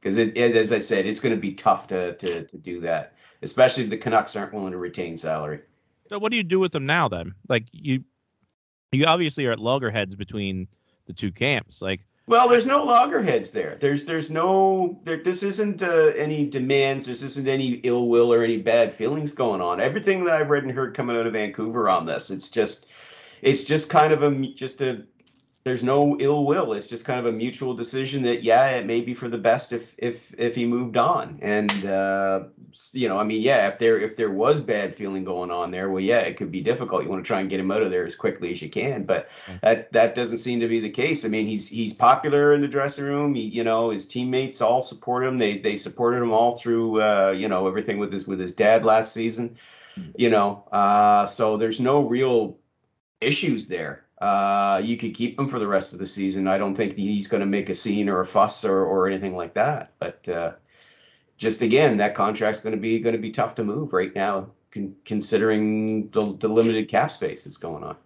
Because 0.00 0.18
as 0.18 0.72
I 0.72 0.78
said, 0.78 1.06
it's 1.06 1.20
going 1.20 1.34
to 1.34 1.40
be 1.40 1.54
tough 1.54 1.86
to, 1.88 2.14
to 2.16 2.44
to 2.44 2.58
do 2.58 2.80
that, 2.80 3.14
especially 3.42 3.84
if 3.84 3.90
the 3.90 3.98
Canucks 3.98 4.36
aren't 4.36 4.54
willing 4.54 4.72
to 4.72 4.78
retain 4.78 5.16
salary. 5.16 5.60
So 6.08 6.18
what 6.18 6.30
do 6.30 6.36
you 6.36 6.42
do 6.42 6.60
with 6.60 6.72
them 6.72 6.86
now 6.86 7.08
then? 7.08 7.34
Like 7.48 7.64
you, 7.72 8.04
you 8.92 9.06
obviously 9.06 9.46
are 9.46 9.52
at 9.52 9.58
loggerheads 9.58 10.14
between 10.14 10.68
the 11.06 11.12
two 11.12 11.32
camps. 11.32 11.80
Like 11.80 12.00
Well, 12.26 12.48
there's 12.48 12.66
no 12.66 12.82
loggerheads 12.82 13.52
there. 13.52 13.76
There's 13.78 14.06
there's 14.06 14.30
no 14.30 14.98
there. 15.04 15.22
This 15.22 15.42
isn't 15.42 15.82
uh, 15.82 16.12
any 16.16 16.48
demands. 16.48 17.04
This 17.04 17.22
isn't 17.22 17.46
any 17.46 17.80
ill 17.84 18.08
will 18.08 18.32
or 18.32 18.42
any 18.42 18.56
bad 18.56 18.94
feelings 18.94 19.34
going 19.34 19.60
on. 19.60 19.78
Everything 19.78 20.24
that 20.24 20.40
I've 20.40 20.48
read 20.48 20.62
and 20.62 20.72
heard 20.72 20.94
coming 20.96 21.16
out 21.16 21.26
of 21.26 21.34
Vancouver 21.34 21.88
on 21.90 22.06
this, 22.06 22.30
it's 22.30 22.48
just 22.48 22.88
it's 23.42 23.62
just 23.64 23.90
kind 23.90 24.10
of 24.10 24.22
a 24.22 24.30
just 24.54 24.80
a 24.80 25.04
there's 25.64 25.82
no 25.82 26.14
ill 26.20 26.44
will. 26.44 26.74
It's 26.74 26.88
just 26.88 27.06
kind 27.06 27.18
of 27.18 27.24
a 27.24 27.32
mutual 27.32 27.72
decision 27.72 28.22
that 28.24 28.42
yeah, 28.42 28.68
it 28.72 28.84
may 28.84 29.00
be 29.00 29.14
for 29.14 29.28
the 29.28 29.38
best 29.38 29.72
if 29.72 29.94
if 29.96 30.34
if 30.36 30.54
he 30.54 30.66
moved 30.66 30.98
on. 30.98 31.38
And 31.40 31.86
uh, 31.86 32.44
you 32.92 33.08
know, 33.08 33.18
I 33.18 33.24
mean, 33.24 33.40
yeah, 33.40 33.66
if 33.68 33.78
there 33.78 33.98
if 33.98 34.14
there 34.14 34.30
was 34.30 34.60
bad 34.60 34.94
feeling 34.94 35.24
going 35.24 35.50
on 35.50 35.70
there, 35.70 35.88
well, 35.88 36.02
yeah, 36.02 36.18
it 36.18 36.36
could 36.36 36.52
be 36.52 36.60
difficult. 36.60 37.02
You 37.02 37.08
want 37.08 37.24
to 37.24 37.26
try 37.26 37.40
and 37.40 37.48
get 37.48 37.60
him 37.60 37.70
out 37.70 37.80
of 37.80 37.90
there 37.90 38.04
as 38.04 38.14
quickly 38.14 38.52
as 38.52 38.60
you 38.60 38.68
can, 38.68 39.04
but 39.04 39.30
that 39.62 39.90
that 39.92 40.14
doesn't 40.14 40.36
seem 40.36 40.60
to 40.60 40.68
be 40.68 40.80
the 40.80 40.90
case. 40.90 41.24
I 41.24 41.28
mean, 41.28 41.46
he's 41.46 41.66
he's 41.66 41.94
popular 41.94 42.52
in 42.52 42.60
the 42.60 42.68
dressing 42.68 43.06
room. 43.06 43.34
He, 43.34 43.42
you 43.44 43.64
know, 43.64 43.88
his 43.88 44.04
teammates 44.04 44.60
all 44.60 44.82
support 44.82 45.24
him. 45.24 45.38
They 45.38 45.56
they 45.56 45.78
supported 45.78 46.22
him 46.22 46.30
all 46.30 46.56
through 46.56 47.00
uh, 47.00 47.34
you 47.34 47.48
know 47.48 47.66
everything 47.66 47.96
with 47.96 48.12
his 48.12 48.26
with 48.26 48.38
his 48.38 48.54
dad 48.54 48.84
last 48.84 49.14
season. 49.14 49.56
You 50.16 50.28
know, 50.28 50.68
uh, 50.72 51.24
so 51.24 51.56
there's 51.56 51.80
no 51.80 52.00
real 52.02 52.58
issues 53.22 53.68
there. 53.68 54.03
Uh, 54.18 54.80
you 54.82 54.96
could 54.96 55.14
keep 55.14 55.38
him 55.38 55.48
for 55.48 55.58
the 55.58 55.66
rest 55.66 55.92
of 55.92 55.98
the 55.98 56.06
season. 56.06 56.46
I 56.46 56.58
don't 56.58 56.74
think 56.74 56.94
he's 56.94 57.26
going 57.26 57.40
to 57.40 57.46
make 57.46 57.68
a 57.68 57.74
scene 57.74 58.08
or 58.08 58.20
a 58.20 58.26
fuss 58.26 58.64
or, 58.64 58.84
or 58.84 59.08
anything 59.08 59.36
like 59.36 59.54
that. 59.54 59.92
But 59.98 60.28
uh, 60.28 60.52
just 61.36 61.62
again, 61.62 61.96
that 61.96 62.14
contract's 62.14 62.60
going 62.60 62.74
to 62.74 62.80
be 62.80 63.00
going 63.00 63.14
to 63.14 63.20
be 63.20 63.30
tough 63.30 63.54
to 63.56 63.64
move 63.64 63.92
right 63.92 64.14
now, 64.14 64.50
con- 64.70 64.94
considering 65.04 66.08
the, 66.10 66.36
the 66.38 66.48
limited 66.48 66.88
cap 66.88 67.10
space 67.10 67.44
that's 67.44 67.56
going 67.56 67.82
on. 67.82 67.96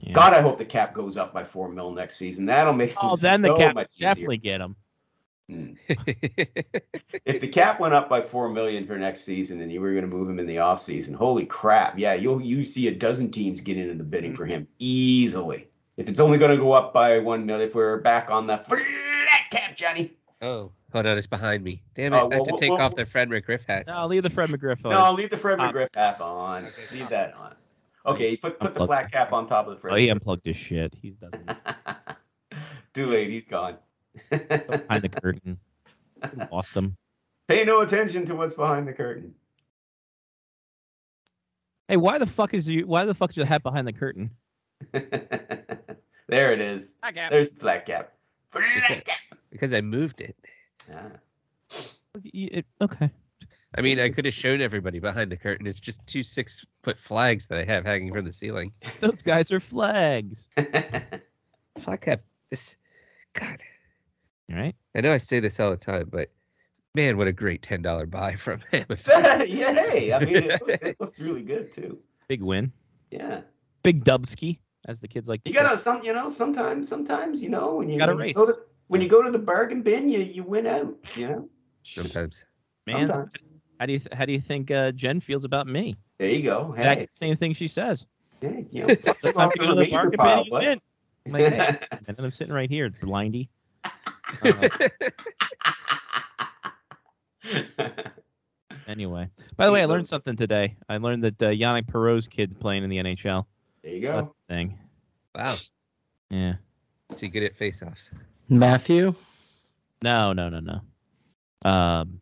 yeah. 0.00 0.12
God, 0.12 0.32
I 0.32 0.40
hope 0.40 0.58
the 0.58 0.64
cap 0.64 0.94
goes 0.94 1.16
up 1.16 1.32
by 1.32 1.44
four 1.44 1.68
mil 1.68 1.90
next 1.90 2.16
season. 2.16 2.46
That'll 2.46 2.72
make 2.72 2.94
oh, 3.02 3.10
things 3.10 3.20
then 3.20 3.42
the 3.42 3.56
cap 3.56 3.74
much 3.74 3.90
easier. 3.96 4.08
definitely 4.08 4.38
get 4.38 4.60
him. 4.60 4.76
Mm. 5.50 5.76
If 7.24 7.40
the 7.40 7.48
cap 7.48 7.80
went 7.80 7.94
up 7.94 8.08
by 8.08 8.20
four 8.20 8.48
million 8.48 8.86
for 8.86 8.96
next 8.98 9.22
season, 9.24 9.60
and 9.60 9.70
you 9.70 9.80
were 9.80 9.92
going 9.92 10.02
to 10.02 10.08
move 10.08 10.28
him 10.28 10.38
in 10.38 10.46
the 10.46 10.58
off 10.58 10.80
season, 10.80 11.14
holy 11.14 11.44
crap! 11.46 11.98
Yeah, 11.98 12.14
you'll 12.14 12.40
you 12.40 12.64
see 12.64 12.88
a 12.88 12.94
dozen 12.94 13.30
teams 13.30 13.60
get 13.60 13.76
into 13.76 13.94
the 13.94 14.04
bidding 14.04 14.34
for 14.34 14.46
him 14.46 14.66
easily. 14.78 15.68
If 15.96 16.08
it's 16.08 16.20
only 16.20 16.38
going 16.38 16.52
to 16.52 16.56
go 16.56 16.72
up 16.72 16.92
by 16.94 17.18
one 17.18 17.44
million, 17.44 17.68
if 17.68 17.74
we're 17.74 17.98
back 17.98 18.30
on 18.30 18.46
the 18.46 18.58
flat 18.58 18.80
cap, 19.50 19.76
Johnny. 19.76 20.12
oh, 20.42 20.70
hold 20.92 21.06
on, 21.06 21.18
it's 21.18 21.26
behind 21.26 21.64
me. 21.64 21.82
Damn 21.94 22.12
it! 22.12 22.16
Oh, 22.16 22.30
I 22.30 22.34
have 22.34 22.46
well, 22.46 22.46
to 22.46 22.56
take 22.58 22.70
well, 22.70 22.80
off 22.82 22.94
the 22.94 23.04
Fred 23.04 23.28
McGriff 23.28 23.66
hat. 23.66 23.86
No, 23.86 24.06
leave 24.06 24.22
the 24.22 24.30
Fred 24.30 24.50
McGriff. 24.50 24.84
on. 24.84 24.90
No, 24.90 25.12
leave 25.12 25.30
the 25.30 25.36
Fred 25.38 25.60
Uh, 25.60 25.72
McGriff 25.72 25.92
cap 25.92 26.20
on. 26.20 26.68
Leave 26.92 27.08
that 27.08 27.34
on. 27.34 27.54
Okay, 28.06 28.36
put 28.36 28.58
put 28.58 28.74
the 28.74 28.86
flat 28.86 29.10
cap 29.12 29.32
on 29.32 29.46
top 29.46 29.66
of 29.66 29.74
the 29.74 29.80
Fred. 29.80 29.92
Oh, 29.92 29.96
he 29.96 30.08
unplugged 30.08 30.46
his 30.46 30.56
shit. 30.56 30.94
He 31.00 31.10
doesn't 31.10 31.50
Too 32.94 33.06
late. 33.06 33.30
He's 33.30 33.44
gone. 33.44 33.76
Behind 34.30 35.02
the 35.02 35.08
curtain. 35.08 35.58
Lost 36.52 36.76
him. 36.76 36.96
Pay 37.48 37.64
no 37.64 37.80
attention 37.80 38.26
to 38.26 38.34
what's 38.34 38.54
behind 38.54 38.86
the 38.86 38.92
curtain. 38.92 39.34
Hey, 41.88 41.96
why 41.96 42.18
the 42.18 42.26
fuck 42.26 42.52
is 42.52 42.68
you? 42.68 42.86
Why 42.86 43.04
the 43.04 43.14
fuck 43.14 43.30
is 43.30 43.36
your 43.36 43.46
hat 43.46 43.62
behind 43.62 43.86
the 43.86 43.92
curtain? 43.92 44.30
there 44.92 46.52
it 46.52 46.60
is. 46.60 46.92
There's 47.02 47.30
There's 47.30 47.50
the 47.52 47.60
flat 47.60 47.86
cap. 47.86 48.12
Flat 48.50 49.04
cap. 49.04 49.16
Because 49.50 49.72
I 49.72 49.80
moved 49.80 50.20
it. 50.20 50.36
Ah. 50.92 51.12
okay. 52.82 53.10
I 53.76 53.80
mean, 53.80 54.00
I 54.00 54.08
could 54.08 54.24
have 54.24 54.34
shown 54.34 54.60
everybody 54.60 54.98
behind 54.98 55.30
the 55.30 55.36
curtain. 55.36 55.66
It's 55.66 55.80
just 55.80 56.06
two 56.06 56.22
six 56.22 56.64
foot 56.82 56.98
flags 56.98 57.46
that 57.48 57.58
I 57.58 57.64
have 57.64 57.84
hanging 57.84 58.12
from 58.12 58.24
the 58.24 58.32
ceiling. 58.32 58.72
Those 59.00 59.22
guys 59.22 59.52
are 59.52 59.60
flags. 59.60 60.48
Flag 61.78 62.00
cap. 62.00 62.20
This, 62.50 62.76
God, 63.34 63.62
All 64.50 64.56
right. 64.58 64.74
I 64.96 65.00
know 65.00 65.12
I 65.12 65.18
say 65.18 65.40
this 65.40 65.60
all 65.60 65.70
the 65.70 65.76
time, 65.76 66.08
but 66.10 66.30
man, 66.94 67.16
what 67.16 67.26
a 67.28 67.32
great 67.32 67.62
ten 67.62 67.82
dollar 67.82 68.06
buy 68.06 68.34
from 68.36 68.60
Amazon. 68.72 69.44
yeah, 69.46 69.72
hey, 69.74 70.12
I 70.12 70.24
mean, 70.24 70.36
it, 70.36 70.60
looks- 70.60 70.82
it 70.82 70.96
looks 71.00 71.18
really 71.20 71.42
good 71.42 71.72
too. 71.72 71.98
Big 72.28 72.42
win. 72.42 72.72
Yeah, 73.10 73.40
Big 73.82 74.04
Dubsky, 74.04 74.58
as 74.86 75.00
the 75.00 75.08
kids 75.08 75.28
like. 75.28 75.42
to 75.44 75.50
you 75.50 75.54
gotta 75.56 75.76
some, 75.78 76.02
you 76.02 76.12
know, 76.12 76.28
sometimes, 76.28 76.88
sometimes, 76.88 77.42
you 77.42 77.48
know, 77.48 77.76
when 77.76 77.88
you, 77.88 77.98
Gotta 77.98 78.14
when 78.14 78.28
you 78.28 78.34
go 78.34 78.46
race. 78.46 78.54
to 78.54 78.60
when 78.88 79.00
you 79.00 79.08
go 79.08 79.22
to 79.22 79.30
the 79.30 79.38
bargain 79.38 79.82
bin, 79.82 80.08
you 80.08 80.18
you 80.20 80.42
win 80.42 80.66
out. 80.66 80.94
You 81.16 81.28
know, 81.28 81.48
Sometimes. 81.82 82.44
man. 82.86 83.08
sometimes. 83.08 83.32
How 83.80 83.86
do 83.86 83.92
you 83.92 83.98
th- 84.00 84.12
how 84.12 84.24
do 84.24 84.32
you 84.32 84.40
think 84.40 84.70
uh, 84.70 84.90
Jen 84.92 85.20
feels 85.20 85.44
about 85.44 85.66
me? 85.68 85.94
There 86.18 86.28
you 86.28 86.42
go. 86.42 86.72
Hey, 86.72 86.80
Exactly 86.80 87.08
same 87.12 87.36
thing 87.36 87.52
she 87.54 87.68
says. 87.68 88.04
hey 88.40 88.66
you 88.72 88.86
know, 88.86 88.96
pluck 88.96 89.20
them 89.22 89.32
Time 89.34 89.50
to 89.50 89.58
the 89.58 89.66
go 89.66 89.68
to 89.68 89.74
the 89.74 89.80
remainder 89.82 90.16
bargain 90.16 90.50
bin. 90.50 90.80
You 90.80 90.80
I'm 91.26 91.32
like, 91.32 91.54
hey. 91.54 91.78
and 92.08 92.18
I'm 92.18 92.32
sitting 92.32 92.52
right 92.54 92.68
here, 92.70 92.90
blindy. 92.90 93.48
Uh, 94.42 94.68
anyway, 98.86 99.28
by 99.56 99.66
the 99.66 99.72
way, 99.72 99.82
I 99.82 99.86
learned 99.86 100.06
something 100.06 100.36
today. 100.36 100.76
I 100.88 100.96
learned 100.98 101.24
that 101.24 101.42
uh, 101.42 101.46
Yanic 101.46 101.86
Perreault's 101.86 102.28
kid's 102.28 102.54
playing 102.54 102.84
in 102.84 102.90
the 102.90 102.96
NHL. 102.98 103.44
there 103.82 103.92
you 103.92 104.06
So 104.06 104.12
that's 104.12 104.28
go. 104.28 104.34
the 104.48 104.54
thing. 104.54 104.78
Wow. 105.34 105.56
Yeah. 106.30 106.54
Is 107.12 107.20
he 107.20 107.28
good 107.28 107.42
at 107.44 107.54
face 107.56 107.82
offs? 107.82 108.10
Matthew. 108.48 109.14
No, 110.02 110.32
no, 110.32 110.48
no, 110.48 110.60
no. 110.60 111.70
Um, 111.70 112.20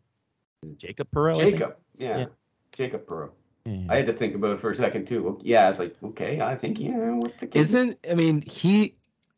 Jacob 0.77 1.07
Perreault. 1.13 1.39
Jacob, 1.39 1.75
yeah, 1.95 2.17
Yeah. 2.19 2.25
Jacob 2.73 3.05
Perreault. 3.05 3.31
Yeah. 3.65 3.85
I 3.89 3.97
had 3.97 4.05
to 4.07 4.13
think 4.13 4.33
about 4.35 4.51
it 4.55 4.59
for 4.61 4.71
a 4.71 4.75
second 4.75 5.07
too. 5.07 5.37
Yeah, 5.43 5.65
I 5.65 5.69
was 5.69 5.79
like, 5.79 5.93
okay, 6.01 6.39
I 6.39 6.55
think 6.55 6.79
yeah, 6.79 7.11
what's 7.11 7.39
the 7.41 7.47
kid? 7.47 7.59
Isn't 7.59 7.97
I 8.09 8.13
mean 8.13 8.41
he 8.41 8.95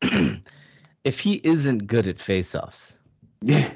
if 1.04 1.18
he 1.20 1.40
isn't 1.44 1.86
good 1.86 2.06
at 2.06 2.18
face-offs, 2.18 2.98
Yeah. 3.42 3.72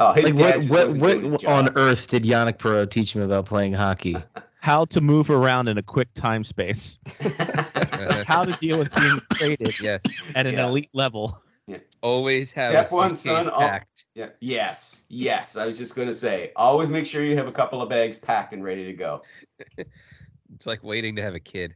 Oh, 0.00 0.12
his 0.12 0.32
like 0.32 0.64
what 0.66 0.92
what 0.98 1.22
what 1.22 1.44
on 1.44 1.76
earth 1.76 2.06
did 2.08 2.22
Yanic 2.22 2.58
Perreault 2.58 2.88
teach 2.90 3.16
him 3.16 3.22
about 3.22 3.46
playing 3.46 3.72
hockey? 3.72 4.16
how 4.60 4.84
to 4.84 5.00
move 5.00 5.28
around 5.28 5.66
in 5.66 5.76
a 5.76 5.82
quick 5.82 6.12
time 6.14 6.44
space, 6.44 6.98
how 8.26 8.44
to 8.44 8.56
deal 8.60 8.78
with 8.78 8.94
being 8.94 9.20
traded 9.34 9.74
yes. 9.82 10.02
at 10.36 10.46
an 10.46 10.54
Yeah. 10.54 10.66
elite 10.68 10.90
level. 10.92 11.42
Always 12.00 12.52
have 12.52 12.70
Step 12.70 12.92
a 12.92 12.94
one, 12.94 13.14
suitcase 13.16 13.44
son, 13.46 13.52
all- 13.54 13.60
packed. 13.60 14.04
Yeah. 14.14 14.28
Yes. 14.40 15.02
Yes. 15.08 15.56
I 15.56 15.66
was 15.66 15.78
just 15.78 15.96
gonna 15.96 16.12
say, 16.12 16.52
always 16.54 16.88
make 16.88 17.04
sure 17.04 17.24
you 17.24 17.36
have 17.36 17.48
a 17.48 17.52
couple 17.52 17.82
of 17.82 17.88
bags 17.88 18.18
packed 18.18 18.52
and 18.52 18.62
ready 18.62 18.84
to 18.84 18.92
go. 18.92 19.22
It's 20.54 20.66
like 20.66 20.82
waiting 20.84 21.16
to 21.16 21.22
have 21.22 21.34
a 21.34 21.40
kid. 21.40 21.74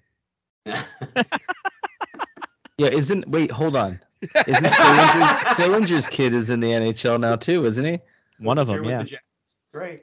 Yeah, 0.65 0.85
isn't 2.79 3.29
wait, 3.29 3.51
hold 3.51 3.75
on. 3.77 4.01
Isn't 4.47 4.65
Sillinger's, 4.75 5.57
Sillinger's 5.57 6.09
kid 6.09 6.33
is 6.33 6.51
in 6.51 6.61
the 6.61 6.71
NHL 6.71 7.21
now 7.21 7.37
too, 7.37 7.65
isn't 7.65 7.85
he? 7.85 7.99
One 8.39 8.59
of 8.59 8.69
them, 8.69 8.85
yeah. 8.85 9.03
the 9.03 9.11
That's 9.11 9.75
right. 9.75 10.01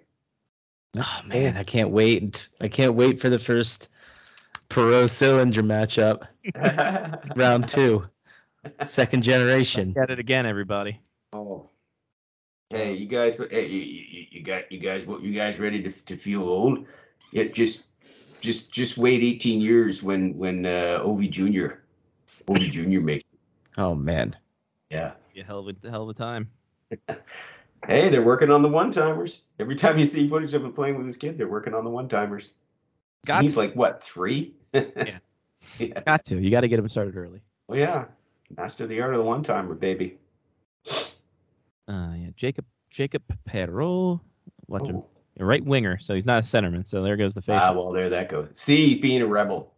Oh 0.97 1.21
man, 1.25 1.55
I 1.55 1.63
can't 1.63 1.91
wait. 1.91 2.49
I 2.61 2.67
can't 2.67 2.95
wait 2.95 3.21
for 3.21 3.29
the 3.29 3.39
first 3.39 3.89
Perreault 4.69 5.09
Sillinger 5.09 5.63
matchup, 5.63 6.27
round 7.35 7.67
two, 7.67 8.03
second 8.83 9.23
generation. 9.23 9.93
Get 9.93 10.09
it 10.09 10.19
again, 10.19 10.45
everybody. 10.45 10.99
Oh. 11.33 11.69
Hey, 12.69 12.93
you 12.93 13.07
guys. 13.07 13.39
Hey, 13.49 13.67
you, 13.67 13.79
you, 13.79 14.25
you 14.31 14.43
got 14.43 14.71
you 14.71 14.79
guys. 14.79 15.05
What 15.05 15.21
you 15.21 15.33
guys 15.33 15.59
ready 15.59 15.81
to 15.83 15.91
to 15.91 16.15
feel 16.15 16.43
old? 16.43 16.85
Yeah, 17.31 17.45
just 17.45 17.87
just 18.41 18.71
just 18.71 18.97
wait 18.97 19.23
18 19.23 19.61
years 19.61 20.01
when 20.03 20.37
when 20.37 20.65
uh, 20.65 20.99
Ovi 21.03 21.29
Junior, 21.29 21.83
Ovi 22.47 22.71
Junior 22.71 23.01
makes. 23.01 23.25
Oh 23.77 23.95
man. 23.95 24.35
Yeah. 24.89 25.11
Be 25.33 25.41
a 25.41 25.43
hell 25.43 25.59
of 25.67 25.75
a 25.83 25.89
hell 25.89 26.03
of 26.03 26.09
a 26.09 26.13
time. 26.13 26.49
Hey, 27.87 28.09
they're 28.09 28.21
working 28.21 28.51
on 28.51 28.61
the 28.61 28.67
one 28.67 28.91
timers. 28.91 29.43
Every 29.57 29.75
time 29.77 29.97
you 29.97 30.05
see 30.05 30.27
footage 30.27 30.53
of 30.53 30.65
him 30.65 30.73
playing 30.73 30.97
with 30.97 31.07
his 31.07 31.15
kid, 31.15 31.37
they're 31.37 31.47
working 31.47 31.73
on 31.73 31.85
the 31.85 31.89
one 31.89 32.09
timers. 32.09 32.49
Got 33.25 33.41
He's 33.41 33.53
to, 33.53 33.59
like 33.59 33.73
what 33.73 34.03
three? 34.03 34.53
Yeah. 34.73 35.19
yeah. 35.77 36.01
got 36.05 36.25
to. 36.25 36.37
You 36.41 36.51
got 36.51 36.61
to 36.61 36.67
get 36.67 36.77
him 36.77 36.89
started 36.89 37.15
early. 37.15 37.39
Well, 37.67 37.79
yeah. 37.79 38.05
Master 38.57 38.85
the 38.85 38.99
art 38.99 39.13
of 39.13 39.17
the 39.19 39.23
one 39.23 39.43
timer, 39.43 39.75
baby. 39.75 40.17
Uh, 41.87 42.13
yeah, 42.17 42.29
Jacob 42.35 42.65
Jacob 42.89 43.23
Perreault, 43.47 44.19
watch 44.67 44.83
him, 44.85 44.97
Oh. 44.97 45.05
a 45.39 45.45
right 45.45 45.63
winger, 45.63 45.97
so 45.99 46.13
he's 46.13 46.25
not 46.25 46.39
a 46.39 46.41
centerman. 46.41 46.85
So 46.85 47.01
there 47.01 47.15
goes 47.17 47.33
the 47.33 47.41
face. 47.41 47.59
Ah, 47.61 47.71
well, 47.71 47.91
there 47.91 48.09
that 48.09 48.29
goes. 48.29 48.49
See, 48.55 48.99
being 48.99 49.21
a 49.21 49.27
rebel. 49.27 49.73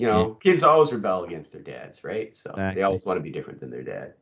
You 0.00 0.06
know, 0.08 0.34
kids 0.34 0.62
always 0.62 0.92
rebel 0.92 1.24
against 1.24 1.52
their 1.52 1.62
dads, 1.62 2.02
right? 2.04 2.34
So 2.34 2.50
Exactly. 2.50 2.74
they 2.76 2.82
always 2.82 3.04
want 3.04 3.18
to 3.18 3.22
be 3.22 3.30
different 3.30 3.60
than 3.60 3.70
their 3.70 3.82
dad. 3.82 4.14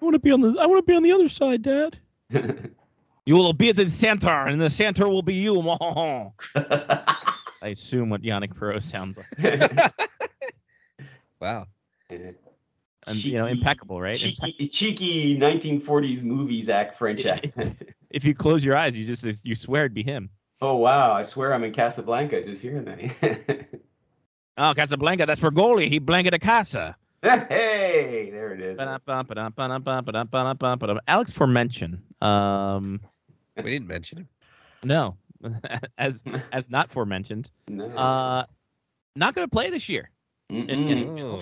I 0.00 0.04
want 0.04 0.14
to 0.14 0.18
be 0.18 0.30
on 0.32 0.40
the 0.40 0.56
I 0.60 0.66
want 0.66 0.78
to 0.78 0.82
be 0.90 0.96
on 0.96 1.02
the 1.02 1.12
other 1.12 1.28
side, 1.28 1.62
Dad. 1.62 1.98
You 3.26 3.36
will 3.36 3.54
be 3.54 3.70
at 3.70 3.76
the 3.76 3.88
center, 3.88 4.28
and 4.46 4.60
the 4.60 4.68
center 4.68 5.08
will 5.08 5.22
be 5.22 5.32
you. 5.32 5.58
I 5.70 6.28
assume 7.62 8.10
what 8.10 8.20
Yanic 8.20 8.52
Perreault 8.52 8.82
sounds 8.84 9.16
like, 9.16 9.80
Wow. 11.40 11.66
and 12.10 12.34
you 13.24 13.38
know, 13.38 13.46
impeccable, 13.46 13.98
right? 13.98 14.14
Impe- 14.14 14.44
Cheeky, 14.44 14.68
cheeky 14.68 15.38
1940s 15.38 16.22
movies 16.22 16.68
act 16.68 16.98
French 16.98 17.24
accent. 17.24 17.78
if 18.10 18.24
you 18.26 18.34
close 18.34 18.62
your 18.62 18.76
eyes, 18.76 18.94
you 18.94 19.06
just 19.06 19.42
you 19.46 19.54
swear 19.54 19.84
it'd 19.86 19.94
be 19.94 20.02
him. 20.02 20.28
oh 20.60 20.76
wow! 20.76 21.12
I 21.14 21.22
swear 21.22 21.54
I'm 21.54 21.64
in 21.64 21.72
Casablanca 21.72 22.44
just 22.44 22.60
hearing 22.60 22.84
that. 22.84 23.66
Oh, 24.56 24.72
Casablanca, 24.74 25.26
that's 25.26 25.40
for 25.40 25.50
goalie. 25.50 25.88
He 25.88 25.98
blanket 25.98 26.34
a 26.34 26.38
casa. 26.38 26.96
hey, 27.22 28.28
there 28.30 28.52
it 28.52 28.60
is. 28.60 28.78
Alex 31.08 31.30
Formenton. 31.32 31.98
Um, 32.22 33.00
We 33.56 33.70
didn't 33.70 33.88
mention 33.88 34.18
him. 34.18 34.28
no, 34.84 35.16
as 35.98 36.22
as 36.52 36.70
not 36.70 36.90
forementioned. 36.90 37.50
No. 37.68 37.86
Uh, 37.86 38.44
not 39.16 39.34
going 39.34 39.46
to 39.46 39.50
play 39.50 39.70
this 39.70 39.88
year. 39.88 40.10
Oh. 40.52 41.40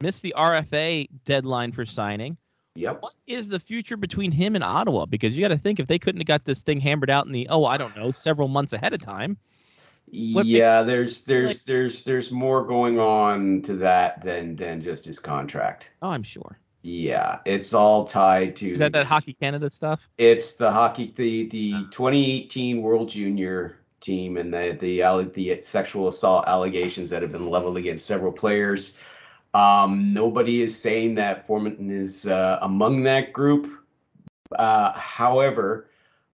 Missed 0.00 0.22
the 0.22 0.34
RFA 0.36 1.08
deadline 1.24 1.72
for 1.72 1.84
signing. 1.84 2.36
yep. 2.76 2.98
What 3.02 3.14
is 3.26 3.48
the 3.48 3.58
future 3.58 3.96
between 3.96 4.30
him 4.30 4.54
and 4.54 4.62
Ottawa? 4.62 5.06
Because 5.06 5.36
you 5.36 5.42
got 5.42 5.48
to 5.48 5.58
think 5.58 5.80
if 5.80 5.88
they 5.88 5.98
couldn't 5.98 6.20
have 6.20 6.26
got 6.28 6.44
this 6.44 6.62
thing 6.62 6.78
hammered 6.80 7.10
out 7.10 7.26
in 7.26 7.32
the 7.32 7.48
oh 7.50 7.64
I 7.64 7.76
don't 7.76 7.96
know 7.96 8.10
several 8.12 8.46
months 8.48 8.72
ahead 8.72 8.92
of 8.94 9.00
time. 9.00 9.36
Yeah, 10.12 10.82
there's 10.82 11.24
there's 11.24 11.62
there's 11.62 12.04
there's 12.04 12.30
more 12.30 12.64
going 12.64 12.98
on 12.98 13.62
to 13.62 13.74
that 13.76 14.22
than 14.22 14.56
than 14.56 14.80
just 14.80 15.04
his 15.04 15.18
contract. 15.18 15.90
Oh, 16.02 16.08
I'm 16.08 16.22
sure. 16.22 16.58
Yeah, 16.82 17.40
it's 17.44 17.74
all 17.74 18.06
tied 18.06 18.56
to 18.56 18.72
Is 18.72 18.78
that 18.78 18.92
that 18.92 19.06
Hockey 19.06 19.34
Canada 19.34 19.68
stuff? 19.68 20.00
It's 20.16 20.54
the 20.54 20.70
hockey 20.70 21.12
the 21.16 21.48
the 21.48 21.72
2018 21.90 22.82
World 22.82 23.08
Junior 23.08 23.78
team 24.00 24.36
and 24.36 24.52
the 24.52 24.76
the 24.80 25.30
the 25.34 25.60
sexual 25.62 26.08
assault 26.08 26.46
allegations 26.46 27.10
that 27.10 27.22
have 27.22 27.32
been 27.32 27.50
leveled 27.50 27.76
against 27.76 28.06
several 28.06 28.32
players. 28.32 28.98
Um, 29.54 30.12
nobody 30.12 30.62
is 30.62 30.78
saying 30.78 31.14
that 31.16 31.46
Formenton 31.46 31.90
is 31.90 32.26
uh, 32.26 32.58
among 32.62 33.02
that 33.04 33.32
group. 33.32 33.70
Uh, 34.56 34.92
however, 34.92 35.88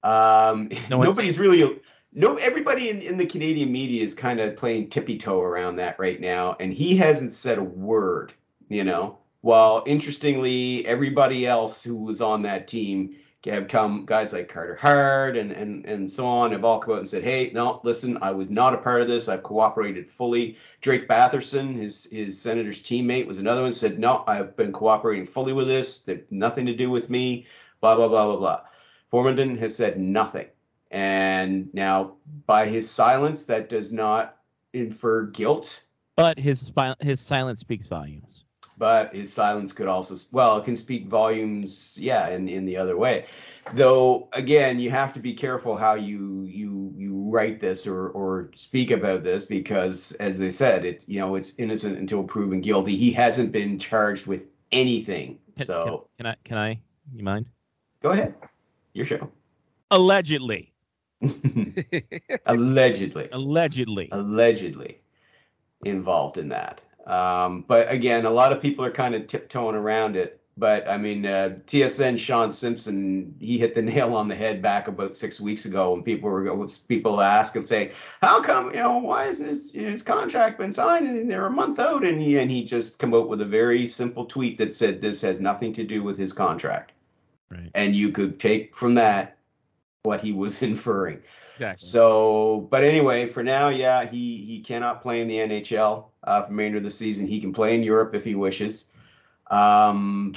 um, 0.04 0.70
No 0.90 1.02
nobody's 1.02 1.38
really 1.38 1.81
no 2.14 2.36
everybody 2.38 2.90
in, 2.90 3.02
in 3.02 3.18
the 3.18 3.26
Canadian 3.26 3.72
media 3.72 4.04
is 4.04 4.14
kind 4.14 4.40
of 4.40 4.58
playing 4.58 4.90
tippy 4.90 5.18
toe 5.18 5.42
around 5.42 5.78
that 5.78 5.98
right 6.00 6.20
now, 6.20 6.56
and 6.60 6.74
he 6.74 6.96
hasn't 6.96 7.32
said 7.32 7.58
a 7.58 7.64
word. 7.64 8.34
You 8.70 8.84
know, 8.84 9.18
while 9.42 9.84
interestingly, 9.86 10.86
everybody 10.86 11.46
else 11.46 11.84
who 11.84 11.96
was 11.96 12.22
on 12.22 12.42
that 12.44 12.68
team 12.68 13.16
have 13.46 13.68
come, 13.68 14.06
guys 14.06 14.34
like 14.34 14.48
Carter 14.48 14.76
Hart 14.76 15.36
and 15.36 15.52
and 15.52 15.86
and 15.86 16.10
so 16.10 16.28
on, 16.28 16.52
have 16.52 16.64
all 16.64 16.80
come 16.80 16.94
out 16.94 17.00
and 17.00 17.08
said, 17.08 17.24
"Hey, 17.24 17.52
no, 17.54 17.82
listen, 17.84 18.18
I 18.22 18.32
was 18.32 18.50
not 18.50 18.74
a 18.74 18.78
part 18.78 19.02
of 19.02 19.08
this. 19.08 19.28
I've 19.28 19.44
cooperated 19.44 20.10
fully." 20.10 20.58
Drake 20.82 21.08
Batherson, 21.08 21.76
his 21.76 22.06
his 22.12 22.40
senator's 22.40 22.82
teammate, 22.82 23.28
was 23.28 23.38
another 23.40 23.64
one. 23.64 23.72
Said, 23.72 24.00
"No, 24.00 24.24
I've 24.28 24.56
been 24.56 24.72
cooperating 24.72 25.26
fully 25.26 25.54
with 25.54 25.68
this. 25.68 26.00
That 26.04 26.32
nothing 26.32 26.66
to 26.66 26.76
do 26.76 26.90
with 26.90 27.10
me." 27.10 27.46
Blah 27.80 27.96
blah 27.96 28.08
blah 28.10 28.26
blah 28.26 28.38
blah. 28.38 28.62
Formenton 29.12 29.58
has 29.58 29.76
said 29.76 30.00
nothing, 30.00 30.48
and 30.92 31.74
now 31.74 32.14
by 32.46 32.68
his 32.68 32.90
silence, 32.90 33.44
that 33.46 33.70
does 33.70 33.92
not 33.94 34.38
infer 34.74 35.26
guilt 35.28 35.84
But 36.16 36.38
his 36.40 36.72
his 37.02 37.20
silence 37.20 37.60
speaks 37.62 37.88
volumes. 37.88 38.46
but 38.78 39.14
his 39.14 39.32
silence 39.32 39.74
could 39.74 39.88
also 39.88 40.16
well 40.32 40.58
it 40.58 40.64
can 40.66 40.76
speak 40.76 41.08
volumes 41.08 41.98
yeah 42.00 42.30
in 42.30 42.48
in 42.50 42.66
the 42.66 42.78
other 42.78 42.98
way. 42.98 43.26
Though 43.74 44.30
again 44.34 44.80
you 44.80 44.90
have 44.92 45.14
to 45.14 45.20
be 45.20 45.34
careful 45.34 45.78
how 45.78 45.96
you 45.96 46.44
you 46.46 46.92
you 46.96 47.30
write 47.30 47.60
this 47.60 47.86
or 47.88 48.10
or 48.10 48.50
speak 48.56 48.92
about 48.92 49.24
this 49.24 49.46
because 49.46 50.14
as 50.14 50.40
they 50.40 50.52
said 50.52 50.86
it 50.86 51.04
you 51.08 51.20
know 51.20 51.36
it's 51.36 51.54
innocent 51.58 51.98
until 51.98 52.24
proven 52.24 52.62
guilty. 52.62 52.96
He 52.96 53.12
hasn't 53.12 53.52
been 53.52 53.78
charged 53.78 54.26
with 54.28 54.48
anything 54.72 55.38
Can, 55.58 55.66
so 55.66 56.08
can, 56.18 56.26
can 56.26 56.26
I 56.28 56.36
can 56.46 56.58
I 56.58 56.80
you 57.14 57.24
mind? 57.24 57.46
go 58.02 58.12
ahead. 58.12 58.34
Your 58.94 59.06
show. 59.06 59.30
Allegedly, 59.92 60.71
allegedly 62.46 63.30
allegedly. 63.32 64.10
allegedly 64.12 65.02
involved 65.86 66.38
in 66.38 66.50
that. 66.50 66.84
Um, 67.06 67.66
but 67.68 67.92
again, 67.92 68.26
a 68.26 68.32
lot 68.32 68.52
of 68.52 68.62
people 68.62 68.86
are 68.86 68.92
kind 68.92 69.16
of 69.16 69.28
tiptoeing 69.28 69.76
around 69.76 70.16
it. 70.16 70.40
But 70.58 70.88
I 70.88 70.98
mean, 70.98 71.26
uh, 71.26 71.58
TSN 71.66 72.18
Sean 72.20 72.52
Simpson, 72.52 73.34
he 73.40 73.58
hit 73.58 73.74
the 73.74 73.82
nail 73.82 74.16
on 74.16 74.28
the 74.28 74.36
head 74.36 74.62
back 74.62 74.88
about 74.88 75.16
six 75.16 75.40
weeks 75.40 75.66
ago 75.66 75.94
when 75.94 76.04
people 76.04 76.30
were 76.30 76.68
people 76.88 77.22
ask 77.22 77.56
and 77.56 77.66
say, 77.66 77.94
"How 78.22 78.42
come 78.42 78.68
you 78.68 78.82
know 78.82 78.98
why 78.98 79.26
isn't 79.26 79.48
his 79.48 79.72
his 79.72 80.04
contract 80.04 80.60
been 80.60 80.74
signed 80.74 81.08
and 81.08 81.32
they're 81.32 81.46
a 81.46 81.52
month 81.52 81.80
out?" 81.80 82.04
And 82.04 82.22
he 82.22 82.38
and 82.38 82.52
he 82.52 82.64
just 82.64 83.00
come 83.00 83.14
out 83.14 83.30
with 83.30 83.42
a 83.42 83.46
very 83.46 83.88
simple 83.88 84.26
tweet 84.26 84.58
that 84.58 84.74
said 84.74 85.02
this 85.02 85.22
has 85.22 85.40
nothing 85.40 85.72
to 85.74 85.84
do 85.86 86.04
with 86.04 86.18
his 86.18 86.34
contract. 86.34 86.92
Right. 87.50 87.72
And 87.74 87.96
you 87.96 88.12
could 88.12 88.40
take 88.40 88.76
from 88.76 88.94
that 88.96 89.38
what 90.04 90.22
he 90.22 90.32
was 90.32 90.62
inferring. 90.72 91.20
Exactly. 91.54 91.86
So, 91.86 92.68
but 92.72 92.84
anyway, 92.84 93.28
for 93.28 93.44
now, 93.44 93.70
yeah, 93.70 94.06
he 94.06 94.38
he 94.46 94.60
cannot 94.60 95.02
play 95.02 95.22
in 95.22 95.28
the 95.28 95.38
NHL 95.38 96.06
uh, 96.24 96.42
for 96.42 96.48
the 96.48 96.52
remainder 96.52 96.78
of 96.78 96.84
the 96.84 96.92
season. 96.92 97.28
He 97.28 97.40
can 97.40 97.54
play 97.54 97.76
in 97.76 97.84
Europe 97.84 98.16
if 98.16 98.24
he 98.24 98.36
wishes. 98.36 98.88
Um, 99.52 100.34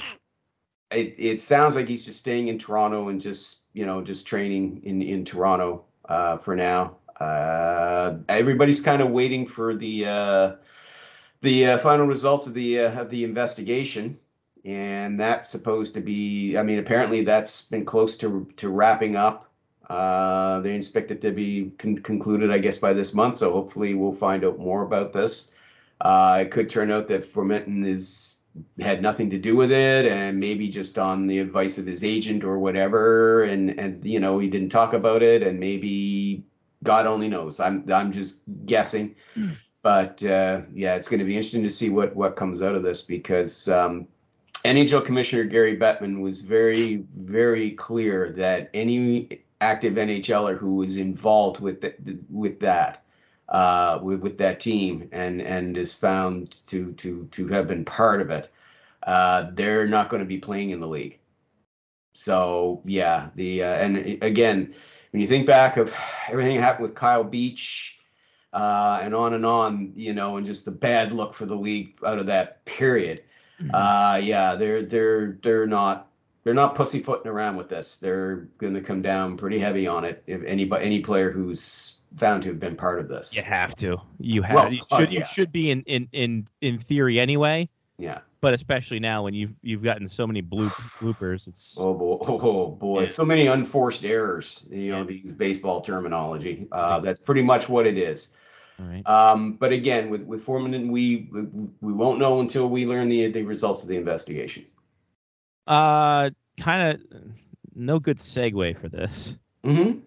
it 0.91 1.15
it 1.17 1.41
sounds 1.41 1.75
like 1.75 1.87
he's 1.87 2.05
just 2.05 2.19
staying 2.19 2.47
in 2.47 2.59
Toronto 2.59 3.09
and 3.09 3.19
just 3.19 3.63
you 3.73 3.85
know 3.85 4.01
just 4.01 4.27
training 4.27 4.81
in 4.83 5.01
in 5.01 5.25
Toronto 5.25 5.85
uh, 6.09 6.37
for 6.37 6.55
now. 6.55 6.97
Uh, 7.19 8.17
everybody's 8.27 8.81
kind 8.81 9.01
of 9.01 9.09
waiting 9.09 9.47
for 9.47 9.73
the 9.73 10.05
uh, 10.05 10.51
the 11.41 11.67
uh, 11.67 11.77
final 11.79 12.05
results 12.05 12.45
of 12.45 12.53
the 12.53 12.79
uh, 12.79 13.01
of 13.01 13.09
the 13.09 13.23
investigation, 13.23 14.17
and 14.63 15.19
that's 15.19 15.49
supposed 15.49 15.93
to 15.93 16.01
be. 16.01 16.57
I 16.57 16.63
mean, 16.63 16.79
apparently 16.79 17.23
that's 17.23 17.63
been 17.63 17.85
close 17.85 18.17
to 18.17 18.47
to 18.57 18.69
wrapping 18.69 19.15
up. 19.15 19.51
Uh, 19.89 20.59
they 20.61 20.75
expect 20.75 21.11
it 21.11 21.21
to 21.21 21.31
be 21.31 21.71
con- 21.77 21.99
concluded, 21.99 22.51
I 22.51 22.57
guess, 22.57 22.77
by 22.77 22.93
this 22.93 23.13
month. 23.13 23.37
So 23.37 23.51
hopefully, 23.51 23.93
we'll 23.93 24.13
find 24.13 24.43
out 24.43 24.59
more 24.59 24.83
about 24.83 25.13
this. 25.13 25.55
Uh, 26.01 26.39
it 26.41 26.51
could 26.51 26.69
turn 26.69 26.91
out 26.91 27.07
that 27.07 27.21
Formenton 27.21 27.85
is 27.85 28.41
had 28.79 29.01
nothing 29.01 29.29
to 29.29 29.37
do 29.37 29.55
with 29.55 29.71
it, 29.71 30.05
and 30.05 30.39
maybe 30.39 30.67
just 30.67 30.97
on 30.97 31.27
the 31.27 31.39
advice 31.39 31.77
of 31.77 31.85
his 31.85 32.03
agent 32.03 32.43
or 32.43 32.59
whatever, 32.59 33.43
and 33.43 33.77
and 33.79 34.05
you 34.05 34.19
know 34.19 34.39
he 34.39 34.49
didn't 34.49 34.69
talk 34.69 34.93
about 34.93 35.21
it, 35.21 35.43
and 35.43 35.59
maybe 35.59 36.43
God 36.83 37.05
only 37.05 37.27
knows. 37.27 37.59
I'm 37.59 37.85
I'm 37.91 38.11
just 38.11 38.41
guessing, 38.65 39.15
but 39.83 40.23
uh, 40.23 40.61
yeah, 40.73 40.95
it's 40.95 41.07
going 41.07 41.19
to 41.19 41.25
be 41.25 41.35
interesting 41.35 41.63
to 41.63 41.69
see 41.69 41.89
what 41.89 42.15
what 42.15 42.35
comes 42.35 42.61
out 42.61 42.75
of 42.75 42.83
this 42.83 43.01
because 43.01 43.67
um, 43.69 44.07
NHL 44.63 45.05
Commissioner 45.05 45.43
Gary 45.43 45.77
Bettman 45.77 46.21
was 46.21 46.41
very 46.41 47.03
very 47.17 47.71
clear 47.71 48.31
that 48.33 48.69
any 48.73 49.44
active 49.61 49.93
NHLer 49.93 50.57
who 50.57 50.75
was 50.75 50.97
involved 50.97 51.59
with 51.59 51.81
the, 51.81 52.17
with 52.29 52.59
that 52.59 53.03
uh, 53.49 53.99
with, 54.01 54.21
with 54.21 54.37
that 54.37 54.59
team 54.59 55.07
and 55.11 55.41
and 55.41 55.77
is 55.77 55.93
found 55.93 56.55
to 56.67 56.93
to 56.93 57.27
to 57.31 57.47
have 57.47 57.67
been 57.67 57.85
part 57.85 58.21
of 58.21 58.29
it, 58.29 58.51
uh, 59.03 59.49
they're 59.53 59.87
not 59.87 60.09
going 60.09 60.21
to 60.21 60.25
be 60.25 60.37
playing 60.37 60.71
in 60.71 60.79
the 60.79 60.87
league. 60.87 61.19
So 62.13 62.81
yeah, 62.85 63.29
the 63.35 63.63
uh, 63.63 63.75
and 63.75 63.97
again, 64.23 64.73
when 65.11 65.21
you 65.21 65.27
think 65.27 65.45
back 65.45 65.77
of 65.77 65.95
everything 66.29 66.57
that 66.57 66.63
happened 66.63 66.83
with 66.83 66.95
Kyle 66.95 67.23
Beach, 67.23 67.99
uh, 68.53 68.99
and 69.01 69.13
on 69.13 69.33
and 69.33 69.45
on, 69.45 69.91
you 69.95 70.13
know, 70.13 70.37
and 70.37 70.45
just 70.45 70.65
the 70.65 70.71
bad 70.71 71.13
look 71.13 71.33
for 71.33 71.45
the 71.45 71.55
league 71.55 71.97
out 72.05 72.19
of 72.19 72.25
that 72.27 72.63
period. 72.65 73.21
Uh, 73.73 74.19
yeah, 74.21 74.55
they're 74.55 74.81
they're 74.81 75.37
they're 75.41 75.67
not 75.67 76.09
they're 76.45 76.53
not 76.53 76.75
pussyfooting 76.75 77.27
around 77.27 77.57
with 77.57 77.67
this. 77.67 77.97
They're 77.97 78.47
going 78.59 78.75
to 78.75 78.81
come 78.81 79.01
down 79.01 79.35
pretty 79.35 79.59
heavy 79.59 79.87
on 79.87 80.05
it. 80.05 80.23
If 80.27 80.43
any 80.45 80.69
any 80.79 81.01
player 81.01 81.31
who's 81.31 81.97
found 82.15 82.43
to 82.43 82.49
have 82.49 82.59
been 82.59 82.75
part 82.77 82.99
of 82.99 83.09
this, 83.09 83.35
You 83.35 83.41
have 83.41 83.75
to. 83.77 83.97
You 84.19 84.41
have. 84.43 84.55
Well, 84.55 84.71
you 84.73 84.81
uh, 84.91 84.97
should. 84.99 85.11
You 85.11 85.19
yeah. 85.19 85.25
should 85.27 85.51
be 85.51 85.71
in 85.71 85.81
in 85.81 86.07
in 86.13 86.47
in 86.61 86.77
theory 86.79 87.19
anyway. 87.19 87.67
yeah. 87.97 88.19
But 88.41 88.53
especially 88.53 88.99
now 88.99 89.23
when 89.23 89.33
you've 89.33 89.55
you've 89.63 89.81
gotten 89.81 90.07
so 90.07 90.27
many 90.27 90.43
bloop, 90.43 90.69
bloopers, 91.01 91.47
it's 91.47 91.75
Oh 91.79 91.95
boy, 91.95 92.17
oh 92.27 92.67
boy, 92.67 93.01
Yeah. 93.01 93.07
so 93.07 93.25
many 93.25 93.47
unforced 93.47 94.05
errors. 94.05 94.67
You 94.69 94.91
know, 94.91 94.99
Yeah. 94.99 95.03
these 95.07 95.31
baseball 95.31 95.81
terminology. 95.81 96.67
Uh, 96.71 96.99
that's 96.99 97.19
pretty 97.19 97.41
much 97.41 97.67
what 97.69 97.87
it 97.87 97.97
is. 97.97 98.35
all 98.79 98.85
right. 98.85 99.07
Um, 99.07 99.53
but 99.53 99.71
again, 99.71 100.11
with 100.11 100.21
with 100.21 100.43
Foreman, 100.43 100.91
we 100.91 101.27
we 101.33 101.41
we 101.81 101.91
won't 101.91 102.19
know 102.19 102.39
until 102.39 102.69
we 102.69 102.85
learn 102.85 103.09
the 103.09 103.31
the 103.31 103.41
results 103.41 103.81
of 103.81 103.89
the 103.89 103.97
investigation. 103.97 104.63
Uh, 105.67 106.29
kind 106.59 106.89
of 106.93 107.01
no 107.75 107.99
good 107.99 108.19
segue 108.19 108.79
for 108.79 108.87
this, 108.89 109.37
Mm-hmm. 109.63 109.99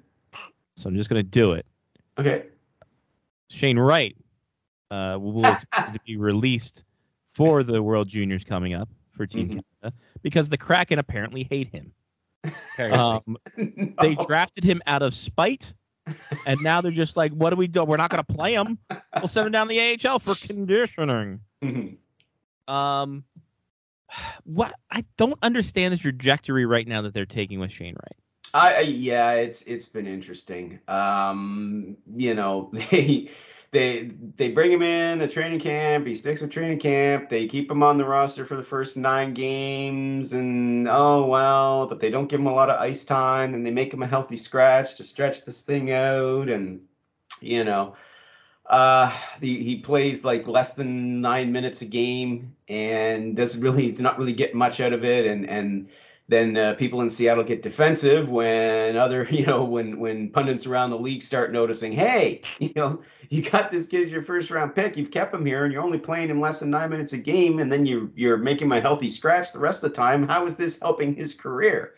so 0.77 0.89
I'm 0.89 0.97
just 0.97 1.11
gonna 1.11 1.23
do 1.23 1.53
it. 1.53 1.67
Okay. 2.19 2.45
Shane 3.51 3.79
Wright 3.79 4.17
uh, 4.91 5.17
will 5.21 5.45
expect 5.53 5.93
to 5.95 6.01
be 6.07 6.17
released 6.17 6.85
for 7.35 7.63
the 7.63 7.83
World 7.83 8.09
Juniors 8.09 8.45
coming 8.45 8.75
up 8.75 8.89
for 9.13 9.27
Team 9.27 9.49
Mhm. 9.49 9.63
Canada 9.83 9.97
because 10.23 10.49
the 10.49 10.57
Kraken 10.59 10.99
apparently 10.99 11.45
hate 11.51 11.69
him. 11.69 11.93
Crazy. 12.77 12.93
Um, 12.95 13.37
they 14.01 14.15
drafted 14.27 14.63
him 14.65 14.81
out 14.87 15.03
of 15.03 15.13
spite, 15.13 15.75
and 16.47 16.61
now 16.63 16.81
they're 16.81 16.93
just 16.93 17.17
like, 17.17 17.33
"What 17.33 17.51
do 17.51 17.57
we 17.57 17.67
do? 17.67 17.83
We're 17.85 17.97
not 17.97 18.11
going 18.11 18.23
to 18.25 18.33
play 18.35 18.55
him. 18.55 18.79
We'll 19.17 19.27
send 19.29 19.47
him 19.47 19.53
down 19.53 19.67
the 19.67 19.81
AHL 20.07 20.21
for 20.21 20.35
conditioning." 20.37 21.41
Mhm. 21.63 21.97
Um, 22.73 23.25
what 24.45 24.73
I 24.91 25.05
don't 25.17 25.39
understand 25.43 25.93
the 25.93 25.99
trajectory 25.99 26.67
right 26.67 26.87
now 26.87 27.03
that 27.03 27.15
they're 27.15 27.27
taking 27.27 27.61
with 27.61 27.71
Shane 27.71 27.95
Wright. 27.95 28.17
I, 28.55 28.81
yeah, 28.81 29.33
it's 29.33 29.63
it's 29.63 29.89
been 29.89 30.07
interesting. 30.07 30.79
Um, 30.89 31.97
you 32.17 32.35
know, 32.35 32.71
they 32.91 33.31
they 33.71 34.11
they 34.37 34.51
bring 34.51 34.73
him 34.73 34.83
in 34.83 35.19
the 35.19 35.29
training 35.29 35.61
camp. 35.61 36.07
He 36.07 36.15
sticks 36.15 36.41
with 36.41 36.51
training 36.51 36.79
camp. 36.79 37.29
They 37.29 37.47
keep 37.47 37.71
him 37.71 37.83
on 37.83 37.99
the 37.99 38.07
roster 38.07 38.47
for 38.47 38.57
the 38.57 38.63
first 38.63 38.97
nine 38.97 39.35
games, 39.35 40.33
and 40.33 40.89
oh 40.89 41.27
well, 41.27 41.87
but 41.87 42.01
they 42.01 42.11
don't 42.11 42.29
give 42.29 42.41
him 42.41 42.47
a 42.47 42.55
lot 42.55 42.71
of 42.71 42.81
ice 42.81 43.05
time. 43.05 43.55
And 43.55 43.67
they 43.67 43.71
make 43.71 43.93
him 43.93 44.03
a 44.03 44.07
healthy 44.07 44.39
scratch 44.39 44.97
to 44.97 45.05
stretch 45.05 45.45
this 45.45 45.63
thing 45.63 45.93
out, 45.93 46.49
and 46.49 46.81
you 47.41 47.65
know. 47.65 47.95
Uh, 48.69 49.11
he, 49.41 49.63
he 49.63 49.77
plays 49.77 50.25
like 50.25 50.47
less 50.47 50.75
than 50.75 51.21
nine 51.21 51.51
minutes 51.51 51.81
a 51.83 51.87
game 51.87 52.55
and 52.69 53.37
doesn't 53.37 53.63
really, 53.63 53.85
he's 53.85 54.01
not 54.01 54.19
really 54.19 54.33
getting 54.33 54.59
much 54.59 54.81
out 54.81 54.93
of 54.93 55.05
it. 55.05 55.27
And, 55.27 55.49
and 55.49 55.89
then 56.29 56.59
uh, 56.59 56.75
people 56.75 57.01
in 57.01 57.09
Seattle 57.09 57.43
get 57.43 57.63
defensive 57.63 58.31
when 58.31 58.97
other, 58.97 59.25
you 59.31 59.47
know, 59.47 59.65
when 59.65 59.99
when 59.99 60.31
pundits 60.31 60.67
around 60.67 60.91
the 60.91 60.99
league 60.99 61.23
start 61.23 61.53
noticing, 61.53 61.93
hey, 61.93 62.43
you 62.59 62.71
know, 62.77 63.03
you 63.31 63.43
got 63.43 63.71
this 63.71 63.87
kid 63.87 64.05
as 64.05 64.11
your 64.11 64.23
first 64.23 64.51
round 64.51 64.75
pick, 64.75 64.97
you've 64.97 65.11
kept 65.11 65.33
him 65.35 65.45
here, 65.45 65.65
and 65.65 65.73
you're 65.73 65.83
only 65.83 65.99
playing 65.99 66.29
him 66.29 66.41
less 66.41 66.61
than 66.61 66.71
nine 66.71 66.91
minutes 66.91 67.13
a 67.15 67.19
game, 67.19 67.59
and 67.59 67.73
then 67.73 67.87
you 67.87 68.13
you're 68.15 68.37
making 68.37 68.69
my 68.69 68.81
healthy 68.81 69.11
scratch 69.11 69.53
the 69.53 69.59
rest 69.59 69.83
of 69.83 69.91
the 69.91 69.97
time. 69.97 70.29
How 70.29 70.45
is 70.47 70.57
this 70.57 70.79
helping 70.81 71.15
his 71.15 71.35
career? 71.35 71.95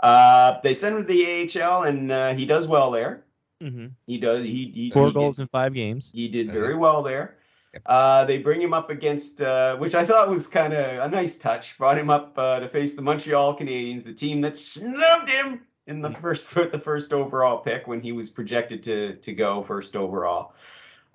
Uh, 0.00 0.60
they 0.62 0.74
send 0.74 0.96
him 0.96 1.06
to 1.06 1.08
the 1.08 1.60
AHL, 1.60 1.84
and 1.84 2.12
uh, 2.12 2.34
he 2.34 2.46
does 2.46 2.68
well 2.68 2.90
there. 2.90 3.24
Mm-hmm. 3.62 3.86
He 4.06 4.18
does. 4.18 4.44
He, 4.44 4.70
he 4.74 4.90
Four 4.90 5.06
he 5.06 5.12
did- 5.12 5.14
goals 5.14 5.38
in 5.38 5.48
five 5.48 5.72
games. 5.74 6.10
he 6.14 6.28
did 6.28 6.48
Uh-huh. 6.50 6.58
very 6.58 6.76
well 6.76 7.02
there. 7.02 7.38
Uh, 7.84 8.24
they 8.24 8.38
bring 8.38 8.60
him 8.62 8.72
up 8.72 8.88
against, 8.88 9.42
uh, 9.42 9.76
which 9.76 9.94
I 9.94 10.02
thought 10.02 10.30
was 10.30 10.46
kind 10.46 10.72
of 10.72 11.04
a 11.04 11.14
nice 11.14 11.36
touch. 11.36 11.76
Brought 11.76 11.98
him 11.98 12.08
up 12.08 12.32
uh, 12.38 12.60
to 12.60 12.68
face 12.70 12.94
the 12.94 13.02
Montreal 13.02 13.54
Canadiens, 13.56 14.02
the 14.02 14.14
team 14.14 14.40
that 14.40 14.56
snubbed 14.56 15.28
him 15.28 15.60
in 15.86 16.00
the 16.00 16.10
first 16.10 16.54
with 16.56 16.72
the 16.72 16.78
first 16.78 17.12
overall 17.12 17.58
pick 17.58 17.86
when 17.86 18.00
he 18.00 18.12
was 18.12 18.30
projected 18.30 18.82
to 18.84 19.16
to 19.16 19.34
go 19.34 19.62
first 19.62 19.94
overall. 19.94 20.54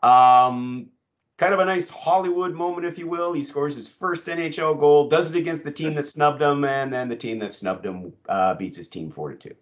Um, 0.03 0.89
kind 1.37 1.53
of 1.53 1.59
a 1.59 1.65
nice 1.65 1.89
Hollywood 1.89 2.53
moment, 2.53 2.85
if 2.85 2.99
you 2.99 3.07
will. 3.07 3.33
He 3.33 3.43
scores 3.43 3.73
his 3.75 3.87
first 3.87 4.27
NHL 4.27 4.79
goal, 4.79 5.09
does 5.09 5.33
it 5.33 5.39
against 5.39 5.63
the 5.63 5.71
team 5.71 5.95
that 5.95 6.05
snubbed 6.05 6.41
him, 6.43 6.63
and 6.63 6.93
then 6.93 7.09
the 7.09 7.15
team 7.15 7.39
that 7.39 7.53
snubbed 7.53 7.85
him 7.87 8.13
uh, 8.29 8.53
beats 8.53 8.77
his 8.77 8.87
team 8.87 9.09
four 9.09 9.31
to 9.31 9.35
two. 9.49 9.55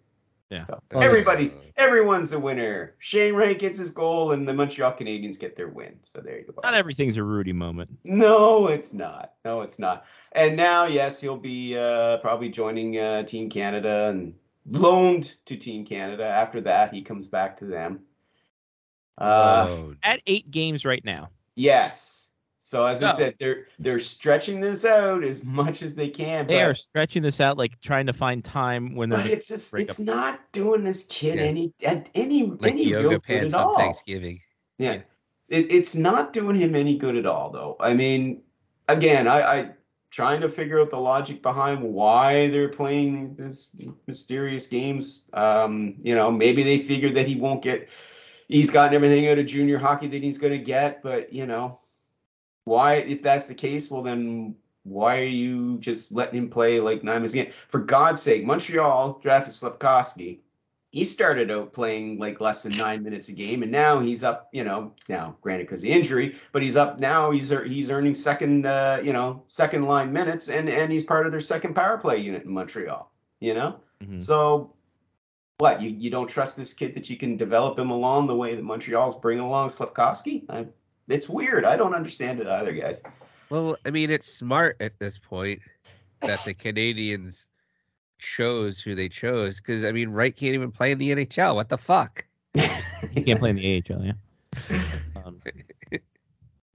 Yeah. 0.50 0.64
So 0.66 0.82
Oh, 0.94 1.00
everybody's 1.00 1.54
yeah. 1.54 1.70
everyone's 1.76 2.32
a 2.32 2.38
winner. 2.40 2.94
Shane 2.98 3.34
Wright 3.34 3.56
gets 3.58 3.78
his 3.78 3.90
goal, 3.92 4.32
and 4.32 4.46
the 4.48 4.52
Montreal 4.52 4.92
Canadiens 4.92 5.38
get 5.38 5.56
their 5.56 5.68
win. 5.68 5.94
So 6.02 6.20
there 6.20 6.38
you 6.38 6.44
go. 6.44 6.54
Not 6.64 6.74
everything's 6.74 7.16
a 7.16 7.22
Rudy 7.22 7.52
moment. 7.52 7.88
No, 8.04 8.66
it's 8.66 8.92
not. 8.92 9.34
No, 9.44 9.60
it's 9.62 9.78
not. 9.78 10.04
And 10.32 10.56
now, 10.56 10.86
yes, 10.86 11.20
he'll 11.20 11.36
be 11.36 11.78
uh, 11.78 12.16
probably 12.18 12.48
joining 12.48 12.98
uh, 12.98 13.22
Team 13.22 13.48
Canada 13.48 14.08
and 14.08 14.34
loaned 14.68 15.36
to 15.46 15.56
Team 15.56 15.84
Canada. 15.86 16.24
After 16.24 16.60
that, 16.62 16.92
he 16.92 17.02
comes 17.02 17.28
back 17.28 17.56
to 17.58 17.64
them. 17.66 18.00
Uh, 19.18 19.66
Whoa. 19.66 19.94
At 20.02 20.20
eight 20.26 20.50
games 20.50 20.84
right 20.84 21.04
now. 21.04 21.30
yes. 21.54 22.19
So 22.62 22.84
as 22.84 23.02
I 23.02 23.10
said, 23.12 23.36
they're 23.40 23.66
they're 23.78 23.98
stretching 23.98 24.60
this 24.60 24.84
out 24.84 25.24
as 25.24 25.42
much 25.44 25.80
as 25.80 25.94
they 25.94 26.08
can. 26.10 26.46
They 26.46 26.56
but, 26.56 26.68
are 26.68 26.74
stretching 26.74 27.22
this 27.22 27.40
out, 27.40 27.56
like 27.56 27.80
trying 27.80 28.06
to 28.06 28.12
find 28.12 28.44
time 28.44 28.94
when 28.94 29.08
they're. 29.08 29.22
but 29.22 29.30
it's 29.30 29.48
just 29.48 29.72
it's 29.74 29.98
up. 29.98 30.06
not 30.06 30.52
doing 30.52 30.84
this 30.84 31.06
kid 31.06 31.38
Yeah. 31.38 31.44
any 31.46 31.72
at 31.82 32.10
any 32.14 32.44
like 32.44 32.72
any 32.72 32.86
real 32.92 33.02
yoga 33.12 33.18
good 33.26 33.44
at 33.44 33.54
on 33.54 33.64
all. 33.64 33.76
Thanksgiving. 33.78 34.42
Yeah. 34.76 35.00
It, 35.48 35.72
it's 35.72 35.94
not 35.96 36.34
doing 36.34 36.54
him 36.54 36.76
any 36.76 36.96
good 36.98 37.16
at 37.16 37.24
all, 37.26 37.50
though. 37.50 37.76
I 37.80 37.94
mean, 37.94 38.42
again, 38.88 39.26
I, 39.26 39.40
I 39.40 39.70
trying 40.10 40.42
to 40.42 40.48
figure 40.48 40.80
out 40.80 40.90
the 40.90 40.98
logic 40.98 41.40
behind 41.40 41.82
why 41.82 42.48
they're 42.48 42.68
playing 42.68 43.34
these 43.36 43.70
these 43.74 43.88
mysterious 44.06 44.66
games. 44.66 45.24
Um, 45.32 45.94
you 46.02 46.14
know, 46.14 46.30
maybe 46.30 46.62
they 46.62 46.78
figured 46.78 47.14
that 47.14 47.26
he 47.26 47.36
won't 47.36 47.62
get 47.62 47.88
he's 48.48 48.70
gotten 48.70 48.94
everything 48.94 49.28
out 49.28 49.38
of 49.38 49.46
junior 49.46 49.78
hockey 49.78 50.08
that 50.08 50.22
he's 50.22 50.36
gonna 50.36 50.58
get, 50.58 51.02
but 51.02 51.32
you 51.32 51.46
know, 51.46 51.79
why 52.70 52.94
if 53.14 53.22
that's 53.22 53.46
the 53.46 53.54
case, 53.54 53.90
well 53.90 54.02
then 54.02 54.54
why 54.84 55.20
are 55.20 55.36
you 55.44 55.78
just 55.78 56.12
letting 56.12 56.38
him 56.38 56.48
play 56.48 56.80
like 56.80 57.04
nine 57.04 57.16
minutes 57.16 57.34
again? 57.34 57.52
For 57.68 57.80
God's 57.80 58.22
sake, 58.22 58.44
Montreal 58.44 59.20
drafted 59.22 59.54
Slavkovsky 59.54 60.40
he 60.92 61.04
started 61.04 61.50
out 61.50 61.72
playing 61.72 62.18
like 62.18 62.40
less 62.40 62.64
than 62.64 62.76
nine 62.76 63.02
minutes 63.02 63.28
a 63.28 63.32
game, 63.32 63.62
and 63.62 63.70
now 63.70 64.00
he's 64.00 64.24
up. 64.24 64.48
You 64.52 64.64
know, 64.64 64.92
now 65.08 65.36
granted 65.40 65.66
because 65.68 65.84
of 65.84 65.88
injury, 65.88 66.36
but 66.52 66.62
he's 66.62 66.76
up 66.76 66.98
now. 66.98 67.30
He's 67.30 67.50
he's 67.50 67.90
earning 67.90 68.14
second, 68.14 68.66
uh, 68.66 69.00
you 69.02 69.12
know, 69.12 69.42
second 69.46 69.84
line 69.84 70.12
minutes, 70.12 70.48
and 70.48 70.68
and 70.68 70.90
he's 70.90 71.04
part 71.04 71.26
of 71.26 71.32
their 71.32 71.40
second 71.40 71.74
power 71.74 71.96
play 71.96 72.18
unit 72.18 72.44
in 72.44 72.50
Montreal. 72.50 73.10
You 73.38 73.54
know, 73.54 73.76
Mhm. 74.02 74.20
so 74.20 74.74
what 75.58 75.80
you 75.80 75.90
you 75.90 76.10
don't 76.10 76.28
trust 76.28 76.56
this 76.56 76.74
kid 76.74 76.94
that 76.96 77.08
you 77.08 77.16
can 77.16 77.36
develop 77.36 77.78
him 77.78 77.90
along 77.90 78.26
the 78.26 78.36
way 78.36 78.56
that 78.56 78.64
Montreal's 78.64 79.18
bringing 79.20 79.44
along 79.44 79.70
Slavkovsky? 79.70 80.44
I, 80.48 80.66
it's 81.12 81.28
weird. 81.28 81.64
I 81.64 81.76
don't 81.76 81.94
understand 81.94 82.40
it 82.40 82.46
either, 82.46 82.72
guys. 82.72 83.02
Well, 83.50 83.76
I 83.84 83.90
mean, 83.90 84.10
it's 84.10 84.26
smart 84.26 84.76
at 84.80 84.98
this 84.98 85.18
point 85.18 85.60
that 86.20 86.44
the 86.44 86.54
Canadiens 86.54 87.46
chose 88.18 88.80
who 88.80 88.94
they 88.94 89.08
chose 89.08 89.58
because 89.58 89.84
I 89.84 89.92
mean, 89.92 90.10
Wright 90.10 90.34
can't 90.36 90.54
even 90.54 90.70
play 90.70 90.92
in 90.92 90.98
the 90.98 91.10
NHL. 91.10 91.54
What 91.54 91.68
the 91.68 91.78
fuck? 91.78 92.24
He 92.54 93.22
can't 93.22 93.40
play 93.40 93.50
in 93.50 93.56
the 93.56 93.82
AHL, 93.90 94.04
yeah. 94.04 94.12
Um, 95.24 95.38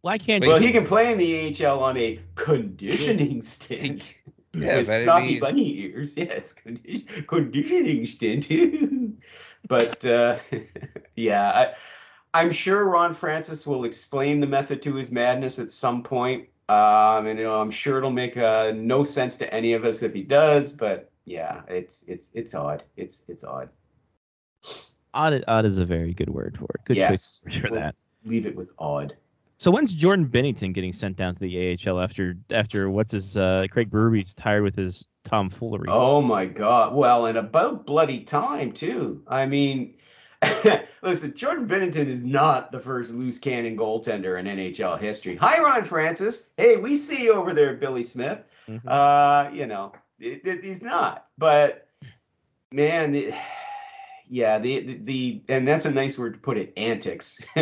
why 0.01 0.19
can't 0.19 0.41
Wait, 0.41 0.49
well, 0.49 0.59
he 0.59 0.71
can 0.71 0.85
play 0.85 1.11
in 1.11 1.17
the 1.17 1.65
AHL 1.65 1.79
on 1.81 1.97
a 1.97 2.19
conditioning 2.35 3.41
stint. 3.41 4.19
Yeah, 4.53 4.77
with 4.77 4.87
but 4.87 5.01
I 5.01 5.03
floppy 5.03 5.25
mean- 5.25 5.39
bunny 5.39 5.79
ears. 5.79 6.15
Yes, 6.15 6.53
conditioning 6.53 8.05
stint. 8.05 8.47
but 9.67 10.05
uh, 10.05 10.37
yeah, 11.15 11.49
I, 11.49 11.73
I'm 12.35 12.51
sure 12.51 12.89
Ron 12.89 13.13
Francis 13.13 13.65
will 13.65 13.85
explain 13.85 14.41
the 14.41 14.47
method 14.47 14.81
to 14.81 14.93
his 14.95 15.09
madness 15.09 15.57
at 15.57 15.71
some 15.71 16.03
point. 16.03 16.49
Um, 16.67 17.27
and 17.27 17.39
you 17.39 17.45
know, 17.45 17.61
I'm 17.61 17.71
sure 17.71 17.97
it'll 17.97 18.11
make 18.11 18.35
uh, 18.35 18.73
no 18.75 19.05
sense 19.05 19.37
to 19.37 19.53
any 19.53 19.71
of 19.71 19.85
us 19.85 20.03
if 20.03 20.13
he 20.13 20.21
does. 20.21 20.73
But 20.73 21.09
yeah, 21.23 21.61
it's 21.69 22.03
it's 22.09 22.31
it's 22.33 22.53
odd. 22.53 22.83
It's 22.97 23.23
it's 23.29 23.45
odd. 23.45 23.69
Odd, 25.13 25.45
odd 25.47 25.63
is 25.63 25.77
a 25.77 25.85
very 25.85 26.13
good 26.13 26.29
word 26.29 26.57
for 26.59 26.65
it. 26.75 26.81
Good 26.83 26.97
yes, 26.97 27.45
choice 27.45 27.61
for 27.61 27.71
we'll 27.71 27.79
that. 27.79 27.95
Leave 28.25 28.45
it 28.45 28.55
with 28.55 28.73
odd. 28.79 29.15
So 29.57 29.71
when's 29.71 29.93
Jordan 29.93 30.27
Binnington 30.27 30.73
getting 30.73 30.91
sent 30.91 31.15
down 31.15 31.35
to 31.35 31.39
the 31.39 31.79
AHL 31.87 32.01
after 32.01 32.35
after 32.51 32.89
what's 32.89 33.13
his 33.13 33.37
uh, 33.37 33.67
Craig 33.71 33.89
Berube's 33.89 34.33
tired 34.33 34.63
with 34.63 34.75
his 34.75 35.07
tomfoolery? 35.23 35.87
Oh 35.87 36.21
my 36.21 36.45
God! 36.45 36.93
Well, 36.93 37.27
and 37.27 37.37
about 37.37 37.85
bloody 37.85 38.25
time 38.25 38.73
too. 38.73 39.23
I 39.27 39.45
mean, 39.45 39.94
listen, 41.03 41.33
Jordan 41.33 41.67
Binnington 41.67 42.07
is 42.07 42.21
not 42.23 42.71
the 42.71 42.79
first 42.79 43.11
loose 43.11 43.37
cannon 43.37 43.77
goaltender 43.77 44.39
in 44.39 44.45
NHL 44.45 44.99
history. 44.99 45.35
Hi, 45.37 45.61
Ron 45.61 45.83
Francis. 45.85 46.51
Hey, 46.57 46.77
we 46.77 46.95
see 46.95 47.23
you 47.23 47.33
over 47.33 47.53
there, 47.53 47.73
Billy 47.75 48.03
Smith. 48.03 48.43
Mhm. 48.67 48.81
Uh, 48.87 49.49
you 49.53 49.65
know, 49.67 49.93
it, 50.19 50.41
it- 50.45 50.63
he's 50.63 50.81
not. 50.81 51.27
But 51.37 51.87
man, 52.71 53.11
the, 53.11 53.33
yeah, 54.29 54.57
the, 54.59 54.79
the 54.81 54.93
the 55.03 55.41
and 55.49 55.67
that's 55.67 55.85
a 55.85 55.91
nice 55.91 56.17
word 56.17 56.33
to 56.33 56.39
put 56.39 56.57
it. 56.57 56.73
Antics. 56.77 57.39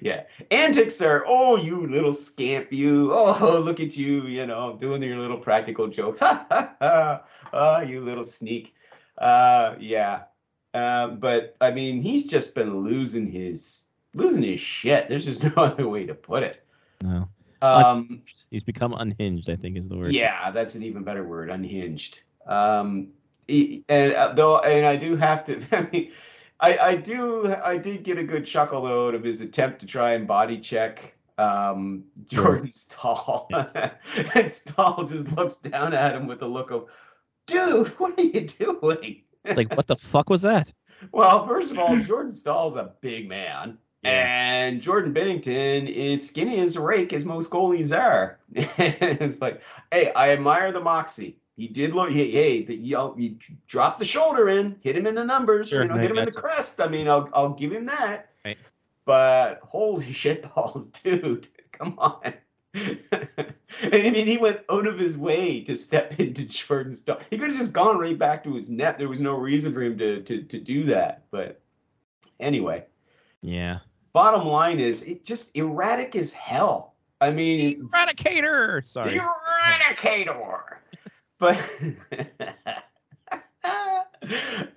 yeah, 0.00 0.22
antics 0.50 1.00
are. 1.02 1.24
Oh, 1.26 1.56
you 1.56 1.86
little 1.86 2.12
scamp, 2.12 2.72
you. 2.72 3.12
Oh, 3.14 3.60
look 3.64 3.80
at 3.80 3.96
you. 3.96 4.22
You 4.26 4.46
know, 4.46 4.76
doing 4.80 5.02
your 5.02 5.18
little 5.18 5.38
practical 5.38 5.88
jokes. 5.88 6.18
Ha 6.18 6.46
ha 6.50 6.74
ha. 6.80 7.22
Oh, 7.52 7.80
you 7.80 8.00
little 8.00 8.24
sneak. 8.24 8.74
Uh, 9.18 9.74
yeah. 9.78 10.22
Uh, 10.74 11.08
but 11.08 11.56
I 11.60 11.70
mean, 11.70 12.02
he's 12.02 12.28
just 12.28 12.54
been 12.54 12.82
losing 12.82 13.30
his 13.30 13.84
losing 14.14 14.42
his 14.42 14.60
shit. 14.60 15.08
There's 15.08 15.24
just 15.24 15.44
no 15.56 15.62
other 15.62 15.88
way 15.88 16.04
to 16.04 16.14
put 16.14 16.42
it. 16.42 16.66
No, 17.02 17.28
Um, 17.62 18.22
he's 18.50 18.64
become 18.64 18.92
unhinged. 18.92 19.48
I 19.48 19.56
think 19.56 19.76
is 19.76 19.88
the 19.88 19.96
word. 19.96 20.12
yeah, 20.12 20.50
that's 20.50 20.74
an 20.74 20.82
even 20.82 21.02
better 21.04 21.24
word, 21.24 21.48
unhinged. 21.50 22.20
Um, 22.46 23.08
e- 23.48 23.82
and 23.88 24.14
uh, 24.14 24.32
though, 24.32 24.58
and 24.60 24.84
I 24.84 24.96
do 24.96 25.16
have 25.16 25.44
to. 25.44 25.62
I 25.72 25.88
mean, 25.92 26.12
I, 26.60 26.78
I 26.78 26.96
do. 26.96 27.54
I 27.64 27.76
did 27.76 28.02
get 28.02 28.18
a 28.18 28.24
good 28.24 28.44
chuckle 28.46 28.82
though 28.82 29.08
out 29.08 29.14
of 29.14 29.22
his 29.22 29.40
attempt 29.40 29.80
to 29.80 29.86
try 29.86 30.12
and 30.14 30.26
body 30.26 30.58
check 30.58 31.14
um, 31.38 32.04
Jordan 32.26 32.70
Staal, 32.72 33.48
and 34.34 34.48
Staal 34.50 35.04
just 35.04 35.30
looks 35.32 35.56
down 35.56 35.92
at 35.94 36.14
him 36.14 36.26
with 36.26 36.42
a 36.42 36.46
look 36.46 36.70
of, 36.70 36.86
"Dude, 37.46 37.88
what 37.98 38.18
are 38.18 38.22
you 38.22 38.40
doing?" 38.42 39.22
Like 39.44 39.74
what 39.76 39.86
the 39.86 39.96
fuck 39.96 40.30
was 40.30 40.42
that? 40.42 40.72
Well, 41.12 41.46
first 41.46 41.70
of 41.70 41.78
all, 41.78 41.98
Jordan 41.98 42.32
Staal's 42.32 42.76
a 42.76 42.94
big 43.02 43.28
man. 43.28 43.76
And 44.04 44.80
Jordan 44.82 45.12
Binnington 45.12 45.86
is 45.88 46.26
skinny 46.26 46.60
as 46.60 46.76
a 46.76 46.80
rake, 46.80 47.12
as 47.12 47.24
most 47.24 47.50
goalies 47.50 47.96
are. 47.96 48.38
it's 48.52 49.40
like, 49.40 49.60
hey, 49.90 50.12
I 50.12 50.30
admire 50.30 50.72
the 50.72 50.80
moxie. 50.80 51.38
He 51.56 51.68
did 51.68 51.94
look, 51.94 52.10
hey, 52.10 52.30
hey 52.30 52.62
the, 52.62 52.74
you, 52.74 53.14
you 53.16 53.36
drop 53.66 53.98
the 53.98 54.04
shoulder 54.04 54.48
in, 54.48 54.76
hit 54.80 54.96
him 54.96 55.06
in 55.06 55.14
the 55.14 55.24
numbers, 55.24 55.68
Sure, 55.68 55.82
you 55.82 55.88
know, 55.88 55.96
hit 55.96 56.10
him 56.10 56.18
in 56.18 56.24
the 56.26 56.30
gotcha. 56.32 56.42
crest. 56.42 56.80
I 56.80 56.88
mean, 56.88 57.08
I'll, 57.08 57.28
I'll 57.32 57.52
give 57.54 57.72
him 57.72 57.86
that. 57.86 58.30
Right. 58.44 58.58
But 59.04 59.60
holy 59.62 60.12
shit 60.14 60.42
balls, 60.54 60.88
dude, 60.88 61.48
come 61.72 61.94
on. 61.98 62.34
I 63.92 64.10
mean, 64.10 64.26
he 64.26 64.36
went 64.36 64.60
out 64.70 64.86
of 64.86 64.98
his 64.98 65.16
way 65.18 65.60
to 65.62 65.76
step 65.76 66.14
into 66.20 66.44
Jordan's 66.44 67.00
Staal. 67.00 67.20
He 67.30 67.38
could 67.38 67.48
have 67.50 67.58
just 67.58 67.72
gone 67.72 67.98
right 67.98 68.18
back 68.18 68.44
to 68.44 68.54
his 68.54 68.70
net. 68.70 68.98
There 68.98 69.08
was 69.08 69.20
no 69.20 69.34
reason 69.34 69.72
for 69.72 69.82
him 69.82 69.96
to 69.98 70.22
to, 70.22 70.42
to 70.42 70.58
do 70.60 70.84
that. 70.84 71.24
But 71.30 71.60
anyway, 72.40 72.84
Yeah. 73.42 73.78
bottom 74.12 74.46
line 74.46 74.80
is 74.80 75.02
it 75.02 75.24
just 75.24 75.56
erratic 75.56 76.14
as 76.16 76.32
hell. 76.32 76.94
I 77.20 77.30
mean, 77.30 77.88
Eradicator. 77.92 78.86
Sorry. 78.86 79.18
Eradicator. 79.20 80.60
But 81.38 81.58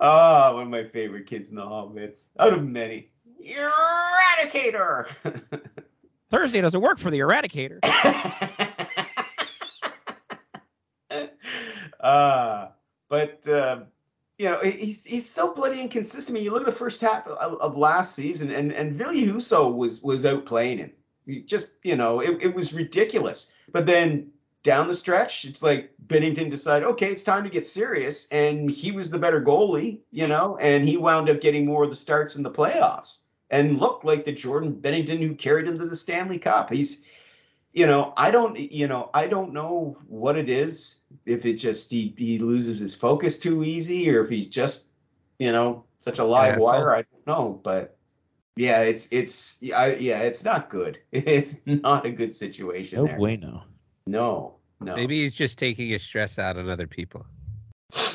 oh, 0.00 0.54
one 0.54 0.62
of 0.64 0.68
my 0.68 0.84
favorite 0.84 1.26
kids 1.26 1.48
in 1.50 1.56
the 1.56 1.62
Hobbits, 1.62 2.26
out 2.38 2.52
of 2.52 2.64
many. 2.66 3.10
Eradicator. 3.42 5.06
Thursday 6.30 6.60
doesn't 6.60 6.80
work 6.80 6.98
for 6.98 7.10
the 7.10 7.20
Eradicator. 7.20 7.78
Uh, 12.00 12.68
but 13.08 13.46
uh, 13.48 13.80
you 14.38 14.48
know 14.48 14.60
he's 14.62 15.04
he's 15.04 15.28
so 15.28 15.52
bloody 15.52 15.80
inconsistent. 15.80 16.30
I 16.30 16.34
mean, 16.34 16.44
you 16.44 16.50
look 16.50 16.62
at 16.62 16.66
the 16.66 16.72
first 16.72 17.00
half 17.00 17.26
of, 17.26 17.60
of 17.60 17.76
last 17.76 18.14
season, 18.14 18.50
and 18.50 18.72
and 18.72 18.94
Ville 18.94 19.12
Husso 19.12 19.74
was 19.74 20.02
was 20.02 20.24
outplaying 20.24 20.78
him. 20.78 20.92
He 21.26 21.42
just 21.42 21.76
you 21.82 21.96
know 21.96 22.20
it, 22.20 22.38
it 22.40 22.54
was 22.54 22.72
ridiculous. 22.72 23.52
But 23.72 23.86
then 23.86 24.30
down 24.62 24.88
the 24.88 24.94
stretch, 24.94 25.44
it's 25.44 25.62
like 25.62 25.92
Binnington 26.08 26.50
decided, 26.50 26.86
okay, 26.86 27.10
it's 27.10 27.22
time 27.22 27.44
to 27.44 27.50
get 27.50 27.66
serious, 27.66 28.28
and 28.28 28.70
he 28.70 28.92
was 28.92 29.10
the 29.10 29.18
better 29.18 29.40
goalie, 29.40 30.00
you 30.10 30.26
know, 30.26 30.56
and 30.58 30.88
he 30.88 30.96
wound 30.96 31.28
up 31.28 31.40
getting 31.40 31.64
more 31.64 31.84
of 31.84 31.90
the 31.90 31.96
starts 31.96 32.36
in 32.36 32.42
the 32.42 32.50
playoffs 32.50 33.20
and 33.50 33.80
looked 33.80 34.04
like 34.04 34.24
the 34.24 34.32
Jordan 34.32 34.74
Binnington 34.74 35.20
who 35.20 35.34
carried 35.34 35.66
him 35.66 35.78
to 35.78 35.86
the 35.86 35.96
Stanley 35.96 36.38
Cup. 36.38 36.70
He's 36.70 37.04
you 37.72 37.86
know, 37.86 38.12
I 38.16 38.30
don't, 38.30 38.58
you 38.58 38.88
know, 38.88 39.10
I 39.14 39.26
don't 39.26 39.52
know 39.52 39.96
what 40.08 40.36
it 40.36 40.48
is. 40.48 41.02
If 41.26 41.44
it 41.46 41.54
just 41.54 41.90
he, 41.90 42.14
he 42.16 42.38
loses 42.38 42.78
his 42.78 42.94
focus 42.94 43.38
too 43.38 43.64
easy, 43.64 44.08
or 44.10 44.22
if 44.22 44.30
he's 44.30 44.48
just, 44.48 44.90
you 45.38 45.52
know, 45.52 45.84
such 45.98 46.18
a 46.18 46.24
live 46.24 46.54
asshole. 46.54 46.68
wire. 46.68 46.94
I 46.94 47.02
don't 47.02 47.26
know, 47.26 47.60
but 47.62 47.96
yeah, 48.56 48.80
it's 48.80 49.08
it's 49.12 49.58
yeah, 49.60 49.78
I, 49.78 49.94
yeah, 49.96 50.20
it's 50.20 50.44
not 50.44 50.70
good. 50.70 50.98
It's 51.12 51.60
not 51.66 52.06
a 52.06 52.10
good 52.10 52.32
situation 52.32 52.98
No 52.98 53.06
there. 53.06 53.16
bueno. 53.16 53.64
No, 54.06 54.56
no. 54.80 54.96
Maybe 54.96 55.22
he's 55.22 55.34
just 55.34 55.58
taking 55.58 55.88
his 55.88 56.02
stress 56.02 56.38
out 56.38 56.56
on 56.56 56.68
other 56.68 56.86
people. 56.86 57.24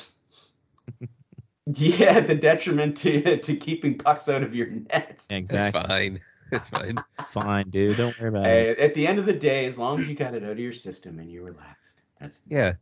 Yeah, 1.65 2.19
the 2.19 2.35
detriment 2.35 2.97
to 2.97 3.37
to 3.37 3.55
keeping 3.55 3.97
pucks 3.97 4.27
out 4.27 4.43
of 4.43 4.53
your 4.53 4.67
net. 4.67 5.25
Exactly. 5.29 5.79
It's 5.79 5.87
fine. 5.87 6.19
It's 6.55 6.69
fine. 6.69 6.97
Fine, 7.31 7.69
dude. 7.69 7.97
Don't 7.97 8.19
worry 8.19 8.29
about 8.29 8.45
it. 8.45 8.79
At 8.79 8.93
the 8.93 9.07
end 9.07 9.19
of 9.19 9.25
the 9.25 9.33
day, 9.33 9.65
as 9.65 9.77
long 9.77 9.99
as 10.01 10.07
you 10.07 10.15
got 10.15 10.33
it 10.33 10.43
out 10.43 10.51
of 10.51 10.59
your 10.59 10.73
system 10.73 11.19
and 11.19 11.31
you're 11.31 11.43
relaxed, 11.43 12.01
that's 12.19 12.41
Yeah. 12.49 12.73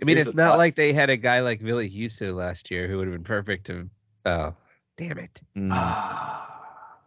I 0.00 0.04
mean, 0.04 0.16
Here's 0.16 0.28
it's 0.28 0.36
not 0.36 0.50
thought. 0.50 0.58
like 0.58 0.76
they 0.76 0.92
had 0.92 1.10
a 1.10 1.16
guy 1.16 1.40
like 1.40 1.60
Ville 1.60 1.78
Husso 1.78 2.32
last 2.34 2.70
year 2.70 2.86
who 2.86 2.98
would 2.98 3.08
have 3.08 3.14
been 3.14 3.24
perfect 3.24 3.66
to. 3.66 3.88
Oh, 4.26 4.54
damn 4.96 5.18
it. 5.18 5.40
Mm. 5.56 5.70
Ah. 5.72 6.98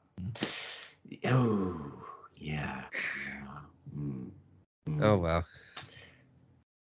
Oh, 1.25 1.93
yeah. 2.35 2.83
yeah. 3.27 3.97
Mm. 3.97 4.29
Mm. 4.89 5.03
Oh, 5.03 5.17
well. 5.17 5.45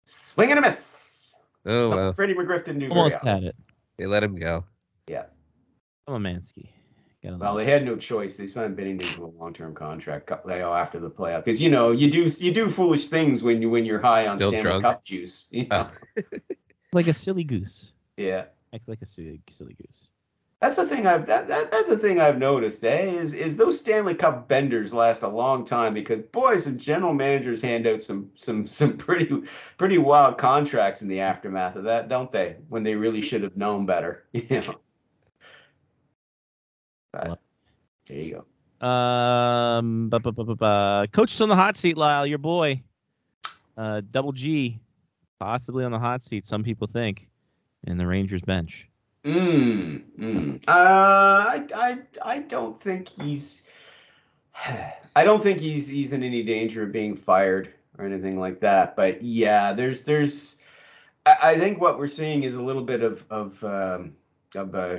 Swing 0.04 0.50
and 0.50 0.58
a 0.58 0.62
miss. 0.62 1.34
Oh, 1.64 1.90
Something 1.90 1.96
well. 1.96 2.12
Freddie 2.12 2.34
McGriff 2.34 2.64
didn't 2.64 2.80
do 2.80 2.88
Almost 2.88 3.24
had 3.24 3.42
it. 3.42 3.56
They 3.98 4.06
let 4.06 4.22
him 4.22 4.36
go. 4.36 4.64
Mansky. 7.26 7.38
Got 7.38 7.40
well. 7.40 7.54
They 7.56 7.64
had 7.64 7.84
no 7.84 7.96
choice. 7.96 8.36
They 8.36 8.46
signed 8.46 8.76
Binnington 8.76 9.14
to 9.16 9.24
a 9.24 9.32
long-term 9.38 9.74
contract 9.74 10.26
cou- 10.26 10.40
you 10.46 10.58
know, 10.58 10.74
after 10.74 10.98
the 11.00 11.10
playoff 11.10 11.44
because 11.44 11.62
you 11.62 11.70
know 11.70 11.92
you 11.92 12.10
do 12.10 12.30
you 12.38 12.52
do 12.52 12.68
foolish 12.68 13.08
things 13.08 13.42
when 13.42 13.60
you 13.62 13.70
when 13.70 13.84
you're 13.84 14.00
high 14.00 14.26
on 14.26 14.36
Stanley 14.36 14.62
drunk? 14.62 14.84
Cup 14.84 15.04
juice. 15.04 15.48
you 15.50 15.66
know? 15.70 15.88
like 16.92 17.08
a 17.08 17.14
silly 17.14 17.44
goose. 17.44 17.92
Yeah. 18.16 18.44
Act 18.72 18.88
like 18.88 19.02
a 19.02 19.06
silly, 19.06 19.40
silly 19.50 19.74
goose. 19.74 20.10
That's 20.60 20.76
the 20.76 20.86
thing 20.86 21.06
I've 21.06 21.26
that, 21.26 21.48
that 21.48 21.70
that's 21.70 21.90
the 21.90 21.98
thing 21.98 22.18
I've 22.18 22.38
noticed, 22.38 22.82
eh? 22.82 23.02
Is 23.02 23.34
is 23.34 23.58
those 23.58 23.78
Stanley 23.78 24.14
Cup 24.14 24.48
benders 24.48 24.94
last 24.94 25.22
a 25.22 25.28
long 25.28 25.66
time 25.66 25.92
because 25.92 26.20
boy, 26.20 26.56
some 26.56 26.78
general 26.78 27.12
managers 27.12 27.60
hand 27.60 27.86
out 27.86 28.00
some 28.00 28.30
some 28.34 28.66
some 28.78 28.96
pretty 28.96 29.42
pretty 29.76 29.98
wild 29.98 30.38
contracts 30.38 31.02
in 31.02 31.08
the 31.08 31.20
aftermath 31.20 31.76
of 31.76 31.84
that, 31.84 32.08
don't 32.08 32.32
they? 32.32 32.56
When 32.68 32.82
they 32.82 32.94
really 32.94 33.20
should 33.20 33.42
have 33.42 33.56
known 33.56 33.84
better, 33.84 34.24
you 34.32 34.46
know. 34.48 34.80
But, 37.24 37.40
there 38.06 38.18
you 38.18 38.44
go. 38.80 38.86
Um, 38.86 40.10
bu- 40.10 40.18
bu- 40.18 40.32
bu- 40.32 40.44
bu- 40.44 40.56
bu- 40.56 40.64
on 41.40 41.48
the 41.48 41.56
hot 41.56 41.76
seat, 41.76 41.96
Lyle, 41.96 42.26
your 42.26 42.38
boy, 42.38 42.82
uh, 43.76 44.02
Double 44.10 44.32
G, 44.32 44.78
possibly 45.38 45.84
on 45.84 45.92
the 45.92 45.98
hot 45.98 46.22
seat. 46.22 46.46
Some 46.46 46.62
people 46.62 46.86
think, 46.86 47.30
in 47.84 47.96
the 47.96 48.06
Rangers 48.06 48.42
bench. 48.42 48.88
Mm, 49.24 50.02
mm. 50.18 50.64
Uh, 50.68 50.70
I, 50.70 51.64
I, 51.74 51.98
I 52.22 52.38
don't 52.40 52.80
think 52.80 53.08
he's. 53.08 53.64
I 55.16 55.24
don't 55.24 55.42
think 55.42 55.60
he's 55.60 55.88
he's 55.88 56.12
in 56.12 56.22
any 56.22 56.42
danger 56.42 56.82
of 56.82 56.92
being 56.92 57.16
fired 57.16 57.72
or 57.98 58.04
anything 58.04 58.38
like 58.38 58.60
that. 58.60 58.94
But 58.94 59.22
yeah, 59.22 59.72
there's 59.72 60.04
there's. 60.04 60.58
I, 61.24 61.36
I 61.42 61.58
think 61.58 61.80
what 61.80 61.98
we're 61.98 62.06
seeing 62.06 62.44
is 62.44 62.56
a 62.56 62.62
little 62.62 62.84
bit 62.84 63.02
of 63.02 63.24
of 63.30 63.64
um, 63.64 64.14
of 64.54 64.74
uh, 64.74 64.98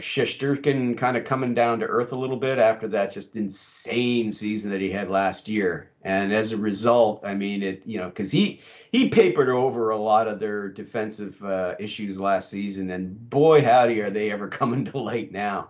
kind 0.95 1.17
of 1.17 1.23
coming 1.23 1.53
down 1.53 1.79
to 1.79 1.85
earth 1.85 2.11
a 2.11 2.17
little 2.17 2.37
bit 2.37 2.59
after 2.59 2.87
that 2.89 3.11
just 3.11 3.37
insane 3.37 4.31
season 4.31 4.71
that 4.71 4.81
he 4.81 4.91
had 4.91 5.09
last 5.09 5.47
year, 5.47 5.91
and 6.03 6.33
as 6.33 6.51
a 6.51 6.57
result, 6.57 7.21
I 7.23 7.33
mean 7.33 7.63
it. 7.63 7.85
You 7.85 7.99
know, 7.99 8.09
because 8.09 8.31
he 8.31 8.61
he 8.91 9.09
papered 9.09 9.49
over 9.49 9.91
a 9.91 9.97
lot 9.97 10.27
of 10.27 10.39
their 10.39 10.67
defensive 10.69 11.43
uh, 11.43 11.75
issues 11.79 12.19
last 12.19 12.49
season, 12.49 12.91
and 12.91 13.29
boy, 13.29 13.63
howdy, 13.63 14.01
are 14.01 14.09
they 14.09 14.31
ever 14.31 14.47
coming 14.49 14.85
to 14.85 14.97
light 14.97 15.31
now. 15.31 15.69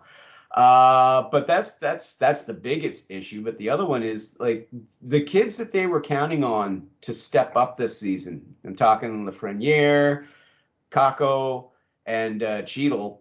Uh, 0.51 1.29
but 1.29 1.45
that's 1.45 1.75
that's 1.75 2.15
that's 2.15 2.43
the 2.43 2.53
biggest 2.53 3.11
issue. 3.11 3.43
But 3.43 3.57
the 3.57 3.69
other 3.69 3.85
one 3.85 4.01
is 4.01 4.37
like 4.39 4.67
the 5.01 5.21
kids 5.21 5.55
that 5.57 5.71
they 5.71 5.85
were 5.85 6.01
counting 6.01 6.43
on 6.43 6.87
to 7.01 7.13
step 7.13 7.55
up 7.55 7.77
this 7.77 7.99
season. 7.99 8.55
I'm 8.65 8.75
talking 8.75 9.25
Lafreniere, 9.25 10.25
Kakko, 10.89 11.69
and 12.07 12.41
uh, 12.41 12.61
Chytil. 12.63 13.19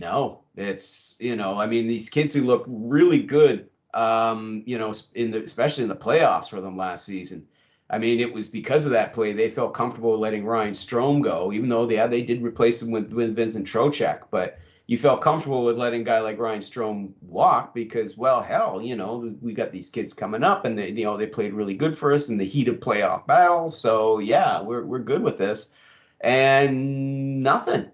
No, 0.00 0.44
It's 0.56 1.16
you 1.20 1.36
know, 1.36 1.60
I 1.60 1.66
mean, 1.66 1.86
these 1.86 2.08
kids 2.10 2.32
who 2.34 2.42
look 2.42 2.64
really 2.66 3.22
good, 3.22 3.68
um, 3.94 4.62
you 4.66 4.78
know, 4.78 4.94
in 5.14 5.30
the 5.30 5.44
especially 5.44 5.82
in 5.82 5.88
the 5.88 5.96
playoffs 5.96 6.48
for 6.48 6.60
them 6.60 6.76
last 6.76 7.04
season. 7.04 7.46
I 7.90 7.98
mean, 7.98 8.20
it 8.20 8.32
was 8.32 8.48
because 8.48 8.86
of 8.86 8.92
that 8.92 9.12
play 9.14 9.32
they 9.32 9.50
felt 9.50 9.74
comfortable 9.74 10.18
letting 10.18 10.44
Ryan 10.44 10.72
Strome 10.74 11.22
go, 11.22 11.52
even 11.52 11.68
though 11.68 11.86
they 11.86 11.96
they 12.08 12.22
did 12.22 12.42
replace 12.42 12.80
him 12.82 12.90
with, 12.90 13.12
with 13.12 13.34
Vincent 13.36 13.66
Trocheck, 13.66 14.22
but 14.30 14.58
you 14.86 14.96
felt 14.98 15.22
comfortable 15.22 15.64
with 15.64 15.76
letting 15.78 16.00
a 16.02 16.04
guy 16.04 16.20
like 16.20 16.38
Ryan 16.38 16.60
Strome 16.60 17.12
walk 17.22 17.74
because, 17.74 18.16
well, 18.16 18.40
hell, 18.42 18.80
you 18.82 18.96
know, 18.96 19.34
we 19.42 19.52
got 19.54 19.70
these 19.72 19.90
kids 19.90 20.14
coming 20.14 20.42
up 20.44 20.64
and 20.64 20.78
they, 20.78 20.90
you 20.90 21.04
know, 21.04 21.16
they 21.16 21.26
played 21.26 21.52
really 21.52 21.74
good 21.74 21.96
for 21.98 22.12
us 22.12 22.28
in 22.28 22.38
the 22.38 22.44
heat 22.44 22.68
of 22.68 22.80
playoff 22.80 23.26
battles. 23.26 23.78
So 23.78 24.18
yeah, 24.20 24.62
we're 24.62 24.84
we're 24.84 24.98
good 25.00 25.22
with 25.22 25.36
this, 25.38 25.72
and 26.20 27.42
nothing. 27.42 27.89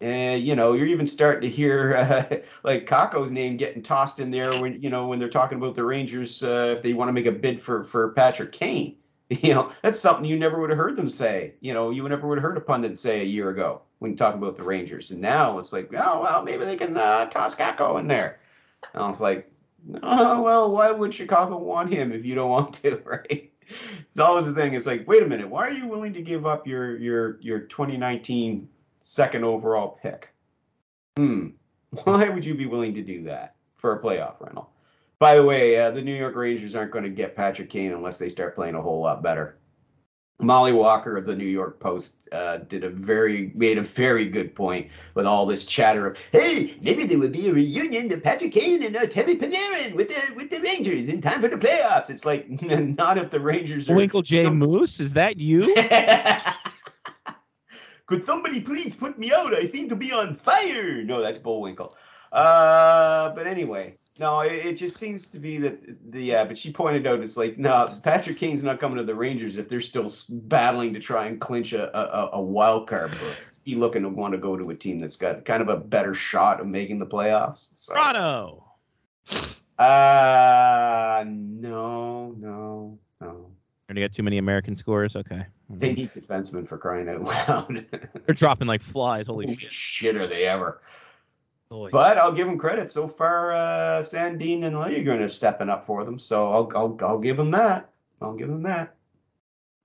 And 0.00 0.42
you 0.44 0.54
know, 0.54 0.74
you're 0.74 0.86
even 0.86 1.06
starting 1.06 1.48
to 1.48 1.54
hear 1.54 1.96
uh, 1.96 2.36
like 2.62 2.86
Kakko's 2.86 3.32
name 3.32 3.56
getting 3.56 3.82
tossed 3.82 4.20
in 4.20 4.30
there 4.30 4.52
when 4.60 4.80
you 4.80 4.90
know 4.90 5.08
when 5.08 5.18
they're 5.18 5.28
talking 5.28 5.58
about 5.58 5.74
the 5.74 5.84
Rangers 5.84 6.42
uh, 6.42 6.74
if 6.76 6.82
they 6.82 6.92
want 6.92 7.08
to 7.08 7.12
make 7.12 7.26
a 7.26 7.32
bid 7.32 7.60
for 7.60 7.82
for 7.84 8.10
Patrick 8.10 8.52
Kane. 8.52 8.96
You 9.30 9.52
know, 9.52 9.72
that's 9.82 10.00
something 10.00 10.24
you 10.24 10.38
never 10.38 10.58
would 10.58 10.70
have 10.70 10.78
heard 10.78 10.96
them 10.96 11.10
say. 11.10 11.52
You 11.60 11.74
know, 11.74 11.90
you 11.90 12.08
never 12.08 12.26
would 12.26 12.38
have 12.38 12.42
heard 12.42 12.56
a 12.56 12.62
pundit 12.62 12.96
say 12.96 13.20
a 13.20 13.24
year 13.24 13.50
ago 13.50 13.82
when 13.98 14.12
you 14.12 14.16
talk 14.16 14.34
about 14.34 14.56
the 14.56 14.62
Rangers. 14.62 15.10
And 15.10 15.20
now 15.20 15.58
it's 15.58 15.70
like, 15.70 15.92
oh 15.92 16.22
well, 16.22 16.42
maybe 16.42 16.64
they 16.64 16.76
can 16.76 16.96
uh, 16.96 17.26
toss 17.26 17.54
Kako 17.54 18.00
in 18.00 18.06
there. 18.06 18.40
And 18.94 19.02
I 19.02 19.06
was 19.06 19.20
like, 19.20 19.52
oh 20.02 20.40
well, 20.40 20.70
why 20.70 20.90
would 20.90 21.12
Chicago 21.12 21.58
want 21.58 21.92
him 21.92 22.10
if 22.10 22.24
you 22.24 22.34
don't 22.34 22.48
want 22.48 22.72
to, 22.76 22.96
right? 23.04 23.52
It's 24.00 24.18
always 24.18 24.46
the 24.46 24.54
thing. 24.54 24.72
It's 24.72 24.86
like, 24.86 25.06
wait 25.06 25.22
a 25.22 25.26
minute, 25.26 25.50
why 25.50 25.68
are 25.68 25.72
you 25.72 25.86
willing 25.86 26.14
to 26.14 26.22
give 26.22 26.46
up 26.46 26.66
your 26.66 26.96
your 26.96 27.38
your 27.42 27.60
2019 27.60 28.66
second 29.00 29.44
overall 29.44 29.98
pick? 30.02 30.30
Hmm. 31.16 31.48
Why 32.04 32.28
would 32.28 32.44
you 32.44 32.54
be 32.54 32.66
willing 32.66 32.94
to 32.94 33.02
do 33.02 33.22
that 33.24 33.54
for 33.76 33.94
a 33.94 34.02
playoff 34.02 34.40
rental? 34.40 34.70
By 35.18 35.34
the 35.34 35.44
way, 35.44 35.78
uh, 35.80 35.90
the 35.90 36.02
New 36.02 36.14
York 36.14 36.36
Rangers 36.36 36.76
aren't 36.76 36.92
going 36.92 37.04
to 37.04 37.10
get 37.10 37.34
Patrick 37.34 37.70
Kane 37.70 37.92
unless 37.92 38.18
they 38.18 38.28
start 38.28 38.54
playing 38.54 38.76
a 38.76 38.82
whole 38.82 39.00
lot 39.00 39.22
better. 39.22 39.58
Mollie 40.40 40.72
Walker 40.72 41.16
of 41.16 41.26
the 41.26 41.34
New 41.34 41.44
York 41.44 41.80
Post 41.80 42.28
uh, 42.30 42.58
did 42.58 42.84
a 42.84 42.88
very 42.88 43.50
made 43.56 43.76
a 43.76 43.82
very 43.82 44.26
good 44.26 44.54
point 44.54 44.88
with 45.14 45.26
all 45.26 45.44
this 45.46 45.66
chatter 45.66 46.06
of, 46.06 46.16
hey, 46.30 46.76
maybe 46.80 47.04
there 47.06 47.18
would 47.18 47.32
be 47.32 47.48
a 47.48 47.52
reunion 47.52 48.12
of 48.12 48.22
Patrick 48.22 48.52
Kane 48.52 48.84
and 48.84 48.96
uh, 48.96 49.06
Teddy 49.06 49.34
Panarin 49.36 49.94
with 49.96 50.08
the 50.08 50.34
with 50.36 50.48
the 50.50 50.60
Rangers 50.60 51.08
in 51.08 51.20
time 51.20 51.40
for 51.40 51.48
the 51.48 51.56
playoffs. 51.56 52.08
It's 52.08 52.24
like 52.24 52.48
not 52.62 53.18
if 53.18 53.30
the 53.30 53.40
Rangers 53.40 53.90
are. 53.90 53.96
Winkle 53.96 54.22
J 54.22 54.42
still- 54.44 54.54
Moose, 54.54 55.00
is 55.00 55.12
that 55.14 55.38
you? 55.38 55.74
Could 58.08 58.24
somebody 58.24 58.58
please 58.60 58.96
put 58.96 59.18
me 59.18 59.32
out? 59.32 59.54
I 59.54 59.68
seem 59.68 59.88
to 59.90 59.96
be 59.96 60.12
on 60.12 60.34
fire. 60.36 61.02
No, 61.04 61.20
that's 61.20 61.36
Bullwinkle. 61.36 61.94
Uh, 62.32 63.34
but 63.34 63.46
anyway, 63.46 63.96
no, 64.18 64.40
it, 64.40 64.64
it 64.64 64.72
just 64.74 64.96
seems 64.96 65.30
to 65.30 65.38
be 65.38 65.58
that 65.58 65.78
the 66.10 66.22
yeah. 66.22 66.44
But 66.44 66.56
she 66.56 66.72
pointed 66.72 67.06
out 67.06 67.20
it's 67.20 67.36
like 67.36 67.58
no, 67.58 67.94
Patrick 68.02 68.38
Kane's 68.38 68.64
not 68.64 68.80
coming 68.80 68.96
to 68.96 69.04
the 69.04 69.14
Rangers 69.14 69.58
if 69.58 69.68
they're 69.68 69.80
still 69.80 70.10
battling 70.30 70.94
to 70.94 71.00
try 71.00 71.26
and 71.26 71.38
clinch 71.38 71.74
a 71.74 71.96
a, 71.96 72.30
a 72.32 72.40
wild 72.40 72.88
card 72.88 73.10
berth. 73.12 73.40
He 73.62 73.74
looking 73.74 74.02
to 74.02 74.08
want 74.08 74.32
to 74.32 74.38
go 74.38 74.56
to 74.56 74.70
a 74.70 74.74
team 74.74 74.98
that's 74.98 75.16
got 75.16 75.44
kind 75.44 75.60
of 75.60 75.68
a 75.68 75.76
better 75.76 76.14
shot 76.14 76.60
of 76.60 76.66
making 76.66 76.98
the 76.98 77.06
playoffs. 77.06 77.74
So, 77.76 77.92
Toronto. 77.92 78.64
uh, 79.78 81.24
no, 81.26 82.34
no, 82.38 82.98
no. 83.20 83.50
Gonna 83.88 84.00
get 84.00 84.12
too 84.12 84.22
many 84.22 84.36
American 84.36 84.76
scores. 84.76 85.16
Okay. 85.16 85.46
They 85.70 85.94
need 85.94 86.12
defensemen 86.12 86.68
for 86.68 86.76
crying 86.76 87.08
out 87.08 87.22
loud. 87.48 87.86
They're 88.26 88.34
dropping 88.34 88.66
like 88.68 88.82
flies. 88.82 89.26
Holy 89.26 89.46
Holy 89.46 89.56
shit. 89.56 89.72
shit, 89.72 90.16
are 90.16 90.26
they 90.26 90.44
ever? 90.44 90.82
Boy. 91.70 91.88
But 91.90 92.18
I'll 92.18 92.32
give 92.32 92.46
them 92.46 92.58
credit. 92.58 92.90
So 92.90 93.08
far, 93.08 93.52
uh, 93.52 94.00
Sandin 94.00 94.64
and 94.64 94.76
Liljegren 94.76 95.20
are 95.20 95.28
stepping 95.28 95.70
up 95.70 95.84
for 95.84 96.04
them. 96.04 96.18
So 96.18 96.50
I'll, 96.52 96.70
I'll, 96.74 96.98
I'll 97.00 97.18
give 97.18 97.38
them 97.38 97.50
that. 97.52 97.90
I'll 98.20 98.34
give 98.34 98.48
them 98.48 98.62
that. 98.64 98.94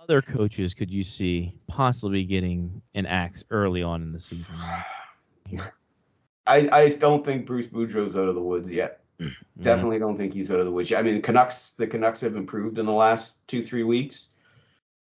other 0.02 0.22
coaches 0.22 0.74
could 0.74 0.90
you 0.92 1.04
see 1.04 1.54
possibly 1.68 2.24
getting 2.26 2.82
an 2.96 3.06
axe 3.06 3.44
early 3.52 3.84
on 3.84 4.02
in 4.02 4.12
the 4.12 4.20
season? 4.20 4.56
I, 6.46 6.68
I 6.74 6.86
just 6.88 7.00
don't 7.00 7.24
think 7.24 7.46
Bruce 7.46 7.68
Boudreau's 7.68 8.18
out 8.18 8.28
of 8.28 8.36
the 8.36 8.42
woods 8.42 8.70
yet. 8.70 9.03
Definitely 9.60 10.00
don't 10.00 10.18
think 10.18 10.34
he's 10.34 10.52
out 10.52 10.60
of 10.60 10.66
the 10.66 10.72
woods. 10.72 10.92
I 10.92 11.02
mean, 11.02 11.16
the 11.16 11.22
Canucks, 11.22 11.74
the 11.74 11.88
Canucks 11.88 12.22
have 12.22 12.36
improved 12.36 12.78
in 12.80 12.86
the 12.86 12.92
last 12.92 13.48
two, 13.48 13.64
three 13.64 13.84
weeks. 13.84 14.36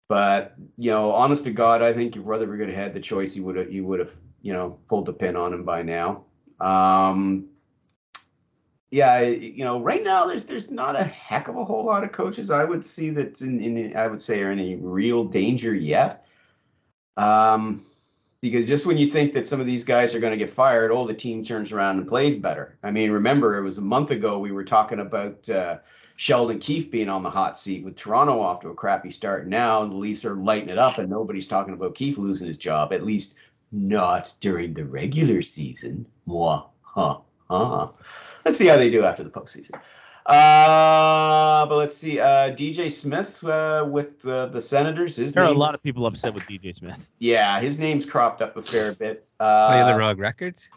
But 0.09 0.55
you 0.77 0.91
know, 0.91 1.13
honest 1.13 1.45
to 1.45 1.53
God, 1.53 1.81
I 1.81 1.93
think 1.93 2.17
if 2.17 2.23
Rutherford 2.25 2.61
had 2.61 2.77
had 2.77 2.95
the 2.95 3.01
choice, 3.01 3.33
he 3.33 3.41
would 3.41 3.57
have, 3.57 3.71
he 3.71 3.81
would 3.81 4.01
have, 4.01 4.11
you 4.43 4.53
know, 4.53 4.79
pulled 4.89 5.07
the 5.07 5.13
pin 5.13 5.37
on 5.37 5.55
him 5.55 5.65
by 5.65 5.83
now. 5.83 6.25
Um, 6.61 7.49
yeah, 8.91 9.21
you 9.21 9.65
know, 9.65 9.81
right 9.81 10.05
now 10.05 10.27
there's 10.27 10.45
there's 10.45 10.71
not 10.71 11.01
a 11.01 11.05
heck 11.05 11.49
of 11.49 11.57
a 11.57 11.65
whole 11.65 11.87
lot 11.87 12.05
of 12.05 12.13
coaches 12.13 12.51
I 12.51 12.65
would 12.65 12.85
see 12.85 13.09
that's 13.09 13.41
in, 13.41 13.59
in 13.61 13.97
I 13.97 14.07
would 14.07 14.21
say 14.21 14.43
are 14.43 14.53
in 14.53 14.59
any 14.59 14.77
real 14.77 15.25
danger 15.25 15.75
yet. 15.75 16.27
Um, 17.17 17.87
because 18.43 18.67
just 18.67 18.87
when 18.87 18.99
you 18.99 19.07
think 19.07 19.33
that 19.33 19.47
some 19.47 19.61
of 19.61 19.67
these 19.67 19.85
guys 19.85 20.15
are 20.15 20.21
going 20.21 20.33
to 20.33 20.37
get 20.37 20.51
fired, 20.51 20.91
oh, 20.91 21.07
the 21.07 21.15
team 21.15 21.45
turns 21.45 21.71
around 21.71 21.99
and 21.99 22.09
plays 22.09 22.37
better. 22.37 22.77
I 22.83 22.91
mean, 22.91 23.13
remember 23.13 23.57
it 23.57 23.63
was 23.63 23.79
a 23.79 23.83
month 23.83 24.11
ago 24.11 24.39
we 24.39 24.51
were 24.51 24.65
talking 24.65 24.99
about 24.99 25.49
uh, 25.49 25.79
Sheldon 26.17 26.59
Keefe 26.59 26.91
being 26.91 27.09
on 27.09 27.23
the 27.23 27.31
hot 27.31 27.57
seat 27.57 27.85
with 27.85 27.97
Toronto 27.97 28.41
off 28.41 28.61
to 28.61 28.71
a 28.71 28.75
crappy 28.75 29.13
start. 29.13 29.47
Now 29.47 29.87
the 29.87 29.95
Leafs 29.95 30.25
are 30.25 30.35
lighting 30.35 30.71
it 30.71 30.79
up, 30.79 30.99
and 30.99 31.09
nobody's 31.09 31.47
talking 31.47 31.73
about 31.73 31.95
Keefe 31.95 32.19
losing 32.19 32.49
his 32.49 32.59
job. 32.59 32.93
At 32.93 33.05
least 33.05 33.37
not 33.71 34.35
during 34.41 34.75
the 34.75 34.85
regular 34.85 35.41
season. 35.41 36.05
Mwah, 36.27 36.67
huh, 36.83 37.19
huh. 37.49 37.89
Let's 38.45 38.59
see 38.59 38.67
how 38.67 38.77
they 38.77 38.91
do 38.91 39.05
after 39.05 39.23
the 39.23 39.31
postseason. 39.31 39.81
Uh, 40.27 41.67
but 41.67 41.77
let's 41.77 41.97
see. 41.97 42.21
Uh, 42.21 42.51
DJ 42.55 42.91
Smith 42.91 43.43
uh, 43.45 43.87
with 43.89 44.25
uh, 44.27 44.47
the 44.47 44.61
Senators. 44.61 45.17
His 45.17 45.33
There 45.33 45.43
are 45.45 45.49
a 45.49 45.53
lot 45.53 45.75
is- 45.75 45.81
of 45.81 45.85
people 45.85 46.07
upset 46.07 46.33
with 46.35 46.45
DJ 46.45 46.75
Smith. 46.75 47.09
Yeah, 47.19 47.61
his 47.61 47.79
name's 47.79 48.07
cropped 48.07 48.41
up 48.43 48.57
a 48.57 48.63
fair 48.63 48.95
bit. 48.95 49.27
Uh, 49.43 49.67
Playing 49.71 49.87
the 49.89 49.95
wrong 49.99 50.17
records. 50.19 50.69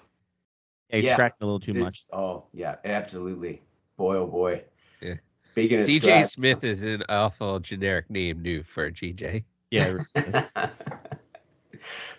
Yeah, 0.90 0.96
he's 0.96 1.06
Yeah. 1.06 1.14
scratching 1.18 1.38
a 1.42 1.46
little 1.46 1.60
too 1.60 1.74
there's- 1.74 1.86
much. 1.86 2.04
Oh 2.12 2.46
yeah, 2.52 2.78
absolutely. 2.84 3.62
Boy, 3.96 4.16
oh 4.16 4.26
boy. 4.26 4.64
Yeah. 5.02 5.14
Speaking 5.44 5.82
of 5.82 5.88
DJ 5.88 6.02
scratch- 6.02 6.26
Smith 6.26 6.64
is 6.64 6.82
an 6.84 7.04
awful 7.10 7.60
generic 7.60 8.10
name 8.10 8.42
new 8.42 8.64
for 8.64 8.90
GJ. 8.90 9.44
Yeah, 9.70 9.98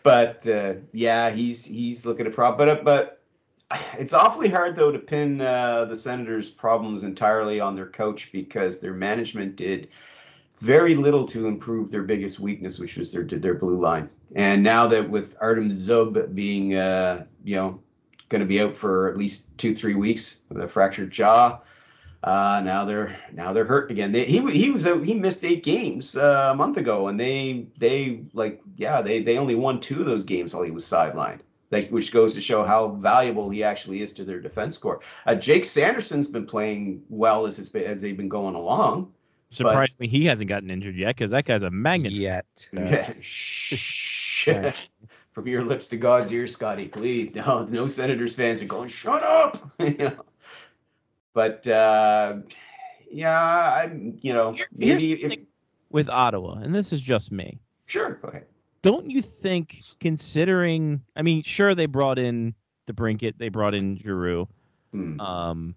but 0.04 0.46
uh, 0.46 0.74
yeah, 0.92 1.30
he's 1.30 1.64
he's 1.64 2.06
looking 2.06 2.26
at 2.26 2.32
prob. 2.32 2.58
But 2.58 2.68
uh, 2.68 2.78
but 2.84 3.15
it's 3.98 4.12
awfully 4.12 4.48
hard 4.48 4.76
though 4.76 4.92
to 4.92 4.98
pin 4.98 5.40
uh, 5.40 5.84
the 5.86 5.96
Senators' 5.96 6.50
problems 6.50 7.02
entirely 7.02 7.60
on 7.60 7.74
their 7.74 7.86
coach 7.86 8.30
because 8.32 8.78
their 8.78 8.94
management 8.94 9.56
did 9.56 9.88
very 10.58 10.94
little 10.94 11.26
to 11.26 11.46
improve 11.46 11.90
their 11.90 12.02
biggest 12.02 12.40
weakness, 12.40 12.78
which 12.78 12.96
was 12.96 13.12
their 13.12 13.24
their 13.24 13.54
blue 13.54 13.80
line. 13.80 14.08
And 14.34 14.62
now 14.62 14.86
that 14.88 15.08
with 15.08 15.36
Artem 15.40 15.70
Zub 15.70 16.34
being 16.34 16.76
uh, 16.76 17.24
you 17.44 17.56
know 17.56 17.80
going 18.28 18.40
to 18.40 18.46
be 18.46 18.60
out 18.60 18.76
for 18.76 19.08
at 19.08 19.16
least 19.16 19.56
two 19.58 19.74
three 19.74 19.94
weeks 19.94 20.42
with 20.48 20.62
a 20.62 20.68
fractured 20.68 21.10
jaw. 21.10 21.60
Uh, 22.22 22.60
now 22.64 22.84
they're 22.84 23.16
now 23.32 23.52
they're 23.52 23.64
hurt 23.64 23.90
again. 23.90 24.10
They, 24.12 24.24
he 24.24 24.40
he 24.52 24.70
was 24.70 24.84
he 24.84 25.14
missed 25.14 25.44
eight 25.44 25.62
games 25.62 26.16
uh, 26.16 26.50
a 26.52 26.56
month 26.56 26.76
ago, 26.76 27.08
and 27.08 27.18
they 27.18 27.66
they 27.78 28.20
like 28.32 28.60
yeah 28.76 29.02
they 29.02 29.22
they 29.22 29.38
only 29.38 29.54
won 29.54 29.80
two 29.80 30.00
of 30.00 30.06
those 30.06 30.24
games 30.24 30.54
while 30.54 30.64
he 30.64 30.70
was 30.70 30.84
sidelined. 30.84 31.40
Like 31.70 31.88
which 31.88 32.12
goes 32.12 32.34
to 32.34 32.40
show 32.40 32.64
how 32.64 32.88
valuable 32.88 33.50
he 33.50 33.64
actually 33.64 34.02
is 34.02 34.12
to 34.14 34.24
their 34.24 34.40
defense 34.40 34.76
score. 34.76 35.00
Uh, 35.26 35.34
Jake 35.34 35.64
Sanderson's 35.64 36.28
been 36.28 36.46
playing 36.46 37.02
well 37.08 37.46
as 37.46 37.58
it's 37.58 37.68
been, 37.68 37.84
as 37.84 38.00
they've 38.00 38.16
been 38.16 38.28
going 38.28 38.54
along. 38.54 39.12
Surprisingly, 39.50 40.08
he 40.08 40.24
hasn't 40.26 40.48
gotten 40.48 40.70
injured 40.70 40.96
yet 40.96 41.16
because 41.16 41.30
that 41.30 41.44
guy's 41.44 41.62
a 41.62 41.70
magnet. 41.70 42.12
Yet. 42.12 42.68
Shh. 43.20 44.48
From 45.32 45.46
your 45.46 45.64
lips 45.64 45.86
to 45.88 45.96
God's 45.96 46.32
ears, 46.32 46.52
Scotty, 46.52 46.88
please. 46.88 47.34
No, 47.34 47.64
no 47.64 47.86
Senators 47.86 48.34
fans 48.34 48.62
are 48.62 48.66
going, 48.66 48.88
shut 48.88 49.22
up. 49.22 49.70
You 49.80 49.96
know? 49.96 50.24
But 51.34 51.66
uh, 51.68 52.38
yeah, 53.10 53.82
I'm, 53.82 54.18
you 54.22 54.32
know, 54.32 54.52
Here's 54.52 54.68
maybe 54.74 55.22
if, 55.22 55.38
with 55.90 56.08
Ottawa, 56.08 56.60
and 56.60 56.74
this 56.74 56.92
is 56.92 57.02
just 57.02 57.30
me. 57.30 57.58
sure, 57.84 58.14
go 58.22 58.28
ahead. 58.28 58.46
Don't 58.86 59.10
you 59.10 59.20
think, 59.20 59.82
considering, 59.98 61.02
I 61.16 61.22
mean, 61.22 61.42
sure 61.42 61.74
they 61.74 61.86
brought 61.86 62.20
in 62.20 62.54
DeBrincat, 62.88 63.34
they 63.36 63.48
brought 63.48 63.74
in 63.74 63.98
Giroux, 63.98 64.46
Hmm. 64.92 65.20
um, 65.20 65.74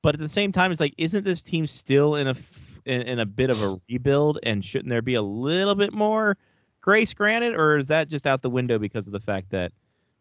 but 0.00 0.14
at 0.14 0.20
the 0.20 0.28
same 0.28 0.52
time, 0.52 0.70
it's 0.70 0.80
like, 0.80 0.94
isn't 0.96 1.24
this 1.24 1.42
team 1.42 1.66
still 1.66 2.14
in 2.14 2.28
a 2.28 2.36
in, 2.84 3.02
in 3.02 3.18
a 3.18 3.26
bit 3.26 3.50
of 3.50 3.60
a 3.64 3.80
rebuild, 3.90 4.38
and 4.44 4.64
shouldn't 4.64 4.90
there 4.90 5.02
be 5.02 5.16
a 5.16 5.22
little 5.22 5.74
bit 5.74 5.92
more 5.92 6.36
grace 6.80 7.12
granted, 7.14 7.52
or 7.54 7.78
is 7.78 7.88
that 7.88 8.08
just 8.08 8.28
out 8.28 8.42
the 8.42 8.48
window 8.50 8.78
because 8.78 9.08
of 9.08 9.12
the 9.12 9.18
fact 9.18 9.50
that, 9.50 9.72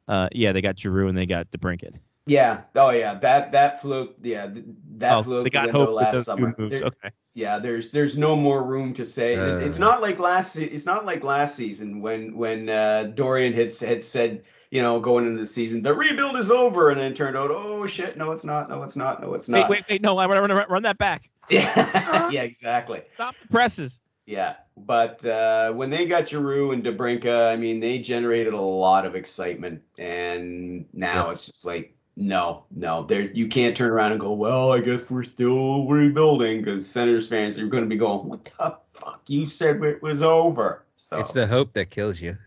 uh, 0.07 0.27
yeah, 0.31 0.52
they 0.52 0.61
got 0.61 0.80
Giroux 0.80 1.07
and 1.07 1.15
they 1.15 1.27
got 1.27 1.52
DeBrincat? 1.52 1.93
Yeah. 2.26 2.61
Oh 2.76 2.89
yeah. 2.89 3.15
That 3.15 3.52
that 3.52 3.81
flew. 3.81 4.14
Yeah. 4.22 4.47
That 4.95 5.15
oh, 5.18 5.23
flew 5.23 5.43
the 5.43 5.49
got 5.49 5.65
window 5.68 5.91
last 5.91 6.14
those 6.14 6.26
summer. 6.26 6.56
moves. 6.57 6.80
There- 6.80 6.88
Okay. 6.88 7.10
yeah. 7.34 7.60
There's 7.60 7.91
there's 7.91 8.18
no 8.18 8.35
more 8.35 8.64
room 8.64 8.93
to 8.95 9.06
say. 9.06 9.35
It's, 9.35 9.60
it's 9.60 9.77
Uh. 9.80 9.85
not 9.85 10.02
like 10.02 10.19
last. 10.19 10.56
It's 10.56 10.85
not 10.85 11.06
like 11.06 11.23
last 11.23 11.56
season 11.56 12.02
when 12.02 12.35
when 12.35 12.69
uh, 12.69 13.11
Dorion 13.15 13.53
had 13.53 13.73
had 13.76 14.03
said 14.03 14.43
you 14.72 14.81
know 14.81 14.99
going 14.99 15.27
into 15.27 15.39
the 15.39 15.45
season 15.45 15.84
the 15.84 15.93
rebuild 15.93 16.35
is 16.38 16.49
over 16.49 16.89
and 16.89 16.99
then 16.99 17.11
it 17.11 17.15
turned 17.15 17.38
out 17.38 17.52
oh 17.52 17.85
shit 17.85 18.18
no 18.18 18.31
it's 18.31 18.43
not 18.43 18.68
no 18.68 18.81
it's 18.81 18.95
not 18.95 19.22
no 19.22 19.34
it's 19.35 19.47
not. 19.47 19.69
wait, 19.69 19.85
wait. 19.88 20.02
No, 20.02 20.18
I 20.18 20.26
want 20.26 20.43
to 20.49 20.56
run, 20.56 20.65
run 20.68 20.84
that 20.84 20.97
back. 20.97 21.30
Yeah. 21.52 22.30
yeah. 22.31 22.41
Exactly. 22.41 23.03
Stop 23.14 23.35
the 23.39 23.47
presses. 23.49 23.99
Yeah, 24.26 24.56
but 24.76 25.23
uh, 25.23 25.72
when 25.73 25.91
they 25.91 26.07
got 26.07 26.27
Giroux 26.27 26.72
and 26.72 26.84
DeBrincat, 26.84 27.52
I 27.53 27.56
mean, 27.56 27.80
they 27.80 27.99
generated 27.99 28.53
a 28.53 28.60
lot 28.60 29.06
of 29.06 29.14
excitement, 29.14 29.84
and 29.99 30.85
now 30.93 31.30
it's 31.30 31.45
just 31.45 31.64
like, 31.64 31.94
no, 32.15 32.65
no, 32.71 33.03
there 33.03 33.23
you 33.31 33.47
can't 33.47 33.75
turn 33.75 33.89
around 33.89 34.13
and 34.13 34.21
go, 34.21 34.31
well, 34.31 34.71
I 34.71 34.79
guess 34.79 35.09
we're 35.09 35.23
still 35.23 35.85
rebuilding 35.87 36.61
because 36.61 36.87
Senators 36.87 37.27
fans 37.27 37.59
are 37.59 37.67
going 37.67 37.83
to 37.83 37.89
be 37.89 37.97
going, 37.97 38.27
what 38.27 38.45
the 38.45 38.77
fuck? 38.87 39.21
You 39.27 39.45
said 39.45 39.83
it 39.83 40.01
was 40.01 40.23
over. 40.23 40.85
So 40.95 41.19
It's 41.19 41.33
the 41.33 41.45
hope 41.45 41.73
that 41.73 41.89
kills 41.89 42.21
you. 42.21 42.37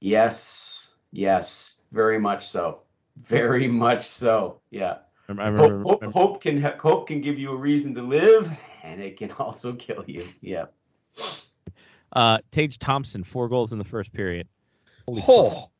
yes, 0.00 0.94
yes, 1.12 1.82
very 1.92 2.18
much 2.18 2.46
so, 2.46 2.80
very 3.16 3.68
much 3.68 4.06
so. 4.06 4.60
Yeah, 4.70 4.98
I 5.28 5.32
hope, 5.32 5.38
remember. 5.38 5.82
hope, 5.82 6.04
hope 6.04 6.40
can 6.42 6.62
hope 6.62 7.06
can 7.06 7.20
give 7.20 7.38
you 7.38 7.52
a 7.52 7.56
reason 7.56 7.94
to 7.96 8.02
live, 8.02 8.50
and 8.82 9.02
it 9.02 9.18
can 9.18 9.30
also 9.32 9.74
kill 9.74 10.04
you. 10.06 10.24
Yeah. 10.40 10.66
Uh, 12.14 12.38
Tage 12.52 12.78
Thompson, 12.78 13.24
four 13.24 13.48
goals 13.48 13.72
in 13.72 13.78
the 13.78 13.84
first 13.84 14.12
period. 14.12 14.48
Holy 15.06 15.22
Oh, 15.28 15.70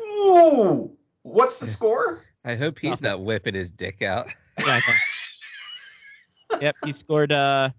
Ooh, 0.00 0.90
what's 1.22 1.60
the 1.60 1.66
score? 1.66 2.22
I 2.44 2.54
hope 2.56 2.78
he's 2.78 3.00
not 3.00 3.22
whipping 3.22 3.54
his 3.54 3.70
dick 3.70 4.02
out. 4.02 4.26
Yeah, 4.58 4.80
yep, 6.60 6.76
he 6.84 6.92
scored. 6.92 7.32
Uh, 7.32 7.70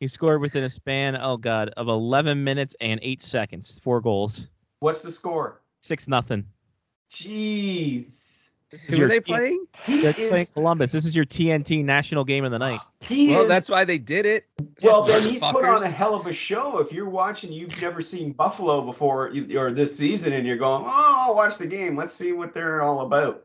he 0.00 0.08
scored 0.08 0.40
within 0.40 0.64
a 0.64 0.70
span. 0.70 1.16
Oh 1.20 1.36
God, 1.36 1.70
of 1.76 1.88
11 1.88 2.42
minutes 2.42 2.74
and 2.80 2.98
eight 3.02 3.20
seconds. 3.20 3.78
Four 3.82 4.00
goals. 4.00 4.48
What's 4.80 5.02
the 5.02 5.10
score? 5.10 5.60
Six 5.82 6.08
nothing. 6.08 6.46
Jeez. 7.10 8.48
This 8.70 8.80
Who 8.86 8.96
your 8.98 9.06
are 9.06 9.08
they 9.08 9.18
T- 9.18 9.32
playing? 9.32 9.66
He 9.84 10.00
They're 10.00 10.12
playing 10.14 10.34
is. 10.34 10.50
Columbus. 10.50 10.92
This 10.92 11.04
is 11.04 11.16
your 11.16 11.24
TNT 11.24 11.84
national 11.84 12.24
game 12.24 12.44
of 12.44 12.52
the 12.52 12.58
night. 12.58 12.80
He 13.02 13.30
Well, 13.30 13.42
is. 13.42 13.48
that's 13.48 13.68
why 13.68 13.84
they 13.84 13.98
did 13.98 14.26
it. 14.26 14.46
well, 14.82 15.02
then 15.02 15.22
he's 15.22 15.40
put 15.40 15.64
on 15.64 15.82
a 15.82 15.88
hell 15.88 16.14
of 16.14 16.26
a 16.26 16.32
show. 16.32 16.78
If 16.78 16.92
you're 16.92 17.08
watching, 17.08 17.50
you've 17.50 17.80
never 17.82 18.00
seen 18.02 18.30
Buffalo 18.32 18.82
before 18.82 19.32
or 19.56 19.72
this 19.72 19.96
season, 19.96 20.34
and 20.34 20.46
you're 20.46 20.58
going, 20.58 20.84
"Oh, 20.86 21.14
I'll 21.26 21.34
watch 21.34 21.58
the 21.58 21.66
game. 21.66 21.96
Let's 21.96 22.12
see 22.12 22.32
what 22.32 22.54
they're 22.54 22.82
all 22.82 23.00
about." 23.00 23.42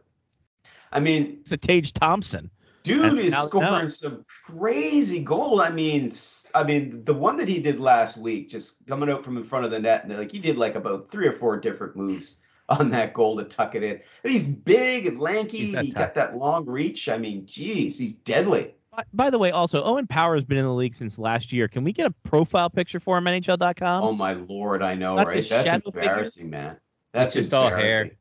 I 0.96 1.00
mean, 1.02 1.38
It's 1.42 1.52
a 1.52 1.58
Tage 1.58 1.92
Thompson. 1.94 2.50
dude 2.84 3.04
And 3.06 3.20
is 3.20 3.34
now- 3.34 3.46
scoring 3.46 3.68
now- 3.68 3.88
some 3.88 4.24
crazy 4.46 5.24
goal. 5.24 5.60
I 5.62 5.70
mean, 5.70 6.06
s- 6.06 6.50
I 6.56 6.64
mean, 6.64 7.04
the 7.04 7.14
one 7.14 7.36
that 7.38 7.48
he 7.50 7.60
did 7.60 7.80
last 7.80 8.18
week, 8.18 8.48
just 8.50 8.88
coming 8.88 9.10
out 9.10 9.24
from 9.24 9.36
in 9.38 9.44
front 9.44 9.66
of 9.66 9.72
the 9.72 9.80
net, 9.80 10.06
and 10.06 10.18
like 10.18 10.32
he 10.32 10.40
did 10.40 10.58
like 10.58 10.76
about 10.76 11.10
three 11.12 11.28
or 11.28 11.34
four 11.34 11.58
different 11.58 11.96
moves 11.98 12.42
on 12.70 12.90
that 12.92 13.14
goal 13.14 13.36
to 13.38 13.44
tuck 13.44 13.76
it 13.76 13.84
in. 13.84 14.00
And 14.24 14.32
he's 14.32 14.48
big 14.48 15.06
and 15.06 15.20
lanky. 15.20 15.58
He's 15.60 15.68
he 15.80 15.92
tough. 15.92 15.94
got 15.94 16.14
that 16.16 16.38
long 16.38 16.66
reach. 16.66 17.10
I 17.10 17.18
mean, 17.18 17.46
geez, 17.46 18.00
he's 18.00 18.14
deadly. 18.14 18.74
By, 18.96 19.04
by 19.14 19.30
the 19.30 19.38
way, 19.38 19.52
also 19.52 19.84
Owen 19.84 20.08
Power 20.08 20.36
has 20.36 20.46
been 20.46 20.58
in 20.58 20.64
the 20.66 20.74
league 20.74 20.96
since 20.96 21.20
last 21.20 21.52
year. 21.52 21.68
Can 21.68 21.84
we 21.84 21.92
get 21.92 22.06
a 22.08 22.12
profile 22.24 22.70
picture 22.70 23.00
for 23.02 23.18
him? 23.18 23.26
NHL.com. 23.26 24.04
Oh 24.04 24.14
my 24.14 24.34
lord, 24.34 24.82
I 24.82 24.96
know, 24.96 25.16
Not 25.16 25.28
right? 25.28 25.48
That's 25.48 25.68
shadow 25.68 25.92
figure? 25.92 26.02
embarrassing, 26.02 26.50
man. 26.50 26.78
That's 27.12 27.34
just 27.34 27.54
all 27.54 27.70
hair. 27.70 28.12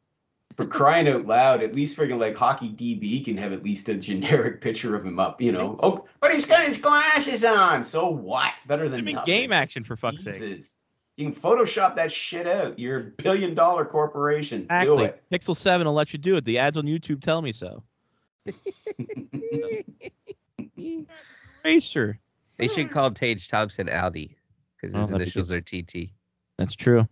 Embarrassing. 0.50 0.56
For 0.56 0.66
crying 0.66 1.08
out 1.08 1.26
loud, 1.26 1.62
at 1.62 1.74
least 1.74 1.96
friggin' 1.96 2.18
like 2.18 2.36
hockey 2.36 2.68
DB 2.68 3.24
can 3.24 3.36
have 3.36 3.52
at 3.52 3.62
least 3.64 3.88
a 3.88 3.94
generic 3.94 4.60
picture 4.60 4.94
of 4.94 5.04
him 5.04 5.18
up, 5.18 5.40
you 5.40 5.52
know. 5.52 5.76
Oh, 5.82 6.04
but 6.20 6.32
he's 6.32 6.46
got 6.46 6.64
his 6.64 6.78
glasses 6.78 7.44
on. 7.44 7.84
So 7.84 8.08
what? 8.08 8.52
Better 8.66 8.88
than 8.88 9.00
I 9.00 9.02
mean, 9.02 9.14
nothing. 9.16 9.26
game 9.26 9.52
action 9.52 9.82
for 9.84 9.96
fuck's 9.96 10.22
sake. 10.24 10.60
You 11.16 11.30
can 11.30 11.34
Photoshop 11.40 11.94
that 11.96 12.10
shit 12.10 12.46
out. 12.46 12.76
You're 12.78 12.98
a 12.98 13.04
billion 13.04 13.54
dollar 13.54 13.84
corporation. 13.84 14.66
Do 14.82 14.98
it. 15.00 15.22
Pixel 15.32 15.54
Seven 15.56 15.86
will 15.86 15.94
let 15.94 16.12
you 16.12 16.18
do 16.18 16.36
it. 16.36 16.44
The 16.44 16.58
ads 16.58 16.76
on 16.76 16.84
YouTube 16.84 17.22
tell 17.22 17.40
me 17.40 17.52
so. 17.52 17.84
Racer. 21.64 22.18
They 22.58 22.68
should 22.68 22.90
call 22.90 23.10
Tage 23.10 23.48
Thompson 23.48 23.88
Audi 23.88 24.36
because 24.76 24.94
Oh, 24.94 25.00
his 25.00 25.08
that'd 25.10 25.18
be 25.18 25.22
initials 25.24 25.50
are 25.52 25.60
TT. 25.60 26.10
That's 26.58 26.74
true. 26.74 27.08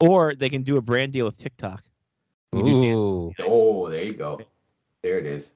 Or 0.00 0.34
they 0.34 0.48
can 0.48 0.62
do 0.62 0.76
a 0.76 0.80
brand 0.80 1.12
deal 1.12 1.26
with 1.26 1.36
TikTok. 1.38 1.82
You 2.54 2.66
Ooh. 2.66 3.34
oh, 3.40 3.90
there 3.90 4.04
you 4.04 4.14
go. 4.14 4.40
There 5.02 5.18
it 5.18 5.26
is. 5.26 5.52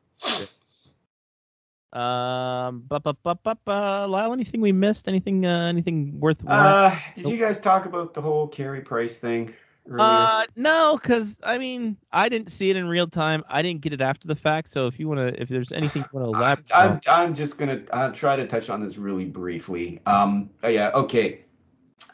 Um, 1.93 2.85
but 2.89 3.02
but 3.02 3.16
but 3.23 3.43
but 3.43 3.59
uh, 3.66 4.06
Lyle, 4.09 4.32
anything 4.32 4.60
we 4.60 4.73
missed? 4.73 5.09
Anything 5.09 5.44
uh, 5.47 5.66
anything 5.66 6.20
worth? 6.20 6.47
Uh, 6.47 6.94
did 7.14 7.27
you 7.27 7.39
guys 7.39 7.60
talk 7.60 7.86
about 7.86 8.14
the 8.14 8.23
whole 8.23 8.47
Carey 8.48 8.81
Price 8.81 9.19
thing? 9.19 9.55
earlier? 9.89 10.06
Uh, 10.06 10.44
no, 10.56 10.98
because 11.01 11.36
I 11.43 11.59
mean, 11.59 11.97
I 12.12 12.28
didn't 12.28 12.51
see 12.51 12.70
it 12.70 12.77
in 12.77 12.86
real 12.86 13.06
time. 13.06 13.44
I 13.48 13.62
didn't 13.62 13.81
get 13.81 13.93
it 13.93 14.01
after 14.01 14.28
the 14.28 14.35
fact. 14.35 14.69
So 14.69 14.86
if 14.86 14.98
you 14.98 15.09
want 15.09 15.19
to, 15.20 15.40
if 15.40 15.48
there's 15.48 15.73
anything 15.73 16.05
you 16.12 16.20
want 16.20 16.32
to 16.32 16.39
elaborate, 16.39 16.70
I'm, 16.74 16.93
on- 16.93 17.01
I'm 17.09 17.35
just 17.35 17.59
gonna 17.59 17.82
I'll 17.93 18.12
try 18.12 18.36
to 18.36 18.47
touch 18.47 18.70
on 18.70 18.82
this 18.82 18.97
really 18.97 19.27
briefly. 19.27 20.01
Um, 20.06 20.51
oh 20.62 20.69
yeah, 20.69 20.90
okay. 20.94 21.44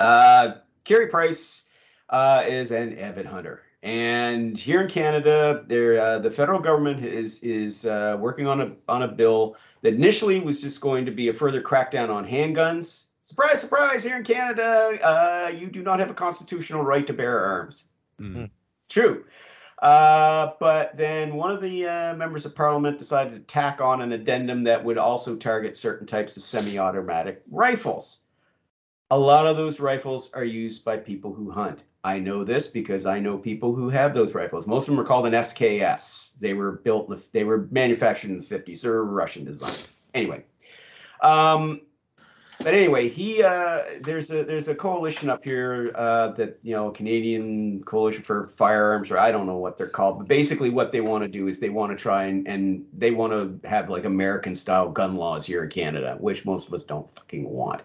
Uh, 0.00 0.52
Carey 0.84 1.08
Price 1.08 1.67
uh, 2.10 2.44
is 2.46 2.70
an 2.70 2.98
avid 2.98 3.26
hunter, 3.26 3.62
and 3.82 4.58
here 4.58 4.80
in 4.80 4.88
Canada, 4.88 5.64
there 5.66 6.00
uh, 6.00 6.18
the 6.18 6.30
federal 6.30 6.60
government 6.60 7.04
is 7.04 7.42
is 7.42 7.86
uh, 7.86 8.16
working 8.18 8.46
on 8.46 8.60
a 8.60 8.72
on 8.88 9.02
a 9.02 9.08
bill 9.08 9.56
that 9.82 9.94
initially 9.94 10.40
was 10.40 10.60
just 10.60 10.80
going 10.80 11.04
to 11.04 11.12
be 11.12 11.28
a 11.28 11.32
further 11.32 11.62
crackdown 11.62 12.10
on 12.10 12.26
handguns. 12.26 13.06
Surprise, 13.22 13.60
surprise! 13.60 14.02
Here 14.02 14.16
in 14.16 14.24
Canada, 14.24 14.98
uh, 15.02 15.52
you 15.54 15.68
do 15.68 15.82
not 15.82 16.00
have 16.00 16.10
a 16.10 16.14
constitutional 16.14 16.82
right 16.82 17.06
to 17.06 17.12
bear 17.12 17.44
arms. 17.44 17.88
Mm. 18.20 18.50
True. 18.88 19.24
Uh, 19.80 20.52
but 20.58 20.96
then 20.96 21.36
one 21.36 21.50
of 21.50 21.60
the 21.60 21.86
uh, 21.86 22.14
members 22.16 22.44
of 22.44 22.54
parliament 22.54 22.98
decided 22.98 23.32
to 23.32 23.38
tack 23.40 23.80
on 23.80 24.02
an 24.02 24.12
addendum 24.12 24.64
that 24.64 24.84
would 24.84 24.98
also 24.98 25.36
target 25.36 25.76
certain 25.76 26.06
types 26.06 26.36
of 26.36 26.42
semi 26.42 26.78
automatic 26.78 27.42
rifles. 27.50 28.22
A 29.10 29.18
lot 29.18 29.46
of 29.46 29.56
those 29.56 29.78
rifles 29.78 30.32
are 30.32 30.44
used 30.44 30.84
by 30.84 30.96
people 30.96 31.32
who 31.32 31.50
hunt. 31.50 31.84
I 32.04 32.18
know 32.18 32.44
this 32.44 32.68
because 32.68 33.06
I 33.06 33.18
know 33.18 33.36
people 33.36 33.74
who 33.74 33.88
have 33.88 34.14
those 34.14 34.34
rifles. 34.34 34.66
Most 34.66 34.88
of 34.88 34.92
them 34.92 35.00
are 35.00 35.06
called 35.06 35.26
an 35.26 35.32
SKS. 35.32 36.38
They 36.38 36.54
were 36.54 36.72
built, 36.72 37.12
they 37.32 37.44
were 37.44 37.68
manufactured 37.70 38.30
in 38.30 38.38
the 38.38 38.46
50s. 38.46 38.82
They're 38.82 39.02
Russian 39.02 39.44
design. 39.44 39.74
Anyway, 40.14 40.44
um, 41.22 41.80
but 42.60 42.74
anyway, 42.74 43.08
he 43.08 43.42
uh, 43.42 43.82
there's 44.00 44.32
a 44.32 44.42
there's 44.42 44.66
a 44.66 44.74
coalition 44.74 45.30
up 45.30 45.44
here 45.44 45.92
uh, 45.94 46.28
that 46.32 46.58
you 46.62 46.74
know 46.74 46.90
Canadian 46.90 47.84
Coalition 47.84 48.22
for 48.24 48.48
Firearms 48.56 49.12
or 49.12 49.18
I 49.18 49.30
don't 49.30 49.46
know 49.46 49.56
what 49.56 49.76
they're 49.76 49.88
called, 49.88 50.18
but 50.18 50.26
basically 50.26 50.68
what 50.68 50.90
they 50.90 51.00
want 51.00 51.22
to 51.22 51.28
do 51.28 51.46
is 51.46 51.60
they 51.60 51.68
want 51.68 51.92
to 51.92 51.96
try 51.96 52.24
and 52.24 52.48
and 52.48 52.84
they 52.92 53.12
want 53.12 53.32
to 53.32 53.68
have 53.68 53.88
like 53.88 54.04
American 54.04 54.56
style 54.56 54.88
gun 54.90 55.16
laws 55.16 55.46
here 55.46 55.62
in 55.62 55.70
Canada, 55.70 56.16
which 56.18 56.44
most 56.44 56.66
of 56.66 56.74
us 56.74 56.84
don't 56.84 57.08
fucking 57.08 57.48
want. 57.48 57.82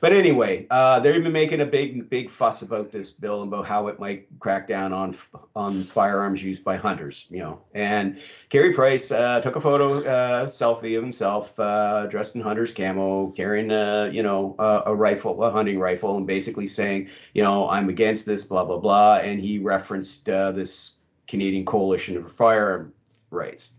But 0.00 0.12
anyway, 0.12 0.66
uh, 0.70 1.00
they've 1.00 1.22
been 1.22 1.32
making 1.32 1.60
a 1.60 1.66
big 1.66 2.08
big 2.08 2.30
fuss 2.30 2.62
about 2.62 2.92
this 2.92 3.10
bill 3.10 3.42
and 3.42 3.52
about 3.52 3.66
how 3.66 3.88
it 3.88 3.98
might 3.98 4.26
crack 4.38 4.68
down 4.68 4.92
on 4.92 5.16
on 5.56 5.74
firearms 5.82 6.44
used 6.44 6.62
by 6.62 6.76
hunters, 6.76 7.26
you 7.28 7.40
know. 7.40 7.60
And 7.74 8.20
Carey 8.50 8.72
Price 8.72 9.10
uh, 9.10 9.40
took 9.40 9.56
a 9.56 9.60
photo 9.60 9.98
uh, 10.04 10.46
selfie 10.46 10.96
of 10.96 11.02
himself 11.02 11.58
uh, 11.58 12.06
dressed 12.06 12.36
in 12.36 12.40
hunter's 12.40 12.72
camo, 12.72 13.32
carrying 13.32 13.70
a 13.72 14.11
you 14.12 14.22
know 14.22 14.54
a, 14.58 14.82
a 14.86 14.94
rifle, 14.94 15.42
a 15.42 15.50
hunting 15.50 15.78
rifle, 15.78 16.16
and 16.16 16.26
basically 16.26 16.66
saying, 16.66 17.08
you 17.34 17.42
know, 17.42 17.68
I'm 17.68 17.88
against 17.88 18.26
this, 18.26 18.44
blah 18.44 18.64
blah 18.64 18.78
blah. 18.78 19.16
And 19.16 19.40
he 19.40 19.58
referenced 19.58 20.28
uh, 20.28 20.52
this 20.52 20.98
Canadian 21.26 21.64
Coalition 21.64 22.22
for 22.22 22.28
Firearm 22.28 22.92
Rights. 23.30 23.78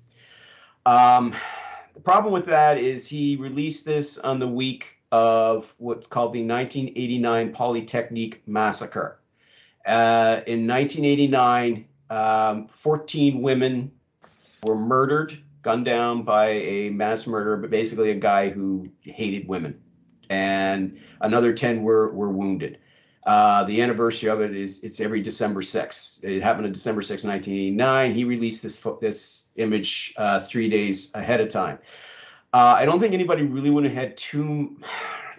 Um, 0.85 1.35
the 1.93 1.99
problem 1.99 2.33
with 2.33 2.45
that 2.45 2.77
is 2.77 3.05
he 3.05 3.35
released 3.35 3.85
this 3.85 4.17
on 4.17 4.39
the 4.39 4.47
week 4.47 4.97
of 5.11 5.73
what's 5.77 6.07
called 6.07 6.33
the 6.33 6.43
1989 6.43 7.51
Polytechnique 7.53 8.41
Massacre. 8.47 9.19
Uh, 9.85 10.41
in 10.47 10.65
1989, 10.65 11.85
um, 12.09 12.67
14 12.67 13.41
women 13.41 13.91
were 14.63 14.75
murdered, 14.75 15.37
gunned 15.61 15.85
down 15.85 16.23
by 16.23 16.49
a 16.49 16.89
mass 16.89 17.27
murderer, 17.27 17.57
but 17.57 17.69
basically 17.69 18.09
a 18.11 18.15
guy 18.15 18.49
who 18.49 18.89
hated 19.01 19.47
women, 19.47 19.79
and 20.33 20.99
another 21.21 21.53
10 21.53 21.83
were 21.83 22.11
were 22.13 22.29
wounded. 22.29 22.79
Uh, 23.25 23.63
the 23.63 23.81
anniversary 23.81 24.29
of 24.29 24.41
it 24.41 24.53
is 24.53 24.83
it's 24.83 24.99
every 24.99 25.21
December 25.21 25.61
6th. 25.61 26.23
It 26.23 26.41
happened 26.41 26.65
on 26.65 26.73
December 26.73 27.01
6, 27.01 27.23
1989. 27.23 28.13
He 28.13 28.23
released 28.23 28.63
this 28.63 28.85
this 28.99 29.51
image 29.55 30.13
uh, 30.17 30.39
three 30.41 30.69
days 30.69 31.13
ahead 31.15 31.39
of 31.39 31.49
time. 31.49 31.77
Uh, 32.51 32.75
I 32.77 32.85
don't 32.85 32.99
think 32.99 33.13
anybody 33.13 33.43
really 33.43 33.69
would 33.69 33.85
have 33.85 33.93
had 33.93 34.17
too 34.17 34.77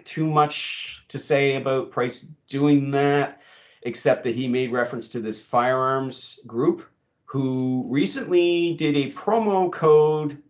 too 0.03 0.25
much 0.25 1.03
to 1.09 1.19
say 1.19 1.55
about 1.55 1.91
Price 1.91 2.21
doing 2.47 2.91
that, 2.91 3.41
except 3.83 4.23
that 4.23 4.35
he 4.35 4.47
made 4.47 4.71
reference 4.71 5.09
to 5.09 5.19
this 5.19 5.41
firearms 5.41 6.39
group 6.47 6.87
who 7.25 7.85
recently 7.89 8.75
did 8.75 8.95
a 8.95 9.11
promo 9.11 9.71
code 9.71 10.41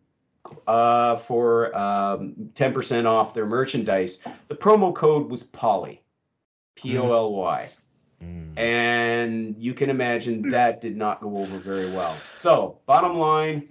uh, 0.68 1.18
for 1.18 1.76
um, 1.78 2.34
10% 2.54 3.06
off 3.06 3.34
their 3.34 3.46
merchandise. 3.46 4.24
The 4.48 4.56
promo 4.56 4.94
code 4.94 5.30
was 5.30 5.44
Polly, 5.44 6.02
P 6.76 6.98
O 6.98 7.12
L 7.12 7.34
Y. 7.34 7.70
Mm. 8.24 8.58
And 8.58 9.58
you 9.58 9.74
can 9.74 9.90
imagine 9.90 10.50
that 10.50 10.82
did 10.82 10.98
not 10.98 11.22
go 11.22 11.38
over 11.38 11.58
very 11.60 11.92
well. 11.92 12.16
So, 12.38 12.80
bottom 12.86 13.18
line, 13.18 13.68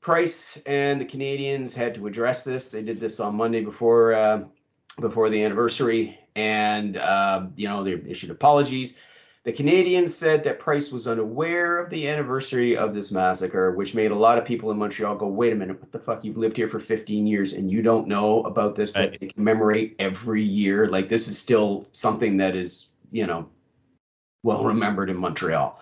Price 0.00 0.60
and 0.66 1.00
the 1.00 1.04
Canadiens 1.04 1.74
had 1.74 1.94
to 1.94 2.06
address 2.06 2.42
this. 2.42 2.68
They 2.68 2.82
did 2.82 2.98
this 2.98 3.20
on 3.20 3.36
Monday 3.36 3.60
before 3.60 4.14
uh, 4.14 4.44
before 5.00 5.30
the 5.30 5.42
anniversary, 5.42 6.18
and 6.34 6.96
uh, 6.96 7.46
you 7.56 7.68
know 7.68 7.84
they 7.84 7.94
issued 8.08 8.30
apologies. 8.30 8.98
The 9.44 9.52
Canadiens 9.52 10.10
said 10.10 10.44
that 10.44 10.60
Price 10.60 10.92
was 10.92 11.08
unaware 11.08 11.78
of 11.78 11.90
the 11.90 12.06
anniversary 12.06 12.76
of 12.76 12.94
this 12.94 13.10
massacre, 13.10 13.72
which 13.72 13.92
made 13.92 14.12
a 14.12 14.16
lot 14.16 14.38
of 14.38 14.44
people 14.44 14.70
in 14.70 14.78
Montreal 14.78 15.16
go, 15.16 15.26
"Wait 15.26 15.52
a 15.52 15.56
minute, 15.56 15.80
what 15.80 15.90
the 15.90 15.98
fuck? 15.98 16.22
You've 16.22 16.38
lived 16.38 16.56
here 16.56 16.68
for 16.68 16.78
15 16.78 17.26
years 17.26 17.52
and 17.52 17.68
you 17.68 17.82
don't 17.82 18.06
know 18.06 18.42
about 18.44 18.76
this 18.76 18.92
that 18.92 19.18
they 19.18 19.26
commemorate 19.26 19.96
every 19.98 20.44
year? 20.44 20.86
Like 20.86 21.08
this 21.08 21.26
is 21.26 21.36
still 21.38 21.88
something 21.92 22.36
that 22.36 22.54
is, 22.54 22.92
you 23.10 23.26
know, 23.26 23.48
well 24.44 24.64
remembered 24.64 25.10
in 25.10 25.16
Montreal. 25.16 25.80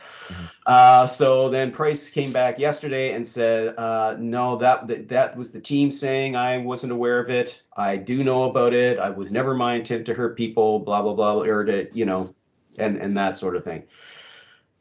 Uh, 0.64 1.06
so 1.06 1.50
then 1.50 1.70
Price 1.70 2.08
came 2.08 2.32
back 2.32 2.58
yesterday 2.58 3.12
and 3.12 3.28
said, 3.28 3.78
uh, 3.78 4.16
"No, 4.18 4.56
that, 4.56 4.86
that 4.86 5.08
that 5.10 5.36
was 5.36 5.50
the 5.50 5.60
team 5.60 5.90
saying 5.90 6.34
I 6.34 6.56
wasn't 6.58 6.92
aware 6.92 7.20
of 7.20 7.28
it. 7.28 7.62
I 7.76 7.96
do 7.96 8.24
know 8.24 8.44
about 8.44 8.72
it. 8.72 8.98
I 8.98 9.10
was 9.10 9.30
never 9.30 9.54
my 9.54 9.74
intent 9.74 10.06
to 10.06 10.14
hurt 10.14 10.34
people. 10.34 10.78
Blah 10.78 11.02
blah 11.02 11.12
blah, 11.12 11.42
or 11.42 11.64
to 11.64 11.88
you 11.92 12.06
know, 12.06 12.34
and 12.78 12.96
and 12.96 13.16
that 13.16 13.36
sort 13.36 13.56
of 13.56 13.64
thing." 13.64 13.84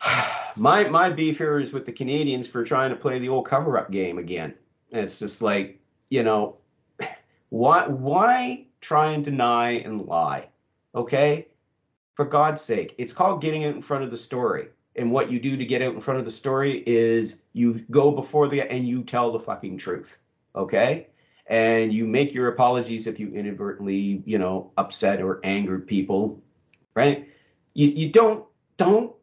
my 0.55 0.87
my 0.87 1.09
beef 1.09 1.37
here 1.37 1.59
is 1.59 1.73
with 1.73 1.85
the 1.85 1.91
Canadiens 1.91 2.47
for 2.47 2.63
trying 2.63 2.89
to 2.89 2.95
play 2.95 3.19
the 3.19 3.29
old 3.29 3.45
cover 3.45 3.77
up 3.77 3.91
game 3.91 4.17
again. 4.17 4.53
It's 4.91 5.19
just 5.19 5.41
like 5.41 5.79
you 6.09 6.23
know, 6.23 6.57
why 7.49 7.87
why 7.87 8.65
try 8.81 9.11
and 9.11 9.23
deny 9.23 9.71
and 9.71 10.05
lie? 10.05 10.47
Okay, 10.95 11.47
for 12.19 12.25
God's 12.25 12.61
sake, 12.61 12.95
it's 12.97 13.13
called 13.13 13.41
getting 13.41 13.63
out 13.63 13.75
in 13.75 13.81
front 13.81 14.03
of 14.03 14.11
the 14.11 14.17
story. 14.17 14.67
And 14.97 15.09
what 15.09 15.31
you 15.31 15.39
do 15.39 15.55
to 15.55 15.65
get 15.65 15.81
out 15.81 15.93
in 15.93 16.01
front 16.01 16.19
of 16.19 16.25
the 16.25 16.31
story 16.33 16.83
is 16.85 17.45
you 17.53 17.75
go 17.89 18.11
before 18.11 18.49
the 18.49 18.61
and 18.69 18.85
you 18.85 19.03
tell 19.03 19.31
the 19.31 19.39
fucking 19.39 19.77
truth. 19.77 20.19
Okay? 20.53 21.07
And 21.47 21.93
you 21.93 22.05
make 22.05 22.33
your 22.33 22.49
apologies 22.49 23.07
if 23.07 23.21
you 23.21 23.31
inadvertently, 23.33 24.21
you 24.25 24.37
know, 24.37 24.71
upset 24.75 25.21
or 25.21 25.39
angered 25.45 25.87
people, 25.87 26.43
right? 26.93 27.28
You 27.79 27.87
you 27.95 28.09
don't 28.09 28.43
don't 28.75 29.13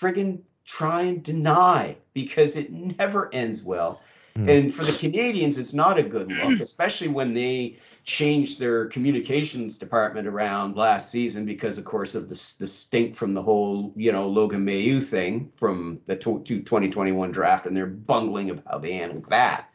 friggin' 0.00 0.40
try 0.64 1.02
and 1.02 1.22
deny 1.22 1.96
because 2.14 2.56
it 2.56 2.72
never 2.72 3.32
ends 3.34 3.62
well. 3.62 4.00
Hmm. 4.36 4.48
And 4.48 4.74
for 4.74 4.84
the 4.84 4.92
Canadiens, 4.92 5.58
it's 5.58 5.74
not 5.74 5.98
a 5.98 6.02
good 6.02 6.32
look, 6.32 6.60
especially 6.60 7.08
when 7.08 7.34
they 7.34 7.78
changed 8.04 8.58
their 8.58 8.86
communications 8.86 9.78
department 9.78 10.26
around 10.26 10.76
last 10.76 11.10
season 11.10 11.44
because, 11.44 11.76
of 11.76 11.84
course, 11.84 12.14
of 12.14 12.22
the, 12.30 12.34
the 12.58 12.66
stink 12.66 13.14
from 13.14 13.32
the 13.32 13.42
whole, 13.42 13.92
you 13.96 14.12
know, 14.12 14.26
Logan 14.28 14.64
Mailloux 14.64 15.02
thing 15.02 15.52
from 15.54 16.00
the 16.06 16.16
tw- 16.16 16.44
to 16.46 16.62
2021 16.62 17.32
draft 17.32 17.66
and 17.66 17.76
their 17.76 17.86
bungling 17.86 18.48
of 18.48 18.62
how 18.66 18.78
they 18.78 18.94
handled 18.94 19.28
that. 19.28 19.70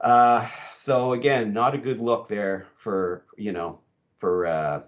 Uh, 0.00 0.48
so 0.74 1.12
again, 1.12 1.52
not 1.52 1.74
a 1.74 1.78
good 1.78 2.00
look 2.00 2.28
there 2.28 2.66
for 2.76 3.24
you 3.36 3.52
know 3.52 3.78
for 4.18 4.46
uh, 4.46 4.80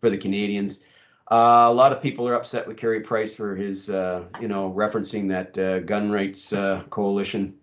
for 0.00 0.10
the 0.10 0.18
Canadiens. 0.18 0.84
Uh, 1.32 1.64
a 1.70 1.72
lot 1.72 1.92
of 1.92 2.02
people 2.02 2.28
are 2.28 2.34
upset 2.34 2.68
with 2.68 2.76
Carey 2.76 3.00
Price 3.00 3.32
for 3.32 3.56
his, 3.56 3.88
uh, 3.88 4.22
you 4.38 4.48
know, 4.48 4.70
referencing 4.76 5.26
that 5.30 5.56
uh, 5.56 5.78
gun 5.78 6.10
rights 6.10 6.52
uh, 6.52 6.82
coalition. 6.90 7.54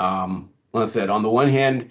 Um, 0.00 0.50
like 0.74 0.82
I 0.82 0.86
said, 0.86 1.08
on 1.08 1.22
the 1.22 1.30
one 1.30 1.48
hand, 1.48 1.90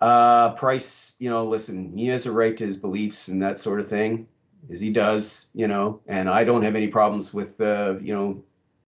uh, 0.00 0.52
Price, 0.54 1.14
you 1.20 1.30
know, 1.30 1.46
listen, 1.46 1.96
he 1.96 2.08
has 2.08 2.26
a 2.26 2.32
right 2.32 2.56
to 2.56 2.66
his 2.66 2.76
beliefs 2.76 3.28
and 3.28 3.40
that 3.40 3.56
sort 3.56 3.78
of 3.78 3.88
thing, 3.88 4.26
as 4.68 4.80
he 4.80 4.90
does, 4.90 5.46
you 5.54 5.68
know, 5.68 6.00
and 6.08 6.28
I 6.28 6.42
don't 6.42 6.64
have 6.64 6.74
any 6.74 6.88
problems 6.88 7.32
with, 7.32 7.60
uh, 7.60 7.94
you 8.00 8.12
know, 8.12 8.42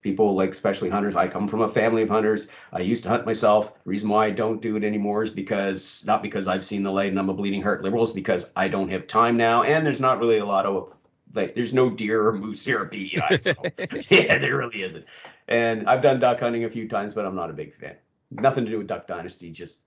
people 0.02 0.36
like 0.36 0.52
especially 0.52 0.90
hunters. 0.90 1.15
I 1.15 1.30
come 1.30 1.48
from 1.48 1.61
a 1.61 1.69
family 1.69 2.02
of 2.02 2.10
hunters. 2.10 2.49
I 2.74 2.82
used 2.82 3.03
to 3.03 3.10
hunt 3.10 3.26
myself. 3.26 3.74
The 3.74 3.90
reason 3.90 4.10
why 4.10 4.26
I 4.26 4.32
don't 4.32 4.61
do 4.61 4.76
it 4.76 4.84
anymore 4.84 5.24
is 5.24 5.30
because 5.30 6.03
not 6.06 6.22
because 6.22 6.49
I've 6.49 6.65
seen 6.65 6.84
the 6.84 6.91
light 6.91 7.11
and 7.11 7.19
I'm 7.19 7.30
a 7.30 7.34
bleeding 7.34 7.61
heart 7.61 7.84
liberal, 7.84 8.03
is 8.03 8.11
because 8.11 8.52
I 8.57 8.68
don't 8.68 8.91
have 8.91 9.07
time 9.07 9.38
now, 9.38 9.64
and 9.64 9.86
there's 9.86 10.02
not 10.02 10.19
really 10.19 10.40
a 10.40 10.45
lot 10.45 10.65
of 10.65 10.94
like 11.34 11.56
there's 11.56 11.74
no 11.74 11.90
deer 11.90 12.28
or 12.28 12.34
moose 12.34 12.64
here 12.66 12.82
at 12.82 12.91
PEI. 12.91 13.38
So 13.38 13.54
yeah, 14.10 14.38
there 14.38 14.58
really 14.58 14.84
isn't. 14.84 15.06
And 15.48 15.88
I've 15.88 16.02
done 16.02 16.20
duck 16.20 16.40
hunting 16.40 16.66
a 16.66 16.70
few 16.70 16.88
times, 16.88 17.14
but 17.14 17.26
I'm 17.26 17.36
not 17.36 17.49
a 17.49 17.54
big 17.54 17.76
fan. 17.76 17.95
Nothing 18.32 18.66
to 18.66 18.72
do 18.72 18.78
with 18.80 18.88
Duck 18.88 19.08
Dynasty, 19.08 19.52
just 19.52 19.82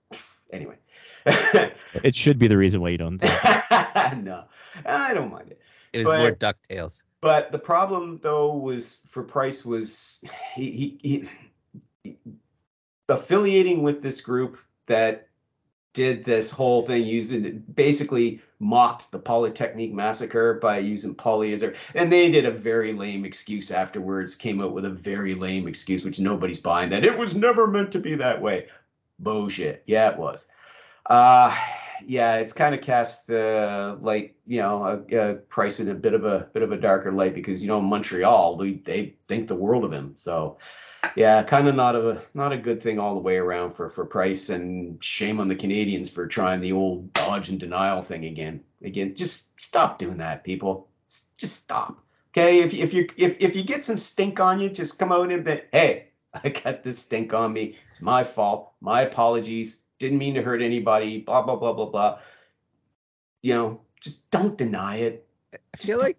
anyway. 0.51 0.75
It 2.03 2.15
should 2.15 2.39
be 2.39 2.47
the 2.47 2.57
reason 2.57 2.81
why 2.81 2.89
you 2.89 2.97
don't. 2.97 3.21
no, 4.23 4.45
I 4.85 5.13
don't 5.13 5.31
mind 5.31 5.51
it. 5.51 5.61
It 5.93 5.99
was 5.99 6.07
more 6.07 6.31
Ducktales. 6.31 7.03
But 7.19 7.51
the 7.51 7.59
problem, 7.59 8.17
though, 8.17 8.55
was 8.55 9.01
for 9.05 9.21
Price 9.21 9.63
was 9.63 10.23
he, 10.55 10.97
he, 11.03 11.27
he 12.03 12.17
affiliating 13.07 13.83
with 13.83 14.01
this 14.01 14.21
group 14.21 14.57
that 14.87 15.27
did 15.93 16.23
this 16.23 16.51
whole 16.51 16.83
thing 16.83 17.03
using 17.03 17.63
basically 17.73 18.41
mocked 18.59 19.11
the 19.11 19.19
Polytechnique 19.19 19.93
massacre 19.93 20.55
by 20.61 20.77
using 20.77 21.15
poly 21.15 21.51
as 21.53 21.61
their 21.61 21.73
and 21.95 22.11
they 22.11 22.29
did 22.29 22.45
a 22.45 22.51
very 22.51 22.93
lame 22.93 23.25
excuse 23.25 23.71
afterwards 23.71 24.35
came 24.35 24.61
out 24.61 24.73
with 24.73 24.85
a 24.85 24.89
very 24.89 25.35
lame 25.35 25.67
excuse 25.67 26.03
which 26.03 26.19
nobody's 26.19 26.59
buying 26.59 26.89
that 26.89 27.03
it 27.03 27.17
was 27.17 27.35
never 27.35 27.67
meant 27.67 27.91
to 27.91 27.99
be 27.99 28.15
that 28.15 28.41
way. 28.41 28.67
Bullshit. 29.19 29.83
Yeah 29.85 30.11
it 30.11 30.17
was. 30.17 30.47
Uh 31.07 31.55
yeah 32.05 32.37
it's 32.37 32.53
kind 32.53 32.73
of 32.73 32.81
cast 32.81 33.29
uh 33.29 33.95
like 34.01 34.35
you 34.47 34.61
know 34.61 35.03
a, 35.11 35.31
a 35.31 35.35
price 35.35 35.79
in 35.79 35.89
a 35.89 35.93
bit 35.93 36.13
of 36.13 36.25
a 36.25 36.47
bit 36.53 36.63
of 36.63 36.71
a 36.71 36.77
darker 36.77 37.11
light 37.11 37.35
because 37.35 37.61
you 37.61 37.67
know 37.67 37.81
montreal 37.81 38.57
they, 38.57 38.73
they 38.85 39.15
think 39.27 39.47
the 39.47 39.55
world 39.55 39.83
of 39.83 39.91
him 39.91 40.13
so 40.15 40.57
yeah 41.15 41.43
kind 41.43 41.67
of 41.67 41.75
not 41.75 41.95
a 41.95 42.21
not 42.33 42.51
a 42.51 42.57
good 42.57 42.81
thing 42.81 42.99
all 42.99 43.13
the 43.13 43.19
way 43.19 43.37
around 43.37 43.73
for 43.73 43.89
for 43.89 44.05
price 44.05 44.49
and 44.49 45.01
shame 45.03 45.39
on 45.39 45.47
the 45.47 45.55
canadiens 45.55 46.09
for 46.09 46.27
trying 46.27 46.61
the 46.61 46.71
old 46.71 47.11
dodge 47.13 47.49
and 47.49 47.59
denial 47.59 48.01
thing 48.01 48.25
again. 48.25 48.61
Again 48.83 49.15
just 49.15 49.59
stop 49.61 49.99
doing 49.99 50.17
that 50.17 50.43
people. 50.43 50.87
Just 51.37 51.63
stop 51.63 51.99
okay? 52.31 52.59
If, 52.59 52.73
if 52.73 52.93
you 52.93 53.07
if, 53.17 53.37
if 53.39 53.55
you 53.55 53.63
get 53.63 53.83
some 53.83 53.97
stink 53.97 54.39
on 54.39 54.59
you 54.59 54.69
just 54.69 54.97
come 54.99 55.11
out 55.11 55.31
and 55.31 55.43
be 55.43 55.61
hey 55.71 56.07
i 56.33 56.49
got 56.49 56.83
this 56.83 56.99
stink 56.99 57.33
on 57.33 57.53
me. 57.53 57.75
It's 57.89 58.01
my 58.01 58.23
fault. 58.23 58.71
My 58.79 59.01
apologies. 59.01 59.81
Didn't 59.99 60.17
mean 60.17 60.33
to 60.35 60.41
hurt 60.41 60.61
anybody 60.61 61.19
blah 61.19 61.41
blah 61.41 61.55
blah 61.55 61.73
blah 61.73 61.87
blah. 61.87 62.19
You 63.41 63.53
know 63.53 63.81
just 63.99 64.29
don't 64.31 64.57
deny 64.57 64.97
it. 64.97 65.27
I 65.53 65.57
Just 65.75 65.87
feel 65.87 65.97
don't 65.97 66.07
like 66.07 66.17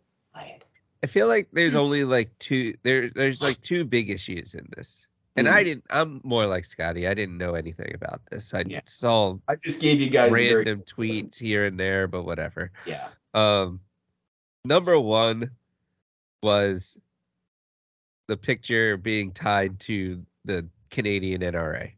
I 1.03 1.07
feel 1.09 1.27
like 1.27 1.49
there's 1.53 1.75
only 1.75 2.05
like 2.05 2.31
two 2.39 2.75
there 2.83 3.11
there's 3.11 3.43
like 3.43 3.61
two 3.61 3.85
big 3.85 4.11
issues 4.11 4.55
in 4.55 4.69
this. 4.77 5.07
And 5.35 5.49
I 5.49 5.65
didn't 5.65 5.85
I'm 5.91 6.21
more 6.25 6.47
like 6.47 6.65
Scotty. 6.65 7.09
I 7.09 7.15
didn't 7.15 7.39
know 7.39 7.55
anything 7.55 7.93
about 7.95 8.21
this. 8.31 8.53
I 8.55 8.65
Yeah. 8.67 8.81
saw 8.87 9.37
i 9.49 9.57
just 9.57 9.81
gave 9.81 10.01
you 10.01 10.11
guys 10.11 10.31
random 10.33 10.83
tweets 10.83 11.39
here 11.39 11.65
and 11.65 11.79
there, 11.81 12.07
but 12.07 12.25
whatever. 12.25 12.71
yeah 12.87 13.09
Um 13.35 13.81
number 14.65 14.99
one 15.01 15.51
was 16.43 16.97
the 18.29 18.37
picture 18.37 18.97
being 18.97 19.33
tied 19.33 19.79
to 19.81 20.25
the 20.45 20.67
Canadian 20.91 21.41
NRA. 21.43 21.91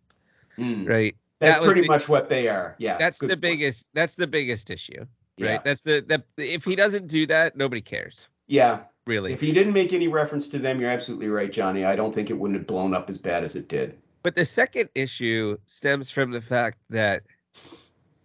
Mm. 0.59 0.89
Right. 0.89 1.17
that's 1.41 1.59
That 1.59 1.65
pretty 1.67 1.83
the- 1.83 1.89
much 1.89 2.09
what 2.09 2.29
they 2.29 2.49
are 2.49 2.75
yeah 2.79 2.97
That's 2.97 3.19
the 3.19 3.29
point. 3.29 3.41
biggest 3.41 3.87
that's 3.93 4.17
the 4.17 4.27
biggest 4.27 4.71
issue. 4.71 5.05
yeah. 5.37 5.51
Right. 5.53 5.65
That's 5.65 5.83
the 5.83 6.05
that 6.09 6.23
if 6.39 6.65
he 6.65 6.75
doesn't 6.77 7.09
do 7.09 7.27
that, 7.27 7.57
nobody 7.57 7.83
cares. 7.83 8.29
yeah 8.47 8.85
Really. 9.07 9.33
If 9.33 9.41
he 9.41 9.53
didn't 9.53 9.75
make 9.75 9.93
any 9.93 10.09
reference 10.09 10.49
to 10.51 10.59
them, 10.59 10.81
you're 10.81 10.91
absolutely 10.91 11.29
right, 11.29 11.53
Johnny. 11.53 11.85
I 11.85 11.95
don't 11.95 12.15
think 12.15 12.31
it 12.31 12.35
wouldn't 12.39 12.59
have 12.59 12.67
blown 12.67 12.95
up 12.95 13.11
as 13.11 13.19
bad 13.19 13.45
as 13.45 13.55
it 13.55 13.69
did. 13.69 13.99
But 14.23 14.35
the 14.35 14.45
second 14.47 14.89
issue 14.95 15.59
stems 15.67 16.11
from 16.11 16.31
the 16.31 16.41
fact 16.41 16.79
that 16.89 17.23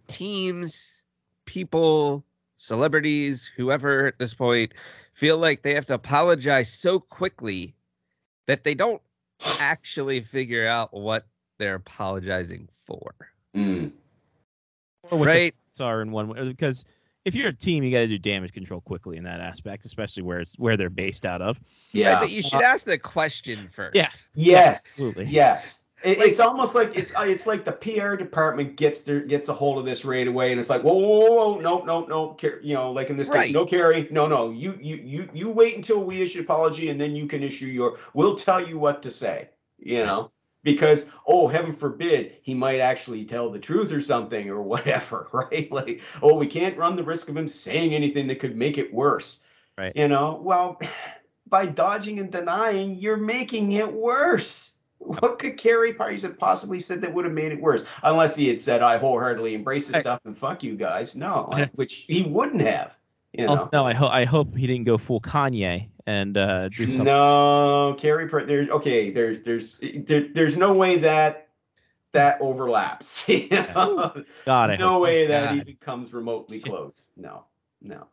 teams, 0.06 1.02
people, 1.44 2.24
celebrities, 2.56 3.50
whoever 3.56 4.06
at 4.06 4.18
this 4.18 4.32
point, 4.32 4.72
feel 5.12 5.36
like 5.36 5.60
they 5.62 5.74
have 5.74 5.84
to 5.86 5.94
apologize 5.94 6.72
so 6.72 6.98
quickly 6.98 7.74
that 8.46 8.64
they 8.64 8.74
don't 8.74 9.02
actually 9.58 10.20
figure 10.22 10.66
out 10.66 10.92
what 10.94 11.26
they're 11.58 11.74
apologizing 11.74 12.66
for. 12.72 13.14
Mm. 13.54 13.92
Or 15.10 15.18
what 15.18 15.26
Right? 15.26 15.54
thoughts 15.66 15.80
are 15.82 16.00
in 16.00 16.10
one 16.10 16.28
way 16.28 16.42
because 16.48 16.86
if 17.24 17.34
you're 17.34 17.48
a 17.48 17.52
team, 17.52 17.84
you 17.84 17.90
got 17.90 18.00
to 18.00 18.06
do 18.08 18.18
damage 18.18 18.52
control 18.52 18.80
quickly 18.80 19.16
in 19.16 19.24
that 19.24 19.40
aspect, 19.40 19.84
especially 19.84 20.22
where 20.22 20.40
it's 20.40 20.54
where 20.58 20.76
they're 20.76 20.90
based 20.90 21.26
out 21.26 21.42
of. 21.42 21.60
Yeah. 21.92 22.14
Right, 22.14 22.20
but 22.20 22.30
you 22.30 22.42
should 22.42 22.62
ask 22.62 22.86
the 22.86 22.98
question 22.98 23.68
first. 23.68 23.96
Yeah. 23.96 24.08
yes. 24.34 24.76
absolutely. 24.86 25.26
Yes. 25.26 25.84
It, 26.02 26.18
Like- 26.18 26.28
it's 26.28 26.40
almost 26.40 26.74
like 26.74 26.96
it's 26.96 27.14
uh, 27.14 27.22
it's 27.24 27.46
like 27.46 27.66
the 27.66 27.72
PR 27.72 28.16
department 28.16 28.76
gets 28.76 29.02
their 29.02 29.20
gets 29.20 29.50
a 29.50 29.52
hold 29.52 29.78
of 29.78 29.84
this 29.84 30.02
right 30.02 30.26
away, 30.26 30.50
and 30.50 30.58
it's 30.58 30.70
like 30.70 30.80
whoa 30.82 30.94
whoa 30.94 31.08
whoa, 31.08 31.54
whoa 31.54 31.60
no 31.60 31.84
no 31.84 32.06
no 32.06 32.28
Car- 32.40 32.58
you 32.62 32.72
know 32.72 32.90
like 32.90 33.10
in 33.10 33.16
this 33.18 33.28
Right. 33.28 33.44
case 33.46 33.52
no 33.54 33.66
Carey 33.66 34.08
no 34.10 34.26
no 34.26 34.50
you 34.50 34.78
you 34.80 34.96
you 34.96 35.28
you 35.34 35.50
wait 35.50 35.76
until 35.76 36.02
we 36.02 36.22
issue 36.22 36.40
apology 36.40 36.88
and 36.88 36.98
then 36.98 37.14
you 37.14 37.26
can 37.26 37.42
issue 37.42 37.66
your 37.66 37.98
we'll 38.14 38.34
tell 38.34 38.66
you 38.66 38.78
what 38.78 39.02
to 39.02 39.10
say 39.10 39.50
you 39.78 40.02
know, 40.04 40.30
because 40.62 41.10
oh, 41.26 41.48
heaven 41.48 41.72
forbid, 41.72 42.36
he 42.42 42.54
might 42.54 42.80
actually 42.80 43.24
tell 43.24 43.50
the 43.50 43.58
truth 43.58 43.92
or 43.92 44.00
something 44.00 44.48
or 44.48 44.62
whatever, 44.62 45.28
right? 45.32 45.70
Like, 45.70 46.00
oh, 46.22 46.34
we 46.34 46.46
can't 46.46 46.76
run 46.76 46.96
the 46.96 47.02
risk 47.02 47.28
of 47.28 47.36
him 47.36 47.48
saying 47.48 47.94
anything 47.94 48.26
that 48.28 48.40
could 48.40 48.56
make 48.56 48.78
it 48.78 48.92
worse. 48.92 49.44
Right. 49.78 49.92
You 49.94 50.08
know, 50.08 50.40
well, 50.42 50.80
by 51.48 51.66
dodging 51.66 52.18
and 52.18 52.30
denying, 52.30 52.94
you're 52.94 53.16
making 53.16 53.72
it 53.72 53.92
worse. 53.92 54.74
What 54.98 55.38
could 55.38 55.56
Carey 55.56 55.94
Price 55.94 56.22
have 56.22 56.38
possibly 56.38 56.78
said 56.78 57.00
that 57.00 57.12
would 57.14 57.24
have 57.24 57.32
made 57.32 57.52
it 57.52 57.60
worse? 57.60 57.84
Unless 58.02 58.36
he 58.36 58.48
had 58.48 58.60
said, 58.60 58.82
I 58.82 58.98
wholeheartedly 58.98 59.54
embrace 59.54 59.88
this 59.88 60.02
stuff 60.02 60.20
and 60.26 60.36
fuck 60.36 60.62
you 60.62 60.76
guys. 60.76 61.16
No, 61.16 61.50
which 61.74 62.04
he 62.06 62.22
wouldn't 62.24 62.60
have. 62.60 62.94
You 63.32 63.46
oh, 63.46 63.54
know. 63.54 63.62
Oh, 63.62 63.68
no, 63.72 63.84
I 63.86 63.94
hope 63.94 64.10
I 64.10 64.24
hope 64.24 64.54
he 64.54 64.66
didn't 64.66 64.84
go 64.84 64.98
full 64.98 65.20
Kanye 65.20 65.88
and 66.10 66.36
uh, 66.36 66.68
do 66.68 66.84
something. 66.86 67.04
No, 67.04 67.94
Carey. 67.98 68.28
There's 68.46 68.68
okay. 68.70 69.10
There's 69.10 69.42
there's 69.42 69.80
there, 69.80 70.26
there's 70.32 70.56
no 70.56 70.72
way 70.72 70.98
that 70.98 71.48
that 72.12 72.40
overlaps. 72.40 73.28
you 73.28 73.48
know? 73.50 74.24
God, 74.44 74.70
I 74.70 74.76
no 74.76 75.00
way 75.00 75.26
that 75.26 75.50
God. 75.50 75.56
even 75.58 75.76
comes 75.76 76.12
remotely 76.12 76.60
close. 76.70 77.10
No, 77.16 77.44
no. 77.80 78.06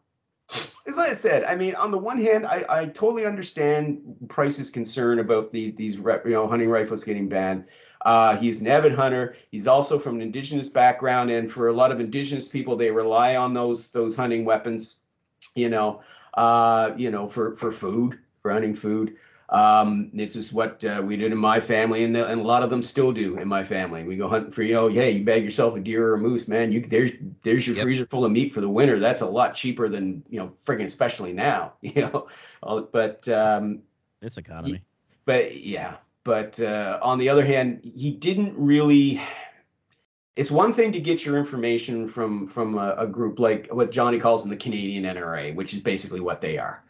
As 0.85 0.97
I 0.97 1.11
said, 1.11 1.43
I 1.43 1.55
mean, 1.55 1.75
on 1.75 1.91
the 1.91 1.97
one 1.97 2.21
hand, 2.21 2.45
I, 2.45 2.63
I 2.69 2.85
totally 2.85 3.25
understand 3.25 3.99
Price's 4.29 4.69
concern 4.69 5.19
about 5.19 5.51
the, 5.51 5.71
these 5.71 5.95
you 5.95 6.21
know 6.25 6.47
hunting 6.47 6.69
rifles 6.69 7.03
getting 7.03 7.27
banned. 7.27 7.65
Uh, 8.05 8.37
he's 8.37 8.61
an 8.61 8.67
avid 8.67 8.93
hunter. 8.93 9.35
He's 9.49 9.67
also 9.67 9.97
from 9.97 10.17
an 10.17 10.21
indigenous 10.21 10.69
background, 10.69 11.31
and 11.31 11.51
for 11.51 11.67
a 11.67 11.73
lot 11.73 11.91
of 11.91 11.99
indigenous 11.99 12.47
people, 12.47 12.75
they 12.75 12.91
rely 12.91 13.35
on 13.35 13.53
those 13.53 13.89
those 13.89 14.15
hunting 14.15 14.45
weapons. 14.45 14.99
You 15.55 15.69
know, 15.69 16.01
uh, 16.33 16.91
you 16.97 17.11
know, 17.11 17.27
for 17.27 17.55
for 17.55 17.71
food, 17.71 18.19
for 18.41 18.51
hunting 18.51 18.73
food. 18.75 19.15
Um, 19.49 20.09
this 20.13 20.35
is 20.35 20.51
what 20.51 20.83
uh, 20.83 21.01
we 21.05 21.15
did 21.15 21.31
in 21.31 21.37
my 21.37 21.59
family, 21.61 22.03
and, 22.03 22.13
the, 22.13 22.27
and 22.27 22.41
a 22.41 22.43
lot 22.43 22.63
of 22.63 22.69
them 22.69 22.81
still 22.83 23.13
do 23.13 23.37
in 23.37 23.47
my 23.47 23.63
family. 23.63 24.03
We 24.03 24.17
go 24.17 24.27
hunting 24.27 24.51
for 24.51 24.61
you 24.63 24.73
know, 24.73 24.87
yeah, 24.87 25.05
you 25.05 25.23
bag 25.23 25.43
yourself 25.43 25.75
a 25.75 25.79
deer 25.79 26.09
or 26.09 26.15
a 26.15 26.17
moose, 26.17 26.47
man. 26.47 26.71
You 26.71 26.81
there's 26.81 27.11
there's 27.43 27.65
your 27.65 27.75
Yep. 27.77 27.83
freezer 27.83 28.05
full 28.05 28.25
of 28.25 28.31
meat 28.31 28.51
for 28.51 28.59
the 28.61 28.69
winter. 28.69 28.99
That's 28.99 29.21
a 29.21 29.25
lot 29.27 29.55
cheaper 29.55 29.87
than 29.87 30.23
you 30.29 30.39
know, 30.39 30.51
friggin' 30.65 30.85
especially 30.85 31.33
now, 31.33 31.73
you 31.81 32.01
know. 32.01 32.27
Uh, 32.61 32.81
But 32.81 33.27
um, 33.29 33.83
This 34.19 34.37
economy. 34.37 34.83
but 35.25 35.55
yeah, 35.57 35.95
but 36.23 36.59
uh, 36.59 36.99
on 37.01 37.17
the 37.19 37.29
other 37.29 37.45
hand, 37.45 37.81
he 37.83 38.11
didn't 38.11 38.53
really. 38.57 39.21
It's 40.37 40.51
one 40.51 40.71
thing 40.71 40.91
to 40.91 40.99
get 40.99 41.25
your 41.25 41.35
information 41.37 42.07
from 42.07 42.45
from 42.45 42.77
a, 42.77 42.93
a 42.99 43.07
group 43.07 43.39
like 43.39 43.67
what 43.71 43.91
Johnny 43.91 44.19
calls 44.19 44.43
in 44.43 44.51
the 44.51 44.55
Canadian 44.55 45.03
NRA, 45.03 45.55
which 45.55 45.73
is 45.73 45.79
basically 45.79 46.19
what 46.19 46.41
they 46.41 46.59
are. 46.59 46.83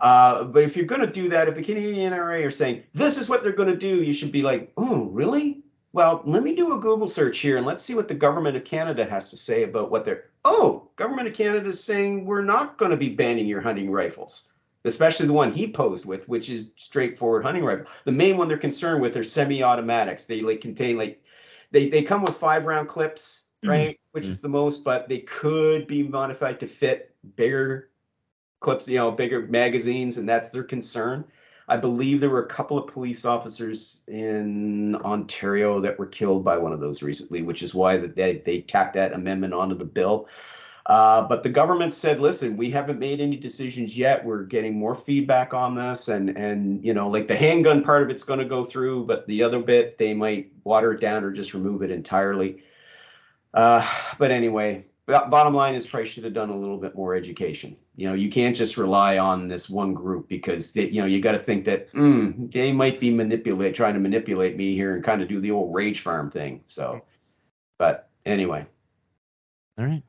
Uh, 0.00 0.44
but 0.44 0.62
if 0.62 0.76
you're 0.76 0.86
going 0.86 1.00
to 1.00 1.10
do 1.10 1.28
that, 1.28 1.48
if 1.48 1.56
the 1.56 1.62
Canadian 1.62 2.12
NRA 2.12 2.46
are 2.46 2.50
saying 2.50 2.84
this 2.94 3.18
is 3.18 3.28
what 3.28 3.42
they're 3.42 3.52
going 3.52 3.68
to 3.68 3.76
do, 3.76 4.02
you 4.02 4.12
should 4.12 4.30
be 4.30 4.42
like, 4.42 4.72
oh, 4.76 5.06
really? 5.06 5.60
Well, 5.92 6.22
let 6.24 6.42
me 6.42 6.54
do 6.54 6.72
a 6.76 6.80
Google 6.80 7.06
search 7.08 7.38
here 7.38 7.56
and 7.56 7.66
let's 7.66 7.82
see 7.82 7.94
what 7.94 8.08
the 8.08 8.14
government 8.14 8.56
of 8.56 8.64
Canada 8.64 9.04
has 9.04 9.28
to 9.28 9.36
say 9.36 9.64
about 9.64 9.90
what 9.90 10.04
they're. 10.04 10.26
Oh, 10.44 10.88
government 10.96 11.28
of 11.28 11.34
Canada 11.34 11.68
is 11.68 11.82
saying 11.82 12.24
we're 12.24 12.42
not 12.42 12.78
going 12.78 12.90
to 12.90 12.96
be 12.96 13.08
banning 13.08 13.46
your 13.46 13.60
hunting 13.60 13.90
rifles 13.90 14.48
especially 14.84 15.26
the 15.26 15.32
one 15.32 15.52
he 15.52 15.66
posed 15.66 16.04
with, 16.04 16.28
which 16.28 16.50
is 16.50 16.74
straightforward 16.76 17.42
hunting 17.42 17.64
rifle. 17.64 17.86
The 18.04 18.12
main 18.12 18.36
one 18.36 18.48
they're 18.48 18.58
concerned 18.58 19.00
with 19.00 19.16
are 19.16 19.22
semi-automatics. 19.22 20.26
They 20.26 20.40
like 20.40 20.60
contain 20.60 20.98
like 20.98 21.22
they 21.70 21.88
they 21.88 22.02
come 22.02 22.22
with 22.22 22.36
five 22.36 22.66
round 22.66 22.88
clips, 22.88 23.46
Mhm. 23.64 23.68
right? 23.68 24.00
Which 24.12 24.26
is 24.26 24.40
the 24.40 24.48
most, 24.48 24.84
but 24.84 25.08
they 25.08 25.20
could 25.20 25.86
be 25.86 26.02
modified 26.02 26.60
to 26.60 26.66
fit 26.66 27.14
bigger 27.36 27.90
clips, 28.60 28.88
you 28.88 28.98
know, 28.98 29.10
bigger 29.10 29.42
magazines, 29.42 30.18
and 30.18 30.28
that's 30.28 30.50
their 30.50 30.62
concern. 30.62 31.24
I 31.66 31.76
believe 31.78 32.20
there 32.20 32.30
were 32.30 32.44
a 32.44 32.48
couple 32.48 32.76
of 32.76 32.86
police 32.86 33.24
officers 33.24 34.02
in 34.06 34.96
Ontario 34.96 35.80
that 35.80 35.98
were 35.98 36.06
killed 36.06 36.44
by 36.44 36.58
one 36.58 36.72
of 36.72 36.80
those 36.80 37.02
recently, 37.02 37.42
which 37.42 37.62
is 37.62 37.74
why 37.74 37.96
that 37.96 38.16
they, 38.16 38.38
they 38.38 38.60
tacked 38.60 38.94
that 38.94 39.14
amendment 39.14 39.54
onto 39.54 39.74
the 39.74 39.84
bill. 39.84 40.28
Uh, 40.86 41.22
but 41.22 41.42
the 41.42 41.48
government 41.48 41.94
said, 41.94 42.20
listen, 42.20 42.56
we 42.56 42.70
haven't 42.70 42.98
made 42.98 43.20
any 43.20 43.36
decisions 43.36 43.96
yet. 43.96 44.22
We're 44.22 44.42
getting 44.42 44.78
more 44.78 44.94
feedback 44.94 45.54
on 45.54 45.74
this. 45.74 46.08
And, 46.08 46.36
and 46.36 46.84
you 46.84 46.92
know, 46.92 47.08
like 47.08 47.26
the 47.26 47.36
handgun 47.36 47.82
part 47.82 48.02
of 48.02 48.10
it's 48.10 48.22
going 48.22 48.40
to 48.40 48.44
go 48.44 48.64
through, 48.64 49.06
but 49.06 49.26
the 49.26 49.42
other 49.42 49.60
bit, 49.60 49.96
they 49.96 50.12
might 50.12 50.52
water 50.64 50.92
it 50.92 51.00
down 51.00 51.24
or 51.24 51.30
just 51.30 51.54
remove 51.54 51.82
it 51.82 51.90
entirely. 51.90 52.62
Uh, 53.54 53.86
but 54.18 54.30
anyway, 54.30 54.84
bo- 55.06 55.26
bottom 55.28 55.54
line 55.54 55.74
is 55.74 55.86
Price 55.86 56.08
should 56.08 56.24
have 56.24 56.34
done 56.34 56.50
a 56.50 56.56
little 56.56 56.76
bit 56.76 56.94
more 56.94 57.14
education. 57.14 57.76
You 57.96 58.08
know, 58.08 58.14
you 58.14 58.28
can't 58.28 58.56
just 58.56 58.76
rely 58.76 59.18
on 59.18 59.48
this 59.48 59.70
one 59.70 59.94
group 59.94 60.28
because 60.28 60.72
they, 60.72 60.88
you 60.88 61.00
know 61.00 61.06
you 61.06 61.20
got 61.20 61.32
to 61.32 61.38
think 61.38 61.64
that 61.66 61.92
mm, 61.92 62.52
they 62.52 62.72
might 62.72 62.98
be 62.98 63.10
manipulate, 63.10 63.74
trying 63.74 63.94
to 63.94 64.00
manipulate 64.00 64.56
me 64.56 64.74
here 64.74 64.96
and 64.96 65.04
kind 65.04 65.22
of 65.22 65.28
do 65.28 65.40
the 65.40 65.52
old 65.52 65.72
rage 65.72 66.00
farm 66.00 66.30
thing. 66.30 66.62
So, 66.66 67.00
but 67.78 68.10
anyway, 68.26 68.66
All 69.78 69.84
right. 69.84 70.02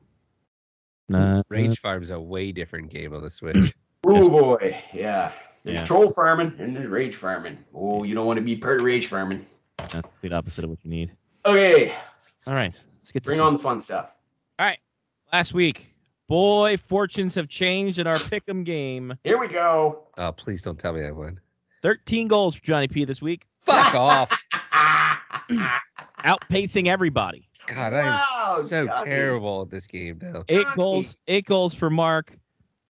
Uh, 1.12 1.42
Rage 1.48 1.78
Farm's 1.78 2.10
a 2.10 2.18
way 2.20 2.52
different 2.52 2.90
game 2.90 3.14
on 3.14 3.22
the 3.22 3.30
Switch. 3.30 3.72
oh 4.06 4.28
boy, 4.28 4.76
yeah. 4.92 5.32
There's 5.64 5.78
Yeah. 5.78 5.84
troll 5.86 6.10
farming 6.10 6.54
and 6.58 6.76
there's 6.76 6.86
rage 6.88 7.16
farming. 7.16 7.58
Oh, 7.74 8.04
you 8.04 8.14
don't 8.14 8.26
want 8.26 8.38
to 8.38 8.44
be 8.44 8.56
part 8.56 8.80
of 8.80 8.84
rage 8.86 9.06
farming. 9.06 9.44
that's 9.78 9.94
the 9.94 10.02
complete 10.02 10.32
opposite 10.32 10.64
of 10.64 10.70
what 10.70 10.78
you 10.84 10.90
need. 10.90 11.12
Okay, 11.44 11.92
All 12.46 12.54
right. 12.54 12.74
Let's 12.98 13.10
get 13.12 13.22
bring 13.24 13.38
some 13.38 13.46
on 13.46 13.52
the 13.54 13.58
fun 13.60 13.78
stuff. 13.80 14.10
All 14.58 14.66
right. 14.66 14.78
Last 15.32 15.54
week. 15.54 15.92
Boy, 16.28 16.76
fortunes 16.76 17.36
have 17.36 17.48
changed 17.48 18.00
in 18.00 18.06
our 18.08 18.16
pick'em 18.18 18.64
game. 18.64 19.14
Here 19.22 19.38
we 19.38 19.46
go. 19.46 20.06
Oh, 20.18 20.32
please 20.32 20.60
don't 20.62 20.76
tell 20.78 20.92
me 20.92 21.04
I 21.04 21.12
won. 21.12 21.38
13 21.82 22.26
goals 22.26 22.56
for 22.56 22.64
Johnny 22.64 22.88
P 22.88 23.04
this 23.04 23.22
week, 23.22 23.46
Fuck 23.60 23.94
off. 23.94 24.30
outpacing 26.24 26.88
everybody. 26.88 27.45
God, 27.66 27.92
I 27.92 28.00
am 28.00 28.06
Wow, 28.06 28.58
so 28.62 28.86
Johnny. 28.86 29.10
terrible 29.10 29.62
at 29.62 29.70
this 29.70 29.86
game 29.86 30.18
now. 30.22 30.44
Eight 30.48 30.62
Johnny. 30.62 30.76
goals, 30.76 31.18
eight 31.26 31.46
goals 31.46 31.74
for 31.74 31.90
Mark, 31.90 32.36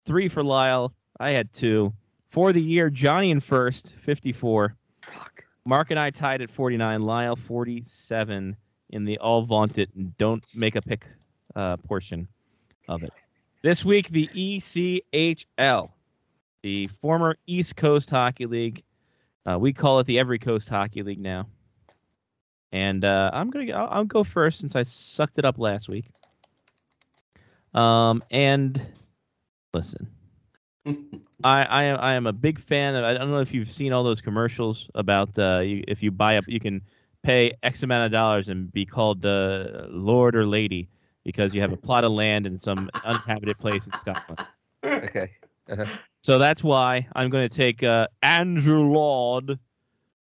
three 0.05 0.27
for 0.29 0.43
Lyle. 0.43 0.93
I 1.19 1.31
had 1.31 1.51
two. 1.53 1.93
For 2.29 2.51
the 2.51 2.61
year, 2.61 2.89
Johnny 2.89 3.31
in 3.31 3.39
first, 3.39 3.93
54. 4.03 4.75
Fuck. 5.13 5.45
Mark 5.65 5.91
and 5.91 5.99
I 5.99 6.09
tied 6.09 6.41
at 6.41 6.51
49. 6.51 7.01
Lyle 7.03 7.35
47 7.37 8.55
in 8.89 9.05
the 9.05 9.17
all 9.19 9.43
vaunted 9.43 9.89
don't 10.17 10.43
make 10.53 10.75
a 10.75 10.81
pick 10.81 11.05
uh, 11.55 11.77
portion 11.77 12.27
of 12.89 13.03
it. 13.03 13.13
This 13.63 13.83
week, 13.85 14.09
the 14.09 14.27
ECHL, 14.35 15.89
the 16.61 16.87
former 17.01 17.37
East 17.47 17.75
Coast 17.77 18.09
Hockey 18.09 18.45
League. 18.45 18.83
Uh, 19.45 19.57
we 19.57 19.73
call 19.73 19.99
it 19.99 20.07
the 20.07 20.19
Every 20.19 20.37
Coast 20.39 20.67
Hockey 20.69 21.01
League 21.03 21.19
now. 21.19 21.47
And 22.71 23.05
uh, 23.05 23.29
I'm 23.33 23.49
gonna 23.49 23.71
I'll, 23.71 23.87
I'll 23.89 24.05
go 24.05 24.23
first 24.23 24.59
since 24.59 24.75
I 24.75 24.83
sucked 24.83 25.37
it 25.39 25.45
up 25.45 25.57
last 25.57 25.87
week. 25.87 26.05
Um, 27.73 28.23
and 28.31 28.81
listen, 29.73 30.07
I, 31.43 31.63
I 31.63 31.83
am 31.83 31.99
I 31.99 32.13
am 32.13 32.27
a 32.27 32.33
big 32.33 32.59
fan 32.59 32.95
of. 32.95 33.03
I 33.03 33.13
don't 33.13 33.31
know 33.31 33.39
if 33.39 33.53
you've 33.53 33.71
seen 33.71 33.93
all 33.93 34.03
those 34.03 34.21
commercials 34.21 34.89
about 34.95 35.37
uh, 35.37 35.59
you, 35.59 35.83
if 35.87 36.01
you 36.03 36.11
buy 36.11 36.37
up, 36.37 36.45
you 36.47 36.59
can 36.59 36.81
pay 37.23 37.53
X 37.63 37.83
amount 37.83 38.05
of 38.05 38.11
dollars 38.11 38.49
and 38.49 38.71
be 38.71 38.85
called 38.85 39.25
uh, 39.25 39.87
Lord 39.89 40.35
or 40.35 40.45
Lady 40.45 40.87
because 41.23 41.55
you 41.55 41.61
have 41.61 41.71
a 41.71 41.77
plot 41.77 42.03
of 42.03 42.11
land 42.11 42.45
in 42.45 42.57
some 42.57 42.89
uninhabited 43.03 43.57
place 43.57 43.87
in 43.87 43.93
Scotland. 43.99 44.45
Okay. 44.85 45.31
Uh-huh. 45.67 45.85
So 46.23 46.37
that's 46.37 46.63
why 46.63 47.07
I'm 47.15 47.31
going 47.31 47.49
to 47.49 47.55
take 47.55 47.81
uh, 47.81 48.05
Andrew 48.21 48.81
Lord, 48.81 49.57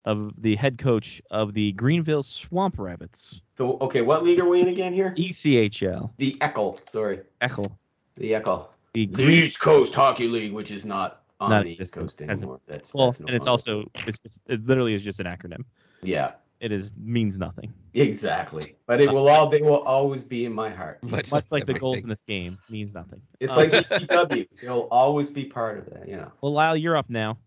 of 0.04 0.32
the 0.38 0.56
head 0.56 0.78
coach 0.78 1.20
of 1.30 1.52
the 1.54 1.72
Greenville 1.72 2.22
Swamp 2.22 2.76
Rabbits, 2.78 3.42
So, 3.56 3.76
okay, 3.80 4.00
what 4.02 4.24
league 4.24 4.40
are 4.40 4.48
we 4.48 4.60
in 4.62 4.68
again 4.68 4.92
here? 4.92 5.14
ECHL. 5.18 6.10
The 6.16 6.32
Eckel, 6.40 6.78
sorry. 6.88 7.20
Echel. 7.42 7.70
The 8.16 8.32
Eckel. 8.32 8.66
The 8.94 9.06
The 9.06 9.12
Green- 9.24 9.44
East 9.44 9.60
Coast 9.60 9.94
Hockey 9.94 10.26
League, 10.28 10.52
which 10.52 10.70
is 10.70 10.84
not 10.84 11.22
on 11.38 11.50
Not 11.50 11.64
the 11.64 11.72
East. 11.80 11.94
Coast 11.94 12.18
Hasn't- 12.20 12.38
anymore. 12.42 12.60
That's, 12.66 12.94
well, 12.94 13.06
that's 13.08 13.20
no 13.20 13.26
and 13.26 13.36
it's 13.36 13.46
longer- 13.46 13.50
also 13.82 13.90
it's, 14.06 14.18
it 14.46 14.66
literally 14.66 14.94
is 14.94 15.02
just 15.02 15.20
an 15.20 15.26
acronym. 15.26 15.64
yeah, 16.02 16.32
It 16.60 16.72
is 16.72 16.92
means 16.98 17.36
nothing. 17.38 17.72
exactly. 17.94 18.76
But 18.86 19.00
it 19.00 19.12
will 19.12 19.28
all 19.28 19.48
they 19.48 19.60
will 19.62 19.80
always 19.82 20.24
be 20.24 20.44
in 20.46 20.52
my 20.52 20.70
heart. 20.70 21.02
Much, 21.02 21.30
Much 21.30 21.44
like 21.50 21.66
the 21.66 21.74
goals 21.74 22.02
in 22.02 22.08
this 22.08 22.22
game 22.22 22.58
means 22.68 22.92
nothing. 22.94 23.20
It's 23.38 23.52
Uh, 23.52 23.56
like 23.56 23.70
ECW. 23.70 24.48
They'll 24.62 24.88
always 24.90 25.30
be 25.30 25.44
part 25.44 25.78
of 25.78 25.86
that. 25.90 26.08
You 26.08 26.16
know. 26.16 26.32
Well, 26.40 26.52
Lyle, 26.52 26.76
you're 26.76 26.96
up 26.96 27.08
now. 27.10 27.38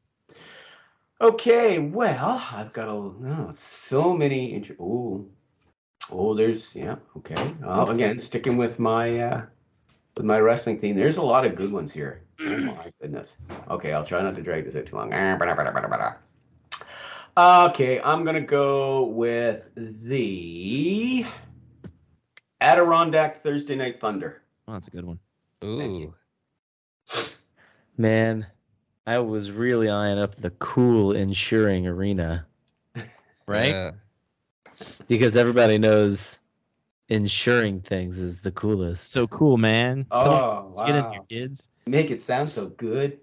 Okay, 1.22 1.80
well, 1.80 2.44
I've 2.52 2.74
got 2.74 2.88
a 2.88 2.92
oh, 2.92 3.52
so 3.54 4.16
many. 4.16 4.54
Int- 4.54 4.76
oh, 4.80 5.26
oh, 6.12 6.34
there's 6.34 6.76
yeah. 6.76 6.96
Okay. 7.18 7.56
Oh, 7.64 7.88
again, 7.88 8.20
sticking 8.20 8.58
with 8.58 8.80
my 8.80 9.20
uh, 9.20 9.46
with 10.18 10.26
my 10.26 10.40
wrestling 10.40 10.80
theme. 10.80 10.96
There's 10.96 11.18
a 11.18 11.24
lot 11.24 11.46
of 11.46 11.56
good 11.56 11.72
ones 11.72 11.94
here. 11.94 12.24
Oh 12.40 12.44
my 12.58 12.92
goodness. 13.02 13.38
Okay, 13.70 13.94
I'll 13.94 14.06
try 14.06 14.22
not 14.22 14.36
to 14.36 14.42
drag 14.42 14.66
this 14.66 14.76
out 14.76 14.86
too 14.86 14.96
long. 14.96 15.14
Okay, 17.36 18.00
I'm 18.02 18.24
gonna 18.24 18.42
go 18.42 19.06
with 19.06 19.70
the 19.76 21.26
Adirondack 22.62 23.42
Thursday 23.42 23.76
Night 23.76 24.00
Thunder. 24.00 24.44
Oh, 24.68 24.74
that's 24.74 24.88
a 24.88 24.92
good 24.92 25.06
one. 25.06 25.20
Ooh. 25.64 26.14
Man, 27.98 28.46
I 29.06 29.20
was 29.20 29.52
really 29.52 29.90
eyeing 29.90 30.20
up 30.20 30.36
the 30.36 30.52
cool 30.52 31.12
insuring 31.12 31.88
arena. 31.88 32.46
right? 33.48 33.70
Yeah. 33.70 33.92
because 35.08 35.38
everybody 35.38 35.78
knows 35.78 36.40
insuring 37.10 37.82
things 37.82 38.20
is 38.20 38.42
the 38.42 38.52
coolest. 38.52 39.12
So 39.12 39.28
cool, 39.28 39.58
man. 39.58 40.06
Come 40.12 40.30
on, 40.30 40.74
Oh 40.78 40.86
Get 40.86 40.96
in 40.96 41.12
here, 41.12 41.22
kids. 41.30 41.68
Make 41.86 42.12
it 42.12 42.22
sound 42.22 42.50
so 42.50 42.68
good. 42.68 43.20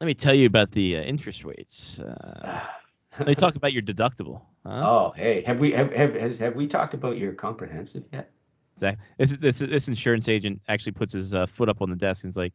Let 0.00 0.06
me 0.06 0.14
tell 0.14 0.34
you 0.34 0.46
about 0.46 0.70
the 0.70 0.96
uh, 0.98 1.00
interest 1.00 1.44
rates. 1.44 2.00
Uh, 2.00 2.60
let 3.18 3.28
me 3.28 3.34
talk 3.34 3.56
about 3.56 3.72
your 3.72 3.82
deductible. 3.82 4.42
Huh? 4.66 4.82
Oh, 4.88 5.12
hey, 5.16 5.42
have 5.42 5.60
we 5.60 5.72
have 5.72 5.92
have 5.92 6.14
has, 6.14 6.38
have 6.38 6.56
we 6.56 6.66
talked 6.66 6.94
about 6.94 7.18
your 7.18 7.32
comprehensive 7.32 8.04
yet? 8.12 8.30
Zach, 8.78 8.98
this, 9.18 9.36
this 9.36 9.58
this 9.58 9.88
insurance 9.88 10.28
agent 10.28 10.60
actually 10.68 10.92
puts 10.92 11.12
his 11.12 11.34
uh, 11.34 11.46
foot 11.46 11.68
up 11.68 11.80
on 11.80 11.90
the 11.90 11.96
desk 11.96 12.24
and 12.24 12.30
is 12.30 12.36
like, 12.36 12.52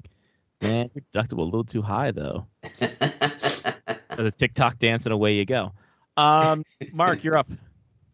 "Man, 0.62 0.90
your 0.94 1.04
deductible 1.14 1.40
a 1.40 1.44
little 1.44 1.64
too 1.64 1.82
high 1.82 2.12
though." 2.12 2.46
Does 2.80 4.28
a 4.28 4.32
TikTok 4.32 4.80
dance 4.80 5.06
and 5.06 5.14
away 5.14 5.34
you 5.34 5.46
go. 5.46 5.72
Um, 6.18 6.64
Mark, 6.92 7.24
you're 7.24 7.38
up. 7.38 7.50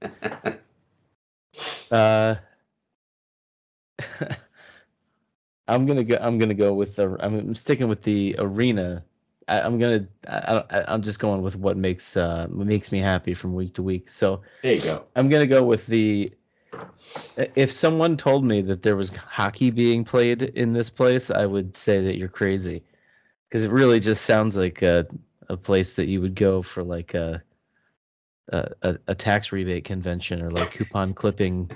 Uh, 1.91 2.35
I'm 5.67 5.85
gonna 5.85 6.03
go. 6.03 6.17
I'm 6.21 6.37
gonna 6.37 6.53
go 6.53 6.73
with 6.73 6.95
the. 6.95 7.15
I'm 7.19 7.55
sticking 7.55 7.87
with 7.87 8.03
the 8.03 8.35
arena. 8.37 9.03
I, 9.47 9.61
I'm 9.61 9.79
gonna. 9.79 10.07
I, 10.27 10.63
I, 10.69 10.93
I'm 10.93 11.01
just 11.01 11.19
going 11.19 11.41
with 11.41 11.55
what 11.55 11.77
makes 11.77 12.17
uh 12.17 12.47
what 12.51 12.67
makes 12.67 12.91
me 12.91 12.99
happy 12.99 13.33
from 13.33 13.53
week 13.53 13.73
to 13.75 13.83
week. 13.83 14.09
So 14.09 14.41
there 14.61 14.73
you 14.73 14.81
go. 14.81 15.05
I'm 15.15 15.29
gonna 15.29 15.47
go 15.47 15.63
with 15.63 15.87
the. 15.87 16.31
If 17.55 17.71
someone 17.71 18.17
told 18.17 18.43
me 18.45 18.61
that 18.63 18.83
there 18.83 18.95
was 18.95 19.15
hockey 19.15 19.71
being 19.71 20.03
played 20.03 20.43
in 20.43 20.73
this 20.73 20.89
place, 20.89 21.29
I 21.31 21.45
would 21.45 21.75
say 21.77 22.01
that 22.03 22.17
you're 22.17 22.27
crazy, 22.27 22.83
because 23.47 23.63
it 23.65 23.71
really 23.71 23.99
just 23.99 24.25
sounds 24.25 24.57
like 24.57 24.81
a 24.81 25.05
a 25.47 25.55
place 25.57 25.93
that 25.93 26.07
you 26.07 26.21
would 26.21 26.35
go 26.35 26.61
for 26.61 26.83
like 26.83 27.13
a 27.13 27.41
a, 28.49 28.67
a, 28.81 28.97
a 29.07 29.15
tax 29.15 29.51
rebate 29.51 29.85
convention 29.85 30.41
or 30.41 30.49
like 30.51 30.71
coupon 30.71 31.13
clipping 31.13 31.69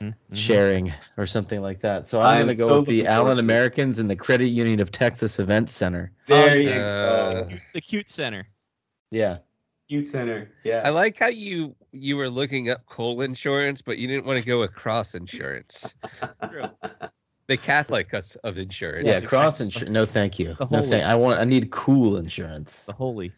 Mhm. 0.00 0.14
sharing 0.34 0.92
or 1.16 1.26
something 1.26 1.62
like 1.62 1.80
that. 1.80 2.06
So 2.06 2.20
I'm 2.20 2.26
I'm 2.26 2.40
gonna 2.42 2.54
go 2.56 2.68
so 2.68 2.78
with 2.80 2.88
the 2.88 2.96
looking 2.98 3.06
Allen. 3.10 3.38
Americans 3.38 3.98
and 3.98 4.10
the 4.10 4.16
Credit 4.16 4.48
Union 4.48 4.78
of 4.80 4.90
Texas 4.90 5.38
Event 5.38 5.70
Center. 5.70 6.12
There 6.28 6.60
you 6.60 6.68
Uh, 6.68 7.44
go. 7.44 7.48
The 7.72 7.80
cute 7.80 8.10
center. 8.10 8.46
Yeah. 9.10 9.38
Cute 9.88 10.08
center. 10.10 10.50
Yeah. 10.64 10.82
I 10.84 10.90
like 10.90 11.18
how 11.18 11.28
you 11.28 11.74
you 12.02 12.16
were 12.16 12.28
looking 12.30 12.70
up 12.70 12.84
coal 12.86 13.20
insurance, 13.20 13.82
but 13.82 13.98
you 13.98 14.06
didn't 14.08 14.26
want 14.26 14.38
to 14.40 14.46
go 14.46 14.60
with 14.60 14.74
cross 14.74 15.14
insurance. 15.14 15.94
The 17.48 17.56
Catholic 17.56 18.12
us- 18.12 18.34
of 18.42 18.58
insurance. 18.58 19.06
Yeah, 19.06 19.20
cross 19.20 19.60
insurance. 19.60 19.90
No, 19.92 20.04
thank 20.04 20.36
you. 20.40 20.56
No, 20.68 20.82
thank. 20.82 21.04
I 21.04 21.14
want. 21.14 21.38
I 21.38 21.44
need 21.44 21.70
cool 21.70 22.16
insurance. 22.16 22.86
The 22.86 22.92
holy. 22.92 23.30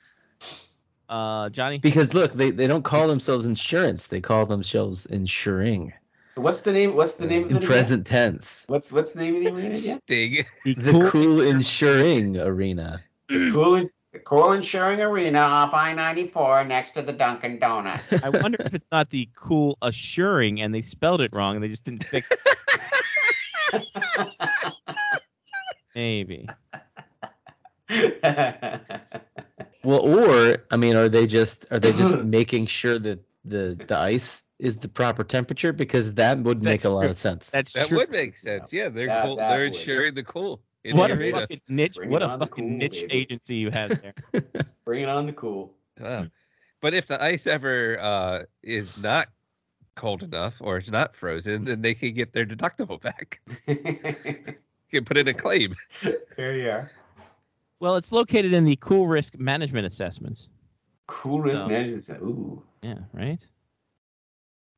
Uh, 1.10 1.50
Johnny. 1.50 1.76
Because 1.76 2.14
look, 2.14 2.32
they, 2.32 2.50
they 2.50 2.66
don't 2.66 2.84
call 2.84 3.06
themselves 3.06 3.44
insurance. 3.44 4.06
They 4.06 4.22
call 4.22 4.46
themselves 4.46 5.04
insuring 5.06 5.92
What's 6.36 6.60
the 6.62 6.72
name? 6.72 6.94
What's 6.94 7.16
the 7.16 7.26
name 7.26 7.44
of 7.44 7.50
in 7.50 7.56
it? 7.56 7.58
again? 7.58 7.68
present 7.68 8.06
tense. 8.06 8.64
What's 8.68 8.90
what's 8.92 9.12
the 9.12 9.20
name 9.20 9.36
of 9.36 9.40
the 9.42 9.48
arena 9.48 9.66
again? 9.70 9.76
Sting. 9.76 10.44
The 10.64 10.74
The 10.74 10.92
cool- 10.92 11.10
cool 11.10 11.40
insuring 11.42 12.38
arena. 12.38 13.02
The 13.28 13.50
cool, 13.52 13.86
cool 14.24 14.52
Insuring 14.52 15.00
Arena 15.00 15.38
off 15.38 15.72
I 15.74 15.92
ninety 15.94 16.26
four 16.28 16.64
next 16.64 16.92
to 16.92 17.02
the 17.02 17.12
Dunkin' 17.12 17.58
Donuts. 17.58 18.12
I 18.24 18.28
wonder 18.28 18.58
if 18.60 18.74
it's 18.74 18.88
not 18.92 19.10
the 19.10 19.28
cool 19.34 19.76
assuring 19.82 20.60
and 20.60 20.74
they 20.74 20.82
spelled 20.82 21.20
it 21.20 21.32
wrong 21.32 21.54
and 21.56 21.62
they 21.64 21.68
just 21.68 21.84
didn't 21.84 22.04
fix 22.04 22.28
it. 22.30 22.38
Maybe. 25.94 26.46
Well, 29.84 30.00
or 30.00 30.58
I 30.70 30.76
mean, 30.76 30.96
are 30.96 31.08
they 31.08 31.26
just 31.26 31.66
are 31.70 31.78
they 31.80 31.92
just 31.92 32.14
making 32.24 32.66
sure 32.66 32.98
that 32.98 33.20
the 33.44 33.78
the 33.86 33.96
ice 33.96 34.42
is 34.58 34.76
the 34.76 34.88
proper 34.88 35.24
temperature? 35.24 35.72
Because 35.72 36.14
that 36.14 36.38
would 36.40 36.62
make 36.64 36.82
That's 36.82 36.84
a 36.84 36.90
lot 36.90 37.06
of 37.06 37.16
sense. 37.16 37.50
That's 37.50 37.72
That 37.72 37.88
true. 37.88 37.98
would 37.98 38.10
make 38.10 38.36
sense. 38.36 38.72
Yeah, 38.72 38.88
they're 38.90 39.06
That- 39.06 39.24
cool. 39.24 39.36
that 39.36 39.48
they're 39.50 39.60
would. 39.60 39.74
insuring 39.74 40.14
the 40.14 40.24
cool. 40.24 40.60
In 40.88 40.96
What 40.96 41.10
a 41.10 41.14
arena. 41.14 41.40
fucking 41.40 41.60
niche! 41.68 41.96
Bring 41.96 42.10
What 42.10 42.22
a 42.22 42.28
fucking 42.38 42.48
cool, 42.68 42.76
niche 42.78 43.02
baby. 43.02 43.12
agency 43.14 43.56
you 43.56 43.70
had 43.70 43.90
there. 43.90 44.14
Bring 44.84 45.02
it 45.02 45.08
on 45.08 45.26
the 45.26 45.32
cool. 45.32 45.74
Wow. 46.00 46.26
But 46.80 46.94
if 46.94 47.06
the 47.06 47.22
ice 47.22 47.46
ever 47.46 47.98
uh, 48.00 48.42
is 48.62 49.00
not 49.02 49.28
cold 49.96 50.22
enough 50.22 50.56
or 50.60 50.76
it's 50.78 50.90
not 50.90 51.14
frozen, 51.14 51.64
then 51.64 51.82
they 51.82 51.92
can 51.94 52.14
get 52.14 52.32
their 52.32 52.46
deductible 52.46 53.00
back. 53.00 53.40
You 53.66 53.76
can 54.90 55.04
put 55.04 55.16
in 55.16 55.26
a 55.28 55.34
claim. 55.34 55.74
there 56.36 56.56
you 56.56 56.70
are. 56.70 56.90
Well, 57.80 57.96
it's 57.96 58.12
located 58.12 58.54
in 58.54 58.64
the 58.64 58.76
Cool 58.76 59.06
Risk 59.08 59.38
Management 59.38 59.86
Assessments. 59.86 60.48
Cool 61.08 61.40
risk 61.40 61.62
So- 61.62 61.68
management. 61.68 62.22
Ooh, 62.22 62.62
Yeah, 62.82 62.98
right. 63.12 63.44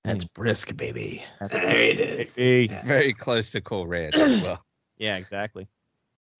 That's 0.04 0.24
brisk, 0.24 0.74
baby. 0.76 1.22
That's 1.40 1.52
there 1.52 1.78
it 1.82 2.00
is. 2.00 2.34
Hey. 2.34 2.62
Yeah. 2.70 2.82
Very 2.84 3.12
close 3.12 3.50
to 3.52 3.60
Cool 3.60 3.86
Ranch 3.86 4.14
as 4.16 4.40
well. 4.42 4.64
Yeah, 4.98 5.16
exactly. 5.16 5.66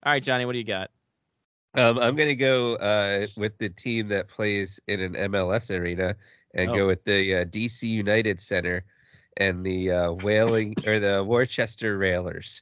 All 0.03 0.11
right, 0.11 0.23
Johnny, 0.23 0.45
what 0.45 0.53
do 0.53 0.57
you 0.57 0.63
got? 0.65 0.89
Um, 1.75 1.99
I'm 1.99 2.15
gonna 2.15 2.35
go 2.35 2.75
uh, 2.75 3.27
with 3.37 3.57
the 3.57 3.69
team 3.69 4.07
that 4.09 4.27
plays 4.27 4.79
in 4.87 4.99
an 4.99 5.13
MLS 5.31 5.69
arena 5.69 6.15
and 6.53 6.69
Oh. 6.69 6.75
go 6.75 6.87
with 6.87 7.03
the 7.05 7.35
uh, 7.35 7.45
DC 7.45 7.83
United 7.83 8.41
Center 8.41 8.83
and 9.37 9.65
the 9.65 9.91
uh, 9.91 10.11
Whaling 10.13 10.75
or 10.87 10.99
the 10.99 11.23
Worcester 11.23 11.97
Railers. 11.97 12.61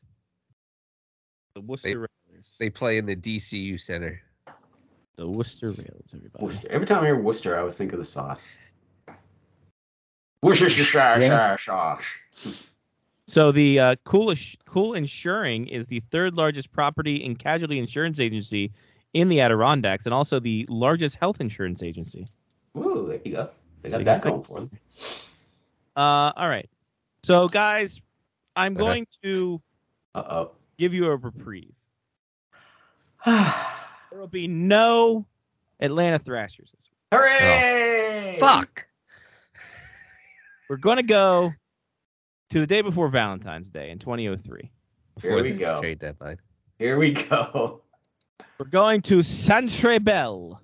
The 1.56 1.62
Worcester 1.62 2.08
Railers. 2.28 2.48
They 2.60 2.70
play 2.70 2.98
in 2.98 3.06
the 3.06 3.16
DCU 3.16 3.80
Center. 3.80 4.22
The 5.16 5.28
Worcester 5.28 5.72
Railers, 5.72 6.10
everybody. 6.14 6.46
Worcester. 6.46 6.68
Every 6.70 6.86
time 6.86 7.04
I 7.04 7.08
hear 7.08 7.18
Worcester, 7.18 7.56
I 7.56 7.60
always 7.60 7.76
think 7.76 7.94
of 7.94 8.00
the 8.00 8.06
sauce. 8.06 8.46
Worcestershire 10.44 11.20
Yeah. 11.20 11.58
Sauce. 13.30 13.34
So 13.34 13.52
the 13.52 13.80
uh, 13.80 13.96
cool, 14.04 14.34
cool 14.66 14.94
Insuring 14.94 15.68
is 15.68 15.88
the 15.88 16.02
third 16.12 16.38
largest 16.38 16.72
property 16.72 17.26
and 17.26 17.38
casualty 17.38 17.80
insurance 17.80 18.20
agency 18.20 18.72
in 19.14 19.30
the 19.30 19.42
Adirondacks, 19.42 20.06
and 20.06 20.14
also 20.14 20.40
the 20.40 20.66
largest 20.70 21.16
health 21.16 21.42
insurance 21.42 21.82
agency. 21.84 22.28
Ooh, 22.78 23.06
there 23.08 23.20
you 23.24 23.32
go. 23.32 23.50
They 23.82 23.90
got 23.90 24.00
you 24.00 24.06
that 24.06 24.22
going 24.22 24.44
for 24.44 24.60
them. 24.60 24.72
Uh, 25.96 26.32
all 26.36 26.50
right. 26.50 26.70
So 27.24 27.48
guys, 27.48 28.02
I'm 28.56 28.74
Okay. 28.74 28.80
going 28.82 29.08
to 29.24 29.62
Uh 30.16 30.46
give 30.78 30.94
you 30.94 31.08
a 31.08 31.16
reprieve. 31.16 31.74
oh. 33.26 33.66
There 34.12 34.20
will 34.20 34.28
be 34.28 34.48
no 34.48 35.26
Atlanta 35.80 36.20
Thrashers 36.20 36.72
this 36.72 36.90
week. 36.90 37.20
Hooray! 37.20 38.38
Fuck. 38.40 38.88
We're 40.70 40.78
going 40.78 40.98
to 40.98 41.04
go 41.04 41.54
to 42.50 42.60
the 42.60 42.68
day 42.68 42.82
before 42.82 43.10
Valentine's 43.10 43.70
Day 43.70 43.92
in 43.92 44.00
2003. 44.00 44.72
Before 45.16 45.36
we 45.42 45.52
the 45.52 45.58
go. 45.60 45.82
trade 45.82 46.00
deadline. 46.00 46.38
Here 46.78 46.98
we 46.98 47.14
go. 47.14 47.82
We're 48.58 48.66
going 48.66 49.02
to 49.04 49.22
Centre 49.22 50.00
Bell. 50.00 50.62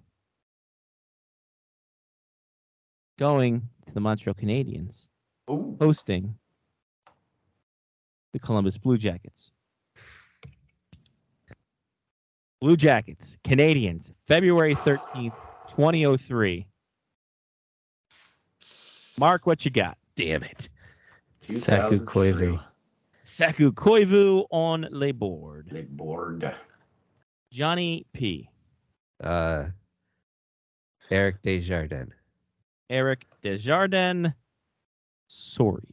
Going 3.18 3.62
to 3.86 3.94
the 3.94 3.99
Montreal 4.02 4.34
Canadiens, 4.36 5.07
Ooh. 5.49 5.78
hosting 5.80 6.36
the 8.34 8.40
Columbus 8.40 8.78
Blue 8.78 8.98
Jackets. 8.98 9.52
Blue 12.60 12.76
Jackets, 12.76 13.38
Canadiens, 13.45 14.12
February 14.28 14.76
13th, 14.76 15.32
2003. 15.70 16.68
Mark, 19.18 19.45
what 19.45 19.64
you 19.64 19.72
got? 19.72 19.98
Damn 20.16 20.44
it. 20.44 20.68
Saku 21.47 21.97
Koivu. 22.05 22.61
Saku 23.23 23.72
Koivu 23.72 24.45
on 24.51 24.88
le 24.91 25.11
board. 25.13 25.69
They 25.72 25.84
bored. 25.84 26.53
Johnny 27.51 28.05
P. 28.13 28.49
Uh, 29.23 29.65
Eric 31.11 31.41
Desjardins. 31.41 32.13
Eric 32.89 33.26
Desjardins. 33.41 34.27
Sorry. 35.27 35.84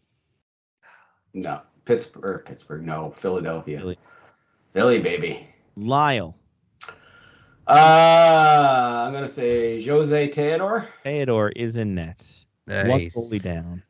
No, 1.35 1.61
Pittsburgh. 1.85 2.45
Pittsburgh. 2.45 2.85
No, 2.85 3.11
Philadelphia. 3.11 3.79
Philly. 3.79 3.99
Philly, 4.73 5.01
baby. 5.01 5.47
Lyle. 5.77 6.37
Uh, 7.67 9.05
I'm 9.07 9.13
gonna 9.13 9.29
say 9.29 9.83
Jose 9.83 10.29
Theodore. 10.33 10.89
Theodore 11.05 11.51
is 11.51 11.77
in 11.77 11.95
net. 11.95 12.27
One 12.67 12.89
Nice. 12.89 13.15
goalie 13.15 13.41
down. 13.41 13.83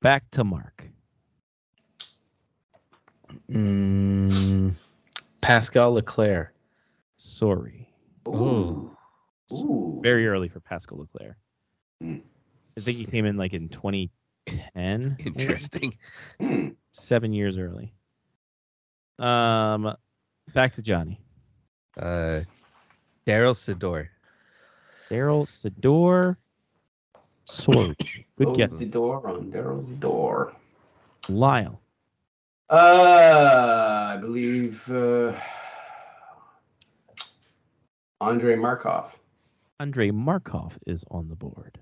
Back 0.00 0.30
to 0.32 0.44
Mark. 0.44 0.84
Mm, 3.50 4.74
Pascal 5.40 5.92
Leclaire. 5.92 6.52
Sorry. 7.16 7.88
Ooh. 8.28 8.96
Ooh. 9.52 10.00
Very 10.02 10.28
early 10.28 10.48
for 10.48 10.60
Pascal 10.60 10.98
Leclaire. 10.98 11.36
Hmm. 12.00 12.18
I 12.76 12.80
think 12.80 12.98
he 12.98 13.06
came 13.06 13.24
in 13.24 13.36
like 13.36 13.54
in 13.54 13.68
2010. 13.68 15.16
Interesting. 15.18 15.94
Hmm. 16.40 16.68
Seven 16.92 17.32
years 17.32 17.58
early. 17.58 17.92
Um, 19.18 19.96
back 20.54 20.74
to 20.74 20.82
Johnny. 20.82 21.20
Uh, 21.96 22.42
Darryl 23.26 23.54
Sydor. 23.54 24.08
Darryl 25.10 25.46
Sydor. 25.46 26.36
Sorry. 27.50 27.96
Good 28.36 28.54
guess. 28.54 28.68
Close 28.70 28.80
the 28.80 28.86
door 28.86 29.26
on 29.28 29.50
Daryl 29.50 30.00
door. 30.00 30.52
Lyle. 31.28 31.80
Uh, 32.70 34.12
I 34.14 34.18
believe 34.20 34.88
uh, 34.90 35.32
Andre 38.20 38.56
Markov. 38.56 39.12
Andre 39.80 40.10
Markov 40.10 40.78
is 40.86 41.04
on 41.10 41.28
the 41.28 41.34
board. 41.36 41.78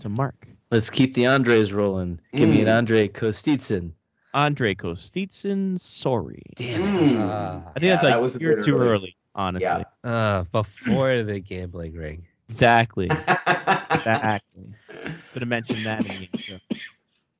To 0.00 0.08
Mark. 0.08 0.46
Let's 0.70 0.90
keep 0.90 1.14
the 1.14 1.26
Andres 1.26 1.72
rolling. 1.72 2.20
Give 2.34 2.48
me 2.48 2.60
an 2.60 2.68
Mm. 2.68 2.76
Andre 2.78 3.08
Kostitsyn. 3.08 3.92
Andre 4.32 4.74
Kostitsyn. 4.74 5.80
Sorry. 5.80 6.42
Damn 6.54 6.82
it. 7.02 7.08
Mm. 7.08 7.16
Ah, 7.20 7.56
I 7.56 7.72
think 7.72 7.84
Yeah, 7.84 7.90
that's 7.92 8.02
that 8.04 8.10
like 8.12 8.20
was 8.20 8.36
a 8.36 8.40
you're 8.40 8.62
too 8.62 8.76
early. 8.76 8.88
early, 8.88 9.16
honestly. 9.34 9.66
Yeah. 9.66 9.84
ah, 10.04 10.44
before 10.52 11.22
the 11.22 11.40
gambling 11.40 11.94
ring. 11.94 12.26
Exactly. 12.50 13.04
Exactly. 13.06 14.74
Could 15.32 15.42
have 15.42 15.48
mentioned 15.48 15.86
that 15.86 16.00
in 16.00 16.08
the 16.18 16.28
intro. 16.32 16.58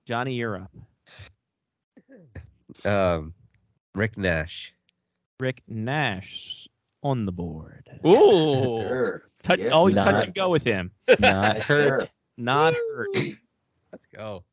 Johnny, 0.07 0.35
you're 0.35 0.57
up. 0.57 0.71
Um, 2.85 3.35
Rick 3.97 4.17
Nash. 4.17 4.73
Rick 5.41 5.63
Nash 5.67 6.69
on 7.03 7.27
the 7.27 7.33
board. 7.33 7.89
Ooh. 8.07 8.79
Sure. 8.79 9.23
Touch, 9.43 9.59
Yes, 9.59 9.73
always 9.73 9.97
touch 9.97 10.27
and 10.27 10.35
go 10.35 10.49
with 10.49 10.63
him. 10.63 10.93
Not 11.19 11.57
Yes, 11.57 11.67
hurt. 11.67 12.03
sir. 12.03 12.09
Not 12.39 12.75
hurt. 12.75 13.09
Let's 13.91 14.07
go. 14.15 14.45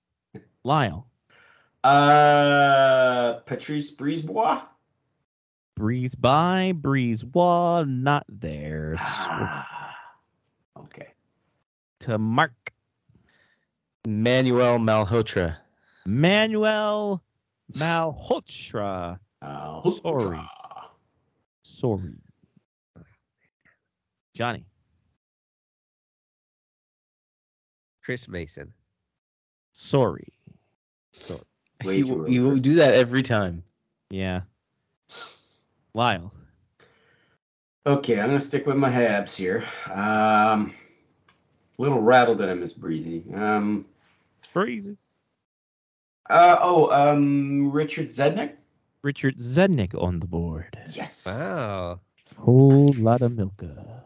Lyle. 0.64 1.08
Uh, 1.84 3.34
Patrice 3.46 3.96
Brisebois. 3.96 4.64
Breeze 5.76 6.16
by, 6.16 6.72
breeze 6.76 7.24
wall, 7.24 7.86
not 7.86 8.26
there. 8.28 8.98
Okay. 10.86 11.08
To 12.02 12.18
Mark. 12.18 12.74
Manuel 14.06 14.78
Malhotra. 14.80 15.58
Manuel 16.06 17.22
Malhotra. 17.74 19.20
Uh, 19.42 19.90
Sorry. 19.90 20.40
Sorry. 21.64 22.14
Johnny. 24.34 24.66
Chris 28.04 28.28
Mason. 28.28 28.74
Sorry. 29.74 30.34
Way 31.84 32.02
too 32.02 32.26
You, 32.28 32.52
you 32.54 32.60
do 32.60 32.76
that 32.76 32.94
every 32.94 33.22
time. 33.22 33.64
Yeah. 34.10 34.42
Lyle. 35.94 36.32
Okay, 37.88 38.20
I'm 38.20 38.28
gonna 38.28 38.40
stick 38.42 38.68
with 38.68 38.76
my 38.76 38.90
Habs 38.90 39.34
here. 39.34 39.64
Um, 39.94 40.74
a 41.80 41.82
little 41.82 42.02
rattled 42.02 42.38
that 42.40 42.50
I 42.50 42.54
miss 42.54 42.74
Breezy. 42.74 43.24
Um, 43.34 43.86
Breezy. 44.52 44.98
uh, 46.30 46.58
oh, 46.60 46.92
um, 46.92 47.72
Richard 47.72 48.10
Zednik. 48.10 48.56
Richard 49.04 49.38
Zednik 49.38 49.96
on 50.02 50.20
the 50.20 50.28
board. 50.28 50.78
Yes. 50.92 51.26
Wow. 51.26 52.02
Whole 52.38 52.94
lot 52.98 53.22
of 53.22 53.32
Milka. 53.38 54.04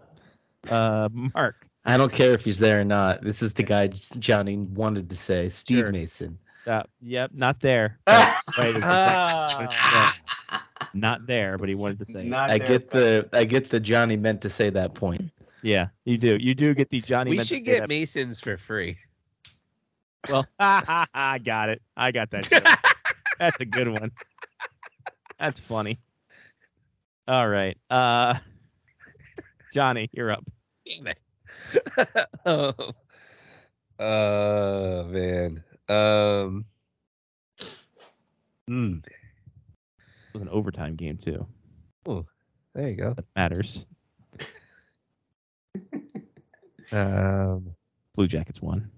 Uh, 0.70 1.10
Mark. 1.12 1.66
I 1.84 1.98
don't 1.98 2.14
care 2.14 2.34
if 2.34 2.46
he's 2.46 2.60
there 2.60 2.82
or 2.82 2.84
not. 2.84 3.24
This 3.24 3.42
is 3.42 3.56
the 3.56 3.64
guy 3.64 3.88
Johnny 3.88 4.58
wanted 4.58 5.10
to 5.10 5.16
say. 5.16 5.50
Steve 5.50 5.80
Sure. 5.80 5.92
Mason. 5.92 6.38
Uh, 6.68 6.84
yep, 7.02 7.32
not 7.34 7.60
there. 7.62 7.98
But 8.06 8.36
wait, 8.60 8.76
it's 8.76 8.86
Ah. 8.86 10.14
Not 10.94 11.26
there, 11.28 11.58
but 11.58 11.70
he 11.70 11.76
wanted 11.76 12.00
to 12.00 12.06
say. 12.06 12.22
it. 12.22 12.26
Not 12.28 12.50
I 12.52 12.58
there, 12.58 12.68
get 12.68 12.90
the 12.92 13.30
I 13.34 13.44
get 13.44 13.70
the 13.70 13.80
Johnny 13.80 14.18
meant 14.18 14.42
to 14.42 14.50
say 14.50 14.70
that 14.72 14.94
point. 14.94 15.32
Yeah, 15.64 15.88
you 16.06 16.18
do. 16.18 16.38
You 16.40 16.56
do 16.56 16.74
get 16.74 16.90
the 16.90 17.02
Johnny. 17.02 17.30
we 17.32 17.38
meant 17.38 17.50
to 17.50 17.56
should 17.56 17.66
say 17.66 17.72
get 17.74 17.80
that. 17.82 17.90
Masons 17.90 18.40
for 18.40 18.58
free. 18.58 18.98
Well, 20.30 20.46
I 20.60 21.40
got 21.44 21.70
it. 21.70 21.82
I 21.98 22.12
got 22.12 22.30
that. 22.32 22.50
joke. 22.50 22.64
That's 23.40 23.60
a 23.60 23.66
good 23.66 23.88
one. 23.88 24.12
That's 25.40 25.60
funny. 25.60 25.98
All 27.28 27.48
right. 27.48 27.78
Uh, 27.90 28.36
Johnny, 29.74 30.10
you're 30.14 30.32
up. 30.32 30.44
Oh. 32.46 32.74
oh 34.00 35.04
man. 35.06 35.64
Um. 35.90 36.66
hmm, 38.68 38.96
It 39.06 39.21
was 40.34 40.42
an 40.42 40.50
overtime 40.50 40.96
game 40.96 41.18
too. 41.18 41.46
Oh, 42.08 42.26
there 42.74 42.90
you 42.90 42.96
go. 42.96 43.14
That 43.14 43.26
matters. 43.36 43.86
Um. 46.94 47.74
Blue 48.16 48.28
Jackets 48.28 48.62
won. 48.62 48.92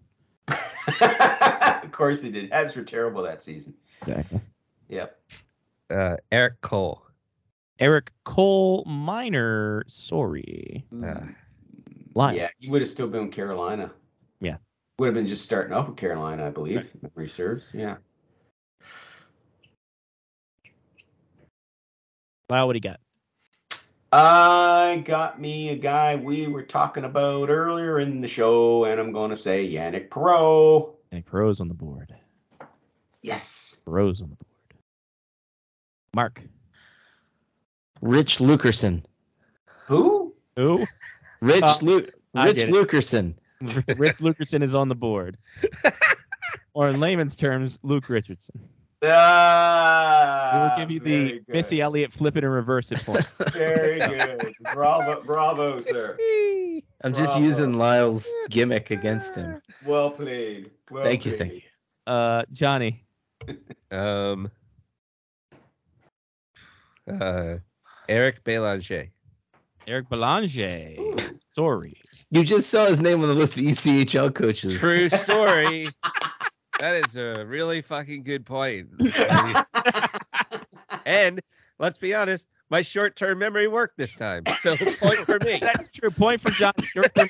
of 0.48 1.92
course 1.92 2.24
they 2.24 2.32
did. 2.32 2.50
Habs 2.50 2.76
were 2.76 2.84
terrible 2.84 3.22
that 3.22 3.44
season. 3.44 3.76
Exactly. 4.02 4.42
Yep. 4.90 5.20
Uh, 5.92 6.16
Erik 6.32 6.60
Cole. 6.62 7.04
Erik 7.80 8.12
Cole 8.24 8.84
Minor. 8.88 9.84
Sorry. 9.88 10.84
Uh, 11.06 11.20
Lyle. 12.16 12.36
Yeah, 12.36 12.48
he 12.58 12.70
would 12.70 12.82
have 12.82 12.90
still 12.90 13.08
been 13.08 13.26
with 13.26 13.32
Carolina. 13.32 13.92
Yeah. 14.42 14.58
Would 14.98 15.06
have 15.08 15.16
been 15.16 15.28
just 15.28 15.44
starting 15.44 15.74
up 15.74 15.88
with 15.88 15.98
Carolina, 15.98 16.48
I 16.48 16.50
believe. 16.50 16.78
Right. 16.78 16.90
if 16.96 17.04
Memory 17.16 17.30
serves. 17.30 17.70
Yeah. 17.74 17.98
Lyle, 22.50 22.68
what 22.68 22.74
do 22.74 22.78
you 22.78 22.82
got? 22.82 23.00
I 24.12 25.02
got 25.06 25.42
me 25.42 25.70
a 25.70 25.76
guy 25.76 26.16
we 26.16 26.48
were 26.48 26.62
talking 26.64 27.04
about 27.04 27.50
earlier 27.50 28.00
in 28.00 28.22
the 28.22 28.28
show, 28.28 28.86
and 28.86 29.00
I'm 29.00 29.12
going 29.12 29.32
to 29.32 29.36
say 29.36 29.68
Yanic 29.68 30.10
Perreault. 30.10 30.94
Any 31.12 31.22
pros 31.22 31.60
on 31.60 31.68
the 31.68 31.74
board? 31.74 32.14
Yes. 33.24 33.82
Pros 33.86 34.22
on 34.22 34.30
the 34.30 34.36
board. 34.36 34.48
Mark. 36.16 36.44
Rich 38.02 38.38
Lukerson. 38.38 39.04
Who? 39.88 40.34
Who? 40.58 40.86
Rich 41.42 41.64
Uh, 41.64 41.78
Lu- 41.82 42.08
Rich 42.36 42.56
get. 42.56 42.70
Lukerson. 42.70 43.34
Rich 43.62 44.18
Lukerson 44.20 44.62
is 44.62 44.76
on 44.76 44.90
the 44.90 44.96
board. 44.96 45.38
or 46.74 46.90
in 46.90 47.00
layman's 47.00 47.36
terms, 47.36 47.80
Luke 47.82 48.10
Richardson. 48.10 48.60
Ah, 49.06 50.52
We 50.54 50.60
will 50.60 50.78
give 50.88 50.92
you 50.92 51.00
the 51.00 51.40
good. 51.40 51.56
Missy 51.56 51.82
Elliott 51.82 52.14
flip 52.14 52.38
it 52.38 52.44
and 52.44 52.54
reverse 52.54 52.92
it 52.92 53.04
point. 53.06 53.26
Very 53.52 54.00
good. 54.00 54.54
bravo, 54.74 55.22
bravo, 55.24 55.82
sir. 55.82 56.18
I'm 57.04 57.14
just 57.14 57.38
using 57.38 57.74
Lyle's 57.74 58.30
gimmick 58.50 58.92
against 58.92 59.36
him. 59.36 59.62
Well 59.86 60.12
played. 60.12 60.72
Well 60.90 61.04
Thank 61.04 61.26
you, 61.26 61.36
thank 61.38 61.54
you. 61.54 61.62
Uh, 62.08 62.44
Johnny. 62.52 63.04
um. 63.92 64.50
Uh, 67.10 67.58
Eric 68.08 68.44
Belanger. 68.46 69.10
Eric 69.86 70.08
Belanger. 70.10 70.96
Sorry. 71.54 71.94
You 72.32 72.44
just 72.44 72.70
saw 72.70 72.86
his 72.86 73.02
name 73.02 73.22
on 73.22 73.28
the 73.28 73.34
list 73.34 73.60
of 73.60 73.66
ECHL 73.66 74.34
coaches. 74.34 74.80
True 74.80 75.10
story. 75.10 75.88
that 76.80 76.96
is 76.96 77.18
a 77.18 77.46
really 77.46 77.82
fucking 77.82 78.24
good 78.24 78.46
point. 78.46 78.90
and 81.06 81.42
let's 81.80 81.98
be 81.98 82.14
honest, 82.14 82.48
my 82.70 82.82
short-term 82.82 83.40
memory 83.40 83.68
worked 83.68 83.98
this 83.98 84.16
time, 84.16 84.44
so 84.60 84.76
point 84.76 85.20
for 85.20 85.38
me. 85.46 85.60
That's 85.62 85.92
true. 85.92 86.10
Point 86.10 86.42
for 86.42 86.52
John. 86.52 86.74
Short 86.82 87.14
term-. 87.14 87.30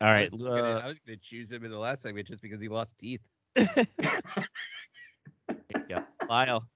All 0.00 0.10
right. 0.10 0.20
I 0.20 0.22
was, 0.22 0.30
just 0.30 0.42
gonna, 0.42 0.62
uh, 0.62 0.80
I 0.82 0.86
was 0.86 0.98
gonna 1.00 1.16
choose 1.16 1.52
him 1.52 1.64
in 1.64 1.70
the 1.70 1.78
last 1.78 2.02
segment 2.02 2.26
just 2.26 2.42
because 2.42 2.60
he 2.60 2.68
lost 2.68 2.98
teeth. 2.98 3.20
here 3.56 3.68
you. 5.88 5.98
Lyle. 6.28 6.66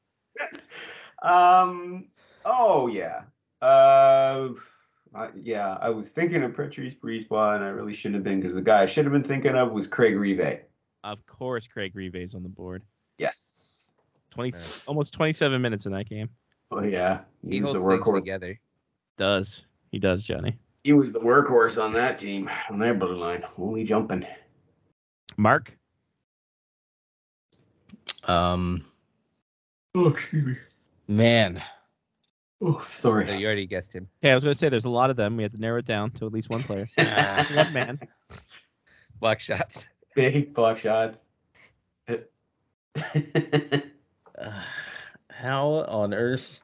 um. 1.22 2.08
Oh 2.44 2.88
yeah. 2.88 3.22
Uh. 3.60 4.50
I, 5.14 5.28
yeah, 5.34 5.78
I 5.80 5.90
was 5.90 6.12
thinking 6.12 6.42
of 6.42 6.54
Patrice 6.54 6.94
Brisebois, 6.94 7.56
and 7.56 7.64
I 7.64 7.68
really 7.68 7.94
shouldn't 7.94 8.16
have 8.16 8.24
been 8.24 8.40
because 8.40 8.54
the 8.54 8.62
guy 8.62 8.82
I 8.82 8.86
should 8.86 9.04
have 9.04 9.12
been 9.12 9.24
thinking 9.24 9.54
of 9.54 9.72
was 9.72 9.86
Craig 9.86 10.16
Rivet. 10.16 10.68
Of 11.04 11.24
course, 11.26 11.66
Craig 11.66 11.92
Rivet's 11.94 12.34
on 12.34 12.42
the 12.42 12.48
board. 12.48 12.82
Yes. 13.18 13.94
20, 14.30 14.50
Nice. 14.50 14.86
almost 14.86 15.12
27 15.14 15.60
minutes 15.62 15.86
in 15.86 15.92
that 15.92 16.08
game. 16.08 16.28
Oh 16.70 16.82
yeah, 16.82 17.20
He 17.42 17.56
he 17.56 17.62
was 17.62 17.72
the 17.72 17.78
workhorse. 17.78 18.16
together. 18.16 18.60
Does. 19.16 19.64
He 19.90 19.98
does, 19.98 20.22
Johnny. 20.22 20.58
He 20.84 20.92
was 20.92 21.12
the 21.12 21.20
workhorse 21.20 21.82
on 21.82 21.92
that 21.94 22.18
team, 22.18 22.50
on 22.70 22.78
their 22.78 22.94
blue 22.94 23.16
line. 23.16 23.42
Only 23.56 23.84
jumping. 23.84 24.26
Mark. 25.38 25.76
Um, 28.24 28.84
Oh, 29.94 30.08
excuse 30.08 30.44
me. 30.44 30.56
man, 31.08 31.62
Oh, 32.60 32.72
No, 32.72 32.82
sorry. 32.88 33.36
you 33.38 33.46
already 33.46 33.66
guessed 33.66 33.94
him. 33.94 34.08
Okay, 34.22 34.30
I 34.32 34.34
was 34.34 34.42
going 34.44 34.52
to 34.54 34.58
say 34.58 34.68
there's 34.68 34.84
a 34.84 34.90
lot 34.90 35.10
of 35.10 35.16
them. 35.16 35.36
We 35.36 35.42
have 35.44 35.52
to 35.52 35.60
narrow 35.60 35.78
it 35.78 35.84
down 35.86 36.10
to 36.12 36.26
at 36.26 36.32
least 36.32 36.50
one 36.50 36.62
player. 36.62 36.88
one 36.96 37.72
man. 37.72 38.00
Block 39.20 39.38
shots. 39.40 39.86
Big 40.16 40.54
block 40.54 40.78
shots. 40.78 41.26
uh, 42.08 42.16
how 45.30 45.68
on 45.88 46.14
earth? 46.14 46.60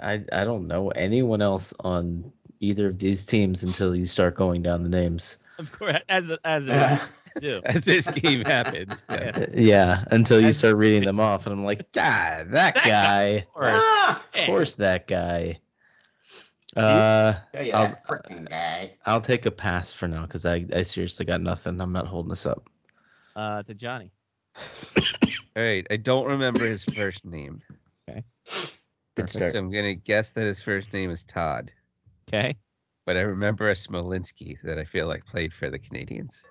I 0.00 0.24
I 0.32 0.44
don't 0.44 0.66
know 0.68 0.88
anyone 0.90 1.42
else 1.42 1.74
on 1.80 2.32
either 2.60 2.86
of 2.88 2.98
these 2.98 3.26
teams 3.26 3.64
until 3.64 3.94
you 3.94 4.06
start 4.06 4.34
going 4.36 4.62
down 4.62 4.82
the 4.82 4.88
names. 4.88 5.38
Of 5.58 5.72
course, 5.72 5.96
as 6.08 6.30
a- 6.30 6.38
as 6.44 6.66
Yeah. 6.68 7.02
a 7.02 7.08
do. 7.40 7.60
As 7.64 7.84
this 7.84 8.08
game 8.08 8.44
happens. 8.44 9.06
yes. 9.10 9.36
Uh, 9.36 9.46
Yeah, 9.54 10.04
until 10.10 10.40
you 10.40 10.52
start 10.52 10.76
reading 10.76 11.04
them 11.04 11.20
off, 11.20 11.46
and 11.46 11.52
I'm 11.52 11.64
like, 11.64 11.86
ah, 11.98 12.42
that 12.46 12.74
guy. 12.74 13.46
Ah, 13.56 14.22
Of 14.34 14.46
course, 14.46 14.74
that 14.76 15.06
guy. 15.06 15.58
Uh, 16.76 17.34
yeah, 17.54 17.60
yeah, 17.62 17.96
I'll- 18.08 18.20
guy. 18.48 18.94
I'll 19.06 19.20
take 19.20 19.46
a 19.46 19.50
pass 19.50 19.92
for 19.92 20.06
now 20.08 20.22
because 20.22 20.44
I, 20.44 20.66
I 20.74 20.82
seriously 20.82 21.24
got 21.24 21.40
nothing. 21.40 21.80
I'm 21.80 21.92
not 21.92 22.06
holding 22.06 22.30
this 22.30 22.44
up. 22.46 22.68
Uh, 23.34 23.62
to 23.62 23.74
Johnny. 23.74 24.10
All 25.56 25.62
right. 25.62 25.86
I 25.90 25.96
don't 25.96 26.26
remember 26.26 26.64
his 26.64 26.84
first 26.84 27.24
name. 27.24 27.62
Okay. 28.08 28.22
Good 29.14 29.30
So 29.30 29.38
start. 29.38 29.54
I'm 29.56 29.70
gonna 29.70 29.94
guess 29.94 30.32
that 30.32 30.46
his 30.46 30.60
first 30.62 30.92
name 30.92 31.10
is 31.10 31.22
Todd. 31.24 31.70
Okay. 32.28 32.56
But 33.06 33.16
I 33.16 33.20
remember 33.20 33.70
a 33.70 33.74
Smolinski 33.74 34.58
that 34.64 34.78
I 34.78 34.84
feel 34.84 35.06
like 35.06 35.24
played 35.24 35.52
for 35.52 35.70
the 35.70 35.78
Canadiens. 35.78 36.42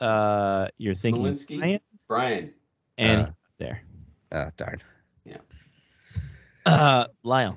Uh, 0.00 0.68
you're 0.78 0.94
thinking 0.94 1.22
Smolinski? 1.24 1.58
Brian 1.58 1.80
Brian. 2.08 2.52
and 2.98 3.20
Uh. 3.22 3.30
there. 3.58 3.82
Oh 4.32 4.50
darn. 4.56 4.78
Yeah. 5.24 5.36
Uh, 6.66 7.06
Lyle. 7.22 7.56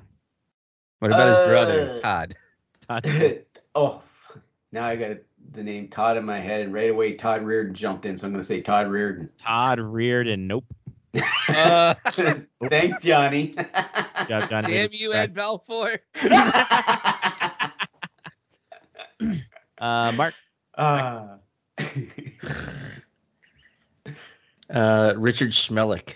What 1.00 1.10
about 1.10 1.28
his 1.28 1.36
brother, 1.48 1.80
Uh, 1.82 2.00
Todd? 2.00 2.36
Todd. 2.88 3.06
oh, 3.74 4.02
now 4.70 4.84
I 4.84 4.96
got 4.96 5.16
the 5.52 5.62
name 5.64 5.88
Todd 5.88 6.16
in 6.16 6.24
my 6.24 6.38
head, 6.38 6.62
and 6.62 6.72
right 6.72 6.90
away 6.90 7.14
Todd 7.14 7.42
Reardon 7.42 7.74
jumped 7.74 8.06
in, 8.06 8.16
so 8.16 8.26
I'm 8.26 8.32
going 8.32 8.40
to 8.40 8.46
say 8.46 8.60
Todd 8.60 8.86
Reardon. 8.88 9.28
Todd 9.38 9.80
Reardon. 9.80 10.46
Nope. 10.46 10.64
Uh, 11.48 11.94
Thanks, 12.70 13.00
Johnny. 13.02 13.48
Got 14.28 14.48
Johnny. 14.48 14.72
damn 14.72 14.84
with 14.84 14.98
you. 15.00 15.12
Ed 15.12 15.34
Belfour. 15.34 15.98
Uh, 19.78 20.12
Mark. 20.12 20.34
Ah. 20.78 21.38
Uh, 24.72 25.12
Richard 25.16 25.50
Smehlik. 25.50 26.14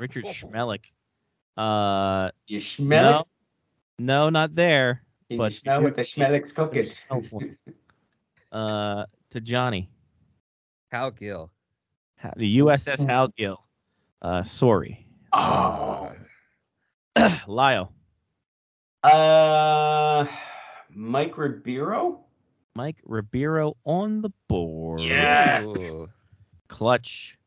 Richard 0.00 0.24
Smehlik. 0.24 0.80
Uh, 1.56 2.30
you 2.48 2.60
smell 2.60 3.28
no, 3.98 4.24
no, 4.24 4.30
not 4.30 4.54
there. 4.56 5.02
Can 5.28 5.38
but 5.38 5.52
you 5.52 5.58
smell 5.58 5.82
what 5.82 5.96
the 5.96 6.02
Smehlik's 6.02 6.52
cooking? 6.52 6.88
Uh, 8.50 9.06
to 9.30 9.40
Johnny. 9.40 9.88
Hal 10.90 11.10
Gill. 11.12 11.50
The 12.36 12.58
USS 12.58 13.06
Hal 13.08 13.28
Gill. 13.28 13.64
Uh, 14.20 14.42
sorry. 14.42 15.06
oh. 15.32 16.12
Lyle. 17.46 17.94
Uh, 19.02 20.26
Mike 20.90 21.38
Ribeiro? 21.38 22.26
Mike 22.74 22.98
Ribeiro 23.04 23.76
on 23.84 24.22
the 24.22 24.30
board. 24.48 25.00
Yes. 25.00 26.16
Clutch. 26.68 27.38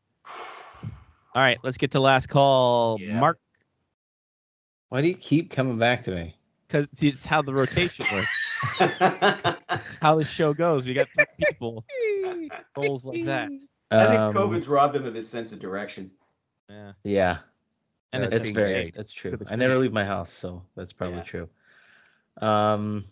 All 1.34 1.42
right, 1.42 1.58
let's 1.62 1.76
get 1.76 1.90
to 1.92 2.00
last 2.00 2.28
call. 2.28 2.98
Yeah. 3.00 3.20
Mark, 3.20 3.38
Why 4.88 5.02
do 5.02 5.08
you 5.08 5.14
keep 5.16 5.50
coming 5.50 5.78
back 5.78 6.02
to 6.04 6.10
me? 6.12 6.36
because 6.68 6.90
it's 7.00 7.24
how 7.24 7.42
the 7.42 7.54
rotation 7.54 8.04
works. 8.12 8.50
It's 9.70 9.98
how 9.98 10.16
the 10.16 10.24
show 10.24 10.52
goes. 10.54 10.86
We 10.86 10.94
got 10.94 11.08
three 11.14 11.26
people. 11.38 11.84
Goals 12.74 13.04
like 13.04 13.24
that. 13.26 13.50
I 13.90 14.06
think 14.06 14.20
Um, 14.20 14.34
COVID's 14.34 14.66
robbed 14.68 14.96
him 14.96 15.04
of 15.04 15.14
his 15.14 15.28
sense 15.28 15.52
of 15.52 15.58
direction. 15.60 16.10
Yeah. 16.68 16.92
Yeah, 17.04 17.38
And 18.12 18.22
That's 18.22 18.32
a 18.32 18.36
that's 18.38 18.48
being 18.48 18.54
very 18.54 18.72
great. 18.72 18.94
that's 18.96 19.12
true. 19.12 19.38
I 19.48 19.54
never 19.56 19.76
leave 19.78 19.92
my 19.92 20.04
house, 20.04 20.32
so 20.32 20.62
that's 20.76 20.92
probably 20.92 21.18
Yeah. 21.18 21.22
true. 21.24 21.48
Um, 22.40 23.04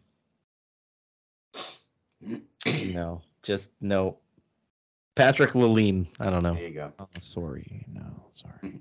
no, 2.67 3.23
just 3.43 3.71
no. 3.81 4.19
Patrick 5.15 5.53
Lalime. 5.53 6.07
I 6.19 6.29
don't 6.31 6.43
know. 6.43 6.55
There 6.55 6.67
you 6.69 6.75
go. 6.75 6.93
Oh, 6.99 7.09
sorry. 7.21 7.87
No, 7.93 8.03
sorry. 8.31 8.55
Mhm. 8.65 8.81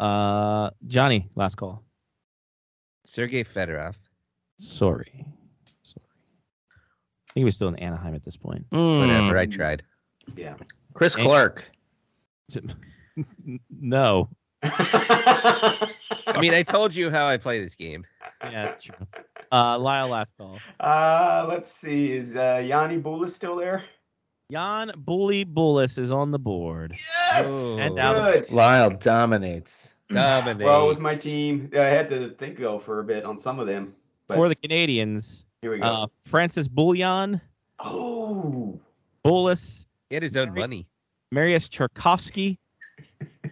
Uh, 0.00 0.70
Johnny, 0.86 1.28
last 1.34 1.56
call. 1.56 1.82
Sergey 3.04 3.42
Fedorov. 3.44 3.96
Sorry. 4.58 5.24
Sorry. 5.82 6.06
I 6.70 7.32
think 7.32 7.40
he 7.40 7.44
was 7.44 7.56
still 7.56 7.68
in 7.68 7.76
Anaheim 7.76 8.14
at 8.14 8.24
this 8.24 8.36
point. 8.36 8.64
Whatever. 8.70 9.30
Hmm. 9.30 9.36
I 9.36 9.46
tried. 9.46 9.82
Yeah. 10.36 10.54
Chris 10.94 11.14
Clark. 11.14 11.64
no. 13.70 14.28
I 14.62 16.40
mean, 16.40 16.54
I 16.54 16.62
told 16.62 16.94
you 16.94 17.10
how 17.10 17.26
I 17.26 17.36
play 17.36 17.60
this 17.60 17.74
game. 17.74 18.04
Yeah, 18.42 18.66
that's 18.66 18.82
true. 18.82 19.06
Uh, 19.52 19.78
Lyle, 19.78 20.08
last 20.08 20.34
call. 20.36 20.58
uh, 20.80 21.46
let's 21.48 21.70
see. 21.70 22.12
Is 22.12 22.36
uh, 22.36 22.62
Yanni 22.64 22.98
Bula 22.98 23.28
still 23.28 23.56
there? 23.56 23.84
Jan 24.50 24.92
Bully 24.96 25.44
Bulis 25.44 25.98
is 25.98 26.10
on 26.10 26.30
the 26.30 26.38
board. 26.38 26.92
Yes. 27.32 27.46
Oh. 27.48 27.78
And 27.78 27.96
down 27.96 28.14
Good. 28.32 28.50
Lyle 28.50 28.90
dominates. 28.90 29.94
Dominates. 30.10 30.64
Well, 30.64 30.84
it 30.84 30.88
was 30.88 31.00
my 31.00 31.14
team. 31.14 31.70
I 31.74 31.80
had 31.80 32.08
to 32.08 32.30
think 32.30 32.56
though 32.56 32.78
for 32.78 33.00
a 33.00 33.04
bit 33.04 33.26
on 33.26 33.36
some 33.36 33.60
of 33.60 33.66
them. 33.66 33.94
But 34.26 34.36
For 34.36 34.48
the 34.48 34.56
Canadiens, 34.56 35.42
here 35.60 35.70
we 35.72 35.78
go. 35.78 35.84
uh, 35.84 36.06
Francis 36.22 36.66
Bouillon, 36.66 37.42
oh. 37.78 38.80
Bulis, 39.22 39.84
He 40.08 40.14
had 40.16 40.22
his 40.22 40.36
own 40.38 40.54
money. 40.54 40.86
Mariusz 41.34 41.68
Czerkawski. 41.68 42.56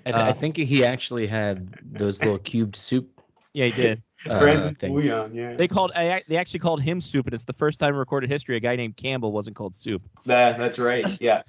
I, 0.06 0.10
Uh, 0.12 0.26
I 0.26 0.32
think 0.32 0.56
he 0.56 0.84
actually 0.84 1.26
had 1.26 1.74
those 1.82 2.20
little 2.22 2.38
cubed 2.38 2.76
soup 2.76 3.20
Yeah, 3.54 3.66
he 3.66 3.82
did. 3.82 4.02
uh, 4.30 4.38
Francis 4.40 4.72
things. 4.78 5.04
Bouillon, 5.04 5.34
yeah. 5.34 5.54
They 5.54 5.68
called. 5.68 5.92
I- 5.94 6.22
They 6.28 6.36
actually 6.36 6.60
called 6.60 6.80
him 6.82 7.00
Soup, 7.00 7.26
and 7.26 7.34
it's 7.34 7.44
the 7.44 7.52
first 7.52 7.78
time 7.80 7.90
in 7.90 7.96
recorded 7.96 8.30
history 8.30 8.56
a 8.56 8.60
guy 8.60 8.76
named 8.76 8.96
Campbell 8.96 9.32
wasn't 9.32 9.56
called 9.56 9.74
Soup. 9.74 10.02
That- 10.24 10.58
that's 10.58 10.78
right. 10.78 11.06
Yeah. 11.20 11.42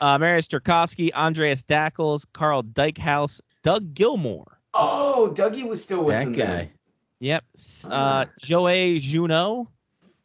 Uh, 0.00 0.18
Mariusz 0.18 0.46
Czerkawski, 0.48 1.12
Andreas 1.14 1.62
Dackell, 1.62 2.22
Karl 2.32 2.62
Dykhuis, 2.62 3.40
Doug 3.62 3.94
Gilmour. 3.94 4.44
Oh, 4.74 5.32
Dougie 5.34 5.66
was 5.66 5.82
still 5.82 6.04
with 6.04 6.14
That 6.16 6.24
them. 6.24 6.32
guy. 6.34 6.46
then. 6.46 6.70
Yep. 7.20 7.44
Uh. 7.84 8.24
Joey 8.38 8.98
Juneau, 8.98 9.68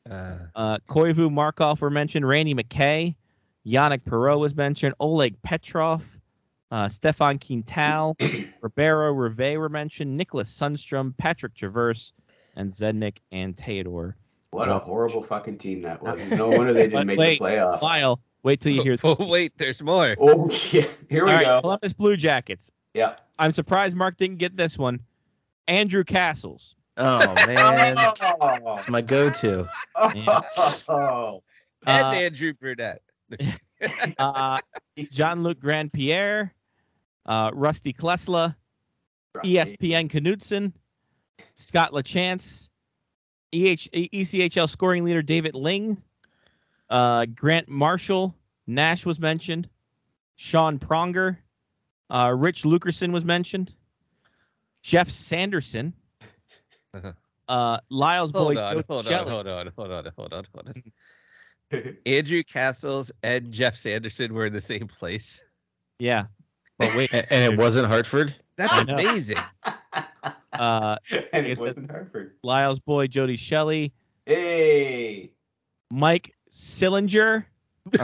Uh, 0.10 0.36
uh, 0.56 0.78
Koivu 0.90 1.32
Markov 1.32 1.80
were 1.80 1.90
mentioned. 1.90 2.28
Randy 2.28 2.53
McKay, 2.53 3.16
Yanic 3.66 4.02
Perreault 4.03 4.40
was 4.40 4.53
mentioned. 4.56 4.94
Oleg 4.99 5.41
Petrov, 5.44 6.03
uh, 6.72 6.85
Stéphane 6.85 7.39
Quintal, 7.45 8.15
Ribeiro 8.61 9.11
Rivet 9.14 9.57
were 9.60 9.69
mentioned. 9.69 10.19
Niklas 10.19 10.48
Sundstrom, 10.48 11.15
Patrick 11.18 11.53
Traverse, 11.56 12.14
and 12.56 12.72
Zednik 12.72 13.18
and 13.31 13.56
Theodore. 13.57 14.15
What 14.52 14.68
a 14.69 14.80
horrible 14.80 15.23
fucking 15.23 15.57
team 15.60 15.81
that 15.84 16.02
was. 16.02 16.19
No 16.31 16.49
wonder 16.49 16.73
they 16.73 16.88
didn't 16.88 17.07
make 17.07 17.18
wait, 17.18 17.39
the 17.39 17.45
playoffs. 17.45 17.81
Lyle, 17.81 18.19
wait 18.43 18.60
till 18.61 18.73
you 18.73 18.84
hear 18.84 18.98
oh, 19.03 19.15
this. 19.15 19.27
wait, 19.27 19.57
there's 19.57 19.81
more. 19.81 20.15
Oh 20.19 20.49
yeah. 20.72 20.85
Here 21.10 21.23
we 21.26 21.31
All 21.31 21.38
right, 21.38 21.45
go. 21.45 21.61
Columbus 21.61 21.93
Blue 21.93 22.18
Jackets. 22.18 22.72
Yeah. 22.93 23.15
I'm 23.39 23.53
surprised 23.53 23.95
Mark 23.95 24.18
didn't 24.18 24.38
get 24.38 24.57
this 24.57 24.77
one. 24.77 24.99
Andrew 25.68 26.03
Cassels. 26.03 26.76
Oh 26.98 27.34
man, 27.48 27.95
Oh. 27.98 28.76
it's 28.76 28.89
my 28.89 29.02
go-to. 29.02 29.68
Oh. 29.95 31.41
And 31.88 32.06
Uh, 32.06 32.11
Andrew 32.11 32.53
Brunette. 32.53 33.02
Uh, 34.19 34.60
Jean-Luc 35.10 35.60
Grand-Pierre, 35.60 36.53
uh, 37.26 37.52
Rusty 37.53 37.93
Klesla, 37.93 38.56
Espen 39.35 40.10
Knutsen, 40.10 40.73
Scott 41.56 41.91
LaChance, 41.91 42.68
EH, 43.53 43.89
ECHL 43.93 44.69
scoring 44.69 45.03
leader 45.03 45.22
David 45.22 45.56
Ling, 45.56 46.02
uh, 46.89 47.26
Grant 47.26 47.69
Marshall, 47.69 48.35
Nash 48.68 49.06
was 49.06 49.19
mentioned, 49.19 49.69
Sean 50.35 50.80
Pronger, 50.80 51.38
uh, 52.10 52.34
Rich 52.35 52.64
Lukerson 52.64 53.11
was 53.11 53.23
mentioned, 53.23 53.73
Geoff 54.84 55.10
Sanderson, 55.10 55.93
Uh-huh. 56.93 57.14
uh, 57.48 57.77
Lyle's 57.89 58.31
boy 58.31 58.56
Hold 58.56 58.57
on, 58.57 58.84
hold 58.88 59.07
on, 59.07 59.27
hold 59.27 59.48
on, 59.48 59.72
hold 59.77 59.91
on, 59.91 60.11
hold 60.18 60.34
on, 60.34 60.45
hold 60.53 60.68
on. 60.69 60.84
Andrew 62.06 62.43
Cassels 62.43 63.11
and 63.23 63.49
Geoff 63.52 63.77
Sanderson 63.77 64.34
were 64.34 64.45
in 64.45 64.52
the 64.53 64.60
same 64.60 64.88
place. 64.88 65.41
Yeah, 65.99 66.26
but 66.82 66.95
wait, 66.98 67.14
A- 67.14 67.32
And 67.34 67.53
it 67.53 67.58
wasn't 67.58 67.88
Hartford. 67.88 68.34
That's 68.58 68.78
amazing. 68.91 69.38
uh, 70.53 70.98
and 71.34 71.48
it 71.48 71.58
wasn't 71.58 71.90
Hartford. 71.90 72.36
Lyle's 72.44 72.80
boy 72.80 73.08
Jody 73.08 73.36
Shelley, 73.38 73.94
Hey. 74.26 75.32
Mike 75.90 76.34
Sillinger. 76.52 77.45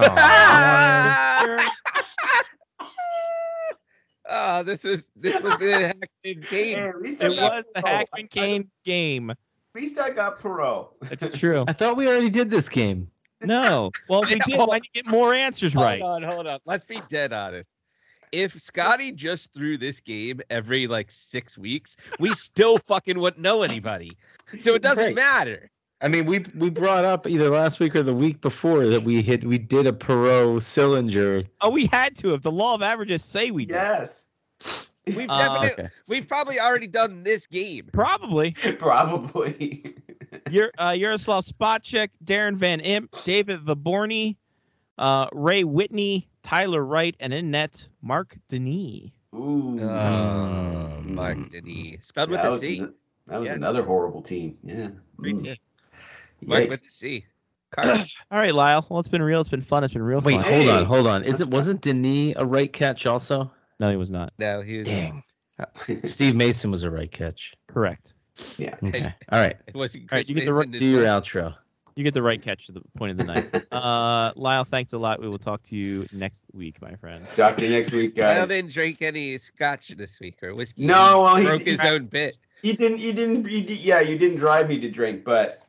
oh, 4.29 4.63
this 4.63 4.83
was 4.83 5.09
this 5.15 5.39
was 5.41 5.57
the 5.59 5.71
Hackman 5.87 6.05
Hey, 6.23 6.33
game. 6.73 6.77
at 6.79 7.01
least 7.01 7.21
It 7.21 7.29
was 7.29 7.37
the 7.75 7.81
Perreault. 7.81 7.85
Hackman 7.87 8.27
Kane 8.27 8.69
game. 8.85 9.29
At 9.31 9.37
least 9.75 9.97
I 9.99 10.09
got 10.09 10.39
Perreault. 10.39 10.89
That's 11.01 11.37
true. 11.37 11.63
I 11.67 11.73
thought 11.73 11.97
we 11.97 12.07
already 12.07 12.29
did 12.29 12.49
this 12.49 12.67
game. 12.69 13.09
No. 13.41 13.91
Well, 14.09 14.23
we 14.23 14.35
did. 14.39 14.55
Hold 14.55 14.71
I 14.71 14.79
need 14.79 14.89
get 14.93 15.05
more 15.05 15.33
answers 15.35 15.73
Hold 15.73 15.85
right. 15.85 16.01
Hold 16.01 16.23
on, 16.23 16.31
hold 16.31 16.47
on. 16.47 16.59
Let's 16.65 16.83
be 16.83 16.99
dead 17.07 17.31
honest. 17.33 17.77
If 18.31 18.59
Scotty 18.59 19.11
just 19.11 19.53
threw 19.53 19.77
this 19.77 19.99
game 19.99 20.41
every 20.49 20.87
like 20.87 21.09
six 21.11 21.57
weeks, 21.57 21.97
we 22.19 22.33
still 22.33 22.77
fucking 22.77 23.19
wouldn't 23.19 23.41
know 23.41 23.63
anybody. 23.63 24.17
So 24.59 24.73
it 24.75 24.81
doesn't 24.81 25.03
Right. 25.05 25.15
matter. 25.15 25.69
I 26.01 26.09
mean, 26.09 26.25
we 26.27 26.45
we 26.55 26.69
brought 26.69 27.05
up 27.05 27.25
either 27.25 27.49
last 27.49 27.79
week 27.79 27.95
or 27.95 28.03
the 28.03 28.13
week 28.13 28.41
before 28.41 28.85
that 28.85 29.01
we 29.03 29.21
hit 29.21 29.43
we 29.43 29.57
did 29.57 29.87
a 29.87 29.91
Perot 29.91 30.61
cylinder. 30.61 31.41
Oh, 31.61 31.69
we 31.69 31.87
had 31.87 32.15
to. 32.17 32.33
If 32.33 32.43
the 32.43 32.51
law 32.51 32.75
of 32.75 32.81
averages 32.83 33.23
say 33.23 33.49
we 33.51 33.65
did. 33.65 33.73
Yes. 33.73 34.25
We've 35.07 35.29
Uh, 35.29 35.37
definitely 35.37 35.83
Okay. 35.85 35.89
we've 36.07 36.27
probably 36.27 36.59
already 36.59 36.87
done 36.87 37.23
this 37.23 37.47
game. 37.47 37.89
Probably. 37.93 38.51
Probably. 38.79 39.95
Your 40.51 40.71
uh, 40.77 40.91
Jaroslav 40.91 41.49
Spacek, 41.51 42.09
Darren 42.23 42.55
Van 42.57 42.79
Impe, 42.81 43.23
David 43.23 43.61
Vyborny, 43.61 44.35
uh, 44.97 45.27
Ray 45.31 45.63
Whitney, 45.63 46.27
Tyler 46.47 46.83
Wright, 46.85 47.15
and 47.19 47.33
in 47.33 47.51
net 47.51 47.87
Marc 48.01 48.37
Denis. 48.47 49.11
Ooh. 49.35 49.77
Oh, 49.81 51.01
Mark 51.03 51.37
Mm. 51.37 51.51
Denis. 51.51 52.07
Spelled 52.07 52.29
with 52.29 52.39
that 52.41 52.47
a 52.47 52.51
was, 52.51 52.61
C. 52.61 52.79
an- 52.79 52.93
that 53.27 53.39
was 53.41 53.49
Yeah. 53.49 53.55
another 53.55 53.83
horrible 53.83 54.21
team. 54.21 54.57
Yeah. 54.63 54.89
Great 55.17 55.35
Mm. 55.35 55.43
team. 55.43 55.55
Mark 56.45 56.69
with 56.69 56.79
Yikes. 56.81 56.87
a 56.87 56.91
C. 56.91 57.25
All 57.77 58.05
right, 58.31 58.55
Lyle. 58.55 58.85
Well, 58.89 58.99
it's 59.01 59.09
been 59.09 59.21
real. 59.21 59.41
It's 59.41 59.49
been 59.49 59.61
fun. 59.61 59.83
It's 59.83 59.91
been 59.93 60.01
real 60.03 60.21
Wait, 60.21 60.35
fun. 60.35 60.43
hold 60.45 60.69
on, 60.69 60.85
hold 60.85 61.07
on. 61.07 61.23
Is 61.23 61.41
it 61.41 61.49
wasn't 61.49 61.81
Denis 61.81 62.33
a 62.37 62.45
right 62.45 62.71
catch 62.71 63.05
also? 63.05 63.51
No, 63.81 63.89
he 63.91 63.97
was 63.97 64.09
not. 64.09 64.31
No, 64.39 64.61
he 64.61 64.77
was. 64.79 64.87
Dang. 64.87 65.23
Steve 66.03 66.35
Mason 66.35 66.71
was 66.71 66.83
a 66.83 66.89
right 66.91 67.11
catch. 67.11 67.53
Correct. 67.67 68.13
yeah. 68.57 68.75
Okay. 68.83 69.13
All 69.31 69.41
right. 69.41 69.57
It 69.67 69.75
wasn't 69.75 70.03
All 70.03 70.15
right, 70.15 70.25
Chris 70.25 70.29
you 70.29 70.35
get 70.35 70.45
the 70.45 70.77
Do 70.77 70.85
your 70.89 71.03
outro. 71.03 71.55
You 71.97 72.03
get 72.03 72.13
the 72.13 72.21
right 72.21 72.39
catch 72.39 72.67
to 72.67 72.71
the 72.73 72.81
point 72.95 73.11
of 73.11 73.17
the 73.17 73.23
night. 73.23 73.65
Uh, 73.71 74.31
Lyle, 74.35 74.63
thanks 74.63 74.93
a 74.93 74.97
lot. 74.97 75.19
We 75.19 75.27
will 75.27 75.37
talk 75.39 75.61
to 75.63 75.75
you 75.75 76.05
next 76.13 76.43
week, 76.53 76.81
my 76.81 76.95
friend. 76.95 77.25
Talk 77.35 77.57
to 77.57 77.65
you 77.65 77.71
next 77.75 77.91
week, 77.91 78.17
Lyle 78.17 78.39
guys. 78.41 78.47
didn't 78.47 78.71
drink 78.71 79.01
any 79.01 79.37
scotch 79.37 79.89
this 79.89 80.19
week 80.19 80.41
or 80.43 80.53
whiskey. 80.55 80.85
No, 80.85 81.21
well, 81.23 81.35
he 81.35 81.41
he- 81.41 81.47
broke 81.47 81.61
he- 81.61 81.71
his 81.71 81.79
own 81.81 82.05
bit. 82.05 82.37
You 82.61 82.73
didn't. 82.73 82.99
You 82.99 83.13
didn't. 83.13 83.49
You 83.49 83.61
did, 83.63 83.79
yeah, 83.79 83.99
you 84.01 84.17
didn't 84.17 84.37
drive 84.37 84.67
me 84.69 84.79
to 84.79 84.89
drink, 84.89 85.23
but 85.23 85.63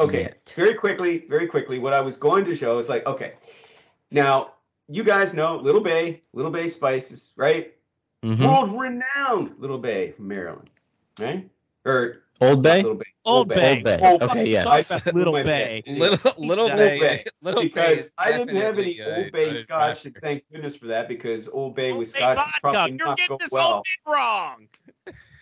okay. 0.00 0.22
Yet. 0.22 0.52
Very 0.56 0.74
quickly, 0.74 1.24
very 1.28 1.46
quickly. 1.46 1.78
What 1.78 1.92
I 1.92 2.00
was 2.00 2.16
going 2.16 2.44
to 2.46 2.54
show 2.54 2.78
is 2.78 2.88
like, 2.88 3.04
okay, 3.06 3.34
now 4.10 4.52
you 4.88 5.04
guys 5.04 5.34
know 5.34 5.56
Little 5.56 5.80
Bay, 5.82 6.22
Little 6.32 6.50
Bay 6.50 6.68
Spices, 6.68 7.32
right? 7.36 7.74
Mhm. 8.24 8.40
World 8.46 8.80
renowned 8.80 9.54
Little 9.58 9.78
Bay 9.78 10.14
Maryland, 10.18 10.70
right? 11.18 11.48
Or 11.84 12.21
Old 12.42 12.62
Bay. 12.62 12.82
Little 12.82 12.94
Bay. 12.96 13.04
Old 13.24 13.48
Bay. 13.48 13.74
Old 13.76 13.84
Bay. 13.84 13.98
Oh, 14.02 14.18
Okay, 14.26 14.44
yes. 14.46 15.06
Little 15.12 15.32
Bay. 15.44 15.82
Little 15.86 16.32
little 16.38 16.64
Old 16.64 16.72
Bay, 16.72 16.98
Bay. 16.98 17.24
little 17.40 17.62
Bay 17.62 17.68
because 17.68 18.14
I 18.18 18.32
didn't 18.32 18.56
have 18.56 18.78
any 18.78 19.00
uh, 19.00 19.16
Old 19.18 19.32
Bay 19.32 19.50
a 19.50 19.54
Scotch, 19.54 20.04
and 20.06 20.16
thank 20.16 20.48
goodness 20.50 20.74
for 20.76 20.86
that 20.86 21.06
because 21.08 21.48
Old 21.48 21.74
Bay 21.76 21.90
Old 21.90 22.00
with 22.00 22.12
Bay 22.12 22.18
Scotch 22.20 22.38
is 22.38 22.44
vodka. 22.44 22.60
probably 22.60 22.96
You're 22.96 23.06
not 23.06 23.16
getting 23.18 23.28
go 23.28 23.38
this 23.38 23.50
whole 23.50 23.58
well. 23.58 23.82
thing 23.84 24.12
wrong. 24.14 24.68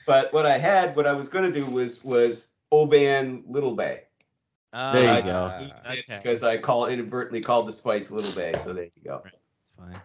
But 0.06 0.32
what 0.32 0.44
I 0.46 0.58
had, 0.58 0.94
what 0.96 1.06
I 1.06 1.12
was 1.12 1.28
going 1.28 1.50
to 1.50 1.52
do 1.52 1.64
was 1.66 2.04
was 2.04 2.48
Old 2.70 2.90
Bay 2.90 3.06
and 3.18 3.44
Little 3.48 3.74
Bay. 3.74 4.02
Uh, 4.72 4.92
There 4.92 5.02
you 5.04 5.10
I 5.10 5.20
go. 5.22 5.48
just 5.48 5.62
used 5.62 5.74
Okay. 6.04 6.16
because 6.22 6.42
I 6.42 6.58
call 6.58 6.86
inadvertently 6.86 7.40
called 7.40 7.66
the 7.66 7.72
spice 7.72 8.10
Little 8.10 8.32
Bay. 8.32 8.52
So 8.62 8.72
there 8.72 8.84
you 8.84 8.90
go. 9.04 9.22
It's 9.24 9.70
fine. 9.76 10.02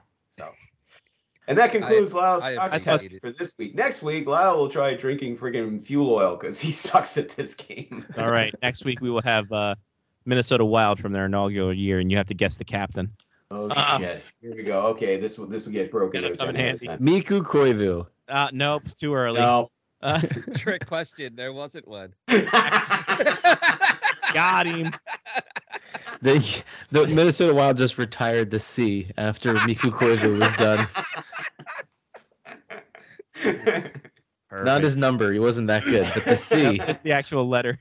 So, 1.46 1.50
and 1.50 1.58
that 1.58 1.72
concludes 1.72 2.14
Lyle's 2.14 2.44
I 2.44 2.54
Scotch 2.56 2.76
appreciate 2.78 3.10
test 3.12 3.22
for 3.22 3.32
this 3.32 3.58
week. 3.60 3.76
Next 3.76 4.02
week, 4.02 4.26
Lyle 4.28 4.58
will 4.58 4.70
try 4.70 4.96
drinking 4.96 5.38
friggin' 5.38 5.82
fuel 5.82 6.12
oil 6.14 6.36
because 6.36 6.60
he 6.60 6.72
sucks 6.90 7.18
at 7.18 7.30
this 7.30 7.54
game. 7.54 8.06
All 8.18 8.32
right. 8.32 8.54
Next 8.62 8.84
week 8.86 9.00
we 9.02 9.10
will 9.12 9.22
have 9.22 9.52
uh, 9.52 9.76
Minnesota 10.26 10.66
Wild 10.66 11.00
from 11.00 11.12
their 11.12 11.26
inaugural 11.26 11.74
year, 11.74 12.00
and 12.00 12.10
you 12.12 12.18
have 12.18 12.26
to 12.28 12.34
guess 12.34 12.58
the 12.58 12.66
captain. 12.66 13.12
Oh 13.52 13.70
Ah. 13.76 13.98
shit! 14.00 14.24
Here 14.42 14.56
we 14.56 14.64
go. 14.64 14.82
Okay, 14.88 15.20
this 15.20 15.38
will 15.38 15.46
this 15.46 15.68
will 15.68 15.74
get 15.74 15.92
broken. 15.92 16.24
That'll 16.24 16.36
come 16.38 16.50
in 16.50 16.56
handy. 16.56 16.90
Mikko 17.00 17.42
Koivu. 17.42 18.08
Uh, 18.28 18.50
nope, 18.52 18.82
too 19.00 19.14
early. 19.14 19.40
No. 19.40 19.70
Uh, 20.02 20.20
Trick 20.56 20.86
question. 20.88 21.36
There 21.36 21.54
wasn't 21.54 21.88
one. 21.88 22.14
Got 24.36 24.68
him. 24.68 24.92
The 26.22 26.64
the 26.92 27.08
Minnesota 27.08 27.54
Wild 27.54 27.78
just 27.78 27.98
retired 27.98 28.50
the 28.50 28.60
C 28.60 29.12
after 29.18 29.54
Mikko 29.66 29.90
Koivu 29.92 30.40
was 30.40 30.52
done. 30.58 30.88
Not 34.52 34.82
his 34.82 34.96
number. 34.98 35.32
He 35.34 35.40
wasn't 35.40 35.68
that 35.68 35.86
good, 35.86 36.10
but 36.14 36.26
the 36.26 36.36
C. 36.36 36.78
That's 36.86 37.02
the 37.02 37.12
actual 37.12 37.48
letter. 37.48 37.80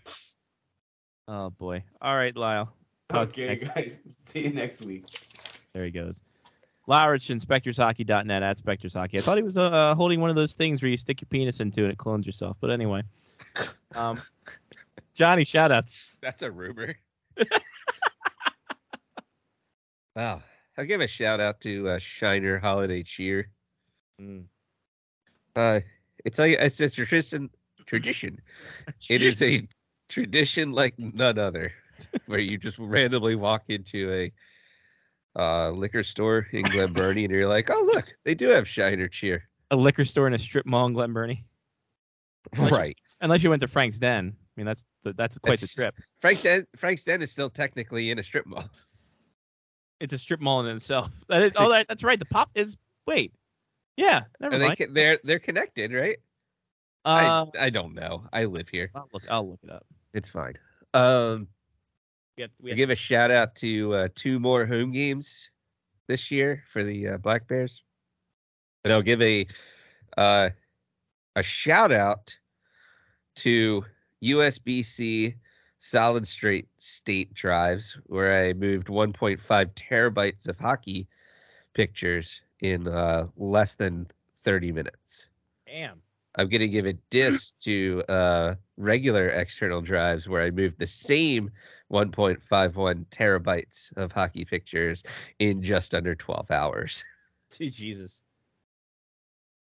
Oh 1.28 1.50
boy. 1.50 1.84
All 2.02 2.16
right, 2.16 2.36
Lyle. 2.36 2.74
Talk 3.08 3.28
okay, 3.30 3.46
next- 3.46 3.62
guys. 3.74 4.00
See 4.12 4.44
you 4.44 4.52
next 4.52 4.82
week. 4.82 5.06
There 5.72 5.84
he 5.84 5.90
goes. 5.90 6.20
Lowrich, 6.88 7.34
inspectorshockey.net 7.34 8.42
at 8.42 8.58
Spectors 8.58 8.94
Hockey. 8.94 9.18
I 9.18 9.22
thought 9.22 9.38
he 9.38 9.42
was 9.42 9.56
uh, 9.56 9.94
holding 9.94 10.20
one 10.20 10.28
of 10.28 10.36
those 10.36 10.52
things 10.54 10.82
where 10.82 10.90
you 10.90 10.98
stick 10.98 11.20
your 11.20 11.28
penis 11.30 11.60
into 11.60 11.80
it 11.82 11.84
and 11.84 11.92
it 11.92 11.98
clones 11.98 12.26
yourself. 12.26 12.58
But 12.60 12.70
anyway. 12.70 13.02
Um, 13.94 14.20
Johnny, 15.14 15.44
shout 15.44 15.70
outs. 15.72 16.16
That's 16.20 16.42
a 16.42 16.50
rumor. 16.50 16.96
wow. 20.16 20.42
I'll 20.76 20.84
give 20.84 21.00
a 21.00 21.06
shout 21.06 21.40
out 21.40 21.60
to 21.62 21.88
uh, 21.90 21.98
Shiner 21.98 22.58
Holiday 22.58 23.02
Cheer. 23.04 23.48
Mm. 24.20 24.44
Uh, 25.54 25.80
it's 26.24 26.38
like 26.38 26.56
it's 26.58 26.80
a 26.80 26.88
tradition. 26.90 27.50
Tradition. 27.86 28.40
It 29.10 29.22
is 29.22 29.42
a 29.42 29.66
tradition 30.08 30.72
like 30.72 30.94
none 30.98 31.38
other, 31.38 31.72
where 32.26 32.38
you 32.38 32.56
just 32.58 32.78
randomly 32.78 33.34
walk 33.36 33.64
into 33.68 34.12
a 34.12 34.32
uh, 35.40 35.70
liquor 35.70 36.02
store 36.02 36.46
in 36.52 36.62
Glen 36.62 36.92
Burnie 36.92 37.24
and 37.24 37.32
you're 37.32 37.48
like, 37.48 37.68
oh 37.70 37.90
look, 37.94 38.06
they 38.24 38.34
do 38.34 38.48
have 38.48 38.66
Shiner 38.66 39.08
Cheer. 39.08 39.48
a 39.70 39.76
liquor 39.76 40.04
store 40.04 40.26
in 40.26 40.34
a 40.34 40.38
strip 40.38 40.64
mall 40.66 40.86
in 40.86 40.92
Glen 40.94 41.12
Burnie. 41.12 41.44
Unless 42.54 42.70
you- 42.70 42.76
Right. 42.76 42.98
Unless 43.20 43.42
you 43.42 43.50
went 43.50 43.60
to 43.62 43.68
Frank's 43.68 43.98
Den. 43.98 44.34
I 44.56 44.60
mean, 44.60 44.66
that's 44.66 44.84
the, 45.02 45.12
that's 45.14 45.38
quite 45.38 45.58
the 45.58 45.66
That's- 45.66 45.74
trip. 45.74 45.94
Frank 46.18 46.42
Den 46.42 46.66
Frank's 46.76 47.04
Den 47.04 47.22
is 47.22 47.32
still 47.32 47.50
technically 47.50 48.10
in 48.10 48.18
a 48.18 48.22
strip 48.22 48.46
mall. 48.46 48.64
It's 50.00 50.12
a 50.14 50.18
strip 50.18 50.40
mall 50.40 50.64
in 50.64 50.74
itself. 50.76 51.10
That 51.28 51.42
is, 51.42 51.52
oh, 51.56 51.68
that, 51.70 51.88
that's 51.88 52.04
right. 52.04 52.18
The 52.18 52.24
pop 52.26 52.50
is. 52.54 52.76
Wait. 53.06 53.32
Yeah. 53.96 54.22
Never 54.40 54.54
Are 54.54 54.58
they 54.58 54.66
mind. 54.66 54.78
ca- 54.78 54.86
they're 54.90 55.18
they're 55.24 55.38
connected, 55.38 55.92
right? 55.92 56.18
Uh, 57.04 57.46
I 57.58 57.66
I 57.66 57.70
don't 57.70 57.94
know. 57.94 58.24
I 58.32 58.44
live 58.44 58.68
here. 58.68 58.90
I'll 58.94 59.08
look. 59.12 59.22
I'll 59.28 59.48
look 59.50 59.60
it 59.62 59.70
up. 59.70 59.84
It's 60.14 60.28
fine. 60.28 60.54
Um, 60.94 61.48
We 62.36 62.42
have, 62.42 62.50
we 62.60 62.70
have, 62.70 62.76
give 62.76 62.90
a 62.90 62.94
shout 62.96 63.30
out 63.30 63.54
to 63.56 63.94
uh, 63.94 64.08
two 64.14 64.38
more 64.40 64.64
home 64.66 64.90
games 64.92 65.50
this 66.06 66.30
year 66.30 66.62
for 66.68 66.82
the 66.84 67.08
uh, 67.08 67.16
Black 67.18 67.46
Bears, 67.48 67.82
and 68.84 68.92
I'll 68.92 69.02
give 69.02 69.20
a 69.20 69.46
uh, 70.16 70.50
a 71.36 71.42
shout 71.42 71.92
out 71.92 72.36
to 73.36 73.84
USBC 74.22 75.34
solid 75.78 76.26
straight 76.26 76.68
state 76.78 77.34
drives 77.34 77.98
where 78.06 78.46
I 78.46 78.52
moved 78.54 78.88
1.5 78.88 79.38
terabytes 79.74 80.48
of 80.48 80.58
hockey 80.58 81.06
pictures 81.74 82.40
in 82.60 82.88
uh, 82.88 83.26
less 83.36 83.74
than 83.74 84.06
30 84.44 84.72
minutes. 84.72 85.28
damn. 85.66 86.00
I'm 86.36 86.48
going 86.48 86.62
to 86.62 86.68
give 86.68 86.86
a 86.86 86.94
diss 87.10 87.52
to 87.62 88.02
uh, 88.08 88.54
regular 88.76 89.28
external 89.28 89.80
drives 89.80 90.28
where 90.28 90.42
I 90.42 90.50
moved 90.50 90.78
the 90.78 90.86
same 90.86 91.50
1.51 91.92 93.04
terabytes 93.06 93.96
of 93.96 94.10
hockey 94.10 94.44
pictures 94.44 95.04
in 95.38 95.62
just 95.62 95.94
under 95.94 96.14
12 96.14 96.50
hours. 96.50 97.04
Gee, 97.56 97.68
Jesus. 97.68 98.20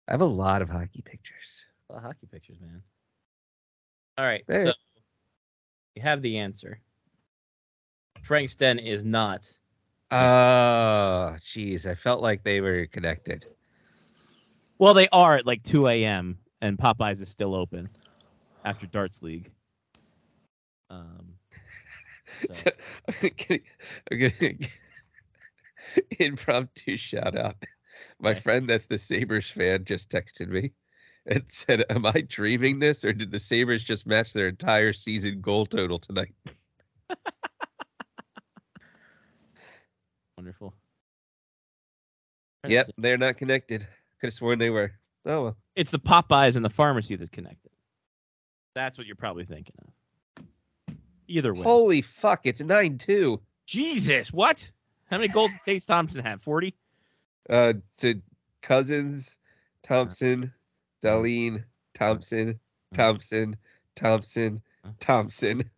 I 0.07 0.11
have 0.11 0.21
a 0.21 0.25
lot 0.25 0.61
of 0.61 0.69
hockey 0.69 1.01
pictures. 1.03 1.65
A 1.89 1.93
lot 1.93 1.99
of 1.99 2.03
hockey 2.05 2.27
pictures, 2.31 2.57
man. 2.61 2.83
All 4.19 4.25
right. 4.25 4.43
Hey. 4.49 4.65
So 4.65 4.73
you 5.95 6.01
have 6.01 6.21
the 6.21 6.37
answer. 6.39 6.81
Frank's 8.21 8.57
Den 8.57 8.77
is 8.77 9.05
not. 9.05 9.49
Oh, 10.11 11.37
jeez. 11.39 11.89
I 11.89 11.95
felt 11.95 12.21
like 12.21 12.43
they 12.43 12.59
were 12.59 12.85
connected. 12.87 13.45
Well, 14.77 14.93
they 14.93 15.07
are 15.13 15.37
at 15.37 15.45
like 15.45 15.63
2 15.63 15.87
a.m. 15.87 16.37
and 16.61 16.77
Popeyes 16.77 17.21
is 17.21 17.29
still 17.29 17.55
open 17.55 17.87
after 18.65 18.87
Darts 18.87 19.21
League. 19.21 19.49
Um, 20.89 21.35
So, 22.51 22.69
so, 22.69 22.71
I'm 23.07 23.29
gonna, 23.47 23.59
I'm 24.11 24.19
gonna 24.19 24.53
impromptu 26.19 26.97
shout 26.97 27.37
out. 27.37 27.55
My 28.19 28.31
Okay. 28.31 28.39
friend 28.41 28.69
that's 28.69 28.85
the 28.87 28.97
Sabres 28.97 29.49
fan 29.49 29.85
just 29.85 30.09
texted 30.11 30.49
me 30.49 30.73
and 31.25 31.43
said, 31.47 31.85
Am 31.89 32.05
I 32.05 32.21
dreaming 32.27 32.79
this 32.79 33.03
or 33.05 33.13
did 33.13 33.31
the 33.31 33.39
Sabres 33.39 33.83
just 33.83 34.05
match 34.05 34.33
their 34.33 34.47
entire 34.47 34.93
season 34.93 35.41
goal 35.41 35.65
total 35.65 35.99
tonight? 35.99 36.33
wonderful. 40.37 40.73
Yep, 42.67 42.87
they're 42.97 43.17
not 43.17 43.37
connected. 43.37 43.87
Could 44.19 44.27
have 44.27 44.33
sworn 44.33 44.59
they 44.59 44.69
were. 44.69 44.91
Oh 45.25 45.43
well. 45.43 45.57
It's 45.75 45.91
the 45.91 45.99
Popeyes 45.99 46.55
and 46.55 46.65
the 46.65 46.69
pharmacy 46.69 47.15
that's 47.15 47.29
connected. 47.29 47.71
That's 48.75 48.97
what 48.97 49.07
you're 49.07 49.15
probably 49.15 49.45
thinking 49.45 49.75
of. 49.79 50.45
Either 51.27 51.53
way. 51.53 51.61
Holy 51.63 52.01
fuck, 52.01 52.41
it's 52.45 52.61
9 52.61 52.97
2. 52.97 53.39
Jesus, 53.65 54.33
what? 54.33 54.69
How 55.09 55.17
many 55.17 55.27
goals 55.27 55.51
did 55.51 55.59
Tage 55.73 55.85
Thompson 55.85 56.19
have? 56.21 56.41
40? 56.41 56.73
Uh 57.49 57.73
to 57.99 58.21
Cozens, 58.61 59.37
Thompson, 59.83 60.53
Dahlin, 61.03 61.63
Thompson, 61.93 62.59
Thompson, 62.93 63.55
Thompson, 63.95 64.61
Thompson. 64.99 65.69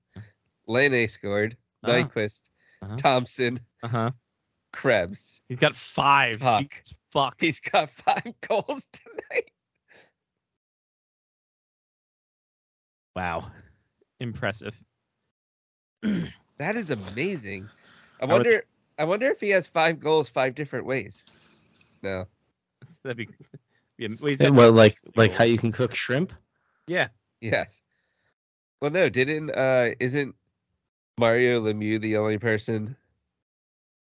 Lene 0.67 1.07
scored. 1.07 1.57
Uh-huh. 1.83 2.03
Nyquist, 2.03 2.49
Uh-huh. 2.81 2.95
Thompson, 2.97 3.59
Uh 3.83 3.87
huh. 3.87 4.11
Krebs. 4.73 5.41
He's 5.49 5.59
got 5.59 5.75
five. 5.75 6.35
Fuck. 6.35 6.61
Jesus 6.69 6.93
fuck. 7.11 7.35
He's 7.39 7.59
got 7.59 7.89
five 8.05 8.33
goals 8.47 8.87
tonight. 8.93 9.51
Wow. 13.15 13.51
Impressive. 14.19 14.75
That 16.57 16.75
is 16.75 16.91
amazing. 16.91 17.67
I 18.19 18.23
I 18.23 18.27
would- 18.27 18.33
wonder. 18.45 18.63
I 18.99 19.03
wonder 19.03 19.25
if 19.31 19.39
he 19.41 19.49
has 19.49 19.65
five 19.65 19.99
goals 19.99 20.29
five 20.29 20.53
different 20.53 20.85
ways. 20.85 21.23
No. 22.03 22.25
That'd 23.03 23.17
be. 23.17 23.29
Be 24.01 24.05
am- 24.05 24.35
Yeah, 24.39 24.49
well, 24.49 24.71
like 24.71 24.97
like 25.15 25.33
how 25.33 25.43
you 25.43 25.57
can 25.57 25.71
cook 25.71 25.93
shrimp. 25.95 26.33
yeah. 26.87 27.07
Yes. 27.39 27.81
Well, 28.81 28.91
no. 28.91 29.09
Didn't 29.09 29.51
uh 29.51 29.89
isn't 29.99 30.35
Mario 31.19 31.61
Lemieux 31.61 31.99
the 31.99 32.17
only 32.17 32.37
person? 32.37 32.95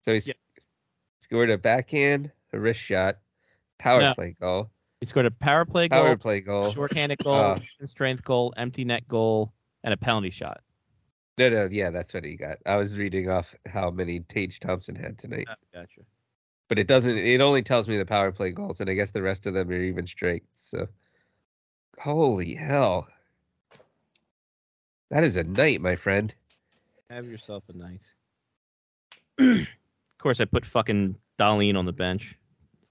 So 0.04 0.14
he's 0.14 0.28
Yeah. 0.28 0.34
scored 1.22 1.50
a 1.50 1.58
backhand, 1.58 2.32
a 2.52 2.60
wrist 2.60 2.82
shot, 2.82 3.20
power 3.80 4.02
No. 4.02 4.14
play 4.14 4.36
goal, 4.40 4.72
He 5.00 5.06
scored 5.06 5.26
a 5.26 5.32
power 5.32 5.66
play 5.66 5.88
goal, 5.88 6.02
power 6.04 6.18
play 6.18 6.42
goal. 6.42 6.72
shorthanded 6.72 7.20
goal, 7.24 7.34
Uh, 7.36 7.60
strength 7.86 8.24
goal, 8.24 8.54
empty 8.58 8.84
net 8.86 9.08
goal, 9.08 9.54
and 9.84 9.94
a 9.94 9.98
penalty 9.98 10.30
shot. 10.30 10.62
No, 11.38 11.50
no, 11.50 11.68
yeah, 11.72 11.90
that's 11.90 12.14
what 12.14 12.24
he 12.24 12.36
got. 12.36 12.58
I 12.66 12.76
was 12.76 12.98
reading 12.98 13.30
off 13.30 13.56
how 13.66 13.90
many 13.90 14.20
Tage 14.20 14.60
Thompson 14.60 14.96
had 14.96 15.18
tonight, 15.18 15.48
Ah, 15.50 15.56
gotcha. 15.74 16.02
But 16.74 16.80
it 16.80 16.88
doesn't. 16.88 17.20
It 17.20 17.40
only 17.40 17.62
tells 17.62 17.88
me 17.88 17.98
the 17.98 18.06
power 18.06 18.32
play 18.32 18.50
goals, 18.50 18.82
and 18.82 18.90
I 18.90 18.96
guess 18.96 19.12
the 19.12 19.22
rest 19.22 19.46
of 19.46 19.54
them 19.54 19.70
are 19.70 19.74
even 19.76 20.08
straight. 20.08 20.42
So, 20.56 20.88
holy 22.00 22.56
hell, 22.56 23.08
that 25.12 25.24
is 25.24 25.38
a 25.38 25.44
night, 25.44 25.82
my 25.82 25.96
friend. 25.96 26.34
Have 27.12 27.28
yourself 27.28 27.64
a 27.70 27.78
night. 27.78 28.02
of 29.38 30.18
course, 30.18 30.42
I 30.42 30.46
put 30.46 30.66
fucking 30.66 31.16
Dahlin 31.38 31.78
on 31.78 31.86
the 31.86 31.94
bench. 31.94 32.36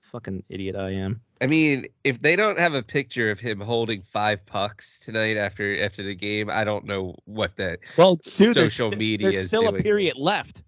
Fucking 0.03 0.45
idiot 0.49 0.77
I 0.77 0.91
am. 0.91 1.21
I 1.41 1.49
mean, 1.49 1.87
if 2.05 2.23
they 2.23 2.37
don't 2.37 2.61
have 2.61 2.75
a 2.75 2.85
picture 2.85 3.33
of 3.33 3.41
him 3.41 3.61
holding 3.61 4.01
five 4.01 4.47
pucks 4.47 5.01
tonight 5.01 5.37
after 5.37 5.85
after 5.85 6.05
the 6.05 6.15
game, 6.15 6.49
I 6.49 6.63
don't 6.63 6.85
know 6.85 7.17
what 7.25 7.57
that. 7.57 7.81
Well, 7.97 8.15
dude, 8.37 8.55
Social 8.55 8.91
there's, 8.91 8.99
media 9.01 9.33
There's 9.33 9.43
is 9.43 9.49
still 9.49 9.63
doing. 9.63 9.81
a 9.81 9.83
period 9.83 10.17
left. 10.19 10.63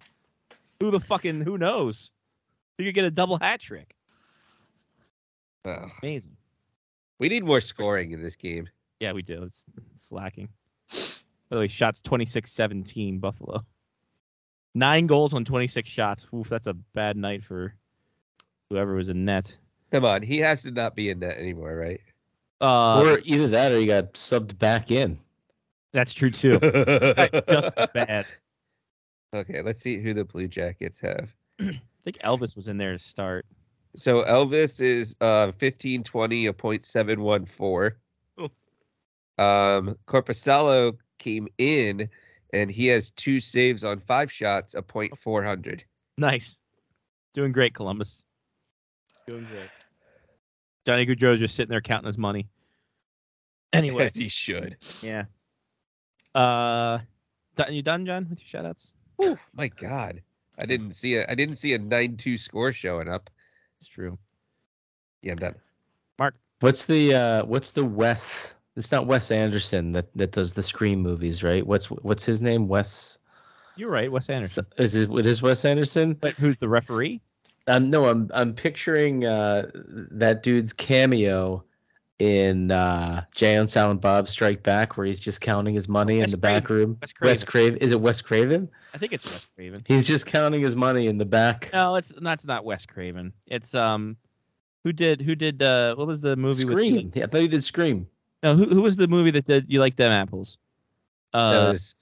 Who 0.81 0.91
the 0.91 0.99
fucking 0.99 1.43
who 1.43 1.59
knows? 1.59 2.11
You 2.78 2.86
could 2.86 2.94
get 2.94 3.05
a 3.05 3.10
double 3.10 3.38
hat 3.38 3.60
trick. 3.60 3.94
Oh, 5.64 5.86
Amazing. 6.02 6.36
we 7.18 7.28
need 7.28 7.44
more 7.44 7.60
scoring 7.60 8.10
in 8.10 8.22
this 8.22 8.36
game. 8.36 8.68
Yeah, 9.01 9.12
we 9.12 9.22
do. 9.22 9.42
It's, 9.44 9.64
it's 9.94 10.12
lacking. 10.12 10.48
By 10.90 11.56
the 11.56 11.59
way, 11.60 11.68
shots 11.68 12.01
26-17 12.02 13.20
Buffalo. 13.20 13.64
Nine 14.74 15.06
goals 15.06 15.34
on 15.34 15.44
26 15.44 15.88
shots. 15.88 16.26
Oof, 16.34 16.48
that's 16.48 16.66
a 16.66 16.74
bad 16.74 17.16
night 17.16 17.44
for 17.44 17.74
whoever 18.70 18.94
was 18.94 19.09
in 19.09 19.24
net. 19.24 19.56
Come 19.92 20.05
on, 20.05 20.22
he 20.22 20.38
has 20.38 20.62
to 20.62 20.70
not 20.72 20.96
be 20.96 21.10
in 21.10 21.20
net 21.20 21.36
anymore, 21.38 21.76
right? 21.76 22.01
Uh, 22.60 23.01
or 23.02 23.20
either 23.24 23.46
that 23.46 23.72
or 23.72 23.78
you 23.78 23.86
got 23.86 24.14
subbed 24.14 24.59
back 24.59 24.90
in. 24.90 25.18
that's 25.92 26.12
true 26.12 26.30
too. 26.30 26.59
Just 26.59 27.14
bad. 27.94 28.26
Okay, 29.34 29.62
let's 29.62 29.80
see 29.80 29.98
who 30.01 30.12
the 30.14 30.24
Blue 30.24 30.48
Jackets 30.48 31.01
have. 31.01 31.32
I 32.05 32.10
think 32.10 32.18
Elvis 32.22 32.55
was 32.55 32.68
in 32.68 32.76
there 32.76 32.93
to 32.93 32.98
start. 32.98 33.47
So 33.97 34.24
Elvis 34.24 34.81
is 34.81 35.16
uh 35.20 35.52
fifteen 35.52 36.02
twenty 36.02 36.47
a 36.47 36.52
point 36.52 36.85
seven 36.85 37.22
one 37.22 37.47
four. 37.47 37.97
Oh. 38.36 38.51
Um 39.43 39.97
Korpisalo 40.06 40.97
came 41.18 41.48
in 41.59 42.09
and 42.52 42.70
he 42.70 42.86
has 42.89 43.10
two 43.12 43.40
saves 43.40 43.85
on 43.85 44.01
five 44.01 44.31
shots, 44.31 44.74
a 44.74 44.82
point 44.82 45.16
four 45.16 45.43
hundred. 45.43 45.85
Nice. 46.18 46.60
Doing 47.32 47.52
great, 47.52 47.74
Columbus. 47.74 48.24
Doing 49.26 49.47
great. 49.51 49.70
Johnny 50.85 51.06
Gaudreau's 51.06 51.40
just 51.40 51.55
sitting 51.55 51.70
there 51.70 51.81
counting 51.81 52.06
his 52.06 52.18
money. 52.18 52.47
Anyway, 53.72 54.05
As 54.05 54.14
he 54.14 54.28
should. 54.28 54.76
yeah. 55.02 55.24
Uh, 56.35 56.98
done, 57.56 57.72
you 57.72 57.81
done, 57.82 58.05
John, 58.06 58.26
with 58.28 58.39
your 58.39 58.47
shout 58.47 58.66
outs? 58.66 58.94
Oh 59.20 59.36
my 59.55 59.68
God. 59.68 60.20
I 60.59 60.66
didn't 60.66 60.93
see 60.93 61.16
a 61.16 61.26
I 61.28 61.35
didn't 61.35 61.56
see 61.56 61.74
a 61.74 61.78
nine 61.78 62.16
two 62.16 62.39
score 62.39 62.72
showing 62.72 63.09
up. 63.09 63.31
It's 63.81 63.89
true. 63.89 64.18
Yeah, 65.22 65.32
I'm 65.32 65.39
done. 65.39 65.55
Mark, 66.18 66.36
what's 66.60 66.85
the 66.85 67.14
uh 67.14 67.44
what's 67.44 67.72
the 67.72 67.85
Wes? 67.85 68.55
It's 68.76 68.90
not 68.90 69.06
Wes 69.06 69.31
Anderson 69.31 69.93
that 69.93 70.14
that 70.16 70.32
does 70.32 70.55
the 70.55 70.62
Scream 70.62 71.01
movies, 71.01 71.43
right? 71.43 71.66
What's 71.66 71.86
what's 71.86 72.24
his 72.24 72.43
name? 72.43 72.68
Wes 72.68 73.18
You're 73.76 73.90
right, 73.90 74.10
Wes 74.10 74.28
Anderson. 74.28 74.66
Is 74.78 74.97
it 74.97 75.10
it 75.10 75.26
is 75.26 75.43
Wes 75.43 75.64
Anderson? 75.64 76.14
But 76.14 76.35
who's 76.35 76.59
the 76.59 76.68
referee? 76.68 77.20
Um, 77.66 77.90
no, 77.90 78.06
I'm 78.06 78.31
I'm 78.35 78.52
picturing 78.55 79.24
uh, 79.24 79.70
that 79.74 80.43
dude's 80.43 80.72
cameo 80.72 81.64
in 82.19 82.70
uh, 82.70 83.24
Jay 83.35 83.55
and 83.57 83.69
Silent 83.69 84.01
Bob 84.01 84.28
Strike 84.28 84.62
Back, 84.62 84.97
where 84.97 85.07
he's 85.07 85.20
just 85.20 85.41
counting 85.41 85.74
his 85.74 85.89
money 85.89 86.19
Wes 86.19 86.27
in 86.27 86.31
the 86.31 86.36
back 86.36 86.69
room. 86.70 86.97
Wes 87.01 87.12
Wes 87.20 87.45
Craven. 87.45 87.78
Is 87.78 87.93
it 87.93 88.01
Wes 88.01 88.20
Craven? 88.20 88.69
I 88.95 88.99
think 88.99 89.12
it's 89.12 89.24
Wes 89.24 89.49
Craven. 89.55 89.81
He's 89.86 90.07
just 90.07 90.27
counting 90.27 90.61
his 90.61 90.77
money 90.77 91.07
in 91.09 91.19
the 91.19 91.24
back. 91.24 91.70
No, 91.73 91.97
it's 91.97 92.12
that's 92.20 92.45
not 92.45 92.65
Wes 92.65 92.86
Craven. 92.86 93.32
It's 93.47 93.74
um, 93.74 94.16
who 94.85 94.93
did 94.93 95.20
who 95.20 95.35
did 95.35 95.62
uh, 95.62 95.95
what 95.97 96.07
was 96.07 96.20
the 96.20 96.36
movie 96.36 96.65
with? 96.65 96.74
Scream. 96.74 97.12
Yeah, 97.15 97.24
I 97.24 97.27
thought 97.27 97.41
he 97.41 97.49
did 97.49 97.65
Scream. 97.65 98.07
No, 98.43 98.55
who 98.55 98.66
who 98.66 98.82
was 98.82 98.97
the 98.97 99.09
movie 99.09 99.31
that 99.32 99.47
did 99.47 99.66
you 99.69 99.81
like 99.81 99.97
them 99.97 100.12
apples? 100.12 100.59
That 101.32 101.39
Uh, 101.39 101.73
was 101.73 101.95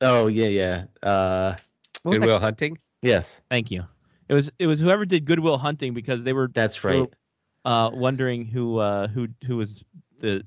Oh 0.00 0.26
yeah, 0.26 0.48
yeah. 0.48 0.84
Uh, 1.08 1.54
what 2.02 2.10
was 2.12 2.18
Goodwill 2.18 2.40
Hunting. 2.40 2.78
yes, 3.02 3.40
Thank 3.48 3.70
you. 3.70 3.84
It 4.28 4.34
was 4.34 4.50
it 4.58 4.66
was 4.66 4.80
whoever 4.80 5.04
did 5.04 5.24
Goodwill 5.24 5.58
Hunting 5.58 5.94
because 5.94 6.24
they 6.24 6.32
were 6.32 6.48
that's 6.52 6.82
right. 6.82 7.08
Uh 7.64 7.90
wondering 7.92 8.44
who 8.44 8.78
uh 8.78 9.08
who 9.08 9.28
who 9.46 9.56
was 9.56 9.84
the 10.20 10.44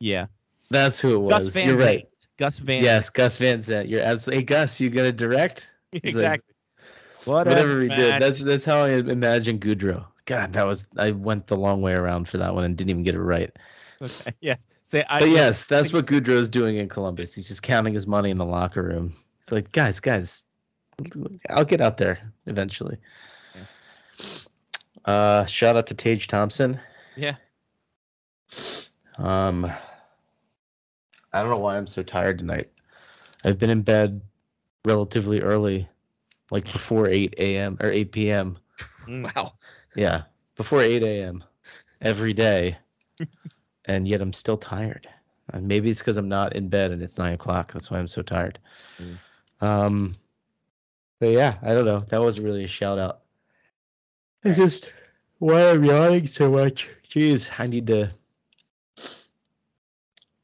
yeah 0.00 0.26
That's 0.70 1.00
who 1.00 1.14
it 1.14 1.18
was. 1.18 1.56
You're 1.56 1.76
right. 1.76 2.08
Gus 2.38 2.58
Van 2.58 2.82
Yes, 2.82 3.10
Gus 3.10 3.38
Van 3.38 3.62
Sant. 3.62 3.88
You're 3.88 4.02
absolutely. 4.02 4.40
Hey, 4.40 4.44
Gus, 4.44 4.80
you 4.80 4.90
gonna 4.90 5.12
direct? 5.12 5.74
He's 5.92 6.02
like, 6.16 6.42
exactly. 6.42 6.54
Whatever, 7.24 7.82
he 7.82 7.88
did. 7.88 8.20
That's 8.20 8.42
that's 8.42 8.64
how 8.64 8.80
I 8.80 8.90
imagine 8.90 9.58
Gaudreau. 9.58 10.04
God, 10.24 10.52
that 10.52 10.66
was 10.66 10.88
I 10.96 11.12
went 11.12 11.46
the 11.46 11.56
long 11.56 11.82
way 11.82 11.94
around 11.94 12.28
for 12.28 12.38
that 12.38 12.54
one 12.54 12.64
and 12.64 12.76
didn't 12.76 12.90
even 12.90 13.02
get 13.02 13.14
it 13.14 13.20
right. 13.20 13.50
okay. 14.00 14.32
Yes. 14.40 14.66
Say 14.84 15.04
I 15.08 15.20
But 15.20 15.30
yes, 15.30 15.64
that's 15.64 15.92
what 15.92 16.06
Gaudreau's 16.06 16.50
doing 16.50 16.76
in 16.76 16.88
Columbus. 16.88 17.34
He's 17.34 17.48
just 17.48 17.62
counting 17.62 17.94
his 17.94 18.06
money 18.06 18.30
in 18.30 18.38
the 18.38 18.44
locker 18.44 18.82
room. 18.82 19.14
It's 19.38 19.50
like, 19.50 19.72
guys, 19.72 20.00
guys, 20.00 20.44
I'll 21.48 21.64
get 21.64 21.80
out 21.80 21.96
there 21.96 22.18
eventually. 22.46 22.98
Uh, 25.04 25.44
shout 25.46 25.76
out 25.76 25.86
to 25.88 25.94
Tage 25.94 26.28
Thompson. 26.28 26.78
Yeah. 27.16 27.36
Um, 29.18 29.70
I 31.32 31.42
don't 31.42 31.54
know 31.54 31.60
why 31.60 31.76
I'm 31.76 31.86
so 31.86 32.02
tired 32.02 32.38
tonight. 32.38 32.70
I've 33.44 33.58
been 33.58 33.70
in 33.70 33.82
bed 33.82 34.20
relatively 34.84 35.40
early, 35.40 35.88
like 36.50 36.70
before 36.72 37.08
8 37.08 37.34
a.m. 37.38 37.76
or 37.80 37.90
8 37.90 38.12
p.m. 38.12 38.58
Mm. 39.06 39.34
Wow. 39.34 39.54
Yeah, 39.94 40.22
before 40.56 40.80
8 40.80 41.02
a.m. 41.02 41.44
every 42.00 42.32
day, 42.32 42.76
and 43.86 44.06
yet 44.06 44.20
I'm 44.20 44.32
still 44.32 44.56
tired. 44.56 45.08
And 45.52 45.66
maybe 45.66 45.90
it's 45.90 46.00
because 46.00 46.16
I'm 46.16 46.28
not 46.28 46.54
in 46.54 46.68
bed 46.68 46.92
and 46.92 47.02
it's 47.02 47.18
nine 47.18 47.34
o'clock. 47.34 47.72
That's 47.72 47.90
why 47.90 47.98
I'm 47.98 48.08
so 48.08 48.22
tired. 48.22 48.58
Mm. 49.00 49.18
Um, 49.60 50.14
but 51.18 51.30
yeah, 51.30 51.56
I 51.62 51.74
don't 51.74 51.84
know. 51.84 52.00
That 52.08 52.22
was 52.22 52.40
really 52.40 52.64
a 52.64 52.68
shout 52.68 52.98
out. 52.98 53.21
I 54.44 54.52
just 54.52 54.90
why 55.38 55.70
I'm 55.70 55.84
yawning 55.84 56.26
so 56.26 56.50
much. 56.50 56.88
Jeez, 57.08 57.50
I 57.58 57.66
need 57.66 57.86
to. 57.88 58.10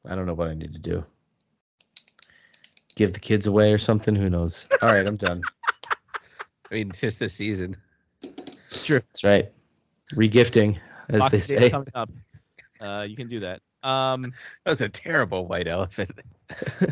I 0.05 0.15
don't 0.15 0.25
know 0.25 0.33
what 0.33 0.47
I 0.47 0.53
need 0.53 0.73
to 0.73 0.79
do. 0.79 1.05
Give 2.95 3.13
the 3.13 3.19
kids 3.19 3.47
away 3.47 3.73
or 3.73 3.77
something. 3.77 4.15
Who 4.15 4.29
knows? 4.29 4.67
All 4.81 4.89
right, 4.89 5.05
I'm 5.05 5.17
done. 5.17 5.41
I 5.85 6.75
mean, 6.75 6.91
just 6.91 7.19
the 7.19 7.29
season. 7.29 7.75
True. 8.83 9.01
That's 9.09 9.23
right. 9.23 9.51
Regifting, 10.13 10.77
as 11.09 11.21
they 11.23 11.29
Boxing 11.29 11.57
Day 11.57 11.65
say. 11.65 11.69
coming 11.69 11.87
up. 11.95 12.09
Uh, 12.79 13.05
you 13.07 13.15
can 13.15 13.27
do 13.27 13.39
that. 13.41 13.61
Um, 13.83 14.31
That 14.63 14.71
was 14.71 14.81
a 14.81 14.89
terrible 14.89 15.47
white 15.47 15.67
elephant. 15.67 16.11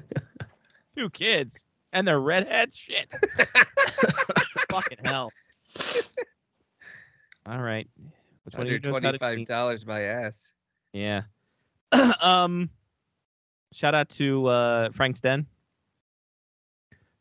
two 0.97 1.09
kids 1.11 1.65
and 1.93 2.07
they're 2.07 2.19
redheads. 2.19 2.75
Shit. 2.75 3.11
Fucking 4.69 4.99
hell. 5.03 5.31
All 7.49 7.61
right. 7.61 7.87
Which 8.43 8.55
one 8.55 8.67
of 8.67 8.71
you 8.71 8.75
Under 8.75 8.91
to 8.91 8.99
twenty-five 8.99 9.45
dollars 9.45 9.85
my 9.85 10.01
ass. 10.01 10.51
Yeah. 10.91 11.23
um, 12.21 12.69
shout 13.71 13.95
out 13.95 14.09
to 14.09 14.47
uh, 14.47 14.89
Frank's 14.91 15.21
Den. 15.21 15.45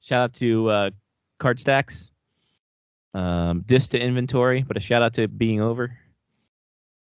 Shout 0.01 0.23
out 0.23 0.33
to 0.35 0.69
uh, 0.69 0.91
Card 1.39 1.61
Stacks. 1.61 2.11
Um, 3.15 3.63
dis 3.67 3.89
to 3.89 4.01
inventory, 4.01 4.63
but 4.63 4.77
a 4.77 4.81
shout 4.81 5.03
out 5.03 5.15
to 5.15 5.27
being 5.27 5.61
over. 5.61 5.97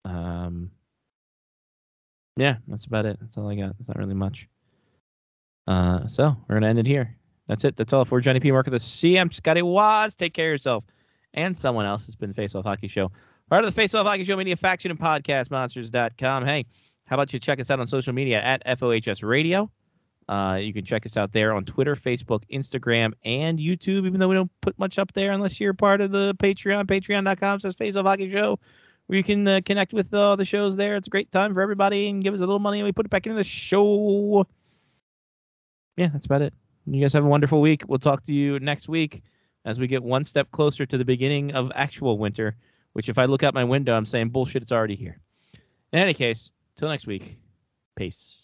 Um, 0.05 0.71
yeah, 2.37 2.57
that's 2.69 2.85
about 2.85 3.07
it. 3.07 3.17
That's 3.21 3.37
all 3.39 3.49
I 3.49 3.55
got. 3.55 3.75
It's 3.79 3.89
not 3.89 3.97
really 3.97 4.15
much. 4.15 4.49
Uh, 5.67 6.09
so 6.09 6.37
we're 6.47 6.57
gonna 6.57 6.69
end 6.69 6.79
it 6.81 6.87
here. 6.87 7.17
That's 7.47 7.65
it. 7.65 7.77
That's 7.77 7.93
all 7.93 8.05
for 8.05 8.21
Johnny 8.21 8.41
P. 8.41 8.51
Mark 8.51 8.67
of 8.67 8.73
the 8.73 8.79
CM 8.79 9.33
Scotty 9.33 9.63
Waz. 9.63 10.15
Take 10.15 10.35
care 10.35 10.49
of 10.49 10.55
yourself 10.55 10.85
and 11.35 11.57
someone 11.57 11.85
else. 11.85 12.07
It's 12.07 12.17
been 12.17 12.33
Face 12.33 12.55
Off 12.55 12.65
Hockey 12.65 12.89
Show. 12.89 13.11
Part 13.51 13.65
of 13.65 13.73
the 13.73 13.79
Face 13.79 13.95
Off 13.95 14.07
Hockey 14.07 14.25
Show 14.25 14.37
media 14.37 14.57
faction 14.57 14.91
and 14.91 14.99
podcast 14.99 15.51
monsters.com. 15.51 16.47
Hey, 16.47 16.65
how 17.05 17.17
about 17.17 17.33
you 17.33 17.39
check 17.39 17.61
us 17.61 17.71
out 17.71 17.81
on 17.81 17.87
social 17.87 18.13
media 18.13 18.41
at 18.41 18.65
FOHS 18.67 19.23
Radio? 19.23 19.71
Uh, 20.27 20.59
you 20.59 20.73
can 20.73 20.85
check 20.85 21.05
us 21.05 21.19
out 21.19 21.33
there 21.33 21.53
on 21.53 21.67
Twitter, 21.67 21.95
Facebook, 21.95 22.43
Instagram, 22.51 23.13
and 23.25 23.59
YouTube, 23.59 24.07
even 24.07 24.19
though 24.19 24.29
we 24.29 24.35
don't 24.35 24.51
put 24.63 24.79
much 24.79 24.99
up 24.99 25.13
there 25.13 25.33
unless 25.33 25.61
you're 25.61 25.75
part 25.75 26.01
of 26.01 26.13
the 26.13 26.35
Patreon, 26.37 26.87
patreon.com 26.87 27.61
says 27.61 27.75
Face 27.75 27.95
Off 27.95 28.07
Hockey 28.07 28.33
Show, 28.33 28.59
where 29.07 29.19
you 29.19 29.25
can 29.25 29.47
uh, 29.47 29.61
connect 29.67 29.93
with 29.93 30.13
uh, 30.15 30.37
the 30.37 30.47
shows 30.47 30.77
there. 30.77 30.97
It's 30.97 31.09
a 31.09 31.11
great 31.11 31.31
time 31.31 31.53
for 31.53 31.61
everybody 31.61 32.09
and 32.09 32.25
give 32.25 32.33
us 32.33 32.41
a 32.41 32.47
little 32.47 32.59
money 32.59 32.79
and 32.79 32.87
we 32.87 32.93
put 32.93 33.05
it 33.05 33.11
back 33.11 33.27
into 33.27 33.37
the 33.37 33.45
show. 33.45 34.47
Yeah, 35.99 36.09
that's 36.11 36.25
about 36.25 36.41
it. 36.41 36.55
You 36.87 37.03
guys 37.03 37.13
have 37.13 37.25
a 37.25 37.29
wonderful 37.29 37.61
week. 37.61 37.83
We'll 37.87 37.99
talk 37.99 38.23
to 38.25 38.35
you 38.35 38.59
next 38.61 38.89
week 38.89 39.23
as 39.65 39.79
we 39.79 39.87
get 39.87 40.03
one 40.03 40.25
step 40.25 40.51
closer 40.51 40.85
to 40.87 40.99
the 40.99 41.05
beginning 41.05 41.53
of 41.53 41.73
actual 41.75 42.19
winter, 42.19 42.57
which 42.93 43.09
if 43.09 43.19
I 43.19 43.25
look 43.25 43.43
out 43.43 43.55
my 43.55 43.65
window, 43.65 43.95
I'm 43.97 44.05
saying 44.05 44.31
bullshit, 44.31 44.63
it's 44.63 44.73
already 44.73 44.97
here. 44.97 45.19
In 45.93 45.99
any 45.99 46.15
case, 46.15 46.51
till 46.77 46.89
next 46.89 47.07
week, 47.07 47.39
peace. 47.97 48.44